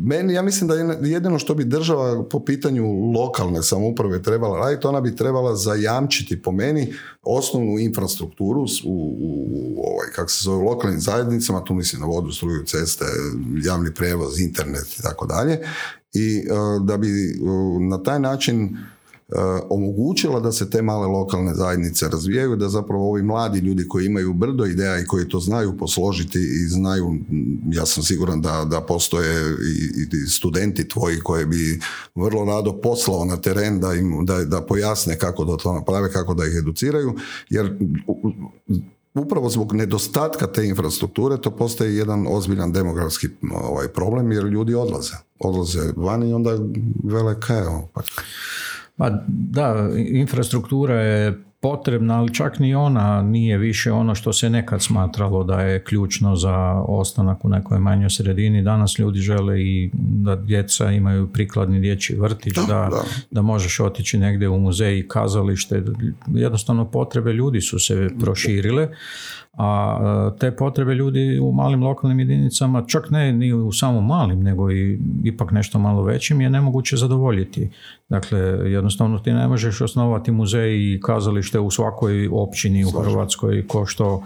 meni, 0.05 0.35
ja 0.35 0.43
mislim 0.43 0.69
da 0.69 0.75
jedino 1.07 1.39
što 1.39 1.55
bi 1.55 1.65
država 1.65 2.20
po 2.23 2.45
pitanju 2.45 3.13
lokalne 3.15 3.63
samouprave 3.63 4.23
trebala 4.23 4.59
raditi, 4.59 4.87
ona 4.87 5.01
bi 5.01 5.17
trebala 5.17 5.57
zajamčiti 5.57 6.43
po 6.43 6.53
meni 6.53 6.93
osnovnu 7.23 7.79
infrastrukturu 7.79 8.61
u, 8.85 9.17
u 9.21 9.85
ovaj, 9.87 10.09
kako 10.15 10.31
se 10.31 10.43
zove, 10.43 10.65
lokalnim 10.65 11.01
zajednicama, 11.01 11.65
tu 11.65 11.75
mislim 11.75 12.01
na 12.01 12.07
vodu, 12.07 12.33
struju, 12.33 12.65
ceste, 12.65 13.05
javni 13.65 13.95
prijevoz, 13.95 14.41
internet 14.41 14.99
i 14.99 15.03
tako 15.03 15.27
dalje. 15.27 15.61
I 16.13 16.39
e, 16.39 16.45
da 16.85 16.97
bi 16.97 17.09
e, 17.09 17.35
na 17.81 18.03
taj 18.03 18.21
način 18.21 18.77
omogućila 19.71 20.41
da 20.41 20.53
se 20.53 20.71
te 20.71 20.83
male 20.83 21.07
lokalne 21.07 21.55
zajednice 21.55 22.09
razvijaju, 22.09 22.57
da 22.57 22.69
zapravo 22.69 23.11
ovi 23.11 23.23
mladi 23.23 23.59
ljudi 23.59 23.89
koji 23.89 24.07
imaju 24.07 24.33
brdo 24.33 24.67
ideja 24.67 25.01
i 25.01 25.05
koji 25.05 25.29
to 25.29 25.41
znaju 25.41 25.77
posložiti 25.79 26.39
i 26.39 26.69
znaju, 26.69 27.15
ja 27.73 27.87
sam 27.87 28.03
siguran 28.03 28.41
da, 28.41 28.67
da 28.71 28.81
postoje 28.81 29.57
i, 30.13 30.27
studenti 30.27 30.89
tvoji 30.89 31.21
koji 31.21 31.47
bi 31.47 31.81
vrlo 32.15 32.45
rado 32.45 32.81
poslao 32.81 33.25
na 33.25 33.37
teren 33.37 33.81
da, 33.81 33.95
im, 33.95 34.27
da, 34.27 34.45
da 34.45 34.61
pojasne 34.61 35.19
kako 35.19 35.45
da 35.45 35.57
to 35.57 35.73
naprave, 35.73 36.13
kako 36.13 36.35
da 36.35 36.47
ih 36.47 36.53
educiraju, 36.59 37.15
jer 37.51 37.79
upravo 39.15 39.51
zbog 39.51 39.73
nedostatka 39.73 40.47
te 40.47 40.67
infrastrukture 40.67 41.41
to 41.41 41.51
postaje 41.51 41.97
jedan 41.97 42.27
ozbiljan 42.29 42.73
demografski 42.73 43.29
ovaj, 43.55 43.89
problem 43.89 44.33
jer 44.33 44.45
ljudi 44.45 44.75
odlaze. 44.75 45.15
Odlaze 45.39 45.93
vani 45.97 46.31
i 46.31 46.33
onda 46.33 46.51
vele 47.05 47.41
kaj, 47.41 47.63
pa 47.93 48.03
pa 49.01 49.11
da, 49.29 49.89
infrastruktura 49.97 51.01
je 51.01 51.43
potrebna, 51.61 52.19
ali 52.19 52.35
čak 52.35 52.59
ni 52.59 52.75
ona 52.75 53.23
nije 53.23 53.59
više 53.59 53.93
ono 53.93 54.15
što 54.15 54.33
se 54.33 54.51
nekad 54.51 54.83
smatralo 54.83 55.45
da 55.45 55.61
je 55.61 55.85
ključno 55.85 56.37
za 56.37 56.83
ostanak 56.89 57.45
u 57.45 57.49
nekoj 57.49 57.79
manjoj 57.79 58.11
sredini. 58.11 58.63
Danas 58.63 58.99
ljudi 58.99 59.19
žele 59.19 59.61
i 59.63 59.91
da 59.95 60.37
djeca 60.37 60.91
imaju 60.91 61.33
prikladni 61.33 61.81
dječji 61.81 62.17
vrtić, 62.17 62.55
da, 62.69 62.91
da, 63.31 63.43
možeš 63.43 63.81
otići 63.81 64.19
negdje 64.19 64.49
u 64.49 64.59
muzej 64.59 64.99
i 64.99 65.09
kazalište. 65.09 65.83
Jednostavno 66.27 66.91
potrebe 66.91 67.33
ljudi 67.33 67.61
su 67.61 67.79
se 67.79 68.09
proširile, 68.21 68.89
a 69.53 69.99
e, 70.35 70.39
te 70.39 70.57
potrebe 70.57 70.95
ljudi 70.95 71.39
u 71.43 71.53
malim 71.53 71.83
lokalnim 71.83 72.21
jedinicama, 72.21 72.85
čak 72.87 73.11
ne 73.11 73.33
ni 73.33 73.53
u 73.53 73.73
samo 73.73 74.01
malim, 74.01 74.43
nego 74.43 74.71
i 74.71 74.99
ipak 75.25 75.51
nešto 75.51 75.79
malo 75.79 76.03
većim, 76.03 76.41
je 76.41 76.51
nemoguće 76.51 76.97
zadovoljiti. 76.97 77.71
Dakle, 78.09 78.39
jednostavno 78.71 79.19
ti 79.19 79.33
ne 79.33 79.49
možeš 79.49 79.81
osnovati 79.81 80.31
muzej 80.31 80.77
i 80.77 81.01
kazalište 81.03 81.59
u 81.59 81.71
svakoj 81.71 82.29
općini 82.33 82.85
u 82.85 82.91
Hrvatskoj, 82.91 83.67
ko 83.67 83.87
što 83.87 84.23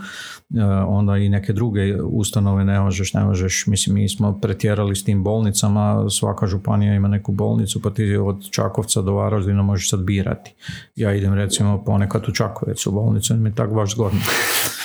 e, 0.54 0.64
onda 0.86 1.16
i 1.16 1.28
neke 1.28 1.52
druge 1.52 2.02
ustanove 2.02 2.64
ne 2.64 2.80
možeš, 2.80 3.14
ne 3.14 3.24
možeš, 3.24 3.66
mislim 3.66 3.94
mi 3.94 4.08
smo 4.08 4.38
pretjerali 4.42 4.96
s 4.96 5.04
tim 5.04 5.24
bolnicama, 5.24 6.10
svaka 6.10 6.46
županija 6.46 6.94
ima 6.94 7.08
neku 7.08 7.32
bolnicu, 7.32 7.82
pa 7.82 7.90
ti 7.90 8.16
od 8.16 8.50
Čakovca 8.50 9.02
do 9.02 9.12
Varaždina 9.12 9.62
možeš 9.62 9.90
sad 9.90 10.00
birati. 10.00 10.54
Ja 10.96 11.14
idem 11.14 11.34
recimo 11.34 11.84
ponekad 11.84 12.28
u 12.28 12.32
Čakovec 12.32 12.86
u 12.86 12.92
bolnicu, 12.92 13.34
mi 13.34 13.48
je 13.48 13.54
tako 13.54 13.74
baš 13.74 13.92
zgodno 13.92 14.20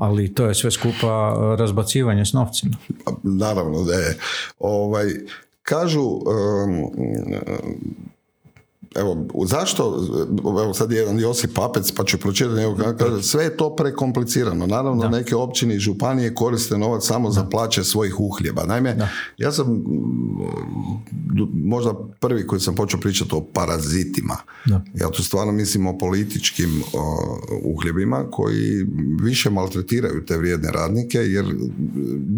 ali 0.00 0.34
to 0.34 0.46
je 0.46 0.54
sve 0.54 0.70
skupa 0.70 1.36
razbacivanje 1.58 2.24
s 2.24 2.32
novcima. 2.32 2.76
Naravno 3.22 3.84
da 3.84 3.94
je. 3.94 4.18
Ovaj, 4.58 5.06
kažu 5.62 6.20
evo, 8.94 9.26
zašto, 9.46 10.06
evo 10.64 10.74
sad 10.74 10.92
je 10.92 10.98
jedan 10.98 11.20
Josip 11.20 11.54
Papec, 11.54 11.92
pa 11.92 12.04
ću 12.04 12.18
pročitati, 12.18 12.60
kaže, 12.98 13.22
sve 13.22 13.44
je 13.44 13.56
to 13.56 13.76
prekomplicirano. 13.76 14.66
Naravno, 14.66 15.08
neke 15.08 15.36
općine 15.36 15.76
i 15.76 15.78
županije 15.78 16.34
koriste 16.34 16.78
novac 16.78 17.06
samo 17.06 17.30
za 17.30 17.44
plaće 17.44 17.84
svojih 17.84 18.20
uhljeba. 18.20 18.64
Naime, 18.64 19.08
ja 19.38 19.52
sam 19.52 19.84
možda 21.54 21.94
prvi 22.20 22.46
koji 22.46 22.60
sam 22.60 22.74
počeo 22.74 23.00
pričati 23.00 23.30
o 23.34 23.44
parazitima. 23.52 24.36
Ja 24.94 25.10
tu 25.10 25.22
stvarno 25.24 25.52
mislim 25.52 25.86
o 25.86 25.98
političkim 25.98 26.82
uhljebima 27.62 28.24
koji 28.30 28.86
više 29.22 29.50
maltretiraju 29.50 30.24
te 30.26 30.36
vrijedne 30.36 30.70
radnike, 30.72 31.18
jer 31.18 31.44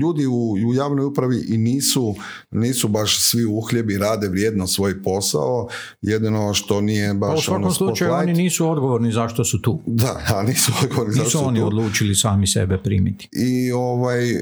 ljudi 0.00 0.26
u, 0.26 0.52
u 0.68 0.74
javnoj 0.74 1.04
upravi 1.04 1.44
i 1.48 1.58
nisu, 1.58 2.14
nisu 2.50 2.88
baš 2.88 3.20
svi 3.20 3.44
uhljebi, 3.44 3.98
rade 3.98 4.28
vrijedno 4.28 4.66
svoj 4.66 5.02
posao, 5.02 5.68
jedino 6.02 6.41
što 6.52 6.80
nije 6.80 7.14
baš 7.14 7.30
pa 7.30 7.34
u 7.34 7.40
svakom 7.40 7.62
ono 7.62 7.74
slučaju 7.74 8.12
oni 8.12 8.32
nisu 8.32 8.68
odgovorni 8.70 9.12
zašto 9.12 9.44
su 9.44 9.62
tu. 9.62 9.80
Da, 9.86 10.20
a 10.34 10.42
nisu 10.42 10.72
odgovorni 10.82 11.14
zašto 11.14 11.30
su 11.30 11.46
oni 11.46 11.60
tu. 11.60 11.66
odlučili 11.66 12.14
sami 12.14 12.46
sebe 12.46 12.78
primiti. 12.78 13.28
I 13.32 13.72
ovaj, 13.72 14.30
e, 14.30 14.40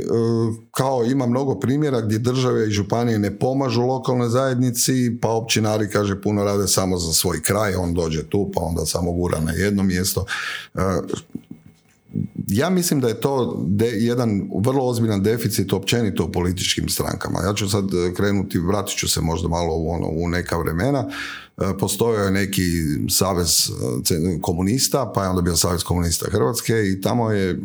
kao 0.71 1.05
ima 1.05 1.27
mnogo 1.27 1.61
primjera 1.61 2.01
gdje 2.01 2.19
države 2.19 2.69
i 2.69 2.71
županije 2.71 3.19
ne 3.19 3.39
pomažu 3.39 3.83
lokalnoj 3.83 4.29
zajednici, 4.29 5.19
pa 5.23 5.29
općinari 5.29 5.89
kaže 5.89 6.21
puno 6.21 6.45
rade 6.45 6.69
samo 6.69 6.97
za 6.99 7.13
svoj 7.13 7.43
kraj, 7.43 7.75
on 7.75 7.95
dođe 7.95 8.23
tu 8.23 8.51
pa 8.55 8.61
onda 8.61 8.87
samo 8.87 9.13
gura 9.13 9.41
na 9.41 9.53
jedno 9.53 9.83
mjesto. 9.83 10.25
E, 12.15 12.19
ja 12.49 12.71
mislim 12.71 13.01
da 13.01 13.09
je 13.09 13.21
to 13.21 13.65
jedan 13.99 14.51
vrlo 14.65 14.85
ozbiljan 14.85 15.23
deficit 15.23 15.73
općenito 15.73 16.25
u 16.25 16.33
političkim 16.33 16.89
strankama. 16.89 17.41
Ja 17.43 17.55
ću 17.55 17.69
sad 17.69 17.85
krenuti, 18.17 18.59
vratit 18.59 18.99
ću 18.99 19.09
se 19.09 19.21
možda 19.21 19.49
malo 19.49 19.75
u, 19.75 19.91
ono, 19.91 20.07
u 20.07 20.29
neka 20.29 20.59
vremena. 20.59 21.09
E, 21.59 21.79
postojao 21.79 22.25
je 22.25 22.31
neki 22.31 22.63
savez 23.11 23.71
e, 24.11 24.41
komunista, 24.41 25.13
pa 25.15 25.23
je 25.23 25.29
onda 25.29 25.43
bio 25.43 25.57
savez 25.57 25.83
komunista 25.83 26.31
Hrvatske 26.31 26.75
i 26.75 27.01
tamo 27.01 27.31
je 27.31 27.61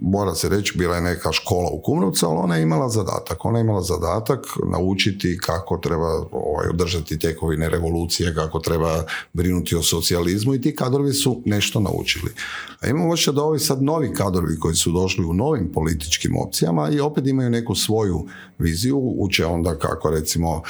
mora 0.00 0.34
se 0.34 0.48
reći, 0.48 0.78
bila 0.78 0.96
je 0.96 1.02
neka 1.02 1.32
škola 1.32 1.70
u 1.72 1.82
Kumrovcu, 1.82 2.26
ali 2.26 2.38
ona 2.38 2.56
je 2.56 2.62
imala 2.62 2.88
zadatak. 2.88 3.44
Ona 3.44 3.58
je 3.58 3.62
imala 3.62 3.82
zadatak 3.82 4.46
naučiti 4.70 5.38
kako 5.42 5.76
treba 5.78 6.08
ovaj, 6.32 6.68
održati 6.68 7.18
tekovine 7.18 7.68
revolucije, 7.68 8.34
kako 8.34 8.58
treba 8.58 9.04
brinuti 9.32 9.76
o 9.76 9.82
socijalizmu 9.82 10.54
i 10.54 10.60
ti 10.60 10.76
kadrovi 10.76 11.12
su 11.12 11.42
nešto 11.44 11.80
naučili. 11.80 12.32
A 12.80 12.88
imamo 12.88 13.12
još 13.12 13.26
da 13.26 13.42
ovi 13.42 13.58
sad 13.58 13.82
novi 13.82 14.14
kadrovi 14.14 14.58
koji 14.58 14.74
su 14.74 14.92
došli 14.92 15.24
u 15.24 15.34
novim 15.34 15.72
političkim 15.72 16.36
opcijama 16.36 16.90
i 16.90 17.00
opet 17.00 17.26
imaju 17.26 17.50
neku 17.50 17.74
svoju 17.74 18.26
viziju, 18.58 18.98
uče 19.18 19.46
onda 19.46 19.78
kako 19.78 20.10
recimo 20.10 20.62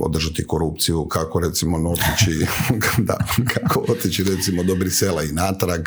održati 0.00 0.46
korupciju, 0.46 1.04
kako 1.04 1.40
recimo 1.40 1.90
otići, 1.90 2.46
da, 3.08 3.18
kako 3.54 3.84
otići 3.88 4.24
recimo 4.24 4.62
do 4.62 4.74
Brisela 4.74 5.24
i 5.24 5.32
natrag, 5.32 5.80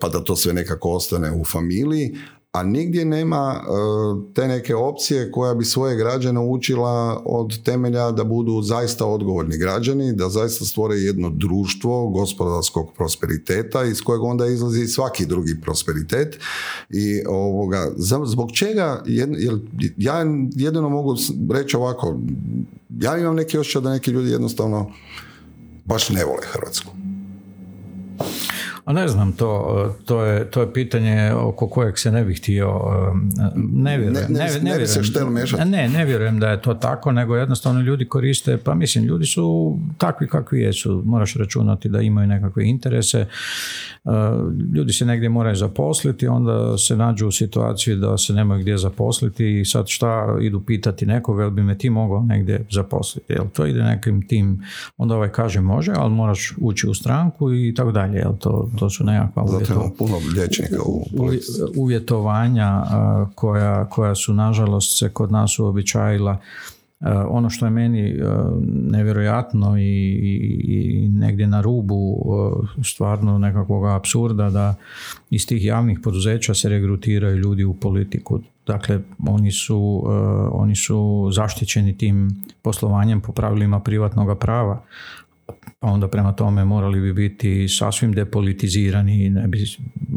pa 0.00 0.08
da 0.08 0.24
to 0.24 0.36
sve 0.36 0.52
nekako 0.52 0.90
ostane 0.90 1.32
u 1.32 1.44
familiji, 1.44 1.61
a 2.52 2.62
nigdje 2.62 3.04
nema 3.04 3.60
e, 3.60 3.64
te 4.34 4.48
neke 4.48 4.74
opcije 4.74 5.30
koja 5.30 5.54
bi 5.54 5.64
svoje 5.64 5.96
građane 5.96 6.40
učila 6.40 7.22
od 7.24 7.62
temelja 7.62 8.10
da 8.10 8.24
budu 8.24 8.62
zaista 8.62 9.06
odgovorni 9.06 9.58
građani, 9.58 10.12
da 10.12 10.28
zaista 10.28 10.64
stvore 10.64 10.96
jedno 10.96 11.30
društvo 11.30 12.08
gospodarskog 12.08 12.92
prosperiteta 12.96 13.84
iz 13.84 14.02
kojeg 14.02 14.22
onda 14.22 14.46
izlazi 14.46 14.86
svaki 14.86 15.26
drugi 15.26 15.60
prosperitet. 15.62 16.38
I 16.90 17.22
ovoga, 17.28 17.92
zbog 18.24 18.52
čega 18.52 19.02
ja 19.96 20.24
jedino 20.54 20.88
mogu 20.88 21.16
reći 21.50 21.76
ovako 21.76 22.18
ja 23.00 23.18
imam 23.18 23.36
neki 23.36 23.58
osjećaj 23.58 23.82
da 23.82 23.92
neki 23.92 24.10
ljudi 24.10 24.30
jednostavno 24.30 24.90
baš 25.84 26.08
ne 26.10 26.24
vole 26.24 26.46
Hrvatsku 26.52 26.92
a 28.84 28.92
ne 28.92 29.08
znam, 29.08 29.32
to, 29.32 29.94
to, 30.04 30.24
je, 30.24 30.50
to 30.50 30.60
je 30.60 30.72
pitanje 30.72 31.32
oko 31.34 31.68
kojeg 31.68 31.98
se 31.98 32.12
ne 32.12 32.24
bih 32.24 32.38
htio, 32.38 32.80
ne 33.56 33.98
vjerujem. 33.98 34.26
Ne, 34.28 34.44
ne, 34.62 34.78
ne, 35.58 35.64
ne, 35.64 35.88
ne 35.88 36.04
vjerujem 36.04 36.38
da 36.38 36.48
je 36.48 36.62
to 36.62 36.74
tako, 36.74 37.12
nego 37.12 37.36
jednostavno 37.36 37.80
ljudi 37.80 38.08
koriste, 38.08 38.56
pa 38.56 38.74
mislim, 38.74 39.04
ljudi 39.04 39.26
su 39.26 39.78
takvi 39.98 40.28
kakvi 40.28 40.60
jesu, 40.60 41.02
moraš 41.04 41.34
računati 41.34 41.88
da 41.88 42.00
imaju 42.00 42.26
nekakve 42.26 42.64
interese, 42.68 43.26
ljudi 44.74 44.92
se 44.92 45.06
negdje 45.06 45.28
moraju 45.28 45.56
zaposliti, 45.56 46.26
onda 46.26 46.78
se 46.78 46.96
nađu 46.96 47.28
u 47.28 47.32
situaciji 47.32 47.96
da 47.96 48.18
se 48.18 48.32
nemaju 48.32 48.60
gdje 48.60 48.78
zaposliti 48.78 49.60
i 49.60 49.64
sad 49.64 49.88
šta 49.88 50.36
idu 50.40 50.60
pitati 50.60 51.06
nekoga, 51.06 51.42
jel 51.42 51.50
bi 51.50 51.62
me 51.62 51.78
ti 51.78 51.90
mogao 51.90 52.22
negdje 52.22 52.66
zaposliti, 52.70 53.32
jel 53.32 53.44
to 53.52 53.66
ide 53.66 53.82
nekim 53.82 54.28
tim, 54.28 54.64
onda 54.96 55.14
ovaj 55.14 55.28
kaže 55.28 55.60
može, 55.60 55.92
ali 55.96 56.14
moraš 56.14 56.54
ući 56.60 56.88
u 56.88 56.94
stranku 56.94 57.52
i 57.52 57.74
tako 57.74 57.92
dalje, 57.92 58.18
jel 58.18 58.36
to, 58.38 58.70
to 58.78 58.90
su 58.90 59.04
nekakva 59.04 59.44
puno 59.98 60.16
u 60.84 61.04
uvjetovanja 61.76 62.82
koja, 63.34 63.88
koja 63.88 64.14
su 64.14 64.34
nažalost 64.34 64.98
se 64.98 65.08
kod 65.08 65.32
nas 65.32 65.58
uobičajila 65.58 66.38
ono 67.28 67.50
što 67.50 67.66
je 67.66 67.70
meni 67.70 68.20
nevjerojatno 68.64 69.78
i, 69.78 69.82
i, 69.82 71.08
negdje 71.08 71.46
na 71.46 71.60
rubu 71.60 72.22
stvarno 72.84 73.38
nekakvog 73.38 73.86
apsurda 73.86 74.50
da 74.50 74.74
iz 75.30 75.46
tih 75.46 75.64
javnih 75.64 75.98
poduzeća 76.04 76.54
se 76.54 76.68
regrutiraju 76.68 77.36
ljudi 77.36 77.64
u 77.64 77.74
politiku. 77.74 78.40
Dakle, 78.66 79.00
oni 79.28 79.52
su, 79.52 80.04
oni 80.52 80.76
su 80.76 81.28
zaštićeni 81.32 81.98
tim 81.98 82.44
poslovanjem 82.62 83.20
po 83.20 83.32
pravilima 83.32 83.80
privatnog 83.80 84.38
prava 84.38 84.82
pa 85.80 85.88
onda 85.88 86.08
prema 86.08 86.32
tome 86.32 86.64
morali 86.64 87.00
bi 87.00 87.12
biti 87.12 87.68
sasvim 87.68 88.12
depolitizirani 88.12 89.24
i 89.24 89.30
ne 89.30 89.48
bi 89.48 89.64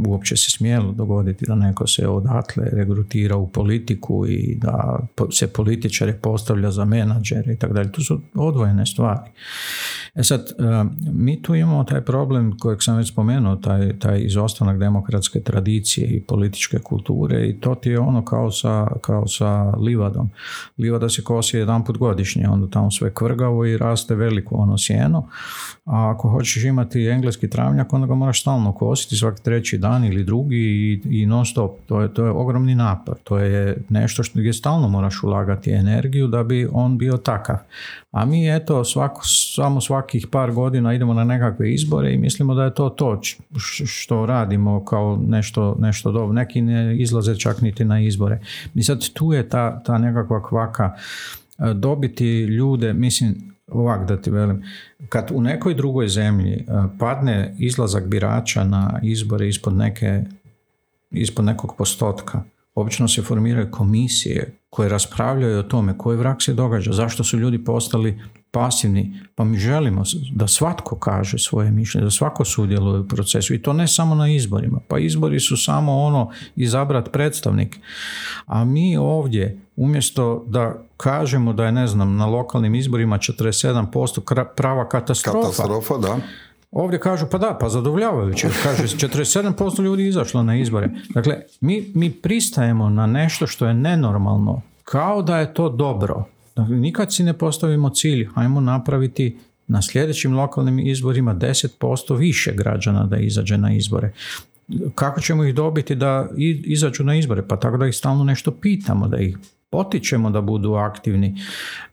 uopće 0.07 0.37
se 0.37 0.51
smjelo 0.51 0.91
dogoditi 0.91 1.45
da 1.45 1.55
neko 1.55 1.87
se 1.87 2.07
odatle 2.07 2.69
regrutira 2.71 3.35
u 3.35 3.47
politiku 3.47 4.25
i 4.27 4.57
da 4.61 4.99
se 5.31 5.53
političare 5.53 6.13
postavlja 6.13 6.71
za 6.71 6.85
menadžere 6.85 7.53
i 7.53 7.57
tako 7.57 7.73
dalje. 7.73 7.91
To 7.91 8.01
su 8.01 8.21
odvojene 8.35 8.85
stvari. 8.85 9.29
E 10.15 10.23
sad, 10.23 10.41
e, 10.41 10.53
mi 11.13 11.41
tu 11.41 11.55
imamo 11.55 11.83
taj 11.83 12.01
problem 12.01 12.57
kojeg 12.59 12.83
sam 12.83 12.97
već 12.97 13.11
spomenuo, 13.11 13.55
taj, 13.55 13.99
taj 13.99 14.21
izostanak 14.21 14.79
demokratske 14.79 15.39
tradicije 15.39 16.07
i 16.07 16.21
političke 16.21 16.79
kulture 16.79 17.47
i 17.47 17.59
to 17.59 17.75
ti 17.75 17.89
je 17.89 17.99
ono 17.99 18.25
kao 18.25 18.51
sa, 18.51 18.87
kao 19.01 19.27
sa 19.27 19.75
livadom. 19.77 20.29
Livada 20.77 21.09
se 21.09 21.23
kosi 21.23 21.57
jedan 21.57 21.85
put 21.85 21.97
godišnje, 21.97 22.47
onda 22.49 22.67
tamo 22.67 22.91
sve 22.91 23.13
kvrgavo 23.13 23.65
i 23.65 23.77
raste 23.77 24.15
veliko 24.15 24.55
ono 24.55 24.77
sjeno, 24.77 25.14
a 25.85 26.11
ako 26.11 26.29
hoćeš 26.29 26.63
imati 26.63 27.05
engleski 27.05 27.49
travnjak, 27.49 27.93
onda 27.93 28.07
ga 28.07 28.15
moraš 28.15 28.41
stalno 28.41 28.71
kositi 28.71 29.15
svaki 29.15 29.43
treći 29.43 29.77
dan 29.77 30.05
ili 30.05 30.23
drugi 30.23 30.55
i, 30.55 31.01
i 31.21 31.25
non 31.25 31.45
stop. 31.45 31.71
To 31.85 32.01
je, 32.01 32.13
to 32.13 32.25
je 32.25 32.31
ogromni 32.31 32.75
napor. 32.75 33.15
To 33.23 33.37
je 33.37 33.77
nešto 33.89 34.23
što 34.23 34.39
gdje 34.39 34.53
stalno 34.53 34.87
moraš 34.87 35.23
ulagati 35.23 35.71
energiju 35.71 36.27
da 36.27 36.43
bi 36.43 36.67
on 36.71 36.97
bio 36.97 37.17
takav. 37.17 37.57
A 38.11 38.25
mi 38.25 38.55
eto 38.55 38.83
svako, 38.83 39.21
samo 39.55 39.81
svakih 39.81 40.27
par 40.31 40.51
godina 40.51 40.93
idemo 40.93 41.13
na 41.13 41.23
nekakve 41.23 41.73
izbore 41.73 42.13
i 42.13 42.17
mislimo 42.17 42.55
da 42.55 42.63
je 42.63 42.73
to 42.73 42.89
to 42.89 43.21
što 43.85 44.25
radimo 44.25 44.85
kao 44.85 45.19
nešto, 45.27 45.75
nešto 45.79 46.11
dobro. 46.11 46.33
Neki 46.33 46.61
ne 46.61 46.97
izlaze 46.97 47.35
čak 47.35 47.61
niti 47.61 47.85
na 47.85 47.99
izbore. 47.99 48.39
I 48.75 48.83
sad 48.83 49.09
tu 49.13 49.33
je 49.33 49.49
ta, 49.49 49.83
ta 49.83 49.97
nekakva 49.97 50.43
kvaka 50.43 50.91
e, 51.57 51.73
dobiti 51.73 52.41
ljude, 52.41 52.93
mislim, 52.93 53.54
ovak 53.67 54.07
da 54.07 54.21
ti 54.21 54.31
velim, 54.31 54.63
kad 55.09 55.31
u 55.33 55.41
nekoj 55.41 55.73
drugoj 55.73 56.07
zemlji 56.07 56.53
e, 56.53 56.63
padne 56.99 57.55
izlazak 57.57 58.07
birača 58.07 58.63
na 58.63 58.99
izbore 59.03 59.47
ispod 59.47 59.73
neke 59.73 60.23
ispod 61.11 61.45
nekog 61.45 61.75
postotka, 61.77 62.43
obično 62.75 63.07
se 63.07 63.21
formiraju 63.21 63.71
komisije 63.71 64.53
koje 64.69 64.89
raspravljaju 64.89 65.59
o 65.59 65.63
tome 65.63 65.97
koji 65.97 66.17
vrak 66.17 66.41
se 66.41 66.53
događa, 66.53 66.93
zašto 66.93 67.23
su 67.23 67.37
ljudi 67.37 67.63
postali 67.63 68.19
pasivni, 68.51 69.19
pa 69.35 69.43
mi 69.43 69.57
želimo 69.57 70.03
da 70.31 70.47
svatko 70.47 70.95
kaže 70.95 71.37
svoje 71.37 71.71
mišljenje, 71.71 72.05
da 72.05 72.11
svako 72.11 72.45
sudjeluje 72.45 72.99
u 72.99 73.07
procesu 73.07 73.53
i 73.53 73.61
to 73.61 73.73
ne 73.73 73.87
samo 73.87 74.15
na 74.15 74.29
izborima, 74.29 74.79
pa 74.87 74.99
izbori 74.99 75.39
su 75.39 75.57
samo 75.57 75.97
ono 75.97 76.31
izabrat 76.55 77.11
predstavnik, 77.11 77.79
a 78.45 78.65
mi 78.65 78.97
ovdje 78.97 79.64
umjesto 79.75 80.43
da 80.47 80.75
kažemo 80.97 81.53
da 81.53 81.65
je 81.65 81.71
ne 81.71 81.87
znam 81.87 82.15
na 82.15 82.25
lokalnim 82.25 82.75
izborima 82.75 83.17
47% 83.17 84.45
prava 84.55 84.89
katastrofa, 84.89 85.39
katastrofa 85.41 85.97
da. 85.97 86.17
Ovdje 86.71 86.99
kažu 86.99 87.25
pa 87.31 87.37
da, 87.37 87.57
pa 87.59 87.69
zadovoljavajuće. 87.69 88.47
Kaže 88.63 88.83
47% 88.83 89.83
ljudi 89.83 90.07
izašlo 90.07 90.43
na 90.43 90.55
izbore. 90.55 90.89
Dakle, 91.09 91.41
mi, 91.61 91.91
mi 91.93 92.11
pristajemo 92.11 92.89
na 92.89 93.07
nešto 93.07 93.47
što 93.47 93.67
je 93.67 93.73
nenormalno, 93.73 94.61
kao 94.83 95.21
da 95.21 95.39
je 95.39 95.53
to 95.53 95.69
dobro. 95.69 96.23
Dakle, 96.55 96.75
nikad 96.75 97.13
si 97.13 97.23
ne 97.23 97.33
postavimo 97.33 97.89
cilj, 97.89 98.29
hajmo 98.35 98.61
napraviti 98.61 99.37
na 99.67 99.81
sljedećim 99.81 100.35
lokalnim 100.35 100.79
izborima 100.79 101.35
10% 101.35 102.17
više 102.17 102.53
građana 102.53 103.05
da 103.05 103.17
izađe 103.17 103.57
na 103.57 103.73
izbore. 103.73 104.11
Kako 104.95 105.21
ćemo 105.21 105.43
ih 105.43 105.55
dobiti 105.55 105.95
da 105.95 106.27
izađu 106.65 107.03
na 107.03 107.15
izbore? 107.15 107.47
Pa 107.47 107.57
tako 107.59 107.77
da 107.77 107.87
ih 107.87 107.95
stalno 107.95 108.23
nešto 108.23 108.51
pitamo, 108.51 109.07
da 109.07 109.17
ih 109.17 109.37
potičemo 109.71 110.29
da 110.29 110.41
budu 110.41 110.73
aktivni, 110.73 111.35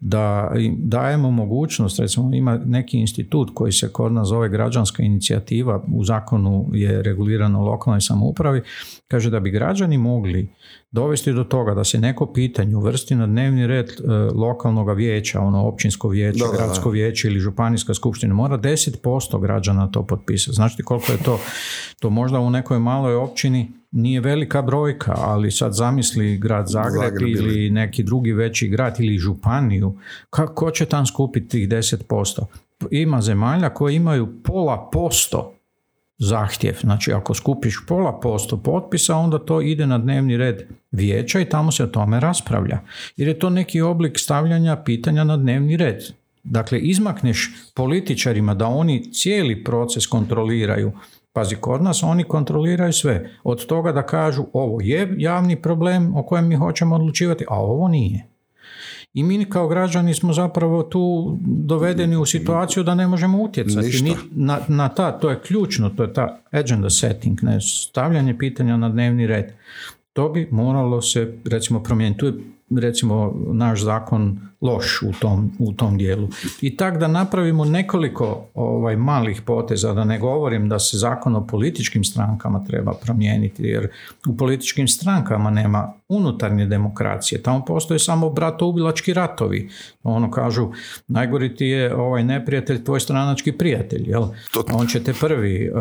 da 0.00 0.52
im 0.58 0.76
dajemo 0.78 1.30
mogućnost, 1.30 1.98
recimo 1.98 2.34
ima 2.34 2.60
neki 2.64 2.98
institut 2.98 3.50
koji 3.54 3.72
se 3.72 3.92
kod 3.92 4.12
nas 4.12 4.28
zove 4.28 4.48
građanska 4.48 5.02
inicijativa, 5.02 5.84
u 5.94 6.04
zakonu 6.04 6.68
je 6.72 7.02
regulirano 7.02 7.64
lokalnoj 7.64 8.00
samoupravi, 8.00 8.62
kaže 9.08 9.30
da 9.30 9.40
bi 9.40 9.50
građani 9.50 9.98
mogli 9.98 10.48
dovesti 10.90 11.32
do 11.32 11.44
toga 11.44 11.74
da 11.74 11.84
se 11.84 12.00
neko 12.00 12.32
pitanje 12.32 12.76
uvrsti 12.76 13.14
na 13.14 13.26
dnevni 13.26 13.66
red 13.66 13.88
e, 13.88 14.12
lokalnog 14.34 14.96
vijeća, 14.96 15.40
ono 15.40 15.66
općinsko 15.68 16.08
vijeće, 16.08 16.44
gradsko 16.56 16.90
vijeće 16.90 17.28
ili 17.28 17.40
županijska 17.40 17.94
skupština, 17.94 18.34
mora 18.34 18.58
10% 18.58 19.40
građana 19.40 19.90
to 19.90 20.06
potpisati. 20.06 20.54
Znači 20.54 20.82
koliko 20.82 21.12
je 21.12 21.18
to? 21.18 21.40
To 22.00 22.10
možda 22.10 22.40
u 22.40 22.50
nekoj 22.50 22.78
maloj 22.78 23.14
općini 23.14 23.81
nije 23.92 24.20
velika 24.20 24.62
brojka, 24.62 25.14
ali 25.16 25.50
sad 25.50 25.72
zamisli 25.74 26.38
grad 26.38 26.68
Zagreb, 26.68 27.22
ili 27.22 27.70
neki 27.70 28.02
drugi 28.02 28.32
veći 28.32 28.68
grad 28.68 29.00
ili 29.00 29.18
županiju, 29.18 29.98
kako 30.30 30.70
će 30.70 30.84
tam 30.84 31.06
skupiti 31.06 31.48
tih 31.48 31.68
10%? 31.68 32.44
Ima 32.90 33.20
zemalja 33.20 33.68
koje 33.68 33.94
imaju 33.94 34.42
pola 34.42 34.90
posto 34.92 35.54
zahtjev. 36.18 36.74
Znači 36.80 37.12
ako 37.12 37.34
skupiš 37.34 37.78
pola 37.88 38.20
posto 38.20 38.56
potpisa, 38.56 39.16
onda 39.16 39.38
to 39.38 39.60
ide 39.60 39.86
na 39.86 39.98
dnevni 39.98 40.36
red 40.36 40.62
vijeća 40.90 41.40
i 41.40 41.48
tamo 41.48 41.72
se 41.72 41.84
o 41.84 41.86
tome 41.86 42.20
raspravlja. 42.20 42.80
Jer 43.16 43.28
je 43.28 43.38
to 43.38 43.50
neki 43.50 43.80
oblik 43.80 44.18
stavljanja 44.18 44.76
pitanja 44.76 45.24
na 45.24 45.36
dnevni 45.36 45.76
red. 45.76 46.02
Dakle, 46.44 46.78
izmakneš 46.78 47.50
političarima 47.74 48.54
da 48.54 48.66
oni 48.66 49.12
cijeli 49.12 49.64
proces 49.64 50.06
kontroliraju. 50.06 50.92
Pazi, 51.32 51.56
kod 51.56 51.82
nas 51.82 52.02
oni 52.02 52.24
kontroliraju 52.24 52.92
sve. 52.92 53.30
Od 53.44 53.66
toga 53.66 53.92
da 53.92 54.06
kažu 54.06 54.44
ovo 54.52 54.80
je 54.80 55.14
javni 55.18 55.62
problem 55.62 56.16
o 56.16 56.22
kojem 56.22 56.48
mi 56.48 56.54
hoćemo 56.54 56.94
odlučivati, 56.94 57.44
a 57.48 57.60
ovo 57.60 57.88
nije. 57.88 58.26
I 59.14 59.22
mi 59.22 59.44
kao 59.44 59.68
građani 59.68 60.14
smo 60.14 60.32
zapravo 60.32 60.82
tu 60.82 61.36
dovedeni 61.42 62.16
u 62.16 62.26
situaciju 62.26 62.82
da 62.82 62.94
ne 62.94 63.06
možemo 63.06 63.42
utjecati 63.42 64.02
Ni 64.02 64.14
na, 64.30 64.58
na 64.68 64.88
ta, 64.88 65.18
to 65.18 65.30
je 65.30 65.40
ključno, 65.40 65.90
to 65.90 66.02
je 66.02 66.12
ta 66.12 66.40
agenda 66.50 66.90
setting, 66.90 67.42
ne, 67.42 67.60
stavljanje 67.60 68.38
pitanja 68.38 68.76
na 68.76 68.88
dnevni 68.88 69.26
red. 69.26 69.52
To 70.12 70.28
bi 70.28 70.48
moralo 70.50 71.02
se 71.02 71.38
recimo 71.44 71.82
promijeniti. 71.82 72.18
Tu 72.20 72.26
je 72.26 72.32
recimo 72.80 73.34
naš 73.52 73.82
zakon 73.82 74.40
loš 74.62 75.02
u 75.02 75.12
tom, 75.20 75.50
u 75.58 75.72
tom 75.72 75.98
dijelu. 75.98 76.28
I 76.60 76.76
tak 76.76 76.98
da 76.98 77.08
napravimo 77.08 77.64
nekoliko 77.64 78.48
ovaj, 78.54 78.96
malih 78.96 79.42
poteza, 79.42 79.92
da 79.92 80.04
ne 80.04 80.18
govorim 80.18 80.68
da 80.68 80.78
se 80.78 80.98
zakon 80.98 81.36
o 81.36 81.46
političkim 81.46 82.04
strankama 82.04 82.64
treba 82.64 82.92
promijeniti, 82.92 83.62
jer 83.62 83.88
u 84.28 84.36
političkim 84.36 84.88
strankama 84.88 85.50
nema 85.50 85.92
unutarnje 86.08 86.66
demokracije. 86.66 87.42
Tamo 87.42 87.64
postoje 87.64 87.98
samo 87.98 88.30
bratoubilački 88.30 89.14
ratovi. 89.14 89.68
Ono 90.02 90.30
kažu, 90.30 90.70
najgori 91.08 91.56
ti 91.56 91.66
je 91.66 91.94
ovaj 91.96 92.24
neprijatelj, 92.24 92.84
tvoj 92.84 93.00
stranački 93.00 93.52
prijatelj. 93.52 94.10
Jel? 94.10 94.24
On 94.72 94.86
će 94.86 95.04
te 95.04 95.12
prvi 95.20 95.70
uh, 95.70 95.80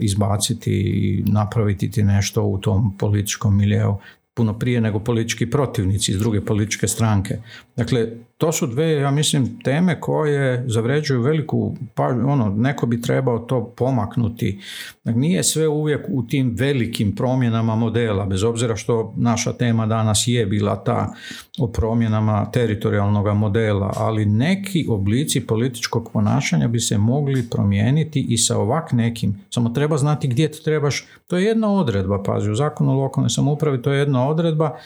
izbaciti 0.00 0.72
i 0.72 1.24
napraviti 1.26 1.90
ti 1.90 2.02
nešto 2.02 2.42
u 2.42 2.58
tom 2.58 2.96
političkom 2.98 3.56
miljeu 3.56 3.96
puno 4.36 4.58
prije 4.58 4.80
nego 4.80 4.98
politički 5.00 5.50
protivnici 5.50 6.12
iz 6.12 6.18
druge 6.18 6.40
političke 6.40 6.88
stranke. 6.88 7.38
Dakle, 7.76 8.08
to 8.38 8.52
su 8.52 8.66
dve, 8.66 8.92
ja 8.92 9.10
mislim, 9.10 9.60
teme 9.60 10.00
koje 10.00 10.64
zavređuju 10.66 11.22
veliku, 11.22 11.76
pa 11.94 12.04
ono, 12.04 12.48
neko 12.56 12.86
bi 12.86 13.02
trebao 13.02 13.38
to 13.38 13.74
pomaknuti. 13.76 14.60
Dakle, 15.04 15.20
nije 15.20 15.44
sve 15.44 15.68
uvijek 15.68 16.06
u 16.08 16.22
tim 16.22 16.54
velikim 16.58 17.14
promjenama 17.14 17.76
modela, 17.76 18.26
bez 18.26 18.42
obzira 18.42 18.76
što 18.76 19.14
naša 19.16 19.52
tema 19.52 19.86
danas 19.86 20.24
je 20.26 20.46
bila 20.46 20.84
ta 20.84 21.12
o 21.58 21.68
promjenama 21.68 22.50
teritorijalnog 22.50 23.36
modela, 23.36 23.92
ali 23.96 24.26
neki 24.26 24.86
oblici 24.88 25.46
političkog 25.46 26.10
ponašanja 26.12 26.68
bi 26.68 26.80
se 26.80 26.98
mogli 26.98 27.50
promijeniti 27.50 28.26
i 28.28 28.38
sa 28.38 28.58
ovak 28.58 28.92
nekim, 28.92 29.40
samo 29.50 29.68
treba 29.68 29.96
znati 29.96 30.28
gdje 30.28 30.52
to 30.52 30.58
trebaš, 30.64 31.06
to 31.26 31.36
je 31.36 31.44
jedna 31.44 31.72
odredba, 31.72 32.22
pazi, 32.22 32.50
u 32.50 32.54
zakonu 32.54 32.92
o 32.92 33.02
lokalnoj 33.02 33.30
samoupravi 33.30 33.82
to 33.82 33.92
je 33.92 33.98
jedna 33.98 34.28
odredba 34.28 34.76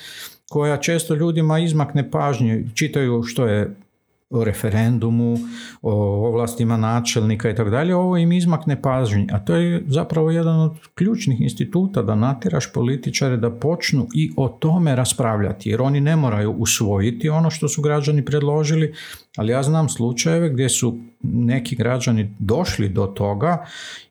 koja 0.50 0.76
često 0.76 1.14
ljudima 1.14 1.58
izmakne 1.58 2.10
pažnje, 2.10 2.64
čitaju 2.74 3.22
što 3.22 3.46
je 3.46 3.76
o 4.30 4.44
referendumu, 4.44 5.36
o 5.82 5.92
ovlastima 6.26 6.76
načelnika 6.76 7.50
i 7.50 7.54
tako 7.54 7.70
dalje, 7.70 7.94
ovo 7.94 8.16
im 8.16 8.32
izmakne 8.32 8.82
pažnje, 8.82 9.26
a 9.32 9.38
to 9.38 9.54
je 9.54 9.82
zapravo 9.86 10.30
jedan 10.30 10.60
od 10.60 10.72
ključnih 10.94 11.40
instituta 11.40 12.02
da 12.02 12.14
natiraš 12.14 12.72
političare 12.72 13.36
da 13.36 13.50
počnu 13.50 14.06
i 14.14 14.32
o 14.36 14.48
tome 14.48 14.96
raspravljati, 14.96 15.70
jer 15.70 15.82
oni 15.82 16.00
ne 16.00 16.16
moraju 16.16 16.52
usvojiti 16.52 17.28
ono 17.28 17.50
što 17.50 17.68
su 17.68 17.82
građani 17.82 18.24
predložili, 18.24 18.94
ali 19.36 19.52
ja 19.52 19.62
znam 19.62 19.88
slučajeve 19.88 20.48
gdje 20.48 20.68
su 20.68 20.98
neki 21.22 21.76
građani 21.76 22.34
došli 22.38 22.88
do 22.88 23.06
toga 23.06 23.66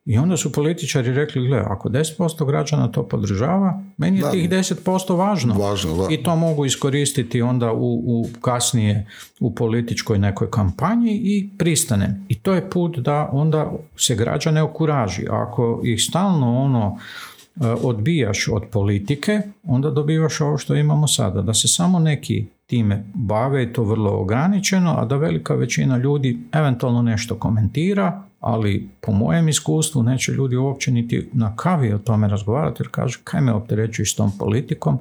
i 0.05 0.17
onda 0.17 0.37
su 0.37 0.51
političari 0.51 1.13
rekli, 1.13 1.47
gle, 1.47 1.63
ako 1.65 1.89
10% 1.89 2.45
građana 2.45 2.91
to 2.91 3.03
podržava, 3.07 3.83
meni 3.97 4.17
je 4.17 4.31
tih 4.31 4.49
10% 4.49 5.17
važno. 5.17 5.53
važno 5.53 6.07
I 6.09 6.23
to 6.23 6.35
mogu 6.35 6.65
iskoristiti 6.65 7.41
onda 7.41 7.73
u, 7.73 8.01
u 8.05 8.27
kasnije 8.41 9.07
u 9.39 9.55
političkoj 9.55 10.19
nekoj 10.19 10.51
kampanji 10.51 11.11
i 11.23 11.49
pristane. 11.57 12.21
I 12.27 12.39
to 12.39 12.53
je 12.53 12.69
put 12.69 12.97
da 12.97 13.29
onda 13.31 13.71
se 13.97 14.15
građane 14.15 14.63
okuraži. 14.63 15.25
Ako 15.29 15.81
ih 15.83 16.03
stalno 16.03 16.61
ono 16.61 16.97
e, 17.55 17.67
odbijaš 17.67 18.47
od 18.47 18.63
politike, 18.71 19.41
onda 19.63 19.89
dobivaš 19.89 20.41
ovo 20.41 20.57
što 20.57 20.75
imamo 20.75 21.07
sada. 21.07 21.41
Da 21.41 21.53
se 21.53 21.67
samo 21.67 21.99
neki 21.99 22.45
time 22.69 23.03
bave 23.13 23.63
i 23.63 23.73
to 23.73 23.83
vrlo 23.83 24.11
ograničeno, 24.11 24.95
a 24.97 25.05
da 25.05 25.15
velika 25.15 25.55
većina 25.55 25.97
ljudi 25.97 26.39
eventualno 26.51 27.01
nešto 27.01 27.35
komentira, 27.35 28.23
ali 28.39 28.89
po 29.01 29.11
mojem 29.11 29.49
iskustvu 29.49 30.03
neće 30.03 30.31
ljudi 30.31 30.55
uopće 30.55 30.91
niti 30.91 31.29
na 31.33 31.55
kavi 31.55 31.93
o 31.93 31.97
tome 31.97 32.27
razgovarati 32.27 32.83
jer 32.83 32.87
kažu 32.91 33.19
kaj 33.23 33.41
me 33.41 33.53
opterećuješ 33.53 34.13
s 34.13 34.15
tom 34.15 34.31
politikom 34.39 34.99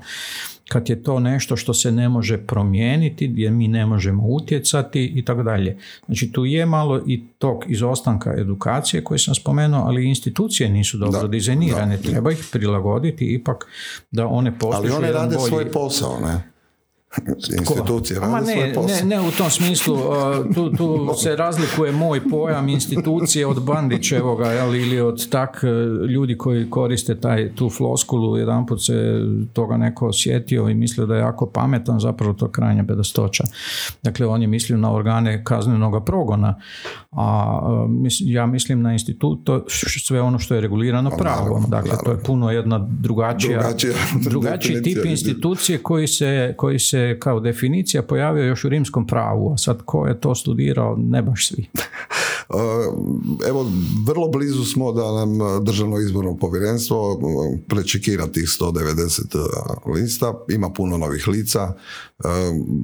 kad 0.68 0.88
je 0.88 1.02
to 1.02 1.20
nešto 1.20 1.56
što 1.56 1.74
se 1.74 1.92
ne 1.92 2.08
može 2.08 2.38
promijeniti, 2.38 3.28
gdje 3.28 3.50
mi 3.50 3.68
ne 3.68 3.86
možemo 3.86 4.22
utjecati 4.26 5.04
i 5.04 5.24
tako 5.24 5.42
dalje. 5.42 5.78
Znači 6.06 6.32
tu 6.32 6.44
je 6.44 6.66
malo 6.66 7.02
i 7.06 7.24
tog 7.38 7.64
izostanka 7.68 8.34
edukacije 8.38 9.04
koje 9.04 9.18
sam 9.18 9.34
spomenuo, 9.34 9.80
ali 9.80 10.08
institucije 10.08 10.68
nisu 10.70 10.98
dobro 10.98 11.22
da, 11.22 11.28
dizajnirane, 11.28 11.96
treba 11.96 12.32
ih 12.32 12.48
prilagoditi 12.52 13.34
ipak 13.34 13.66
da 14.10 14.26
one 14.26 14.58
postižu 14.58 14.94
Ali 14.94 15.04
one 15.04 15.12
rade 15.12 15.36
svoj 15.48 15.70
posao, 15.70 16.20
ne? 16.20 16.57
Institucije 17.58 18.20
rade 18.20 18.46
ne, 18.46 18.72
Ne, 18.86 19.04
ne 19.04 19.20
u 19.20 19.30
tom 19.30 19.50
smislu, 19.50 19.94
uh, 19.94 20.54
tu, 20.54 20.70
tu 20.76 21.08
se 21.22 21.36
razlikuje 21.36 21.92
moj 21.92 22.28
pojam 22.30 22.68
institucije 22.68 23.46
od 23.46 23.62
Bandićevoga 23.62 24.52
ili 24.74 25.00
od 25.00 25.28
tak 25.28 25.60
uh, 25.62 26.10
ljudi 26.10 26.38
koji 26.38 26.70
koriste 26.70 27.20
taj, 27.20 27.54
tu 27.54 27.70
floskulu, 27.70 28.36
jedanput 28.36 28.84
se 28.84 29.20
toga 29.52 29.76
neko 29.76 30.06
osjetio 30.06 30.68
i 30.68 30.74
mislio 30.74 31.06
da 31.06 31.14
je 31.14 31.20
jako 31.20 31.46
pametan, 31.46 32.00
zapravo 32.00 32.32
to 32.32 32.48
krajnja 32.48 32.82
bedastoća. 32.82 33.44
Dakle, 34.02 34.26
on 34.26 34.42
je 34.42 34.48
mislio 34.48 34.78
na 34.78 34.94
organe 34.94 35.44
kaznenog 35.44 36.04
progona, 36.04 36.60
a 37.10 37.58
uh, 37.62 37.90
ja 38.20 38.46
mislim 38.46 38.82
na 38.82 38.92
institut, 38.92 39.44
to 39.44 39.64
sve 39.68 40.20
ono 40.20 40.38
što 40.38 40.54
je 40.54 40.60
regulirano 40.60 41.10
pravom. 41.10 41.64
Dakle, 41.68 41.92
to 42.04 42.10
je 42.10 42.22
puno 42.22 42.50
jedna 42.50 42.88
drugačija, 43.00 43.62
drugačiji 44.30 44.82
tip 44.82 45.04
institucije 45.04 45.78
koji 45.78 46.06
se, 46.06 46.54
koji 46.56 46.78
se 46.78 46.97
se 46.98 47.18
kao 47.20 47.40
definicija 47.40 48.02
pojavio 48.02 48.44
još 48.44 48.64
u 48.64 48.68
rimskom 48.68 49.06
pravu, 49.06 49.52
a 49.52 49.58
sad 49.58 49.82
ko 49.84 50.06
je 50.06 50.20
to 50.20 50.34
studirao, 50.34 50.96
ne 50.96 51.22
baš 51.22 51.48
svi. 51.48 51.66
Evo, 53.48 53.66
vrlo 54.06 54.28
blizu 54.28 54.64
smo 54.64 54.92
da 54.92 55.12
nam 55.12 55.64
državno 55.64 55.98
izborno 55.98 56.36
povjerenstvo 56.36 57.20
prečekira 57.68 58.26
tih 58.26 58.44
190 58.60 59.36
lista, 59.94 60.34
ima 60.48 60.70
puno 60.70 60.98
novih 60.98 61.28
lica. 61.28 61.72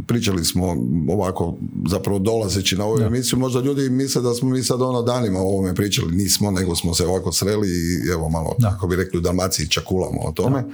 Pričali 0.07 0.45
smo 0.45 0.77
ovako, 1.09 1.55
zapravo 1.89 2.19
dolazeći 2.19 2.77
na 2.77 2.85
ovu 2.85 2.99
emisiju, 2.99 3.39
možda 3.39 3.61
ljudi 3.61 3.91
misle 3.91 4.23
da 4.23 4.35
smo 4.35 4.51
mi 4.51 4.63
sad 4.63 4.83
ono 4.83 5.03
danima 5.03 5.39
o 5.39 5.49
ovome 5.49 5.75
pričali, 5.75 6.13
nismo, 6.13 6.51
nego 6.51 6.77
smo 6.77 6.95
se 6.95 7.07
ovako 7.07 7.33
sreli 7.33 7.69
i 7.69 8.11
evo 8.13 8.29
malo, 8.29 8.57
kako 8.61 8.87
bi 8.87 8.97
rekli 8.97 9.19
u 9.19 9.23
Dalmaciji, 9.23 9.69
čakulamo 9.69 10.21
o 10.21 10.33
tome. 10.33 10.65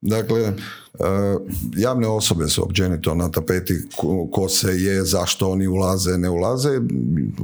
Dakle, 0.00 0.52
javne 1.76 2.08
osobe 2.08 2.48
su 2.48 2.64
općenito 2.64 3.14
na 3.14 3.30
tapeti 3.30 3.74
ko 4.32 4.48
se 4.48 4.68
je, 4.68 5.04
zašto 5.04 5.50
oni 5.50 5.66
ulaze, 5.66 6.18
ne 6.18 6.30
ulaze. 6.30 6.80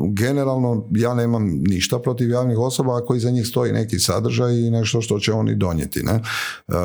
Generalno 0.08 0.86
ja 0.90 1.14
nemam 1.14 1.62
ništa 1.66 1.98
protiv 1.98 2.30
javnih 2.30 2.58
osoba 2.58 2.98
ako 2.98 3.14
iza 3.14 3.30
njih 3.30 3.46
stoji 3.46 3.72
neki 3.72 3.98
sadržaj 3.98 4.58
i 4.58 4.70
nešto 4.70 5.00
što 5.00 5.20
će 5.20 5.32
oni 5.32 5.54
donijeti. 5.54 6.02
Ne? 6.02 6.20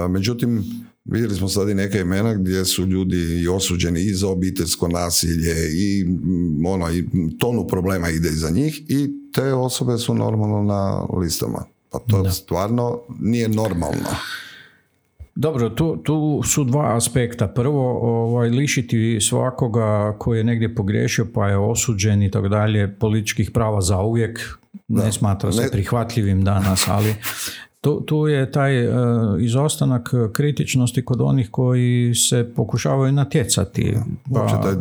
Međutim, 0.10 0.64
Vidjeli 1.06 1.36
smo 1.36 1.48
sad 1.48 1.70
i 1.70 1.74
neke 1.74 2.00
imena 2.00 2.34
gdje 2.34 2.66
su 2.66 2.86
ljudi 2.86 3.18
i 3.18 3.48
osuđeni 3.48 4.02
i 4.02 4.14
za 4.14 4.30
obiteljsko 4.30 4.88
nasilje 4.88 5.56
i 5.74 6.06
ono 6.68 6.92
i 6.92 7.06
tonu 7.40 7.68
problema 7.68 8.10
ide 8.10 8.30
iza 8.30 8.50
njih 8.50 8.82
i 8.88 9.10
te 9.34 9.54
osobe 9.54 9.98
su 9.98 10.14
normalno 10.14 10.64
na 10.64 11.06
listama. 11.20 11.64
Pa 11.90 12.00
to 12.00 12.32
stvarno 12.32 13.00
nije 13.20 13.50
normalno. 13.50 14.10
Dobro, 15.36 15.70
tu, 15.70 15.98
tu 15.98 16.42
su 16.44 16.64
dva 16.64 16.98
aspekta. 16.98 17.48
Prvo, 17.48 18.00
ovaj, 18.02 18.50
lišiti 18.50 19.22
svakoga 19.22 20.16
koji 20.20 20.38
je 20.38 20.44
negdje 20.44 20.76
pogriješio 20.76 21.28
pa 21.34 21.48
je 21.48 21.58
osuđen 21.58 22.24
i 22.24 22.32
tako 22.32 22.48
dalje 22.48 23.00
političkih 23.00 23.52
prava 23.52 23.82
za 23.82 24.02
uvijek 24.02 24.58
ne 24.88 25.12
smatra 25.12 25.52
se 25.52 25.70
prihvatljivim 25.72 26.44
danas, 26.44 26.88
ali 26.88 27.16
tu, 27.86 28.02
tu 28.02 28.28
je 28.28 28.52
taj 28.52 28.88
uh, 28.88 28.96
izostanak 29.40 30.14
kritičnosti 30.34 31.06
kod 31.06 31.22
onih 31.22 31.50
koji 31.52 32.16
se 32.16 32.52
pokušavaju 32.56 33.12
natjecati. 33.12 33.94
Pa, 34.34 34.62
taj 34.64 34.74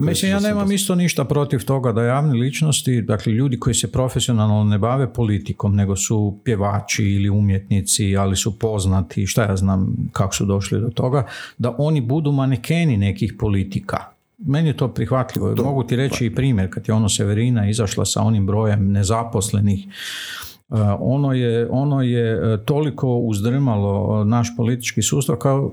mislim, 0.00 0.30
ja 0.30 0.40
nemam 0.40 0.72
isto 0.72 0.94
ništa 0.94 1.24
protiv 1.24 1.64
toga 1.64 1.92
da 1.92 2.02
javne 2.02 2.34
ličnosti, 2.34 3.02
dakle 3.02 3.32
ljudi 3.32 3.60
koji 3.60 3.74
se 3.74 3.92
profesionalno 3.92 4.64
ne 4.64 4.78
bave 4.78 5.12
politikom, 5.12 5.76
nego 5.76 5.96
su 5.96 6.38
pjevači 6.44 7.04
ili 7.04 7.28
umjetnici, 7.30 8.16
ali 8.16 8.36
su 8.36 8.58
poznati, 8.58 9.26
šta 9.26 9.42
ja 9.42 9.56
znam 9.56 9.96
kako 10.12 10.34
su 10.34 10.44
došli 10.44 10.80
do 10.80 10.88
toga, 10.88 11.26
da 11.58 11.74
oni 11.78 12.00
budu 12.00 12.32
manekeni 12.32 12.96
nekih 12.96 13.34
politika. 13.38 13.98
Meni 14.38 14.68
je 14.68 14.76
to 14.76 14.88
prihvatljivo. 14.88 15.54
Mogu 15.64 15.84
ti 15.84 15.96
reći 15.96 16.26
i 16.26 16.34
primjer, 16.34 16.74
kad 16.74 16.88
je 16.88 16.94
ono 16.94 17.08
Severina 17.08 17.68
izašla 17.68 18.04
sa 18.04 18.22
onim 18.22 18.46
brojem 18.46 18.92
nezaposlenih 18.92 19.86
E, 19.86 20.53
ono 21.00 21.32
je, 21.32 21.68
ono 21.70 22.02
je 22.02 22.54
e, 22.54 22.64
toliko 22.64 23.16
uzdrmalo 23.16 24.22
e, 24.22 24.24
naš 24.24 24.56
politički 24.56 25.02
sustav 25.02 25.36
kao 25.36 25.72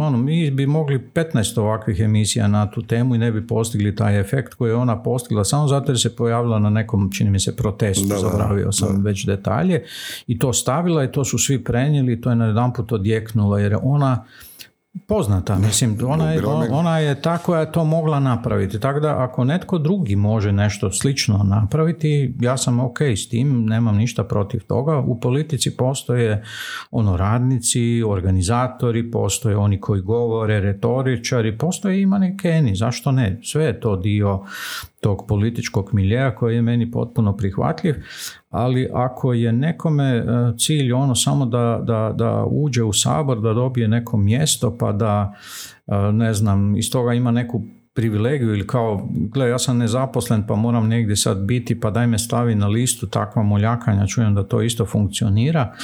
ono, 0.00 0.18
mi 0.18 0.50
bi 0.50 0.66
mogli 0.66 1.10
15 1.14 1.60
ovakvih 1.60 2.00
emisija 2.00 2.48
na 2.48 2.70
tu 2.70 2.82
temu 2.82 3.14
i 3.14 3.18
ne 3.18 3.32
bi 3.32 3.46
postigli 3.46 3.96
taj 3.96 4.20
efekt 4.20 4.54
koji 4.54 4.70
je 4.70 4.74
ona 4.74 5.02
postigla 5.02 5.44
samo 5.44 5.68
zato 5.68 5.92
jer 5.92 6.00
se 6.00 6.16
pojavila 6.16 6.58
na 6.58 6.70
nekom, 6.70 7.12
čini 7.12 7.30
mi 7.30 7.40
se, 7.40 7.56
protestu, 7.56 8.06
da, 8.08 8.18
zabravio 8.18 8.72
sam 8.72 9.02
već 9.04 9.26
detalje 9.26 9.84
i 10.26 10.38
to 10.38 10.52
stavila 10.52 11.04
i 11.04 11.12
to 11.12 11.24
su 11.24 11.38
svi 11.38 11.64
prenijeli, 11.64 12.20
to 12.20 12.30
je 12.30 12.36
na 12.36 12.46
jedan 12.46 12.72
put 12.72 12.92
odjeknulo 12.92 13.58
jer 13.58 13.76
ona 13.82 14.24
poznata, 15.06 15.58
mislim, 15.58 15.98
ona 16.06 16.32
je, 16.32 16.42
ona 16.70 16.98
je 16.98 17.22
ta 17.22 17.38
koja 17.38 17.60
je 17.60 17.72
to 17.72 17.84
mogla 17.84 18.20
napraviti, 18.20 18.80
tako 18.80 19.00
da 19.00 19.22
ako 19.22 19.44
netko 19.44 19.78
drugi 19.78 20.16
može 20.16 20.52
nešto 20.52 20.90
slično 20.90 21.38
napraviti, 21.38 22.34
ja 22.40 22.56
sam 22.56 22.80
ok 22.80 23.00
s 23.00 23.28
tim, 23.28 23.64
nemam 23.66 23.96
ništa 23.96 24.24
protiv 24.24 24.60
toga, 24.60 24.98
u 24.98 25.20
politici 25.20 25.76
postoje 25.76 26.44
ono 26.90 27.16
radnici, 27.16 28.02
organizatori, 28.02 29.10
postoje 29.10 29.56
oni 29.56 29.80
koji 29.80 30.00
govore, 30.00 30.60
retoričari, 30.60 31.58
postoje 31.58 32.02
i 32.02 32.06
manekeni, 32.06 32.76
zašto 32.76 33.12
ne, 33.12 33.40
sve 33.42 33.64
je 33.64 33.80
to 33.80 33.96
dio 33.96 34.40
tog 35.04 35.24
političkog 35.28 35.90
miljeja 35.92 36.34
koji 36.34 36.54
je 36.54 36.62
meni 36.62 36.90
potpuno 36.90 37.36
prihvatljiv, 37.36 37.94
ali 38.50 38.88
ako 38.92 39.32
je 39.32 39.52
nekome 39.52 40.04
e, 40.04 40.24
cilj 40.58 40.92
ono 40.92 41.14
samo 41.14 41.46
da, 41.46 41.80
da, 41.82 42.14
da 42.16 42.44
uđe 42.50 42.82
u 42.82 42.92
sabor, 42.92 43.40
da 43.40 43.52
dobije 43.52 43.88
neko 43.88 44.16
mjesto 44.16 44.76
pa 44.78 44.92
da 44.92 45.34
e, 45.86 46.12
ne 46.12 46.34
znam, 46.34 46.76
iz 46.76 46.90
toga 46.92 47.12
ima 47.12 47.30
neku 47.30 47.62
privilegiju 47.94 48.54
ili 48.54 48.66
kao, 48.66 49.08
gle, 49.10 49.48
ja 49.48 49.58
sam 49.58 49.78
nezaposlen 49.78 50.46
pa 50.46 50.56
moram 50.56 50.88
negdje 50.88 51.16
sad 51.16 51.38
biti 51.38 51.80
pa 51.80 51.90
daj 51.90 52.06
me 52.06 52.18
stavi 52.18 52.54
na 52.54 52.68
listu 52.68 53.06
takva 53.06 53.42
moljakanja, 53.42 54.06
čujem 54.06 54.34
da 54.34 54.42
to 54.42 54.62
isto 54.62 54.86
funkcionira 54.86 55.74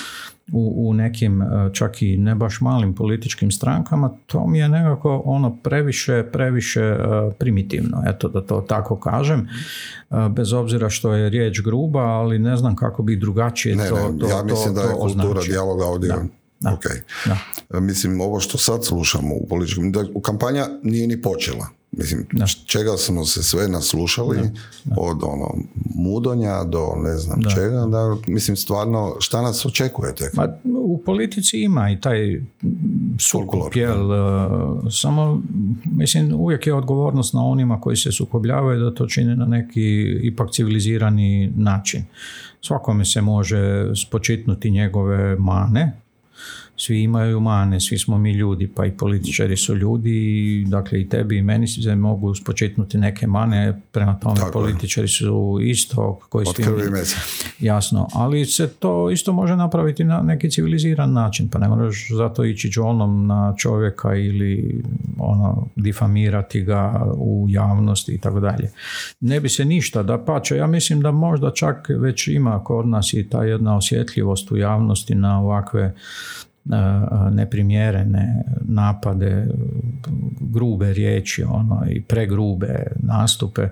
u, 0.53 0.89
u 0.89 0.95
nekim 0.95 1.43
e, 1.43 1.47
čak 1.73 2.03
i 2.03 2.17
ne 2.17 2.35
baš 2.35 2.61
malim 2.61 2.95
političkim 2.95 3.51
strankama, 3.51 4.11
to 4.27 4.47
mi 4.47 4.59
je 4.59 4.69
nekako 4.69 5.23
ono 5.25 5.57
previše, 5.63 6.25
previše 6.33 6.81
e, 6.81 6.97
primitivno, 7.39 8.03
eto 8.07 8.29
da 8.29 8.47
to 8.47 8.61
tako 8.61 8.97
kažem, 8.97 9.49
e, 10.11 10.15
bez 10.31 10.53
obzira 10.53 10.91
što 10.91 11.13
je 11.13 11.31
riječ 11.31 11.63
gruba, 11.63 12.01
ali 12.01 12.39
ne 12.39 12.57
znam 12.57 12.77
kako 12.77 13.03
bi 13.03 13.17
drugačije 13.17 13.77
ne, 13.77 13.89
to, 13.89 13.95
ne, 13.95 14.19
to 14.19 14.29
Ja 14.29 14.43
mislim 14.43 14.75
to, 14.75 14.81
da 14.81 14.89
je 14.89 14.95
kultura 14.95 15.43
dijaloga 15.43 15.85
ovdje 15.85 16.09
da. 16.09 16.23
Da. 16.61 16.75
ok. 16.75 16.85
Mislim, 17.83 18.21
ovo 18.21 18.41
što 18.41 18.59
sad 18.59 18.85
slušamo 18.85 19.35
u 19.35 19.47
političkom, 19.49 19.93
da 19.93 20.05
kampanja 20.23 20.67
nije 20.83 21.07
ni 21.07 21.23
počela. 21.23 21.80
Mislim, 21.93 22.27
da. 22.33 22.47
čega 22.47 22.97
smo 22.97 23.25
se 23.25 23.43
sve 23.43 23.69
naslušali, 23.69 24.39
od 24.97 25.19
ono, 25.23 25.55
mudonja 25.95 26.65
do 26.65 26.93
ne 26.97 27.17
znam 27.17 27.41
čega, 27.55 27.87
da, 27.87 28.17
mislim, 28.27 28.57
stvarno, 28.57 29.17
šta 29.19 29.43
nas 29.43 29.67
očekujete? 29.67 30.31
Ma, 30.35 30.49
u 30.65 31.03
politici 31.07 31.59
ima 31.59 31.91
i 31.91 32.01
taj 32.01 32.43
sukob, 33.19 33.73
jel, 33.75 34.13
e, 34.13 34.19
samo, 34.91 35.43
mislim, 35.85 36.35
uvijek 36.35 36.67
je 36.67 36.75
odgovornost 36.75 37.35
na 37.35 37.45
onima 37.45 37.81
koji 37.81 37.97
se 37.97 38.13
sukobljavaju 38.13 38.81
da 38.81 38.95
to 38.95 39.07
čine 39.07 39.37
na 39.37 39.47
neki 39.47 40.19
ipak 40.23 40.51
civilizirani 40.51 41.53
način. 41.57 42.05
Svakome 42.61 43.05
se 43.05 43.21
može 43.21 43.93
spočitnuti 44.07 44.71
njegove 44.71 45.37
mane, 45.37 46.01
svi 46.81 47.03
imaju 47.03 47.41
mane, 47.41 47.81
svi 47.81 47.99
smo 47.99 48.19
mi 48.19 48.33
ljudi, 48.33 48.71
pa 48.75 48.87
i 48.87 48.91
političari 48.91 49.57
su 49.57 49.77
ljudi, 49.77 50.11
i, 50.11 50.65
dakle 50.69 51.01
i 51.01 51.09
tebi 51.09 51.39
i 51.39 51.43
meni 51.43 51.67
se 51.67 51.97
mogu 51.97 52.35
spočetnuti 52.35 52.99
neke 52.99 53.27
mane, 53.27 53.81
prema 53.93 54.19
tome 54.19 54.37
Tako 54.37 54.53
političari 54.53 55.09
su 55.09 55.59
isto 55.63 56.19
koji 56.29 56.47
svi 56.47 56.65
jasno, 57.59 58.09
ali 58.13 58.47
se 58.47 58.69
to 58.69 59.11
isto 59.11 59.33
može 59.33 59.57
napraviti 59.57 60.05
na 60.05 60.23
neki 60.23 60.51
civiliziran 60.51 61.13
način, 61.13 61.49
pa 61.49 61.59
ne 61.59 61.69
moraš 61.69 62.09
zato 62.17 62.45
ići 62.45 62.69
džonom 62.69 63.27
na 63.27 63.55
čovjeka 63.59 64.15
ili 64.15 64.83
ono, 65.19 65.67
difamirati 65.77 66.63
ga 66.63 67.13
u 67.17 67.47
javnosti 67.49 68.13
i 68.13 68.19
tako 68.19 68.41
dalje. 68.41 68.71
Ne 69.21 69.41
bi 69.41 69.49
se 69.49 69.65
ništa, 69.65 70.03
da 70.03 70.19
pače, 70.19 70.57
ja 70.57 70.67
mislim 70.67 71.01
da 71.01 71.11
možda 71.11 71.51
čak 71.51 71.89
već 71.99 72.29
ima 72.29 72.65
kod 72.65 72.87
nas 72.87 73.13
i 73.13 73.29
ta 73.29 73.45
jedna 73.45 73.77
osjetljivost 73.77 74.53
u 74.53 74.57
javnosti 74.57 75.15
na 75.15 75.41
ovakve 75.41 75.95
neprimjerene 77.31 78.45
napade, 78.61 79.47
grube 80.41 80.93
riječi 80.93 81.43
ono, 81.43 81.83
i 81.91 82.03
pregrube 82.03 82.87
nastupe, 83.03 83.69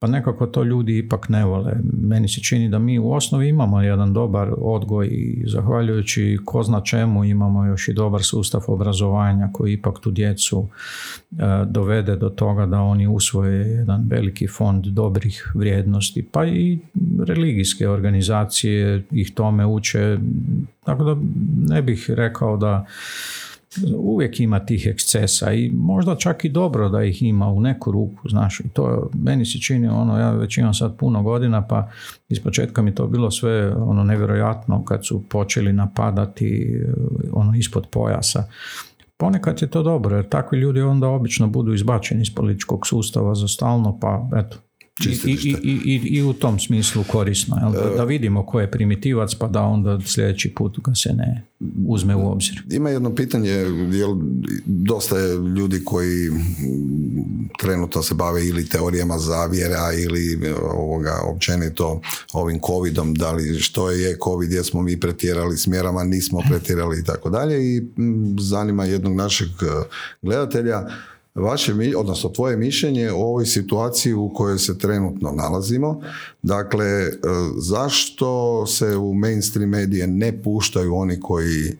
pa 0.00 0.06
nekako 0.06 0.46
to 0.46 0.62
ljudi 0.64 0.98
ipak 0.98 1.28
ne 1.28 1.44
vole. 1.44 1.72
Meni 2.02 2.28
se 2.28 2.40
čini 2.40 2.68
da 2.68 2.78
mi 2.78 2.98
u 2.98 3.12
osnovi 3.12 3.48
imamo 3.48 3.82
jedan 3.82 4.12
dobar 4.12 4.54
odgoj 4.58 5.06
i 5.06 5.44
zahvaljujući 5.46 6.38
ko 6.44 6.62
zna 6.62 6.80
čemu 6.80 7.24
imamo 7.24 7.64
još 7.64 7.88
i 7.88 7.92
dobar 7.92 8.22
sustav 8.22 8.64
obrazovanja 8.68 9.50
koji 9.52 9.72
ipak 9.72 10.00
tu 10.00 10.10
djecu 10.10 10.68
dovede 11.66 12.16
do 12.16 12.28
toga 12.28 12.66
da 12.66 12.80
oni 12.80 13.06
usvoje 13.06 13.66
jedan 13.66 14.06
veliki 14.08 14.46
fond 14.46 14.84
dobrih 14.86 15.52
vrijednosti, 15.54 16.28
pa 16.32 16.46
i 16.46 16.78
religijske 17.26 17.88
organizacije 17.88 19.04
ih 19.10 19.34
tome 19.34 19.66
uče 19.66 20.18
tako 20.84 21.04
da 21.04 21.16
ne 21.74 21.82
bih 21.82 22.10
rekao 22.10 22.56
da 22.56 22.86
uvijek 23.96 24.40
ima 24.40 24.66
tih 24.66 24.86
ekscesa 24.86 25.52
i 25.52 25.70
možda 25.70 26.16
čak 26.16 26.44
i 26.44 26.48
dobro 26.48 26.88
da 26.88 27.04
ih 27.04 27.22
ima 27.22 27.48
u 27.48 27.60
neku 27.60 27.92
ruku, 27.92 28.28
znaš, 28.28 28.60
i 28.60 28.68
to 28.68 29.10
meni 29.14 29.46
se 29.46 29.58
čini 29.58 29.88
ono, 29.88 30.18
ja 30.18 30.30
već 30.30 30.58
imam 30.58 30.74
sad 30.74 30.96
puno 30.96 31.22
godina 31.22 31.66
pa 31.66 31.90
iz 32.28 32.40
početka 32.40 32.82
mi 32.82 32.94
to 32.94 33.06
bilo 33.06 33.30
sve 33.30 33.74
ono 33.74 34.04
nevjerojatno 34.04 34.84
kad 34.84 35.06
su 35.06 35.22
počeli 35.28 35.72
napadati 35.72 36.78
ono 37.32 37.54
ispod 37.54 37.86
pojasa. 37.90 38.44
Ponekad 39.16 39.62
je 39.62 39.70
to 39.70 39.82
dobro 39.82 40.16
jer 40.16 40.28
takvi 40.28 40.58
ljudi 40.58 40.80
onda 40.80 41.08
obično 41.08 41.46
budu 41.46 41.74
izbačeni 41.74 42.22
iz 42.22 42.34
političkog 42.34 42.86
sustava 42.86 43.34
za 43.34 43.48
stalno 43.48 43.98
pa 44.00 44.28
eto, 44.36 44.56
i, 45.06 45.30
i, 45.30 45.56
i, 45.84 46.00
I, 46.04 46.22
u 46.22 46.32
tom 46.32 46.58
smislu 46.58 47.04
korisno, 47.08 47.56
jel? 47.60 47.72
Da, 47.72 47.96
da, 47.96 48.04
vidimo 48.04 48.46
ko 48.46 48.60
je 48.60 48.70
primitivac 48.70 49.34
pa 49.34 49.48
da 49.48 49.62
onda 49.62 50.00
sljedeći 50.06 50.54
put 50.54 50.78
ga 50.84 50.94
se 50.94 51.12
ne 51.12 51.44
uzme 51.86 52.16
u 52.16 52.32
obzir. 52.32 52.62
Ima 52.70 52.90
jedno 52.90 53.14
pitanje, 53.14 53.50
jel, 53.92 54.16
dosta 54.66 55.18
je 55.18 55.34
ljudi 55.34 55.84
koji 55.84 56.30
trenutno 57.58 58.02
se 58.02 58.14
bave 58.14 58.46
ili 58.46 58.68
teorijama 58.68 59.18
zavjera 59.18 59.92
ili 59.98 60.54
ovoga, 60.62 61.20
općenito 61.24 62.00
ovim 62.32 62.60
covidom, 62.66 63.14
da 63.14 63.32
li 63.32 63.58
što 63.58 63.90
je 63.90 64.18
covid, 64.24 64.52
jesmo 64.52 64.82
mi 64.82 65.00
pretjerali 65.00 65.56
s 65.56 65.66
mjerama, 65.66 66.04
nismo 66.04 66.42
pretjerali 66.50 67.00
i 67.00 67.04
tako 67.04 67.30
dalje 67.30 67.76
i 67.76 67.82
zanima 68.40 68.84
jednog 68.84 69.14
našeg 69.14 69.48
gledatelja 70.22 70.88
vaše, 71.34 71.74
odnosno 71.96 72.30
tvoje 72.30 72.56
mišljenje 72.56 73.12
o 73.12 73.16
ovoj 73.16 73.46
situaciji 73.46 74.12
u 74.14 74.32
kojoj 74.34 74.58
se 74.58 74.78
trenutno 74.78 75.30
nalazimo. 75.30 76.00
Dakle, 76.42 76.86
e, 76.86 77.10
zašto 77.56 78.66
se 78.66 78.96
u 78.96 79.14
mainstream 79.14 79.70
medije 79.70 80.06
ne 80.06 80.42
puštaju 80.42 80.94
oni 80.94 81.20
koji 81.20 81.68
e, 81.68 81.74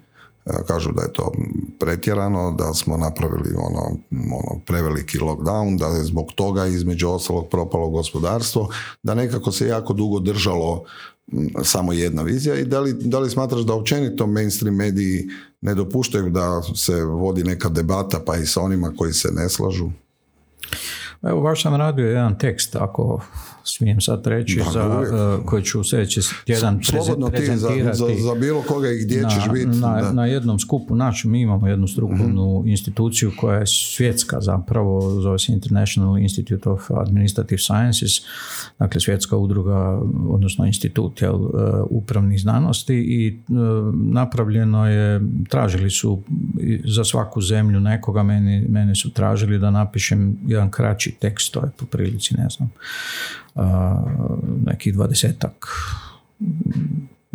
kažu 0.67 0.93
da 0.93 1.03
je 1.03 1.13
to 1.13 1.33
pretjerano, 1.81 2.53
da 2.59 2.75
smo 2.75 2.97
napravili 2.97 3.55
ono, 3.57 3.97
ono 4.11 4.61
preveliki 4.67 5.19
lockdown, 5.19 5.79
da 5.79 5.87
je 5.87 6.05
zbog 6.05 6.33
toga 6.35 6.67
između 6.67 7.09
ostalog 7.09 7.49
propalo 7.51 7.89
gospodarstvo, 7.89 8.69
da 9.03 9.15
nekako 9.15 9.53
se 9.53 9.67
jako 9.67 9.93
dugo 9.93 10.19
držalo 10.21 10.85
samo 11.63 11.93
jedna 11.93 12.23
vizija 12.23 12.55
i 12.55 12.65
da 12.65 12.81
li, 12.81 12.93
da 12.93 13.19
li 13.19 13.31
smatraš 13.31 13.61
da 13.61 13.75
općenito 13.75 14.27
mainstream 14.27 14.77
mediji 14.77 15.29
ne 15.61 15.75
dopuštaju 15.75 16.31
da 16.31 16.63
se 16.75 17.05
vodi 17.05 17.45
neka 17.45 17.69
debata 17.69 18.21
pa 18.27 18.37
i 18.37 18.47
sa 18.47 18.61
onima 18.61 18.93
koji 18.97 19.13
se 19.13 19.29
ne 19.33 19.49
slažu? 19.49 19.91
Evo, 21.23 21.43
baš 21.43 21.63
sam 21.63 21.75
radio 21.75 22.07
jedan 22.07 22.39
tekst, 22.39 22.77
ako 22.77 23.21
smijem 23.69 24.01
sad 24.01 24.27
reći, 24.27 24.63
za, 24.73 25.01
uh, 25.39 25.45
koji 25.45 25.63
ću 25.63 25.85
sljedeći 25.85 26.21
tjedan 26.45 26.81
Slobodno 26.85 27.31
prezentirati. 27.31 27.99
Za, 27.99 28.07
za, 28.23 28.35
bilo 28.35 28.63
koga 28.63 28.91
i 28.91 29.05
gdje 29.05 29.23
na, 29.23 29.29
ćeš 29.29 29.43
biti. 29.53 29.79
Na, 29.79 30.13
na, 30.13 30.27
jednom 30.27 30.59
skupu, 30.59 30.95
znači 30.95 31.29
mi 31.29 31.41
imamo 31.41 31.69
jednu 31.69 31.87
strukovnu 31.89 32.63
mm 32.65 32.69
instituciju 32.69 33.33
koja 33.37 33.59
je 33.59 33.67
svjetska 33.67 34.41
zapravo, 34.41 35.21
zove 35.21 35.39
se 35.39 35.53
International 35.53 36.19
Institute 36.19 36.69
of 36.69 36.91
Administrative 36.91 37.59
Sciences, 37.59 38.11
dakle 38.79 39.01
svjetska 39.01 39.37
udruga, 39.37 40.01
odnosno 40.29 40.67
institut 40.67 41.23
jel, 41.23 41.35
uh, 41.35 41.51
upravnih 41.91 42.41
znanosti 42.41 42.95
i 42.95 43.39
uh, 43.49 43.57
napravljeno 43.95 44.89
je, 44.89 45.21
tražili 45.49 45.91
su 45.91 46.23
za 46.85 47.05
svaku 47.05 47.41
zemlju 47.41 47.81
nekoga, 47.81 48.23
meni, 48.23 48.67
mene 48.69 48.95
su 48.95 49.11
tražili 49.11 49.59
da 49.59 49.71
napišem 49.71 50.39
jedan 50.47 50.71
kraći 50.71 51.15
tekst, 51.21 51.53
to 51.53 51.61
je 51.61 51.71
po 51.77 51.87
prilici, 51.87 52.35
ne 52.35 52.49
znam, 52.49 52.71
nekih 54.65 54.95
dvadesetak 54.95 55.67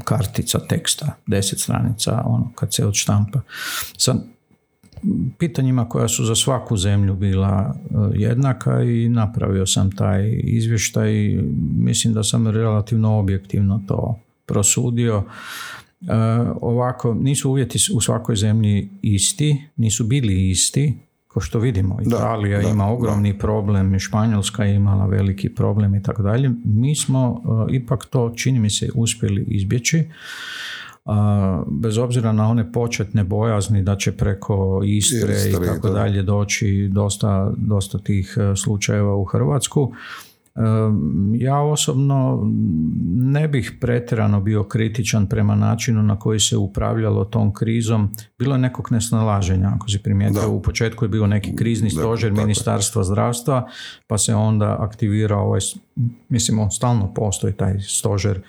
kartica 0.04 0.60
teksta, 0.60 1.16
deset 1.28 1.60
stranica, 1.60 2.24
ono, 2.26 2.52
kad 2.56 2.74
se 2.74 2.86
odštampa. 2.86 3.42
Sa 3.98 4.16
pitanjima 5.38 5.90
koja 5.90 6.08
su 6.08 6.26
za 6.26 6.36
svaku 6.36 6.78
zemlju 6.78 7.16
bila 7.16 7.76
e, 7.76 7.96
jednaka 8.14 8.84
i 8.84 9.10
napravio 9.10 9.66
sam 9.66 9.92
taj 9.92 10.40
izvještaj. 10.44 11.38
Mislim 11.78 12.14
da 12.14 12.24
sam 12.24 12.48
relativno 12.48 13.20
objektivno 13.20 13.82
to 13.88 14.20
prosudio. 14.46 15.24
E, 16.02 16.14
ovako, 16.62 17.14
nisu 17.14 17.50
uvjeti 17.50 17.78
u 17.94 18.02
svakoj 18.02 18.36
zemlji 18.36 18.90
isti, 19.02 19.62
nisu 19.76 20.04
bili 20.04 20.50
isti, 20.50 20.98
kao 21.34 21.42
što 21.42 21.60
vidimo, 21.60 21.98
Italija 22.02 22.62
ima 22.62 22.88
ogromni 22.88 23.38
problem, 23.38 24.00
Španjolska 24.00 24.64
je 24.64 24.76
imala 24.76 25.06
veliki 25.06 25.50
problem 25.50 25.96
i 25.96 26.04
tako 26.04 26.24
dalje. 26.24 26.52
Mi 26.66 26.96
smo 26.96 27.32
uh, 27.32 27.66
ipak 27.70 28.06
to, 28.06 28.34
čini 28.36 28.60
mi 28.60 28.70
se, 28.70 28.90
uspjeli 28.96 29.46
izbjeći, 29.48 30.04
bez 31.68 31.98
obzira 31.98 32.32
na 32.32 32.50
one 32.50 32.72
početne 32.72 33.24
bojazni 33.24 33.84
da 33.84 33.96
će 33.96 34.12
preko 34.12 34.82
Istre, 34.86 35.36
i 35.50 35.66
tako 35.66 35.90
dalje 35.90 36.24
doći 36.24 36.90
dosta, 36.92 37.52
dosta 37.58 37.98
tih 37.98 38.38
e, 38.38 38.56
slučajeva 38.56 39.16
u 39.16 39.24
Hrvatsku. 39.24 39.92
Ja 41.40 41.62
osobno 41.62 42.42
ne 43.16 43.48
bih 43.48 43.78
pretjerano 43.82 44.42
bio 44.42 44.64
kritičan 44.64 45.28
prema 45.28 45.56
načinu 45.56 46.04
na 46.04 46.20
koji 46.20 46.40
se 46.40 46.58
upravljalo 46.58 47.26
tom 47.26 47.54
krizom. 47.54 48.10
Bilo 48.40 48.56
je 48.56 48.60
nekog 48.60 48.92
nesnalaženja, 48.92 49.72
ako 49.76 49.90
si 49.90 50.04
primijetio. 50.04 50.52
U 50.52 50.62
početku 50.62 51.06
je 51.06 51.10
bio 51.10 51.28
neki 51.28 51.56
krizni 51.56 51.90
stožer 51.90 52.32
Ministarstva 52.32 53.04
zdravstva, 53.04 53.68
pa 54.08 54.18
se 54.18 54.36
onda 54.36 54.78
aktivirao 54.80 55.46
ovaj, 55.46 55.60
mislim, 56.30 56.72
stalno 56.72 57.14
postoji 57.14 57.54
taj 57.54 57.80
stožer 57.80 58.42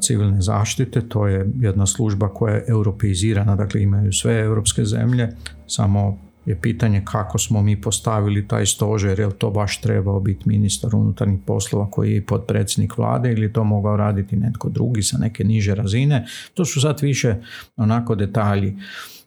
civilne 0.00 0.40
zaštite, 0.40 1.00
to 1.08 1.26
je 1.26 1.50
jedna 1.60 1.86
služba 1.86 2.28
koja 2.28 2.54
je 2.54 2.64
europeizirana, 2.68 3.56
dakle 3.56 3.82
imaju 3.82 4.12
sve 4.12 4.40
europske 4.40 4.84
zemlje, 4.84 5.28
samo 5.66 6.18
je 6.46 6.60
pitanje 6.60 7.02
kako 7.04 7.38
smo 7.38 7.62
mi 7.62 7.80
postavili 7.80 8.48
taj 8.48 8.66
stožer, 8.66 9.20
je 9.20 9.26
li 9.26 9.32
to 9.38 9.50
baš 9.50 9.80
trebao 9.80 10.20
biti 10.20 10.48
ministar 10.48 10.94
unutarnjih 10.94 11.40
poslova 11.46 11.90
koji 11.90 12.14
je 12.14 12.26
potpredsjednik 12.26 12.98
vlade 12.98 13.32
ili 13.32 13.52
to 13.52 13.64
mogao 13.64 13.96
raditi 13.96 14.36
netko 14.36 14.68
drugi 14.68 15.02
sa 15.02 15.18
neke 15.18 15.44
niže 15.44 15.74
razine. 15.74 16.26
To 16.54 16.64
su 16.64 16.80
sad 16.80 17.00
više 17.00 17.36
onako 17.76 18.14
detalji 18.14 18.76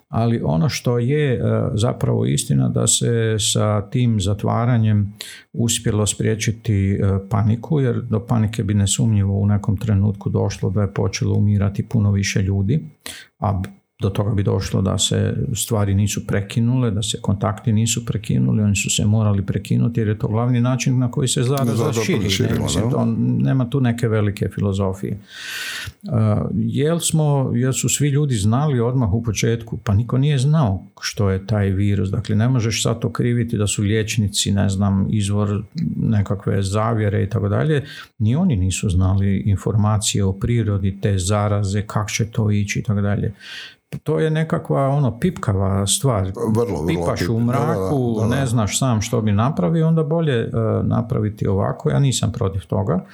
ali 0.09 0.41
ono 0.43 0.69
što 0.69 0.99
je 0.99 1.33
e, 1.33 1.39
zapravo 1.73 2.25
istina 2.25 2.69
da 2.69 2.87
se 2.87 3.35
sa 3.39 3.89
tim 3.89 4.21
zatvaranjem 4.21 5.13
uspjelo 5.53 6.05
spriječiti 6.05 6.91
e, 6.91 6.97
paniku, 7.29 7.79
jer 7.79 8.01
do 8.01 8.25
panike 8.25 8.63
bi 8.63 8.73
nesumnjivo 8.73 9.39
u 9.39 9.45
nekom 9.45 9.77
trenutku 9.77 10.29
došlo 10.29 10.69
da 10.69 10.81
je 10.81 10.93
počelo 10.93 11.35
umirati 11.35 11.83
puno 11.83 12.11
više 12.11 12.41
ljudi, 12.41 12.83
a 13.39 13.61
do 14.01 14.09
toga 14.09 14.34
bi 14.34 14.43
došlo 14.43 14.81
da 14.81 14.97
se 14.97 15.34
stvari 15.53 15.95
nisu 15.95 16.27
prekinule, 16.27 16.91
da 16.91 17.01
se 17.01 17.22
kontakti 17.22 17.73
nisu 17.73 18.05
prekinuli, 18.05 18.63
oni 18.63 18.76
su 18.76 18.89
se 18.89 19.05
morali 19.05 19.45
prekinuti 19.45 19.99
jer 19.99 20.07
je 20.07 20.19
to 20.19 20.27
glavni 20.27 20.61
način 20.61 20.99
na 20.99 21.11
koji 21.11 21.27
se 21.27 21.43
zaraza 21.43 21.93
širi. 21.93 22.30
nema 23.17 23.69
tu 23.69 23.81
neke 23.81 24.07
velike 24.07 24.49
filozofije. 24.55 25.19
Uh, 26.03 26.11
jel, 26.55 26.99
smo, 26.99 27.51
jel 27.53 27.73
su 27.73 27.89
svi 27.89 28.09
ljudi 28.09 28.35
znali 28.35 28.80
odmah 28.80 29.13
u 29.13 29.23
početku? 29.23 29.77
Pa 29.77 29.93
niko 29.93 30.17
nije 30.17 30.38
znao 30.38 30.84
što 31.01 31.30
je 31.30 31.47
taj 31.47 31.69
virus. 31.69 32.09
Dakle, 32.09 32.35
ne 32.35 32.49
možeš 32.49 32.84
sad 32.84 32.99
to 32.99 33.11
kriviti 33.11 33.57
da 33.57 33.67
su 33.67 33.81
liječnici, 33.81 34.51
ne 34.51 34.69
znam, 34.69 35.07
izvor 35.09 35.63
nekakve 35.95 36.61
zavjere 36.61 37.23
i 37.23 37.30
tako 37.30 37.49
dalje. 37.49 37.84
Ni 38.19 38.35
oni 38.35 38.55
nisu 38.55 38.89
znali 38.89 39.43
informacije 39.45 40.23
o 40.23 40.34
prirodi 40.34 41.01
te 41.01 41.17
zaraze, 41.17 41.81
kako 41.81 42.09
će 42.09 42.31
to 42.31 42.51
ići 42.51 42.80
i 42.80 42.84
tako 42.84 43.01
dalje 43.01 43.34
to 44.03 44.19
je 44.19 44.30
nekakva 44.30 44.88
ono 44.88 45.19
pipkava 45.19 45.88
stvar. 45.88 46.31
Vrlo, 46.55 46.88
Pipaš 46.88 47.30
u 47.30 47.39
mraku, 47.39 48.26
ne 48.30 48.45
znaš 48.45 48.80
sam 48.80 49.01
što 49.01 49.22
bi 49.22 49.31
napravio, 49.31 49.88
onda 49.88 50.03
bolje 50.03 50.45
uh, 50.45 50.51
napraviti 50.84 51.47
ovako. 51.47 51.89
Ja 51.89 51.99
nisam 51.99 52.31
protiv 52.31 52.61
toga. 52.67 53.05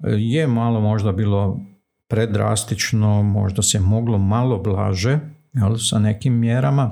Je 0.00 0.46
malo 0.46 0.80
možda 0.80 1.12
bilo 1.12 1.60
predrastično, 2.08 3.22
možda 3.22 3.62
se 3.62 3.80
moglo 3.80 4.18
malo 4.18 4.58
blaže 4.58 5.18
jel, 5.52 5.76
sa 5.76 5.98
nekim 5.98 6.38
mjerama. 6.38 6.90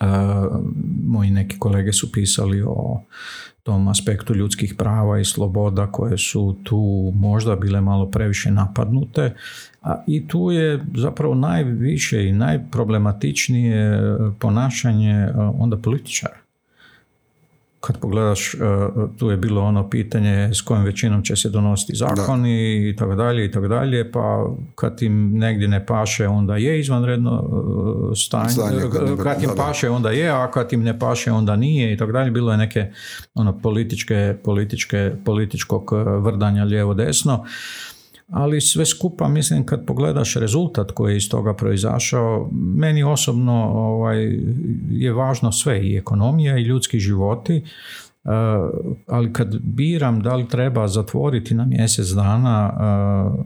Uh, 0.00 0.06
moji 1.04 1.30
neki 1.30 1.58
kolege 1.58 1.92
su 1.92 2.12
pisali 2.12 2.62
o 2.66 3.00
tom 3.62 3.88
aspektu 3.88 4.34
ljudskih 4.34 4.74
prava 4.78 5.20
i 5.20 5.24
sloboda 5.24 5.86
koje 5.92 6.18
su 6.18 6.56
tu 6.64 7.12
možda 7.14 7.56
bile 7.56 7.80
malo 7.80 8.10
previše 8.10 8.50
napadnute 8.50 9.34
a 9.82 10.04
i 10.06 10.28
tu 10.28 10.50
je 10.50 10.84
zapravo 10.94 11.34
najviše 11.34 12.28
i 12.28 12.32
najproblematičnije 12.32 14.00
ponašanje 14.38 15.28
onda 15.58 15.76
političara. 15.76 16.36
Kad 17.80 17.98
pogledaš, 17.98 18.54
tu 19.18 19.30
je 19.30 19.36
bilo 19.36 19.62
ono 19.62 19.90
pitanje 19.90 20.50
s 20.54 20.60
kojom 20.60 20.84
većinom 20.84 21.22
će 21.22 21.36
se 21.36 21.48
donositi 21.48 21.96
zakoni 21.96 22.88
i 22.90 22.96
tako 22.96 23.14
dalje 23.14 23.44
i 23.44 23.50
tako 23.50 23.68
dalje, 23.68 24.12
pa 24.12 24.46
kad 24.74 25.02
im 25.02 25.38
negdje 25.38 25.68
ne 25.68 25.86
paše 25.86 26.28
onda 26.28 26.56
je 26.56 26.80
izvanredno 26.80 27.44
stanje, 28.16 28.80
kad, 29.22 29.42
im 29.42 29.50
paše 29.56 29.90
onda 29.90 30.10
je, 30.10 30.30
a 30.30 30.50
kad 30.50 30.72
im 30.72 30.82
ne 30.82 30.98
paše 30.98 31.32
onda 31.32 31.56
nije 31.56 31.92
i 31.92 31.96
tako 31.96 32.12
dalje. 32.12 32.30
Bilo 32.30 32.52
je 32.52 32.58
neke 32.58 32.90
ono 33.34 33.58
političke, 33.58 34.36
političke, 34.44 35.12
političkog 35.24 35.92
vrdanja 36.22 36.64
lijevo 36.64 36.94
desno 36.94 37.44
ali 38.30 38.60
sve 38.60 38.86
skupa 38.86 39.28
mislim 39.28 39.66
kad 39.66 39.86
pogledaš 39.86 40.34
rezultat 40.34 40.90
koji 40.92 41.12
je 41.12 41.16
iz 41.16 41.30
toga 41.30 41.54
proizašao, 41.54 42.50
meni 42.52 43.02
osobno 43.02 43.70
ovaj, 43.74 44.38
je 44.90 45.12
važno 45.12 45.52
sve 45.52 45.86
i 45.86 45.96
ekonomija 45.96 46.58
i 46.58 46.62
ljudski 46.62 46.98
životi 46.98 47.62
ali 49.06 49.32
kad 49.32 49.56
biram 49.62 50.22
da 50.22 50.36
li 50.36 50.48
treba 50.48 50.88
zatvoriti 50.88 51.54
na 51.54 51.64
mjesec 51.64 52.08
dana 52.08 52.72
uh, 52.72 53.44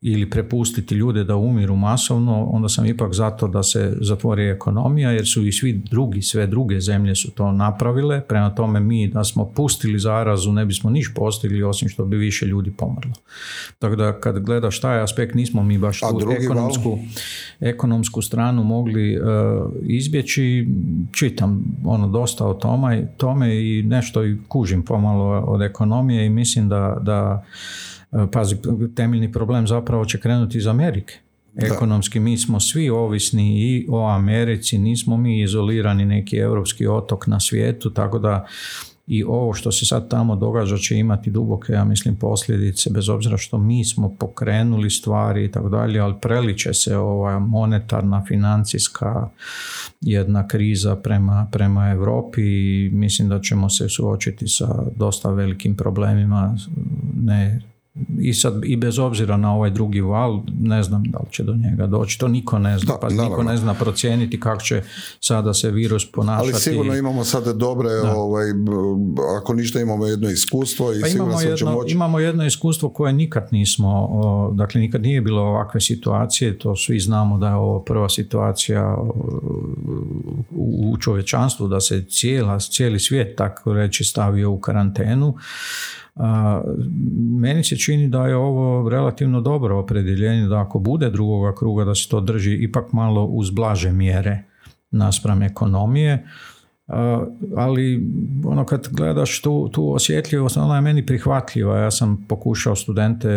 ili 0.00 0.30
prepustiti 0.30 0.94
ljude 0.94 1.24
da 1.24 1.36
umiru 1.36 1.76
masovno, 1.76 2.44
onda 2.44 2.68
sam 2.68 2.86
ipak 2.86 3.12
zato 3.12 3.48
da 3.48 3.62
se 3.62 3.96
zatvori 4.00 4.48
ekonomija 4.48 5.10
jer 5.10 5.26
su 5.26 5.46
i 5.46 5.52
svi 5.52 5.72
drugi, 5.72 6.22
sve 6.22 6.46
druge 6.46 6.80
zemlje 6.80 7.14
su 7.14 7.30
to 7.30 7.52
napravile, 7.52 8.20
prema 8.20 8.54
tome 8.54 8.80
mi 8.80 9.08
da 9.08 9.24
smo 9.24 9.52
pustili 9.56 9.98
zarazu 9.98 10.52
ne 10.52 10.66
bismo 10.66 10.90
niš 10.90 11.14
postigli 11.14 11.62
osim 11.62 11.88
što 11.88 12.04
bi 12.04 12.16
više 12.16 12.46
ljudi 12.46 12.70
pomrlo. 12.70 13.12
Tako 13.78 13.96
da 13.96 14.20
kad 14.20 14.38
gledaš 14.38 14.80
taj 14.80 15.00
aspekt 15.00 15.34
nismo 15.34 15.62
mi 15.62 15.78
baš 15.78 16.00
tu 16.00 16.20
ekonomsku, 16.42 16.98
ekonomsku 17.60 18.22
stranu 18.22 18.64
mogli 18.64 19.18
uh, 19.18 19.24
izbjeći, 19.82 20.68
čitam 21.12 21.64
ono 21.84 22.08
dosta 22.08 22.46
o 22.46 22.54
tome, 22.54 23.08
tome 23.16 23.56
i 23.56 23.82
ne 23.82 23.95
nešto 23.96 24.24
i 24.24 24.38
kužim 24.48 24.82
pomalo 24.82 25.40
od 25.40 25.62
ekonomije 25.62 26.26
i 26.26 26.30
mislim 26.30 26.68
da, 26.68 26.96
da 27.00 27.44
e, 28.12 28.26
pazi, 28.32 28.56
temeljni 28.96 29.32
problem 29.32 29.66
zapravo 29.66 30.04
će 30.04 30.20
krenuti 30.20 30.58
iz 30.58 30.66
Amerike. 30.66 31.18
Ekonomski 31.56 32.20
mi 32.20 32.38
smo 32.38 32.60
svi 32.60 32.90
ovisni 32.90 33.60
i 33.60 33.86
o 33.90 34.08
Americi, 34.08 34.78
nismo 34.78 35.16
mi 35.16 35.42
izolirani 35.42 36.04
neki 36.04 36.36
europski 36.36 36.86
otok 36.86 37.26
na 37.26 37.40
svijetu, 37.40 37.90
tako 37.90 38.18
da 38.18 38.46
i 39.06 39.24
ovo 39.24 39.54
što 39.54 39.72
se 39.72 39.86
sad 39.86 40.10
tamo 40.10 40.36
događa 40.36 40.76
će 40.76 40.96
imati 40.96 41.30
duboke, 41.30 41.72
ja 41.72 41.84
mislim, 41.84 42.16
posljedice, 42.16 42.90
bez 42.90 43.08
obzira 43.08 43.36
što 43.36 43.58
mi 43.58 43.84
smo 43.84 44.16
pokrenuli 44.18 44.90
stvari 44.90 45.44
i 45.44 45.50
tako 45.50 45.68
dalje, 45.68 46.00
ali 46.00 46.14
preliče 46.22 46.74
se 46.74 46.96
ova 46.96 47.38
monetarna, 47.38 48.24
financijska 48.28 49.28
jedna 50.00 50.48
kriza 50.48 50.96
prema, 50.96 51.48
prema 51.52 51.90
Europi 51.90 52.42
i 52.42 52.90
mislim 52.92 53.28
da 53.28 53.40
ćemo 53.40 53.70
se 53.70 53.88
suočiti 53.88 54.48
sa 54.48 54.84
dosta 54.96 55.30
velikim 55.30 55.76
problemima, 55.76 56.56
ne 57.14 57.60
i 58.18 58.34
sad 58.34 58.54
i 58.64 58.76
bez 58.76 58.98
obzira 58.98 59.36
na 59.36 59.54
ovaj 59.54 59.70
drugi 59.70 60.00
val 60.00 60.40
ne 60.60 60.82
znam 60.82 61.04
da 61.04 61.18
li 61.18 61.26
će 61.30 61.42
do 61.42 61.54
njega 61.54 61.86
doći. 61.86 62.18
To 62.18 62.28
niko 62.28 62.58
ne 62.58 62.78
zna. 62.78 62.94
Pa 63.00 63.08
niko 63.08 63.42
ne 63.42 63.56
zna 63.56 63.74
procijeniti 63.74 64.40
kako 64.40 64.62
će 64.62 64.82
sada 65.20 65.54
se 65.54 65.70
virus 65.70 66.12
ponašati. 66.12 66.50
Ali 66.52 66.60
sigurno 66.60 66.96
imamo 66.96 67.24
sada 67.24 67.52
dobre 67.52 67.88
ovaj, 68.16 68.46
ako 69.38 69.54
ništa 69.54 69.80
imamo 69.80 70.06
jedno 70.06 70.30
iskustvo 70.30 70.92
i 70.92 71.00
pa 71.00 71.08
imamo, 71.08 71.40
jedno, 71.40 71.84
imamo 71.88 72.18
jedno 72.18 72.46
iskustvo 72.46 72.88
koje 72.88 73.12
nikad 73.12 73.48
nismo 73.50 74.08
dakle 74.54 74.80
nikad 74.80 75.02
nije 75.02 75.20
bilo 75.20 75.42
ovakve 75.42 75.80
situacije. 75.80 76.58
To 76.58 76.76
svi 76.76 77.00
znamo 77.00 77.38
da 77.38 77.48
je 77.48 77.54
ovo 77.54 77.80
prva 77.80 78.08
situacija 78.08 78.96
u 80.50 80.96
čovječanstvu 81.00 81.68
da 81.68 81.80
se 81.80 82.04
cijela, 82.08 82.58
cijeli 82.58 83.00
svijet 83.00 83.36
tako 83.36 83.72
reći 83.72 84.04
stavio 84.04 84.50
u 84.50 84.60
karantenu 84.60 85.34
a, 86.16 86.62
meni 87.40 87.64
se 87.64 87.76
čini 87.76 88.08
da 88.08 88.26
je 88.26 88.36
ovo 88.36 88.88
relativno 88.88 89.40
dobro 89.40 89.78
opredjeljenje 89.78 90.48
da 90.48 90.60
ako 90.60 90.78
bude 90.78 91.10
drugoga 91.10 91.54
kruga 91.54 91.84
da 91.84 91.94
se 91.94 92.08
to 92.08 92.20
drži 92.20 92.54
ipak 92.54 92.92
malo 92.92 93.24
uz 93.24 93.50
blaže 93.50 93.92
mjere 93.92 94.42
naspram 94.90 95.42
ekonomije 95.42 96.26
ali 97.56 98.08
ono 98.44 98.64
kad 98.64 98.88
gledaš 98.90 99.42
tu, 99.42 99.68
tu 99.72 99.92
osjetljivost, 99.92 100.56
ona 100.56 100.74
je 100.74 100.80
meni 100.80 101.06
prihvatljiva. 101.06 101.78
Ja 101.78 101.90
sam 101.90 102.24
pokušao 102.28 102.76
studente, 102.76 103.28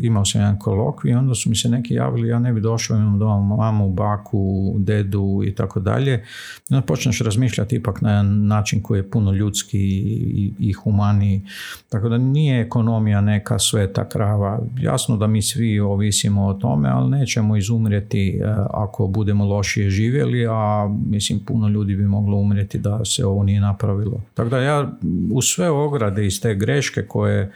imao 0.00 0.24
sam 0.24 0.40
jedan 0.40 0.58
kolokvi 0.58 1.10
i 1.10 1.14
onda 1.14 1.34
su 1.34 1.50
mi 1.50 1.56
se 1.56 1.68
neki 1.68 1.94
javili, 1.94 2.28
ja 2.28 2.38
ne 2.38 2.52
bi 2.52 2.60
došao, 2.60 2.96
imam 2.96 3.18
doma 3.18 3.56
mamu, 3.56 3.88
baku, 3.88 4.74
dedu 4.78 5.40
i 5.46 5.54
tako 5.54 5.80
dalje. 5.80 6.24
Onda 6.70 6.86
počneš 6.86 7.20
razmišljati 7.20 7.76
ipak 7.76 8.00
na 8.00 8.10
jedan 8.10 8.46
način 8.46 8.82
koji 8.82 8.98
je 8.98 9.10
puno 9.10 9.32
ljudski 9.32 9.78
i, 9.78 10.52
i 10.58 10.72
humaniji. 10.72 11.42
Tako 11.88 12.08
da 12.08 12.18
nije 12.18 12.60
ekonomija 12.60 13.20
neka 13.20 13.58
sveta 13.58 14.08
krava. 14.08 14.60
Jasno 14.80 15.16
da 15.16 15.26
mi 15.26 15.42
svi 15.42 15.80
ovisimo 15.80 16.46
o 16.46 16.54
tome, 16.54 16.88
ali 16.88 17.10
nećemo 17.10 17.56
izumrijeti 17.56 18.28
e, 18.28 18.54
ako 18.70 19.06
budemo 19.06 19.44
lošije 19.44 19.90
živjeli, 19.90 20.46
a 20.50 20.88
mislim 21.06 21.40
puno 21.46 21.68
ljudi 21.68 21.96
bi 21.96 22.04
moglo 22.04 22.36
umrijeti 22.36 22.78
da 22.78 22.91
da 22.98 23.04
se 23.04 23.26
ovo 23.26 23.42
nije 23.42 23.60
napravilo. 23.60 24.20
Tako 24.34 24.50
da 24.50 24.58
ja 24.58 24.92
u 25.32 25.42
sve 25.42 25.70
ograde 25.70 26.26
iz 26.26 26.40
te 26.40 26.54
greške 26.54 27.06
koje, 27.06 27.52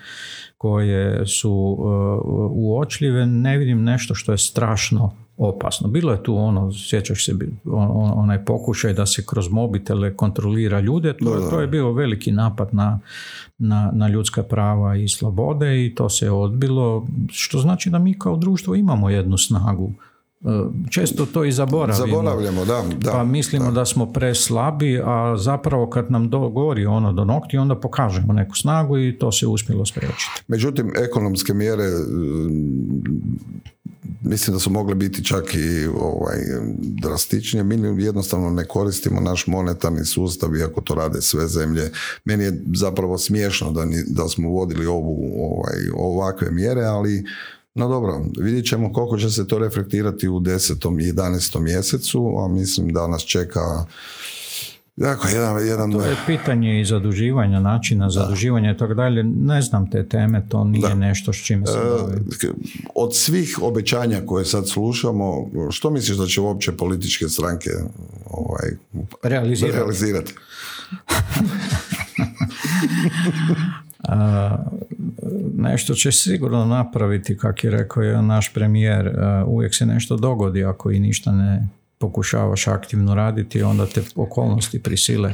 koje 0.58 1.26
su 1.26 1.52
uh, 1.52 2.50
uočljive 2.50 3.26
ne 3.26 3.58
vidim 3.58 3.84
nešto 3.84 4.14
što 4.14 4.32
je 4.32 4.38
strašno 4.38 5.12
opasno. 5.36 5.88
Bilo 5.88 6.12
je 6.12 6.22
tu 6.22 6.36
ono, 6.36 6.72
sjećaš 6.72 7.24
se, 7.24 7.32
onaj 8.14 8.44
pokušaj 8.44 8.92
da 8.92 9.06
se 9.06 9.24
kroz 9.26 9.48
mobitele 9.48 10.16
kontrolira 10.16 10.80
ljude, 10.80 11.16
to, 11.16 11.48
to 11.50 11.60
je 11.60 11.66
bio 11.66 11.92
veliki 11.92 12.32
napad 12.32 12.68
na, 12.72 13.00
na, 13.58 13.90
na 13.94 14.08
ljudska 14.08 14.42
prava 14.42 14.96
i 14.96 15.08
slobode 15.08 15.86
i 15.86 15.94
to 15.94 16.08
se 16.08 16.26
je 16.26 16.30
odbilo, 16.30 17.06
što 17.28 17.58
znači 17.58 17.90
da 17.90 17.98
mi 17.98 18.18
kao 18.18 18.36
društvo 18.36 18.74
imamo 18.74 19.10
jednu 19.10 19.38
snagu 19.38 19.92
često 20.90 21.26
to 21.26 21.44
i 21.44 21.52
zaboravimo. 21.52 22.06
Zaboravljamo, 22.06 22.64
da. 22.64 22.84
da 22.98 23.12
pa 23.12 23.24
mislimo 23.24 23.70
da. 23.70 23.84
smo 23.84 24.12
preslabi, 24.12 25.00
a 25.04 25.36
zapravo 25.38 25.90
kad 25.90 26.10
nam 26.10 26.30
dogori 26.30 26.86
ono 26.86 27.12
do 27.12 27.24
nokti, 27.24 27.58
onda 27.58 27.80
pokažemo 27.80 28.32
neku 28.32 28.56
snagu 28.56 28.98
i 28.98 29.18
to 29.18 29.32
se 29.32 29.46
uspjelo 29.46 29.86
spriječiti. 29.86 30.42
Međutim, 30.48 30.92
ekonomske 30.96 31.54
mjere 31.54 31.84
mislim 34.26 34.54
da 34.56 34.60
su 34.60 34.70
mogle 34.70 34.94
biti 34.94 35.24
čak 35.24 35.54
i 35.54 35.86
ovaj, 35.86 36.38
drastičnije. 36.78 37.62
Mi 37.64 38.04
jednostavno 38.04 38.50
ne 38.50 38.64
koristimo 38.64 39.20
naš 39.20 39.46
monetarni 39.46 40.04
sustav, 40.04 40.56
iako 40.56 40.80
to 40.80 40.94
rade 40.94 41.22
sve 41.22 41.48
zemlje. 41.48 41.90
Meni 42.24 42.44
je 42.44 42.62
zapravo 42.74 43.18
smiješno 43.18 43.72
da, 43.72 43.86
da 44.06 44.28
smo 44.28 44.48
vodili 44.48 44.86
ovu, 44.86 45.32
ovaj, 45.38 45.76
ovakve 45.94 46.50
mjere, 46.50 46.84
ali 46.84 47.24
no 47.76 47.88
dobro, 47.88 48.24
vidjet 48.38 48.66
ćemo 48.66 48.92
koliko 48.92 49.18
će 49.18 49.30
se 49.30 49.48
to 49.48 49.58
reflektirati 49.58 50.28
u 50.28 50.40
10. 50.40 51.08
i 51.08 51.12
11. 51.12 51.60
mjesecu, 51.60 52.34
a 52.44 52.48
mislim 52.48 52.92
da 52.92 53.06
nas 53.06 53.22
čeka 53.22 53.84
Dakle, 54.96 55.32
jedan, 55.32 55.66
jedan... 55.66 55.92
To 55.92 56.04
je 56.04 56.16
pitanje 56.26 56.80
i 56.80 56.84
zaduživanja, 56.84 57.60
načina 57.60 58.10
zaduživanja 58.10 58.70
i 58.70 58.76
tako 58.76 58.94
dalje. 58.94 59.22
Ne 59.24 59.62
znam 59.62 59.90
te 59.90 60.08
teme, 60.08 60.46
to 60.48 60.64
nije 60.64 60.94
nešto 60.94 61.32
s 61.32 61.36
čime 61.36 61.66
se 61.66 61.72
e, 61.72 62.48
Od 62.94 63.16
svih 63.16 63.58
obećanja 63.62 64.20
koje 64.26 64.44
sad 64.44 64.68
slušamo, 64.68 65.50
što 65.70 65.90
misliš 65.90 66.18
da 66.18 66.26
će 66.26 66.40
uopće 66.40 66.72
političke 66.72 67.28
stranke 67.28 67.70
ovaj, 68.30 68.70
realizirati? 69.22 69.76
realizirati? 69.78 70.34
nešto 75.58 75.94
će 75.94 76.12
sigurno 76.12 76.64
napraviti, 76.64 77.38
kak 77.38 77.64
je 77.64 77.70
rekao 77.70 78.02
je 78.02 78.22
naš 78.22 78.54
premijer, 78.54 79.10
uvijek 79.46 79.74
se 79.74 79.86
nešto 79.86 80.16
dogodi 80.16 80.64
ako 80.64 80.90
i 80.90 81.00
ništa 81.00 81.32
ne 81.32 81.68
pokušavaš 81.98 82.66
aktivno 82.66 83.14
raditi, 83.14 83.62
onda 83.62 83.86
te 83.86 84.02
okolnosti 84.16 84.82
prisile 84.82 85.32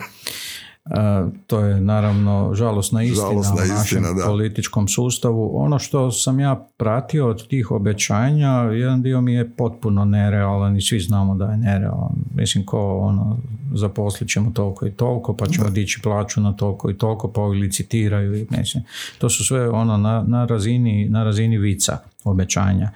to 1.46 1.60
je 1.60 1.80
naravno 1.80 2.54
žalosna 2.54 3.02
istina 3.02 3.28
žalosna 3.28 3.54
u 3.64 3.78
našem 3.78 4.04
političkom 4.26 4.88
sustavu. 4.88 5.50
Ono 5.54 5.78
što 5.78 6.10
sam 6.10 6.40
ja 6.40 6.66
pratio 6.76 7.28
od 7.28 7.48
tih 7.48 7.70
obećanja, 7.70 8.50
jedan 8.50 9.02
dio 9.02 9.20
mi 9.20 9.34
je 9.34 9.50
potpuno 9.50 10.04
nerealan 10.04 10.76
i 10.76 10.80
svi 10.80 11.00
znamo 11.00 11.34
da 11.34 11.44
je 11.44 11.56
nerealan. 11.56 12.14
Mislim 12.34 12.66
ko 12.66 12.98
ono, 12.98 13.38
zaposlit 13.74 14.30
ćemo 14.30 14.50
toliko 14.50 14.86
i 14.86 14.92
toliko, 14.92 15.36
pa 15.36 15.46
ćemo 15.46 15.70
dići 15.70 16.00
plaću 16.02 16.40
na 16.40 16.52
toliko 16.52 16.90
i 16.90 16.98
toliko, 16.98 17.32
pa 17.32 17.40
ovi 17.40 17.58
licitiraju. 17.58 18.34
I, 18.34 18.46
mislim, 18.50 18.84
to 19.18 19.30
su 19.30 19.44
sve 19.44 19.70
ono 19.70 19.96
na, 19.96 20.24
na, 20.26 20.44
razini, 20.44 21.08
na 21.08 21.24
razini 21.24 21.58
vica 21.58 21.98
obećanja. 22.24 22.90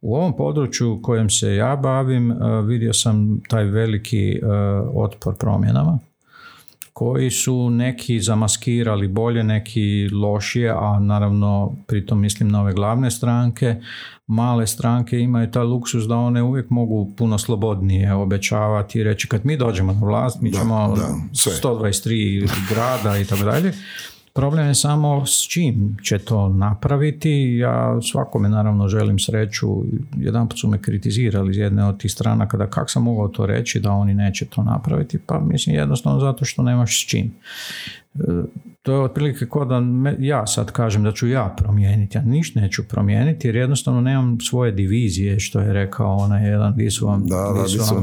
U 0.00 0.16
ovom 0.16 0.36
području 0.36 1.00
kojem 1.02 1.30
se 1.30 1.54
ja 1.54 1.76
bavim 1.76 2.34
vidio 2.64 2.92
sam 2.92 3.40
taj 3.48 3.64
veliki 3.64 4.40
otpor 4.94 5.34
promjenama 5.34 5.98
koji 7.00 7.30
su 7.30 7.70
neki 7.70 8.20
zamaskirali 8.20 9.08
bolje, 9.08 9.44
neki 9.44 10.08
lošije, 10.12 10.70
a 10.70 10.98
naravno 11.00 11.72
pritom 11.86 12.20
mislim 12.20 12.48
na 12.48 12.60
ove 12.60 12.72
glavne 12.72 13.10
stranke. 13.10 13.76
Male 14.26 14.66
stranke 14.66 15.18
imaju 15.18 15.50
taj 15.50 15.62
luksus 15.62 16.04
da 16.04 16.16
one 16.16 16.42
uvijek 16.42 16.70
mogu 16.70 17.12
puno 17.16 17.38
slobodnije 17.38 18.14
obećavati 18.14 18.98
i 18.98 19.02
reći 19.02 19.28
kad 19.28 19.46
mi 19.46 19.56
dođemo 19.56 19.92
na 19.92 20.06
vlast, 20.06 20.40
mi 20.40 20.52
ćemo 20.52 20.94
da, 20.96 21.08
123 21.32 22.48
grada 22.68 23.18
i 23.18 23.24
tako 23.24 23.44
dalje. 23.44 23.72
Problem 24.32 24.66
je 24.66 24.74
samo 24.74 25.26
s 25.26 25.48
čim 25.48 25.96
će 26.02 26.18
to 26.18 26.48
napraviti. 26.48 27.56
Ja 27.56 28.00
svakome 28.02 28.48
naravno 28.48 28.88
želim 28.88 29.18
sreću. 29.18 29.68
Jedan 30.16 30.48
put 30.48 30.58
su 30.58 30.68
me 30.68 30.82
kritizirali 30.82 31.50
iz 31.50 31.56
jedne 31.56 31.84
od 31.84 32.00
tih 32.00 32.12
strana 32.12 32.48
kada 32.48 32.66
kak 32.66 32.90
sam 32.90 33.02
mogao 33.02 33.28
to 33.28 33.46
reći 33.46 33.80
da 33.80 33.92
oni 33.92 34.14
neće 34.14 34.46
to 34.46 34.62
napraviti. 34.62 35.18
Pa 35.26 35.40
mislim 35.40 35.76
jednostavno 35.76 36.20
zato 36.20 36.44
što 36.44 36.62
nemaš 36.62 37.02
s 37.02 37.08
čim. 37.08 37.34
E, 38.14 38.20
to 38.82 38.92
je 38.92 39.00
otprilike 39.00 39.46
kao 39.46 39.64
da 39.64 39.82
ja 40.18 40.46
sad 40.46 40.72
kažem 40.72 41.02
da 41.02 41.12
ću 41.12 41.28
ja 41.28 41.54
promijeniti, 41.58 42.18
ja 42.18 42.22
ništa 42.22 42.60
neću 42.60 42.88
promijeniti 42.88 43.48
jer 43.48 43.56
jednostavno 43.56 44.00
nemam 44.00 44.40
svoje 44.40 44.72
divizije 44.72 45.40
što 45.40 45.60
je 45.60 45.72
rekao 45.72 46.16
onaj 46.16 46.48
jedan 46.48 46.76
di 46.76 46.90
su 46.90 47.06
vam, 47.06 47.26
da, 47.26 47.52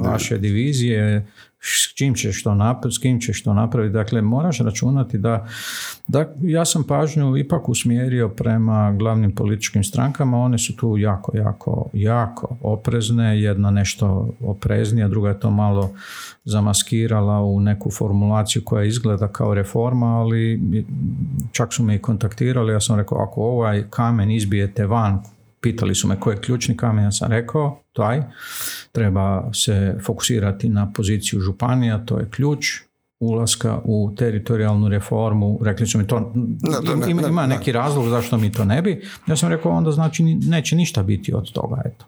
da, 0.01 0.09
vaše 0.09 0.37
divizije 0.37 1.25
s 1.69 1.93
čim 1.95 2.15
ćeš 2.15 2.43
to 2.43 2.55
napraviti, 2.55 2.95
s 2.95 2.97
kim 2.97 3.21
ćeš 3.21 3.43
to 3.43 3.53
napraviti. 3.53 3.93
Dakle, 3.93 4.21
moraš 4.21 4.59
računati 4.59 5.17
da, 5.17 5.47
da 6.07 6.33
ja 6.41 6.65
sam 6.65 6.83
pažnju 6.83 7.37
ipak 7.37 7.69
usmjerio 7.69 8.29
prema 8.29 8.91
glavnim 8.91 9.35
političkim 9.35 9.83
strankama, 9.83 10.37
one 10.37 10.57
su 10.57 10.75
tu 10.75 10.97
jako, 10.97 11.37
jako, 11.37 11.89
jako 11.93 12.57
oprezne, 12.61 13.41
jedna 13.41 13.71
nešto 13.71 14.33
opreznija, 14.39 15.07
druga 15.07 15.29
je 15.29 15.39
to 15.39 15.51
malo 15.51 15.91
zamaskirala 16.45 17.41
u 17.41 17.59
neku 17.59 17.91
formulaciju 17.91 18.61
koja 18.65 18.83
izgleda 18.83 19.27
kao 19.27 19.53
reforma, 19.53 20.19
ali 20.19 20.61
čak 21.51 21.73
su 21.73 21.83
me 21.83 21.95
i 21.95 21.99
kontaktirali, 21.99 22.73
ja 22.73 22.79
sam 22.79 22.97
rekao, 22.97 23.17
ako 23.17 23.41
ovaj 23.41 23.83
kamen 23.89 24.31
izbijete 24.31 24.85
van 24.85 25.23
pitali 25.67 25.95
su 25.95 26.07
me 26.07 26.19
koji 26.19 26.35
je 26.35 26.41
ključni 26.41 26.77
kamen, 26.77 27.03
ja 27.03 27.11
sam 27.11 27.31
rekao, 27.31 27.79
taj, 27.93 28.21
treba 28.91 29.53
se 29.53 29.95
fokusirati 30.05 30.69
na 30.69 30.91
poziciju 30.93 31.39
županija, 31.39 32.05
to 32.05 32.19
je 32.19 32.29
ključ, 32.29 32.65
ulaska 33.19 33.79
u 33.83 34.13
teritorijalnu 34.17 34.89
reformu, 34.89 35.59
rekli 35.63 35.87
su 35.87 35.97
mi 35.97 36.07
to, 36.07 36.33
ima, 37.09 37.27
ima 37.27 37.47
neki 37.47 37.71
razlog 37.71 38.09
zašto 38.09 38.37
mi 38.37 38.51
to 38.51 38.65
ne 38.65 38.81
bi, 38.81 39.01
ja 39.27 39.35
sam 39.35 39.49
rekao 39.49 39.71
onda 39.71 39.91
znači 39.91 40.23
neće 40.23 40.75
ništa 40.75 41.03
biti 41.03 41.33
od 41.33 41.51
toga, 41.51 41.81
eto. 41.85 42.05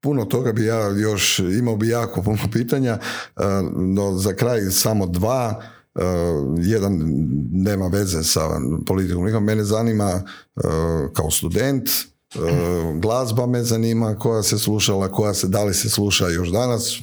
puno 0.00 0.24
toga 0.24 0.52
bi 0.52 0.64
ja 0.64 0.88
još, 0.88 1.38
imao 1.38 1.76
bi 1.76 1.88
jako 1.88 2.22
puno 2.22 2.38
pitanja, 2.52 2.98
no 3.76 4.12
za 4.12 4.34
kraj 4.34 4.60
samo 4.60 5.06
dva, 5.06 5.62
Uh, 5.94 6.02
jedan 6.58 6.92
nema 7.52 7.86
veze 7.86 8.22
sa 8.22 8.40
politikom. 8.86 9.44
Mene 9.44 9.64
zanima 9.64 10.10
uh, 10.14 10.62
kao 11.12 11.30
student, 11.30 11.88
uh, 12.34 13.00
glazba 13.00 13.46
me 13.46 13.62
zanima, 13.62 14.14
koja 14.14 14.42
se 14.42 14.58
slušala, 14.58 15.08
koja 15.08 15.34
se, 15.34 15.48
da 15.48 15.64
li 15.64 15.74
se 15.74 15.88
sluša 15.88 16.28
još 16.28 16.48
danas? 16.48 17.02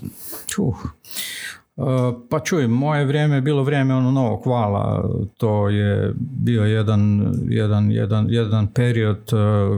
Pa 2.30 2.40
čuj, 2.40 2.68
moje 2.68 3.06
vrijeme 3.06 3.36
je 3.36 3.42
bilo 3.42 3.64
vrijeme 3.64 3.96
ono 3.96 4.12
novog 4.12 4.44
hvala, 4.44 5.10
to 5.38 5.70
je 5.70 6.14
bio 6.20 6.64
jedan, 6.64 7.34
jedan, 7.50 7.92
jedan, 7.92 8.28
jedan 8.30 8.68
period 8.68 9.32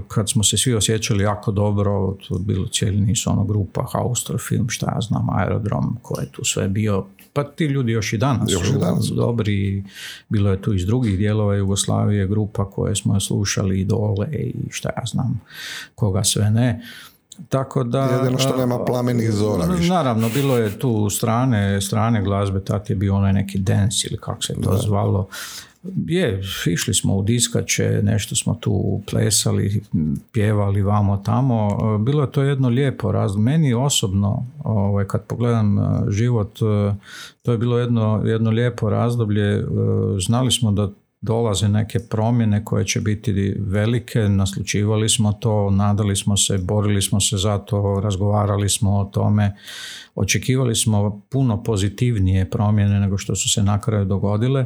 kad 0.07 0.29
smo 0.29 0.43
se 0.43 0.57
svi 0.57 0.73
osjećali 0.73 1.23
jako 1.23 1.51
dobro, 1.51 2.15
to 2.27 2.35
je 2.35 2.39
bilo 2.39 2.67
cijeli 2.67 3.01
niz 3.01 3.27
ono 3.27 3.43
grupa, 3.43 3.85
Haustor 3.93 4.39
film, 4.49 4.69
šta 4.69 4.91
ja 4.95 5.01
znam, 5.01 5.29
Aerodrom, 5.29 5.97
ko 6.01 6.19
je 6.19 6.31
tu 6.31 6.45
sve 6.45 6.67
bio, 6.67 7.05
pa 7.43 7.51
ti 7.51 7.65
ljudi 7.65 7.91
još 7.91 8.13
i 8.13 8.17
danas 8.17 8.51
još 8.51 8.67
su 8.67 8.79
danas. 8.79 9.07
dobri. 9.07 9.83
Bilo 10.29 10.51
je 10.51 10.61
tu 10.61 10.73
iz 10.73 10.85
drugih 10.85 11.17
dijelova 11.17 11.55
Jugoslavije 11.55 12.27
grupa 12.27 12.69
koje 12.69 12.95
smo 12.95 13.19
slušali, 13.19 13.79
Idole 13.79 14.27
i 14.31 14.53
šta 14.69 14.89
ja 14.97 15.03
znam, 15.05 15.41
koga 15.95 16.23
sve 16.23 16.51
ne. 16.51 16.81
Tako 17.49 17.83
da... 17.83 18.01
Jedino 18.01 18.37
što 18.37 18.57
nema 18.57 18.85
plamenih 18.85 19.31
zora 19.31 19.65
više. 19.65 19.89
Naravno, 19.89 20.29
bilo 20.33 20.57
je 20.57 20.79
tu 20.79 21.09
strane, 21.09 21.81
strane 21.81 22.21
glazbe, 22.21 22.59
tad 22.59 22.89
je 22.89 22.95
bio 22.95 23.15
onaj 23.15 23.33
neki 23.33 23.57
dance 23.57 24.07
ili 24.11 24.17
kako 24.17 24.43
se 24.43 24.53
to 24.61 24.77
zvalo. 24.77 25.27
Je, 26.07 26.41
išli 26.65 26.93
smo 26.93 27.15
u 27.15 27.23
diskače, 27.23 28.01
nešto 28.03 28.35
smo 28.35 28.55
tu 28.55 29.01
plesali, 29.11 29.81
pjevali 30.31 30.81
vamo 30.81 31.17
tamo. 31.17 31.77
Bilo 31.97 32.23
je 32.23 32.31
to 32.31 32.41
jedno 32.41 32.69
lijepo 32.69 33.11
razlog. 33.11 33.43
Meni 33.43 33.73
osobno, 33.73 34.45
ovaj, 34.63 35.05
kad 35.05 35.23
pogledam 35.23 35.79
e, 35.79 35.83
život, 36.09 36.59
e, 36.61 36.95
to 37.41 37.51
je 37.51 37.57
bilo 37.57 37.77
jedno, 37.77 38.21
jedno 38.25 38.49
lijepo 38.49 38.89
razdoblje. 38.89 39.57
E, 39.57 39.63
znali 40.19 40.51
smo 40.51 40.71
da 40.71 40.89
dolaze 41.21 41.67
neke 41.67 41.99
promjene 41.99 42.65
koje 42.65 42.85
će 42.85 43.01
biti 43.01 43.55
velike, 43.59 44.19
naslučivali 44.19 45.09
smo 45.09 45.33
to, 45.33 45.69
nadali 45.69 46.15
smo 46.15 46.37
se, 46.37 46.57
borili 46.57 47.01
smo 47.01 47.19
se 47.19 47.37
za 47.37 47.57
to, 47.57 47.99
razgovarali 48.03 48.69
smo 48.69 48.97
o 48.97 49.05
tome, 49.05 49.55
očekivali 50.15 50.75
smo 50.75 51.21
puno 51.29 51.63
pozitivnije 51.63 52.49
promjene 52.49 52.99
nego 52.99 53.17
što 53.17 53.35
su 53.35 53.49
se 53.49 53.63
na 53.63 53.81
kraju 53.81 54.05
dogodile 54.05 54.65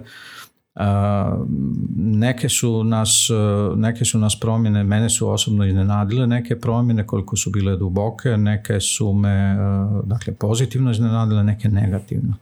Neke 1.96 2.50
su, 2.50 2.84
nas, 2.84 3.30
neke 3.76 4.06
su 4.06 4.20
nas 4.20 4.40
promjene, 4.40 4.84
mene 4.84 5.10
su 5.10 5.30
osobno 5.30 5.66
iznenadile 5.66 6.28
neke 6.28 6.60
promjene 6.60 7.08
koliko 7.08 7.36
su 7.36 7.52
bile 7.52 7.78
duboke, 7.78 8.38
neke 8.38 8.80
su 8.80 9.14
me 9.14 9.58
dakle, 10.04 10.34
pozitivno 10.34 10.92
iznenadile, 10.92 11.44
neke 11.44 11.70
negativno. 11.70 12.34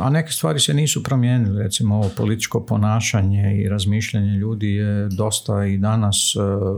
A 0.00 0.10
neke 0.10 0.32
stvari 0.32 0.60
se 0.60 0.74
nisu 0.74 1.02
promijenile, 1.02 1.62
recimo 1.62 1.94
ovo 1.96 2.10
političko 2.16 2.60
ponašanje 2.60 3.62
i 3.62 3.68
razmišljanje 3.68 4.32
ljudi 4.32 4.74
je 4.74 5.08
dosta 5.08 5.66
i 5.66 5.78
danas 5.78 6.36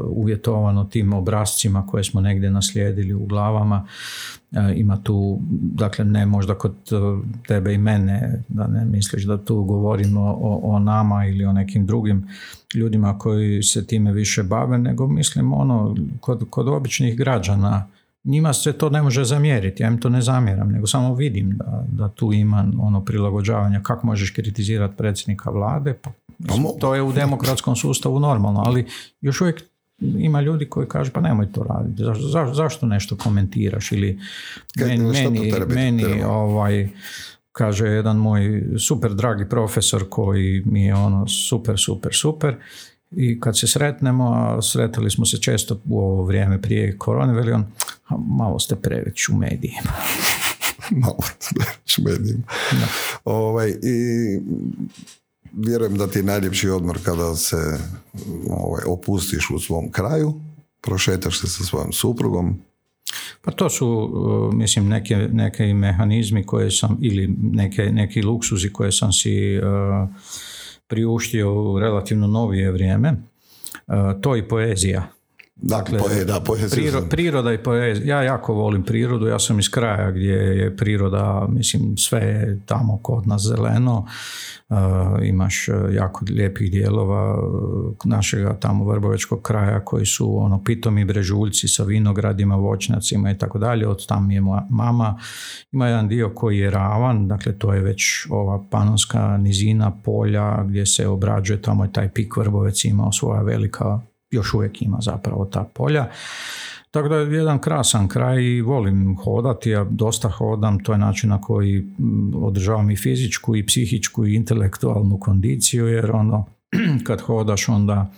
uvjetovano 0.09 0.85
tim 0.85 1.13
obrazcima 1.13 1.87
koje 1.87 2.05
smo 2.05 2.21
negdje 2.21 2.51
naslijedili 2.51 3.15
u 3.15 3.27
glavama. 3.27 3.87
E, 4.53 4.75
ima 4.77 5.03
tu, 5.03 5.39
dakle 5.61 6.05
ne 6.05 6.27
možda 6.27 6.55
kod 6.55 6.73
e, 6.73 6.97
tebe 7.47 7.75
i 7.75 7.79
mene, 7.79 8.43
da 8.49 8.67
ne 8.67 8.85
misliš 8.85 9.25
da 9.25 9.45
tu 9.45 9.65
govorimo 9.65 10.21
o, 10.21 10.61
o 10.63 10.79
nama 10.79 11.27
ili 11.27 11.45
o 11.45 11.53
nekim 11.53 11.87
drugim 11.87 12.29
ljudima 12.75 13.19
koji 13.19 13.63
se 13.63 13.87
time 13.87 14.13
više 14.13 14.43
bave, 14.43 14.79
nego 14.79 15.07
mislim 15.07 15.53
ono, 15.53 15.97
kod, 16.21 16.47
kod 16.51 16.69
običnih 16.69 17.17
građana, 17.17 17.87
njima 18.27 18.53
se 18.53 18.73
to 18.73 18.91
ne 18.91 19.03
može 19.03 19.25
zamjeriti, 19.25 19.83
ja 19.83 19.89
im 19.89 20.01
to 20.01 20.09
ne 20.09 20.23
zamjeram, 20.23 20.69
nego 20.69 20.87
samo 20.87 21.15
vidim 21.15 21.57
da, 21.57 21.85
da 21.89 22.09
tu 22.09 22.33
ima 22.33 22.73
ono 22.81 23.05
prilagođavanja, 23.05 23.81
kako 23.83 24.07
možeš 24.07 24.31
kritizirati 24.31 24.97
predsjednika 24.97 25.51
vlade, 25.51 25.95
pa, 25.95 26.11
pa 26.49 26.55
to 26.81 26.95
je 26.95 27.03
u 27.03 27.13
demokratskom 27.13 27.77
sustavu 27.77 28.21
normalno, 28.21 28.63
ali 28.67 28.87
još 29.21 29.41
uvijek 29.41 29.63
ima 30.01 30.41
ljudi 30.41 30.69
koji 30.69 30.87
kažu 30.87 31.11
pa 31.13 31.21
nemoj 31.21 31.53
to 31.53 31.63
raditi, 31.63 32.03
zašto, 32.33 32.55
zašto 32.55 32.87
nešto 32.87 33.17
komentiraš 33.17 33.93
ili 33.93 34.19
meni, 34.81 35.13
meni, 35.13 35.53
meni 35.75 36.23
ovaj, 36.23 36.89
kaže 37.53 37.87
jedan 37.87 38.17
moj 38.17 38.65
super 38.79 39.15
dragi 39.15 39.49
profesor 39.49 40.05
koji 40.09 40.63
mi 40.65 40.85
je 40.85 40.95
ono 40.95 41.27
super, 41.27 41.75
super, 41.79 42.15
super 42.15 42.57
i 43.17 43.41
kad 43.41 43.59
se 43.59 43.67
sretnemo, 43.67 44.25
a 44.35 44.63
sretali 44.63 45.11
smo 45.11 45.27
se 45.27 45.41
često 45.41 45.81
u 45.85 46.01
ovo 46.01 46.25
vrijeme 46.25 46.63
prije 46.63 46.99
korone, 46.99 47.33
veli 47.33 47.53
on, 47.53 47.67
malo 48.29 48.59
ste 48.59 48.77
preveć 48.77 49.29
u 49.29 49.37
medijima. 49.37 49.93
malo 51.03 51.17
u 51.99 52.03
medijima. 52.03 52.43
Ovaj, 53.25 53.71
I 53.71 53.97
vjerujem 55.53 55.97
da 55.97 56.07
ti 56.07 56.19
je 56.19 56.23
najljepši 56.23 56.69
odmor 56.69 56.99
kada 57.05 57.37
se 57.37 57.79
ovaj, 58.51 58.83
opustiš 58.87 59.51
u 59.51 59.59
svom 59.59 59.91
kraju, 59.91 60.35
prošetaš 60.81 61.41
se 61.41 61.47
sa 61.47 61.65
svojom 61.65 61.93
suprugom. 61.93 62.59
Pa 63.43 63.51
to 63.53 63.71
su, 63.71 63.89
uh, 63.89 64.55
mislim, 64.55 64.89
neke, 64.89 65.17
neke 65.17 65.75
mehanizmi 65.75 66.47
koje 66.47 66.71
sam, 66.71 66.99
ili 67.03 67.35
neke, 67.53 67.83
neki 67.83 68.23
luksuzi 68.23 68.73
koje 68.73 68.93
sam 68.93 69.13
si 69.13 69.59
uh, 69.59 70.09
priuštio 70.87 71.73
u 71.73 71.79
relativno 71.79 72.27
novije 72.27 72.73
vrijeme. 72.73 73.13
To 74.21 74.37
i 74.37 74.49
poezija. 74.49 75.16
Dakle, 75.57 75.99
da, 76.25 76.41
priroda 77.11 77.53
i 77.53 77.63
poezija. 77.63 78.17
Ja 78.17 78.23
jako 78.23 78.55
volim 78.55 78.83
prirodu, 78.83 79.27
ja 79.27 79.39
sam 79.39 79.59
iz 79.59 79.71
kraja 79.71 80.11
gdje 80.11 80.35
je 80.35 80.77
priroda, 80.77 81.47
mislim, 81.49 81.97
sve 81.97 82.21
je 82.21 82.61
tamo 82.67 82.99
kod 83.03 83.27
nas 83.27 83.43
zeleno. 83.43 84.07
Uh, 84.69 84.77
imaš 85.23 85.69
jako 85.93 86.25
lijepih 86.31 86.71
dijelova 86.71 87.37
našega 88.05 88.57
tamo 88.61 88.85
Vrbovečkog 88.85 89.43
kraja 89.43 89.85
koji 89.85 90.07
su 90.07 90.39
ono 90.39 90.65
pitomi 90.65 91.05
brežuljci 91.05 91.69
sa 91.69 91.85
vinogradima, 91.85 92.57
voćnjacima 92.57 93.31
i 93.31 93.39
tako 93.39 93.59
dalje. 93.59 93.89
Od 93.89 94.07
tam 94.07 94.31
je 94.31 94.41
moja 94.41 94.67
mama. 94.71 95.19
Ima 95.73 95.89
jedan 95.89 96.09
dio 96.09 96.31
koji 96.35 96.59
je 96.59 96.71
ravan, 96.71 97.29
dakle 97.29 97.59
to 97.59 97.73
je 97.73 97.81
već 97.81 98.27
ova 98.31 98.65
panonska 98.71 99.37
nizina 99.37 99.93
polja 100.05 100.65
gdje 100.65 100.87
se 100.87 101.09
obrađuje, 101.09 101.63
tamo 101.63 101.85
je 101.85 101.93
taj 101.93 102.13
pik 102.13 102.37
Vrbovec 102.37 102.85
imao 102.85 103.13
svoja 103.13 103.43
velika 103.43 104.01
još 104.31 104.55
uvijek 104.55 104.83
ima 104.83 104.99
zapravo 105.01 105.45
ta 105.45 105.65
polja. 105.75 106.09
Tako 106.91 107.09
da 107.09 107.17
je 107.17 107.33
jedan 107.33 107.59
krasan 107.59 108.09
kraj 108.09 108.43
i 108.43 108.61
volim 108.61 109.17
hodati, 109.17 109.71
ja 109.71 109.85
dosta 109.91 110.29
hodam, 110.29 110.85
to 110.85 110.93
je 110.93 110.99
način 110.99 111.31
na 111.31 111.41
koji 111.41 111.81
mm, 111.81 112.45
održavam 112.45 112.91
i 112.91 112.97
fizičku 112.97 113.57
i 113.57 113.67
psihičku 113.67 114.27
i 114.27 114.35
intelektualnu 114.35 115.21
kondiciju, 115.21 115.87
jer 115.87 116.11
ono, 116.11 116.45
kad 117.07 117.21
hodaš 117.21 117.69
onda 117.69 118.13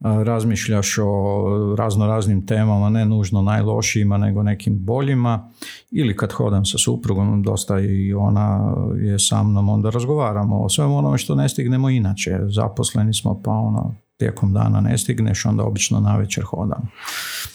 razmišljaš 0.00 0.98
o 1.02 1.74
razno 1.78 2.06
raznim 2.06 2.46
temama, 2.46 2.90
ne 2.90 3.04
nužno 3.04 3.42
najlošijima, 3.42 4.18
nego 4.18 4.42
nekim 4.42 4.78
boljima. 4.78 5.50
Ili 5.90 6.16
kad 6.16 6.32
hodam 6.32 6.64
sa 6.64 6.78
suprugom, 6.78 7.42
dosta 7.42 7.80
i 7.80 8.14
ona 8.14 8.74
je 9.02 9.18
sa 9.18 9.42
mnom, 9.42 9.68
onda 9.68 9.90
razgovaramo 9.90 10.64
o 10.64 10.68
svemu 10.68 10.98
onome 10.98 11.18
što 11.18 11.34
ne 11.34 11.48
stignemo 11.48 11.90
inače. 11.90 12.38
Zaposleni 12.48 13.14
smo, 13.14 13.42
pa 13.44 13.50
ono, 13.50 13.94
tijekom 14.16 14.52
dana 14.52 14.80
ne 14.80 14.98
stigneš, 14.98 15.44
onda 15.44 15.64
obično 15.64 16.00
na 16.00 16.16
večer 16.16 16.44
hodam. 16.44 16.90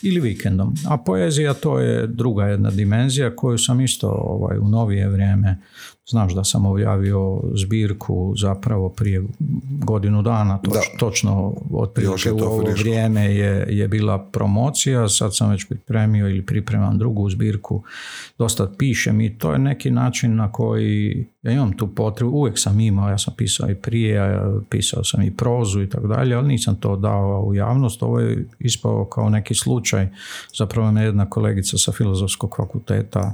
Ili 0.02 0.20
vikendom. 0.20 0.74
A 0.90 0.98
poezija 0.98 1.54
to 1.54 1.80
je 1.80 2.08
druga 2.08 2.46
jedna 2.46 2.70
dimenzija 2.70 3.36
koju 3.36 3.58
sam 3.58 3.82
isto 3.82 4.08
ovaj, 4.10 4.58
u 4.58 4.68
novije 4.68 5.10
vrijeme 5.10 5.58
Znaš 6.12 6.34
da 6.34 6.44
sam 6.44 6.66
objavio 6.66 7.42
zbirku 7.56 8.34
zapravo 8.38 8.90
prije 8.90 9.24
godinu 9.84 10.22
dana, 10.22 10.58
toč, 10.58 10.76
točno 11.00 11.56
otprilike 11.72 12.32
u 12.32 12.38
ovo 12.38 12.64
vrijeme 12.80 13.36
je, 13.36 13.68
je 13.70 13.88
bila 13.88 14.30
promocija, 14.32 15.10
sad 15.10 15.36
sam 15.36 15.50
već 15.50 15.66
pripremio 15.68 16.30
ili 16.30 16.46
pripremam 16.46 16.98
drugu 16.98 17.30
zbirku, 17.30 17.84
dosta 18.38 18.72
pišem 18.78 19.22
i 19.22 19.38
to 19.38 19.54
je 19.54 19.60
neki 19.60 19.92
način 19.92 20.36
na 20.36 20.52
koji 20.52 21.26
ja 21.41 21.51
imam 21.51 21.77
tu 21.77 21.95
potrebu, 21.95 22.31
uvijek 22.31 22.59
sam 22.59 22.80
imao, 22.80 23.09
ja 23.09 23.18
sam 23.18 23.34
pisao 23.38 23.69
i 23.69 23.76
prije, 23.76 24.41
pisao 24.69 25.03
sam 25.03 25.22
i 25.22 25.38
prozu 25.38 25.81
i 25.81 25.89
tako 25.89 26.07
dalje, 26.07 26.35
ali 26.35 26.47
nisam 26.47 26.76
to 26.76 26.95
dao 26.95 27.43
u 27.45 27.55
javnost, 27.55 28.03
ovo 28.03 28.19
je 28.19 28.47
ispao 28.59 29.05
kao 29.05 29.30
neki 29.30 29.55
slučaj, 29.55 30.09
zapravo 30.57 30.91
me 30.91 31.03
jedna 31.03 31.30
kolegica 31.30 31.77
sa 31.77 31.91
filozofskog 31.91 32.55
fakulteta 32.57 33.34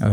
E, 0.00 0.06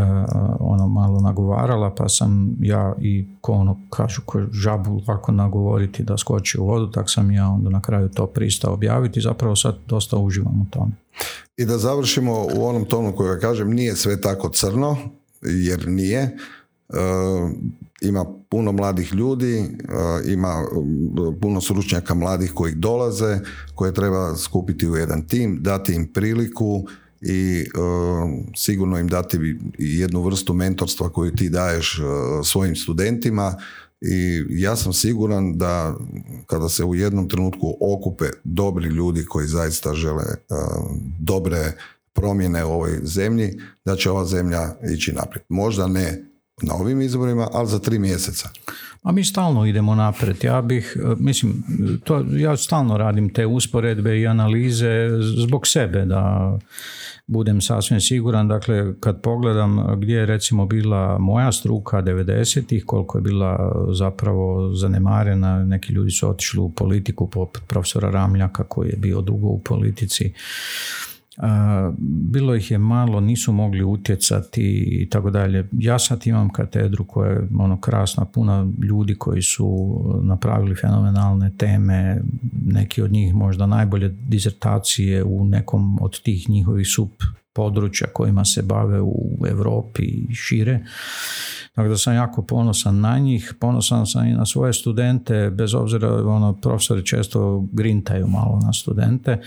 ono 0.60 0.88
malo 0.88 1.20
nagovarala 1.20 1.94
pa 1.94 2.08
sam 2.08 2.56
ja 2.60 2.94
i 3.00 3.26
ko 3.40 3.52
ono 3.52 3.80
kažu 3.90 4.22
ko 4.26 4.40
žabu 4.52 5.02
lako 5.08 5.32
nagovoriti 5.32 6.02
da 6.02 6.18
skoči 6.18 6.60
u 6.60 6.66
vodu 6.66 6.90
tak 6.90 7.10
sam 7.10 7.30
ja 7.30 7.48
onda 7.48 7.70
na 7.70 7.82
kraju 7.82 8.08
to 8.08 8.26
pristao 8.26 8.72
objaviti. 8.72 9.20
Zapravo 9.20 9.56
sad 9.56 9.76
dosta 9.86 10.16
uživam 10.16 10.60
u 10.60 10.70
tome. 10.70 10.92
I 11.56 11.64
da 11.64 11.78
završimo 11.78 12.46
u 12.56 12.66
onom 12.66 12.84
tonu 12.84 13.12
koji 13.16 13.28
ja 13.28 13.38
kažem 13.38 13.70
nije 13.70 13.96
sve 13.96 14.20
tako 14.20 14.48
crno 14.48 14.96
jer 15.42 15.88
nije 15.88 16.36
ima 18.00 18.24
puno 18.48 18.72
mladih 18.72 19.12
ljudi, 19.12 19.58
e, 19.58 19.66
ima 20.32 20.64
puno 21.42 21.60
stručnjaka 21.60 22.14
mladih 22.14 22.52
koji 22.54 22.74
dolaze, 22.74 23.38
koje 23.74 23.94
treba 23.94 24.36
skupiti 24.36 24.88
u 24.88 24.96
jedan 24.96 25.26
tim, 25.26 25.58
dati 25.62 25.94
im 25.94 26.12
priliku 26.12 26.84
i 27.20 27.64
sigurno 28.56 28.98
im 28.98 29.08
dati 29.08 29.38
jednu 29.78 30.22
vrstu 30.22 30.54
mentorstva 30.54 31.08
koju 31.08 31.34
ti 31.34 31.48
daješ 31.48 32.00
svojim 32.44 32.76
studentima 32.76 33.54
i 34.00 34.44
ja 34.48 34.76
sam 34.76 34.92
siguran 34.92 35.58
da 35.58 35.96
kada 36.46 36.68
se 36.68 36.84
u 36.84 36.94
jednom 36.94 37.28
trenutku 37.28 37.76
okupe 37.80 38.24
dobri 38.44 38.88
ljudi 38.88 39.24
koji 39.24 39.46
zaista 39.46 39.94
žele 39.94 40.24
dobre 41.18 41.72
promjene 42.12 42.64
u 42.64 42.68
ovoj 42.68 43.00
zemlji, 43.02 43.60
da 43.84 43.96
će 43.96 44.10
ova 44.10 44.24
zemlja 44.24 44.76
ići 44.94 45.12
naprijed. 45.12 45.44
Možda 45.48 45.86
ne 45.86 46.29
na 46.62 46.74
ovim 46.74 47.00
izborima, 47.00 47.48
ali 47.52 47.68
za 47.68 47.78
tri 47.78 47.98
mjeseca. 47.98 48.48
A 49.02 49.12
mi 49.12 49.24
stalno 49.24 49.66
idemo 49.66 49.94
naprijed. 49.94 50.44
Ja 50.44 50.62
bih, 50.62 50.96
mislim, 51.18 51.62
to, 52.04 52.24
ja 52.30 52.56
stalno 52.56 52.98
radim 52.98 53.32
te 53.32 53.46
usporedbe 53.46 54.20
i 54.20 54.26
analize 54.26 55.08
zbog 55.46 55.66
sebe 55.66 56.04
da 56.04 56.58
budem 57.26 57.60
sasvim 57.60 58.00
siguran, 58.00 58.48
dakle 58.48 58.94
kad 59.00 59.22
pogledam 59.22 60.00
gdje 60.00 60.14
je 60.14 60.26
recimo 60.26 60.66
bila 60.66 61.18
moja 61.18 61.52
struka 61.52 62.02
90-ih, 62.02 62.84
koliko 62.86 63.18
je 63.18 63.22
bila 63.22 63.72
zapravo 63.92 64.74
zanemarena, 64.74 65.64
neki 65.64 65.92
ljudi 65.92 66.10
su 66.10 66.28
otišli 66.28 66.60
u 66.60 66.70
politiku 66.70 67.30
poput 67.30 67.62
profesora 67.66 68.10
Ramljaka 68.10 68.64
koji 68.64 68.88
je 68.88 68.96
bio 68.96 69.20
dugo 69.20 69.48
u 69.48 69.58
politici, 69.58 70.32
bilo 71.98 72.54
ih 72.54 72.70
je 72.70 72.78
malo, 72.78 73.20
nisu 73.20 73.52
mogli 73.52 73.84
utjecati 73.84 74.62
i 75.02 75.08
tako 75.10 75.30
dalje. 75.30 75.68
Ja 75.72 75.98
sad 75.98 76.26
imam 76.26 76.50
katedru 76.50 77.04
koja 77.04 77.30
je 77.30 77.48
ono 77.58 77.80
krasna, 77.80 78.24
puna 78.24 78.66
ljudi 78.82 79.14
koji 79.14 79.42
su 79.42 80.00
napravili 80.22 80.74
fenomenalne 80.74 81.50
teme, 81.58 82.20
neki 82.66 83.02
od 83.02 83.12
njih 83.12 83.34
možda 83.34 83.66
najbolje 83.66 84.08
dizertacije 84.08 85.24
u 85.24 85.44
nekom 85.44 85.98
od 86.02 86.22
tih 86.22 86.50
njihovih 86.50 86.86
sub 86.88 87.08
područja 87.52 88.06
kojima 88.12 88.44
se 88.44 88.62
bave 88.62 89.00
u 89.00 89.46
Europi 89.48 90.02
i 90.02 90.34
šire. 90.34 90.80
Tako 91.74 91.88
da 91.88 91.96
sam 91.96 92.14
jako 92.14 92.42
ponosan 92.42 93.00
na 93.00 93.18
njih, 93.18 93.54
ponosan 93.60 94.06
sam 94.06 94.26
i 94.26 94.32
na 94.32 94.46
svoje 94.46 94.72
studente, 94.72 95.50
bez 95.50 95.74
obzira 95.74 96.28
ono, 96.28 96.52
profesori 96.52 97.06
često 97.06 97.64
grintaju 97.72 98.26
malo 98.26 98.60
na 98.62 98.72
studente, 98.72 99.40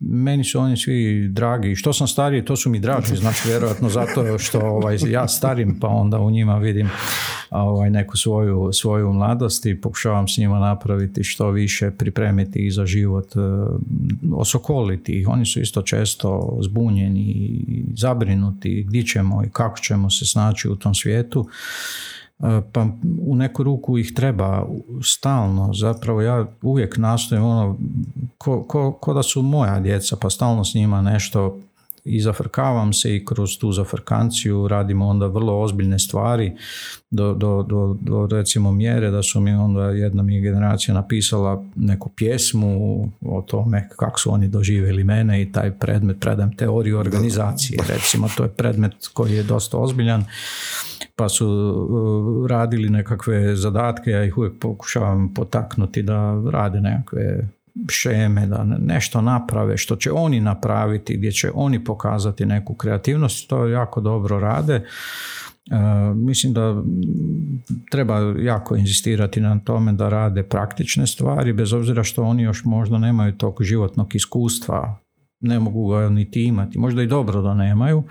meni 0.00 0.44
su 0.44 0.60
oni 0.60 0.76
svi 0.76 1.28
dragi. 1.28 1.76
Što 1.76 1.92
sam 1.92 2.08
stariji, 2.08 2.44
to 2.44 2.56
su 2.56 2.70
mi 2.70 2.80
draži, 2.80 3.16
znači 3.16 3.48
vjerojatno 3.48 3.88
zato 3.88 4.38
što 4.38 4.60
ovaj, 4.60 4.98
ja 5.08 5.28
starim, 5.28 5.80
pa 5.80 5.88
onda 5.88 6.18
u 6.18 6.30
njima 6.30 6.58
vidim 6.58 6.90
ovaj, 7.50 7.90
neku 7.90 8.16
svoju, 8.16 8.70
svoju 8.72 9.12
mladost 9.12 9.66
i 9.66 9.80
pokušavam 9.80 10.28
s 10.28 10.38
njima 10.38 10.58
napraviti 10.58 11.24
što 11.24 11.50
više, 11.50 11.90
pripremiti 11.90 12.66
ih 12.66 12.72
za 12.74 12.86
život, 12.86 13.36
e, 13.36 13.40
osokoliti 14.34 15.20
ih. 15.20 15.28
Oni 15.28 15.46
su 15.46 15.60
isto 15.60 15.82
često 15.82 16.58
zbunjeni, 16.62 17.64
zabrinuti, 17.96 18.84
gdje 18.88 19.02
ćemo 19.02 19.44
i 19.44 19.50
kako 19.50 19.78
ćemo 19.78 20.10
se 20.10 20.26
snaći 20.26 20.68
u 20.68 20.76
tom 20.76 20.94
svijetu 20.94 21.48
pa 22.72 22.86
u 23.22 23.36
neku 23.36 23.62
ruku 23.62 23.98
ih 23.98 24.12
treba 24.16 24.66
stalno, 25.02 25.74
zapravo 25.74 26.22
ja 26.22 26.46
uvijek 26.62 26.96
nastojim 26.96 27.44
ono, 27.44 27.76
ko, 28.38 28.62
ko, 28.62 28.92
ko 28.92 29.14
da 29.14 29.22
su 29.22 29.42
moja 29.42 29.80
djeca, 29.80 30.16
pa 30.20 30.30
stalno 30.30 30.64
s 30.64 30.74
njima 30.74 31.02
nešto 31.02 31.58
i 32.08 32.20
zafrkavam 32.20 32.92
se 32.92 33.16
i 33.16 33.24
kroz 33.24 33.58
tu 33.58 33.72
zafrkanciju 33.72 34.68
radimo 34.68 35.06
onda 35.06 35.26
vrlo 35.26 35.60
ozbiljne 35.60 35.98
stvari. 35.98 36.52
Do, 37.10 37.34
do, 37.34 37.62
do, 37.62 37.96
do 38.00 38.28
recimo 38.30 38.72
mjere 38.72 39.10
da 39.10 39.22
su 39.22 39.40
mi 39.40 39.52
onda 39.52 39.84
jedna 39.84 40.22
mi 40.22 40.34
je 40.34 40.40
generacija 40.40 40.94
napisala 40.94 41.64
neku 41.76 42.08
pjesmu 42.08 43.02
o 43.20 43.42
tome 43.42 43.88
kako 43.96 44.20
su 44.20 44.32
oni 44.32 44.48
doživjeli 44.48 45.04
mene 45.04 45.42
i 45.42 45.52
taj 45.52 45.78
predmet 45.78 46.16
predam 46.20 46.56
teoriju 46.56 46.98
organizacije. 46.98 47.78
Recimo 47.88 48.28
to 48.36 48.42
je 48.42 48.48
predmet 48.48 48.92
koji 49.14 49.32
je 49.32 49.42
dosta 49.42 49.78
ozbiljan 49.78 50.24
pa 51.18 51.28
su 51.28 51.46
uh, 51.48 52.46
radili 52.46 52.88
nekakve 52.88 53.56
zadatke, 53.56 54.10
ja 54.10 54.24
ih 54.24 54.38
uvijek 54.38 54.54
pokušavam 54.60 55.34
potaknuti 55.34 56.02
da 56.02 56.42
rade 56.50 56.80
nekakve 56.80 57.48
šeme, 57.88 58.46
da 58.46 58.64
nešto 58.64 59.20
naprave 59.20 59.76
što 59.76 59.96
će 59.96 60.12
oni 60.12 60.40
napraviti, 60.40 61.16
gdje 61.16 61.32
će 61.32 61.50
oni 61.54 61.84
pokazati 61.84 62.46
neku 62.46 62.74
kreativnost, 62.74 63.48
to 63.48 63.66
jako 63.66 64.00
dobro 64.00 64.40
rade. 64.40 64.74
E, 64.74 64.84
mislim 66.14 66.52
da 66.52 66.82
treba 67.90 68.34
jako 68.38 68.76
inzistirati 68.76 69.40
na 69.40 69.58
tome 69.58 69.92
da 69.92 70.08
rade 70.08 70.42
praktične 70.42 71.06
stvari, 71.06 71.52
bez 71.52 71.72
obzira 71.72 72.04
što 72.04 72.22
oni 72.22 72.42
još 72.42 72.64
možda 72.64 72.98
nemaju 72.98 73.32
tog 73.32 73.62
životnog 73.62 74.14
iskustva 74.14 74.98
ne 75.40 75.60
mogu 75.60 75.88
ga 75.88 76.08
niti 76.08 76.44
imati. 76.44 76.78
Možda 76.78 77.02
i 77.02 77.06
dobro 77.06 77.42
da 77.42 77.54
nemaju, 77.54 78.02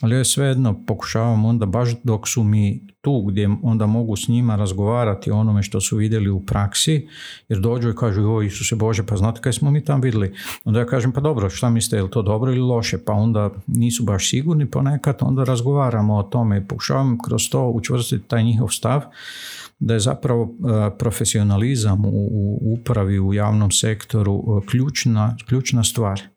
ali 0.00 0.16
ja 0.16 0.24
svejedno 0.24 0.84
pokušavam 0.86 1.44
onda 1.44 1.66
baš 1.66 1.90
dok 2.02 2.28
su 2.28 2.42
mi 2.42 2.94
tu 3.00 3.22
gdje 3.22 3.48
onda 3.62 3.86
mogu 3.86 4.16
s 4.16 4.28
njima 4.28 4.56
razgovarati 4.56 5.30
o 5.30 5.36
onome 5.36 5.62
što 5.62 5.80
su 5.80 5.96
vidjeli 5.96 6.30
u 6.30 6.40
praksi, 6.40 7.08
jer 7.48 7.60
dođu 7.60 7.90
i 7.90 7.94
kažu, 7.96 8.30
o 8.30 8.42
Isuse 8.42 8.76
Bože, 8.76 9.06
pa 9.06 9.16
znate 9.16 9.40
kaj 9.40 9.52
smo 9.52 9.70
mi 9.70 9.84
tam 9.84 10.00
vidjeli? 10.00 10.34
Onda 10.64 10.80
ja 10.80 10.86
kažem, 10.86 11.12
pa 11.12 11.20
dobro, 11.20 11.50
šta 11.50 11.70
mislite, 11.70 11.96
je 11.96 12.02
li 12.02 12.10
to 12.10 12.22
dobro 12.22 12.52
ili 12.52 12.60
loše? 12.60 12.98
Pa 12.98 13.12
onda 13.12 13.50
nisu 13.66 14.04
baš 14.04 14.30
sigurni 14.30 14.70
ponekad, 14.70 15.16
onda 15.20 15.44
razgovaramo 15.44 16.16
o 16.16 16.22
tome 16.22 16.58
i 16.58 16.68
pokušavam 16.68 17.18
kroz 17.18 17.42
to 17.50 17.68
učvrstiti 17.68 18.28
taj 18.28 18.42
njihov 18.42 18.68
stav, 18.68 19.02
da 19.78 19.94
je 19.94 20.00
zapravo 20.00 20.42
e, 20.44 20.98
profesionalizam 20.98 22.02
u 22.06 22.58
upravi, 22.62 23.20
u 23.20 23.34
javnom 23.34 23.70
sektoru 23.70 24.36
e, 24.36 24.66
ključna, 24.66 25.36
ključna 25.48 25.84
stvar 25.84 26.33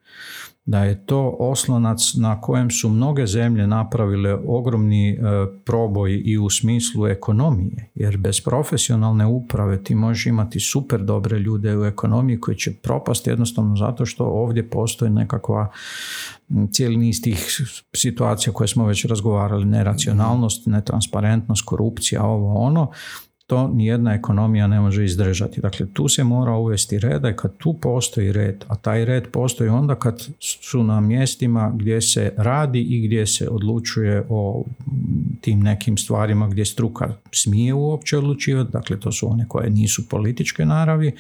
da 0.67 0.83
je 0.83 1.05
to 1.05 1.35
oslonac 1.39 2.13
na 2.17 2.41
kojem 2.41 2.71
su 2.71 2.89
mnoge 2.89 3.27
zemlje 3.27 3.67
napravile 3.67 4.37
ogromni 4.47 5.09
e, 5.09 5.17
proboj 5.65 6.21
i 6.25 6.37
u 6.37 6.49
smislu 6.49 7.07
ekonomije, 7.07 7.89
jer 7.95 8.17
bez 8.17 8.41
profesionalne 8.41 9.25
uprave 9.25 9.83
ti 9.83 9.95
možeš 9.95 10.25
imati 10.25 10.59
super 10.59 11.01
dobre 11.01 11.39
ljude 11.39 11.77
u 11.77 11.85
ekonomiji 11.85 12.39
koji 12.39 12.57
će 12.57 12.73
propasti 12.73 13.29
jednostavno 13.29 13.75
zato 13.75 14.05
što 14.05 14.25
ovdje 14.25 14.69
postoji 14.69 15.11
nekakva 15.11 15.71
cijeli 16.71 16.97
niz 16.97 17.21
tih 17.21 17.61
situacija 17.95 18.53
koje 18.53 18.67
smo 18.67 18.85
već 18.85 19.05
razgovarali, 19.05 19.65
neracionalnost, 19.65 20.65
netransparentnost, 20.65 21.65
korupcija, 21.65 22.23
ovo 22.23 22.53
ono, 22.53 22.91
to 23.47 23.67
nijedna 23.67 24.13
ekonomija 24.13 24.67
ne 24.67 24.79
može 24.79 25.05
izdržati. 25.05 25.61
Dakle, 25.61 25.85
tu 25.93 26.07
se 26.07 26.23
mora 26.23 26.51
uvesti 26.51 26.99
reda 26.99 27.29
i 27.29 27.35
kad 27.35 27.57
tu 27.57 27.73
postoji 27.73 28.31
red, 28.31 28.65
a 28.67 28.75
taj 28.75 29.05
red 29.05 29.27
postoji 29.27 29.69
onda 29.69 29.95
kad 29.95 30.27
su 30.39 30.83
na 30.83 30.99
mjestima 30.99 31.71
gdje 31.75 32.01
se 32.01 32.33
radi 32.37 32.81
i 32.81 33.07
gdje 33.07 33.27
se 33.27 33.49
odlučuje 33.49 34.23
o 34.29 34.65
tim 35.41 35.59
nekim 35.59 35.97
stvarima 35.97 36.47
gdje 36.47 36.65
struka 36.65 37.13
smije 37.31 37.73
uopće 37.73 38.17
odlučivati, 38.17 38.71
dakle 38.71 38.99
to 38.99 39.11
su 39.11 39.31
one 39.31 39.45
koje 39.47 39.69
nisu 39.69 40.09
političke 40.09 40.65
naravi, 40.65 41.11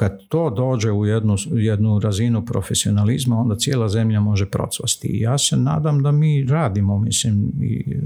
kad 0.00 0.26
to 0.28 0.50
dođe 0.50 0.92
u 0.92 1.06
jednu, 1.06 1.36
jednu 1.50 1.98
razinu 1.98 2.44
profesionalizma, 2.44 3.40
onda 3.40 3.56
cijela 3.56 3.88
zemlja 3.88 4.20
može 4.20 4.46
procvasti. 4.46 5.08
I 5.08 5.20
ja 5.20 5.38
se 5.38 5.56
nadam 5.56 6.02
da 6.02 6.12
mi 6.12 6.44
radimo, 6.44 6.98
mislim, 6.98 7.52
i 7.62 7.96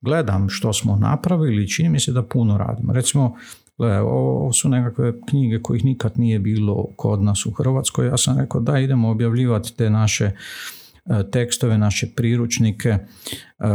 gledam 0.00 0.48
što 0.48 0.72
smo 0.72 0.96
napravili 0.96 1.64
i 1.64 1.68
čini 1.68 1.88
mi 1.88 2.00
se 2.00 2.12
da 2.12 2.22
puno 2.22 2.58
radimo. 2.58 2.92
Recimo, 2.92 3.36
Gle, 3.78 4.00
ovo 4.00 4.52
su 4.52 4.68
nekakve 4.68 5.12
knjige 5.28 5.62
kojih 5.62 5.84
nikad 5.84 6.12
nije 6.18 6.38
bilo 6.38 6.86
kod 6.96 7.22
nas 7.22 7.46
u 7.46 7.50
Hrvatskoj. 7.50 8.06
Ja 8.06 8.16
sam 8.16 8.38
rekao 8.38 8.60
da 8.60 8.78
idemo 8.78 9.10
objavljivati 9.10 9.76
te 9.76 9.90
naše 9.90 10.30
tekstove, 11.32 11.78
naše 11.78 12.06
priručnike. 12.16 12.88
E, 12.88 12.98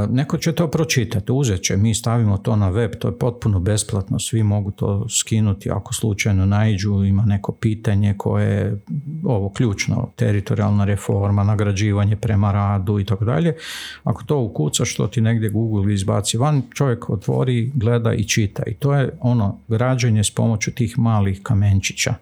neko 0.09 0.37
će 0.37 0.51
to 0.51 0.67
pročitati, 0.67 1.31
uzet 1.31 1.61
će, 1.61 1.77
mi 1.77 1.95
stavimo 1.95 2.37
to 2.37 2.55
na 2.55 2.69
web, 2.69 2.91
to 2.99 3.07
je 3.07 3.17
potpuno 3.19 3.59
besplatno, 3.59 4.19
svi 4.19 4.43
mogu 4.43 4.71
to 4.71 5.09
skinuti 5.09 5.71
ako 5.71 5.93
slučajno 5.93 6.45
naiđu, 6.45 7.03
ima 7.03 7.25
neko 7.25 7.51
pitanje 7.51 8.15
koje 8.17 8.47
je 8.47 8.81
ovo 9.23 9.49
ključno, 9.49 10.11
teritorijalna 10.15 10.85
reforma, 10.85 11.43
nagrađivanje 11.43 12.15
prema 12.15 12.51
radu 12.51 12.99
i 12.99 13.05
tako 13.05 13.25
dalje. 13.25 13.55
Ako 14.03 14.23
to 14.23 14.39
ukuca 14.39 14.85
što 14.85 15.07
ti 15.07 15.21
negdje 15.21 15.49
Google 15.49 15.93
izbaci 15.93 16.37
van, 16.37 16.61
čovjek 16.73 17.09
otvori, 17.09 17.71
gleda 17.73 18.13
i 18.13 18.27
čita 18.27 18.63
i 18.67 18.73
to 18.73 18.95
je 18.95 19.09
ono 19.19 19.59
građenje 19.67 20.23
s 20.23 20.31
pomoću 20.31 20.71
tih 20.71 20.99
malih 20.99 21.39
kamenčića. 21.43 22.13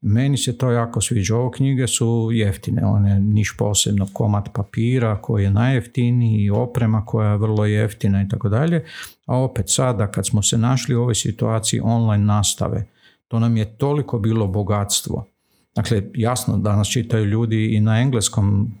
Meni 0.00 0.36
se 0.36 0.58
to 0.58 0.70
jako 0.70 1.00
sviđa. 1.00 1.36
Ovo 1.36 1.50
knjige 1.50 1.86
su 1.86 2.30
jeftine, 2.32 2.84
one 2.84 3.20
niš 3.20 3.54
posebno 3.58 4.08
komad 4.12 4.48
papira 4.54 5.20
koji 5.22 5.44
je 5.44 5.50
najjeftiniji, 5.50 6.50
oprema 6.50 7.04
koja 7.04 7.30
je 7.30 7.38
vrlo 7.38 7.64
jeftina 7.64 8.22
i 8.22 8.28
tako 8.28 8.48
dalje. 8.48 8.84
A 9.26 9.36
opet 9.36 9.64
sada 9.68 10.10
kad 10.10 10.26
smo 10.26 10.42
se 10.42 10.58
našli 10.58 10.94
u 10.94 11.00
ovoj 11.00 11.14
situaciji 11.14 11.80
online 11.84 12.24
nastave, 12.24 12.86
to 13.28 13.38
nam 13.38 13.56
je 13.56 13.76
toliko 13.76 14.18
bilo 14.18 14.46
bogatstvo. 14.46 15.24
Dakle, 15.74 16.02
jasno, 16.14 16.56
danas 16.56 16.88
čitaju 16.88 17.24
ljudi 17.24 17.74
i 17.74 17.80
na 17.80 18.00
engleskom 18.00 18.72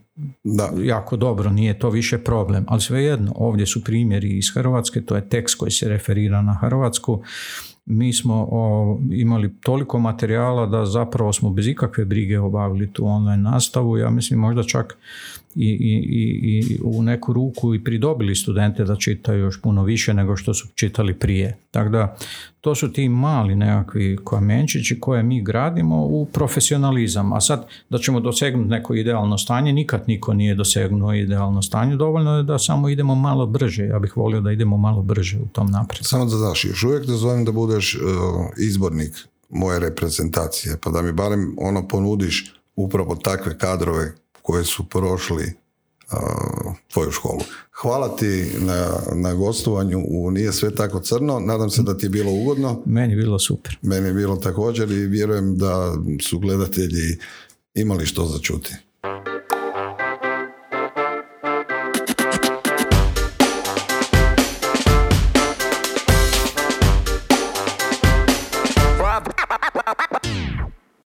da. 0.44 0.70
jako 0.82 1.16
dobro, 1.16 1.50
nije 1.50 1.78
to 1.78 1.90
više 1.90 2.18
problem, 2.18 2.64
ali 2.68 2.80
svejedno, 2.80 3.32
ovdje 3.36 3.66
su 3.66 3.84
primjeri 3.84 4.38
iz 4.38 4.44
Hrvatske, 4.54 5.00
to 5.00 5.16
je 5.16 5.28
tekst 5.28 5.58
koji 5.58 5.70
se 5.70 5.88
referira 5.88 6.42
na 6.42 6.54
Hrvatsku, 6.54 7.22
mi 7.88 8.12
smo 8.12 8.48
imali 9.12 9.54
toliko 9.60 9.98
materijala 9.98 10.66
da 10.66 10.86
zapravo 10.86 11.32
smo 11.32 11.50
bez 11.50 11.66
ikakve 11.66 12.04
brige 12.04 12.38
obavili 12.38 12.92
tu 12.92 13.06
online 13.06 13.50
nastavu. 13.50 13.98
Ja 13.98 14.10
mislim 14.10 14.40
možda 14.40 14.62
čak 14.62 14.98
i, 15.58 15.70
i, 15.70 16.60
i 16.70 16.78
u 16.82 17.02
neku 17.02 17.32
ruku 17.32 17.74
i 17.74 17.84
pridobili 17.84 18.34
studente 18.34 18.84
da 18.84 18.96
čitaju 18.96 19.40
još 19.40 19.62
puno 19.62 19.84
više 19.84 20.14
nego 20.14 20.36
što 20.36 20.54
su 20.54 20.68
čitali 20.74 21.14
prije. 21.14 21.56
Tako 21.70 21.88
da 21.90 22.16
to 22.60 22.74
su 22.74 22.92
ti 22.92 23.08
mali 23.08 23.56
nekakvi 23.56 24.18
kamenčići 24.24 25.00
koje 25.00 25.22
mi 25.22 25.42
gradimo 25.42 26.04
u 26.04 26.26
profesionalizam. 26.32 27.32
A 27.32 27.40
sad 27.40 27.66
da 27.90 27.98
ćemo 27.98 28.20
dosegnuti 28.20 28.70
neko 28.70 28.94
idealno 28.94 29.38
stanje, 29.38 29.72
nikad 29.72 30.04
niko 30.06 30.34
nije 30.34 30.54
dosegnuo 30.54 31.14
idealno 31.14 31.62
stanje. 31.62 31.96
Dovoljno 31.96 32.36
je 32.36 32.42
da 32.42 32.58
samo 32.58 32.88
idemo 32.88 33.14
malo 33.14 33.46
brže. 33.46 33.84
Ja 33.84 33.98
bih 33.98 34.16
volio 34.16 34.40
da 34.40 34.52
idemo 34.52 34.76
malo 34.76 35.02
brže 35.02 35.38
u 35.38 35.48
tom 35.48 35.70
naprijed. 35.70 36.06
Samo 36.06 36.24
da 36.24 36.36
znaš, 36.36 36.64
još 36.64 36.82
uvijek 36.82 37.06
dozvolim 37.06 37.44
da 37.44 37.52
budeš 37.52 37.94
uh, 37.94 38.00
izbornik 38.58 39.12
moje 39.48 39.80
reprezentacije, 39.80 40.76
pa 40.82 40.90
da 40.90 41.02
mi 41.02 41.12
barem 41.12 41.54
ono 41.58 41.88
ponudiš 41.88 42.54
upravo 42.76 43.16
takve 43.16 43.58
kadrove 43.58 44.12
koje 44.48 44.64
su 44.64 44.84
prošli 44.84 45.52
tvoju 46.92 47.10
školu. 47.10 47.40
Hvala 47.72 48.16
ti 48.16 48.46
na, 48.58 48.88
na 49.14 49.34
gostovanju 49.34 50.04
u 50.08 50.30
Nije 50.30 50.52
sve 50.52 50.74
tako 50.74 51.00
crno. 51.00 51.40
Nadam 51.40 51.70
se 51.70 51.82
da 51.82 51.96
ti 51.96 52.06
je 52.06 52.10
bilo 52.10 52.32
ugodno. 52.32 52.82
Meni 52.86 53.12
je 53.12 53.16
bilo 53.16 53.38
super. 53.38 53.78
Meni 53.82 54.06
je 54.08 54.14
bilo 54.14 54.36
također 54.36 54.90
i 54.90 55.06
vjerujem 55.06 55.56
da 55.56 55.96
su 56.22 56.38
gledatelji 56.38 57.18
imali 57.74 58.06
što 58.06 58.26
začuti. 58.26 58.74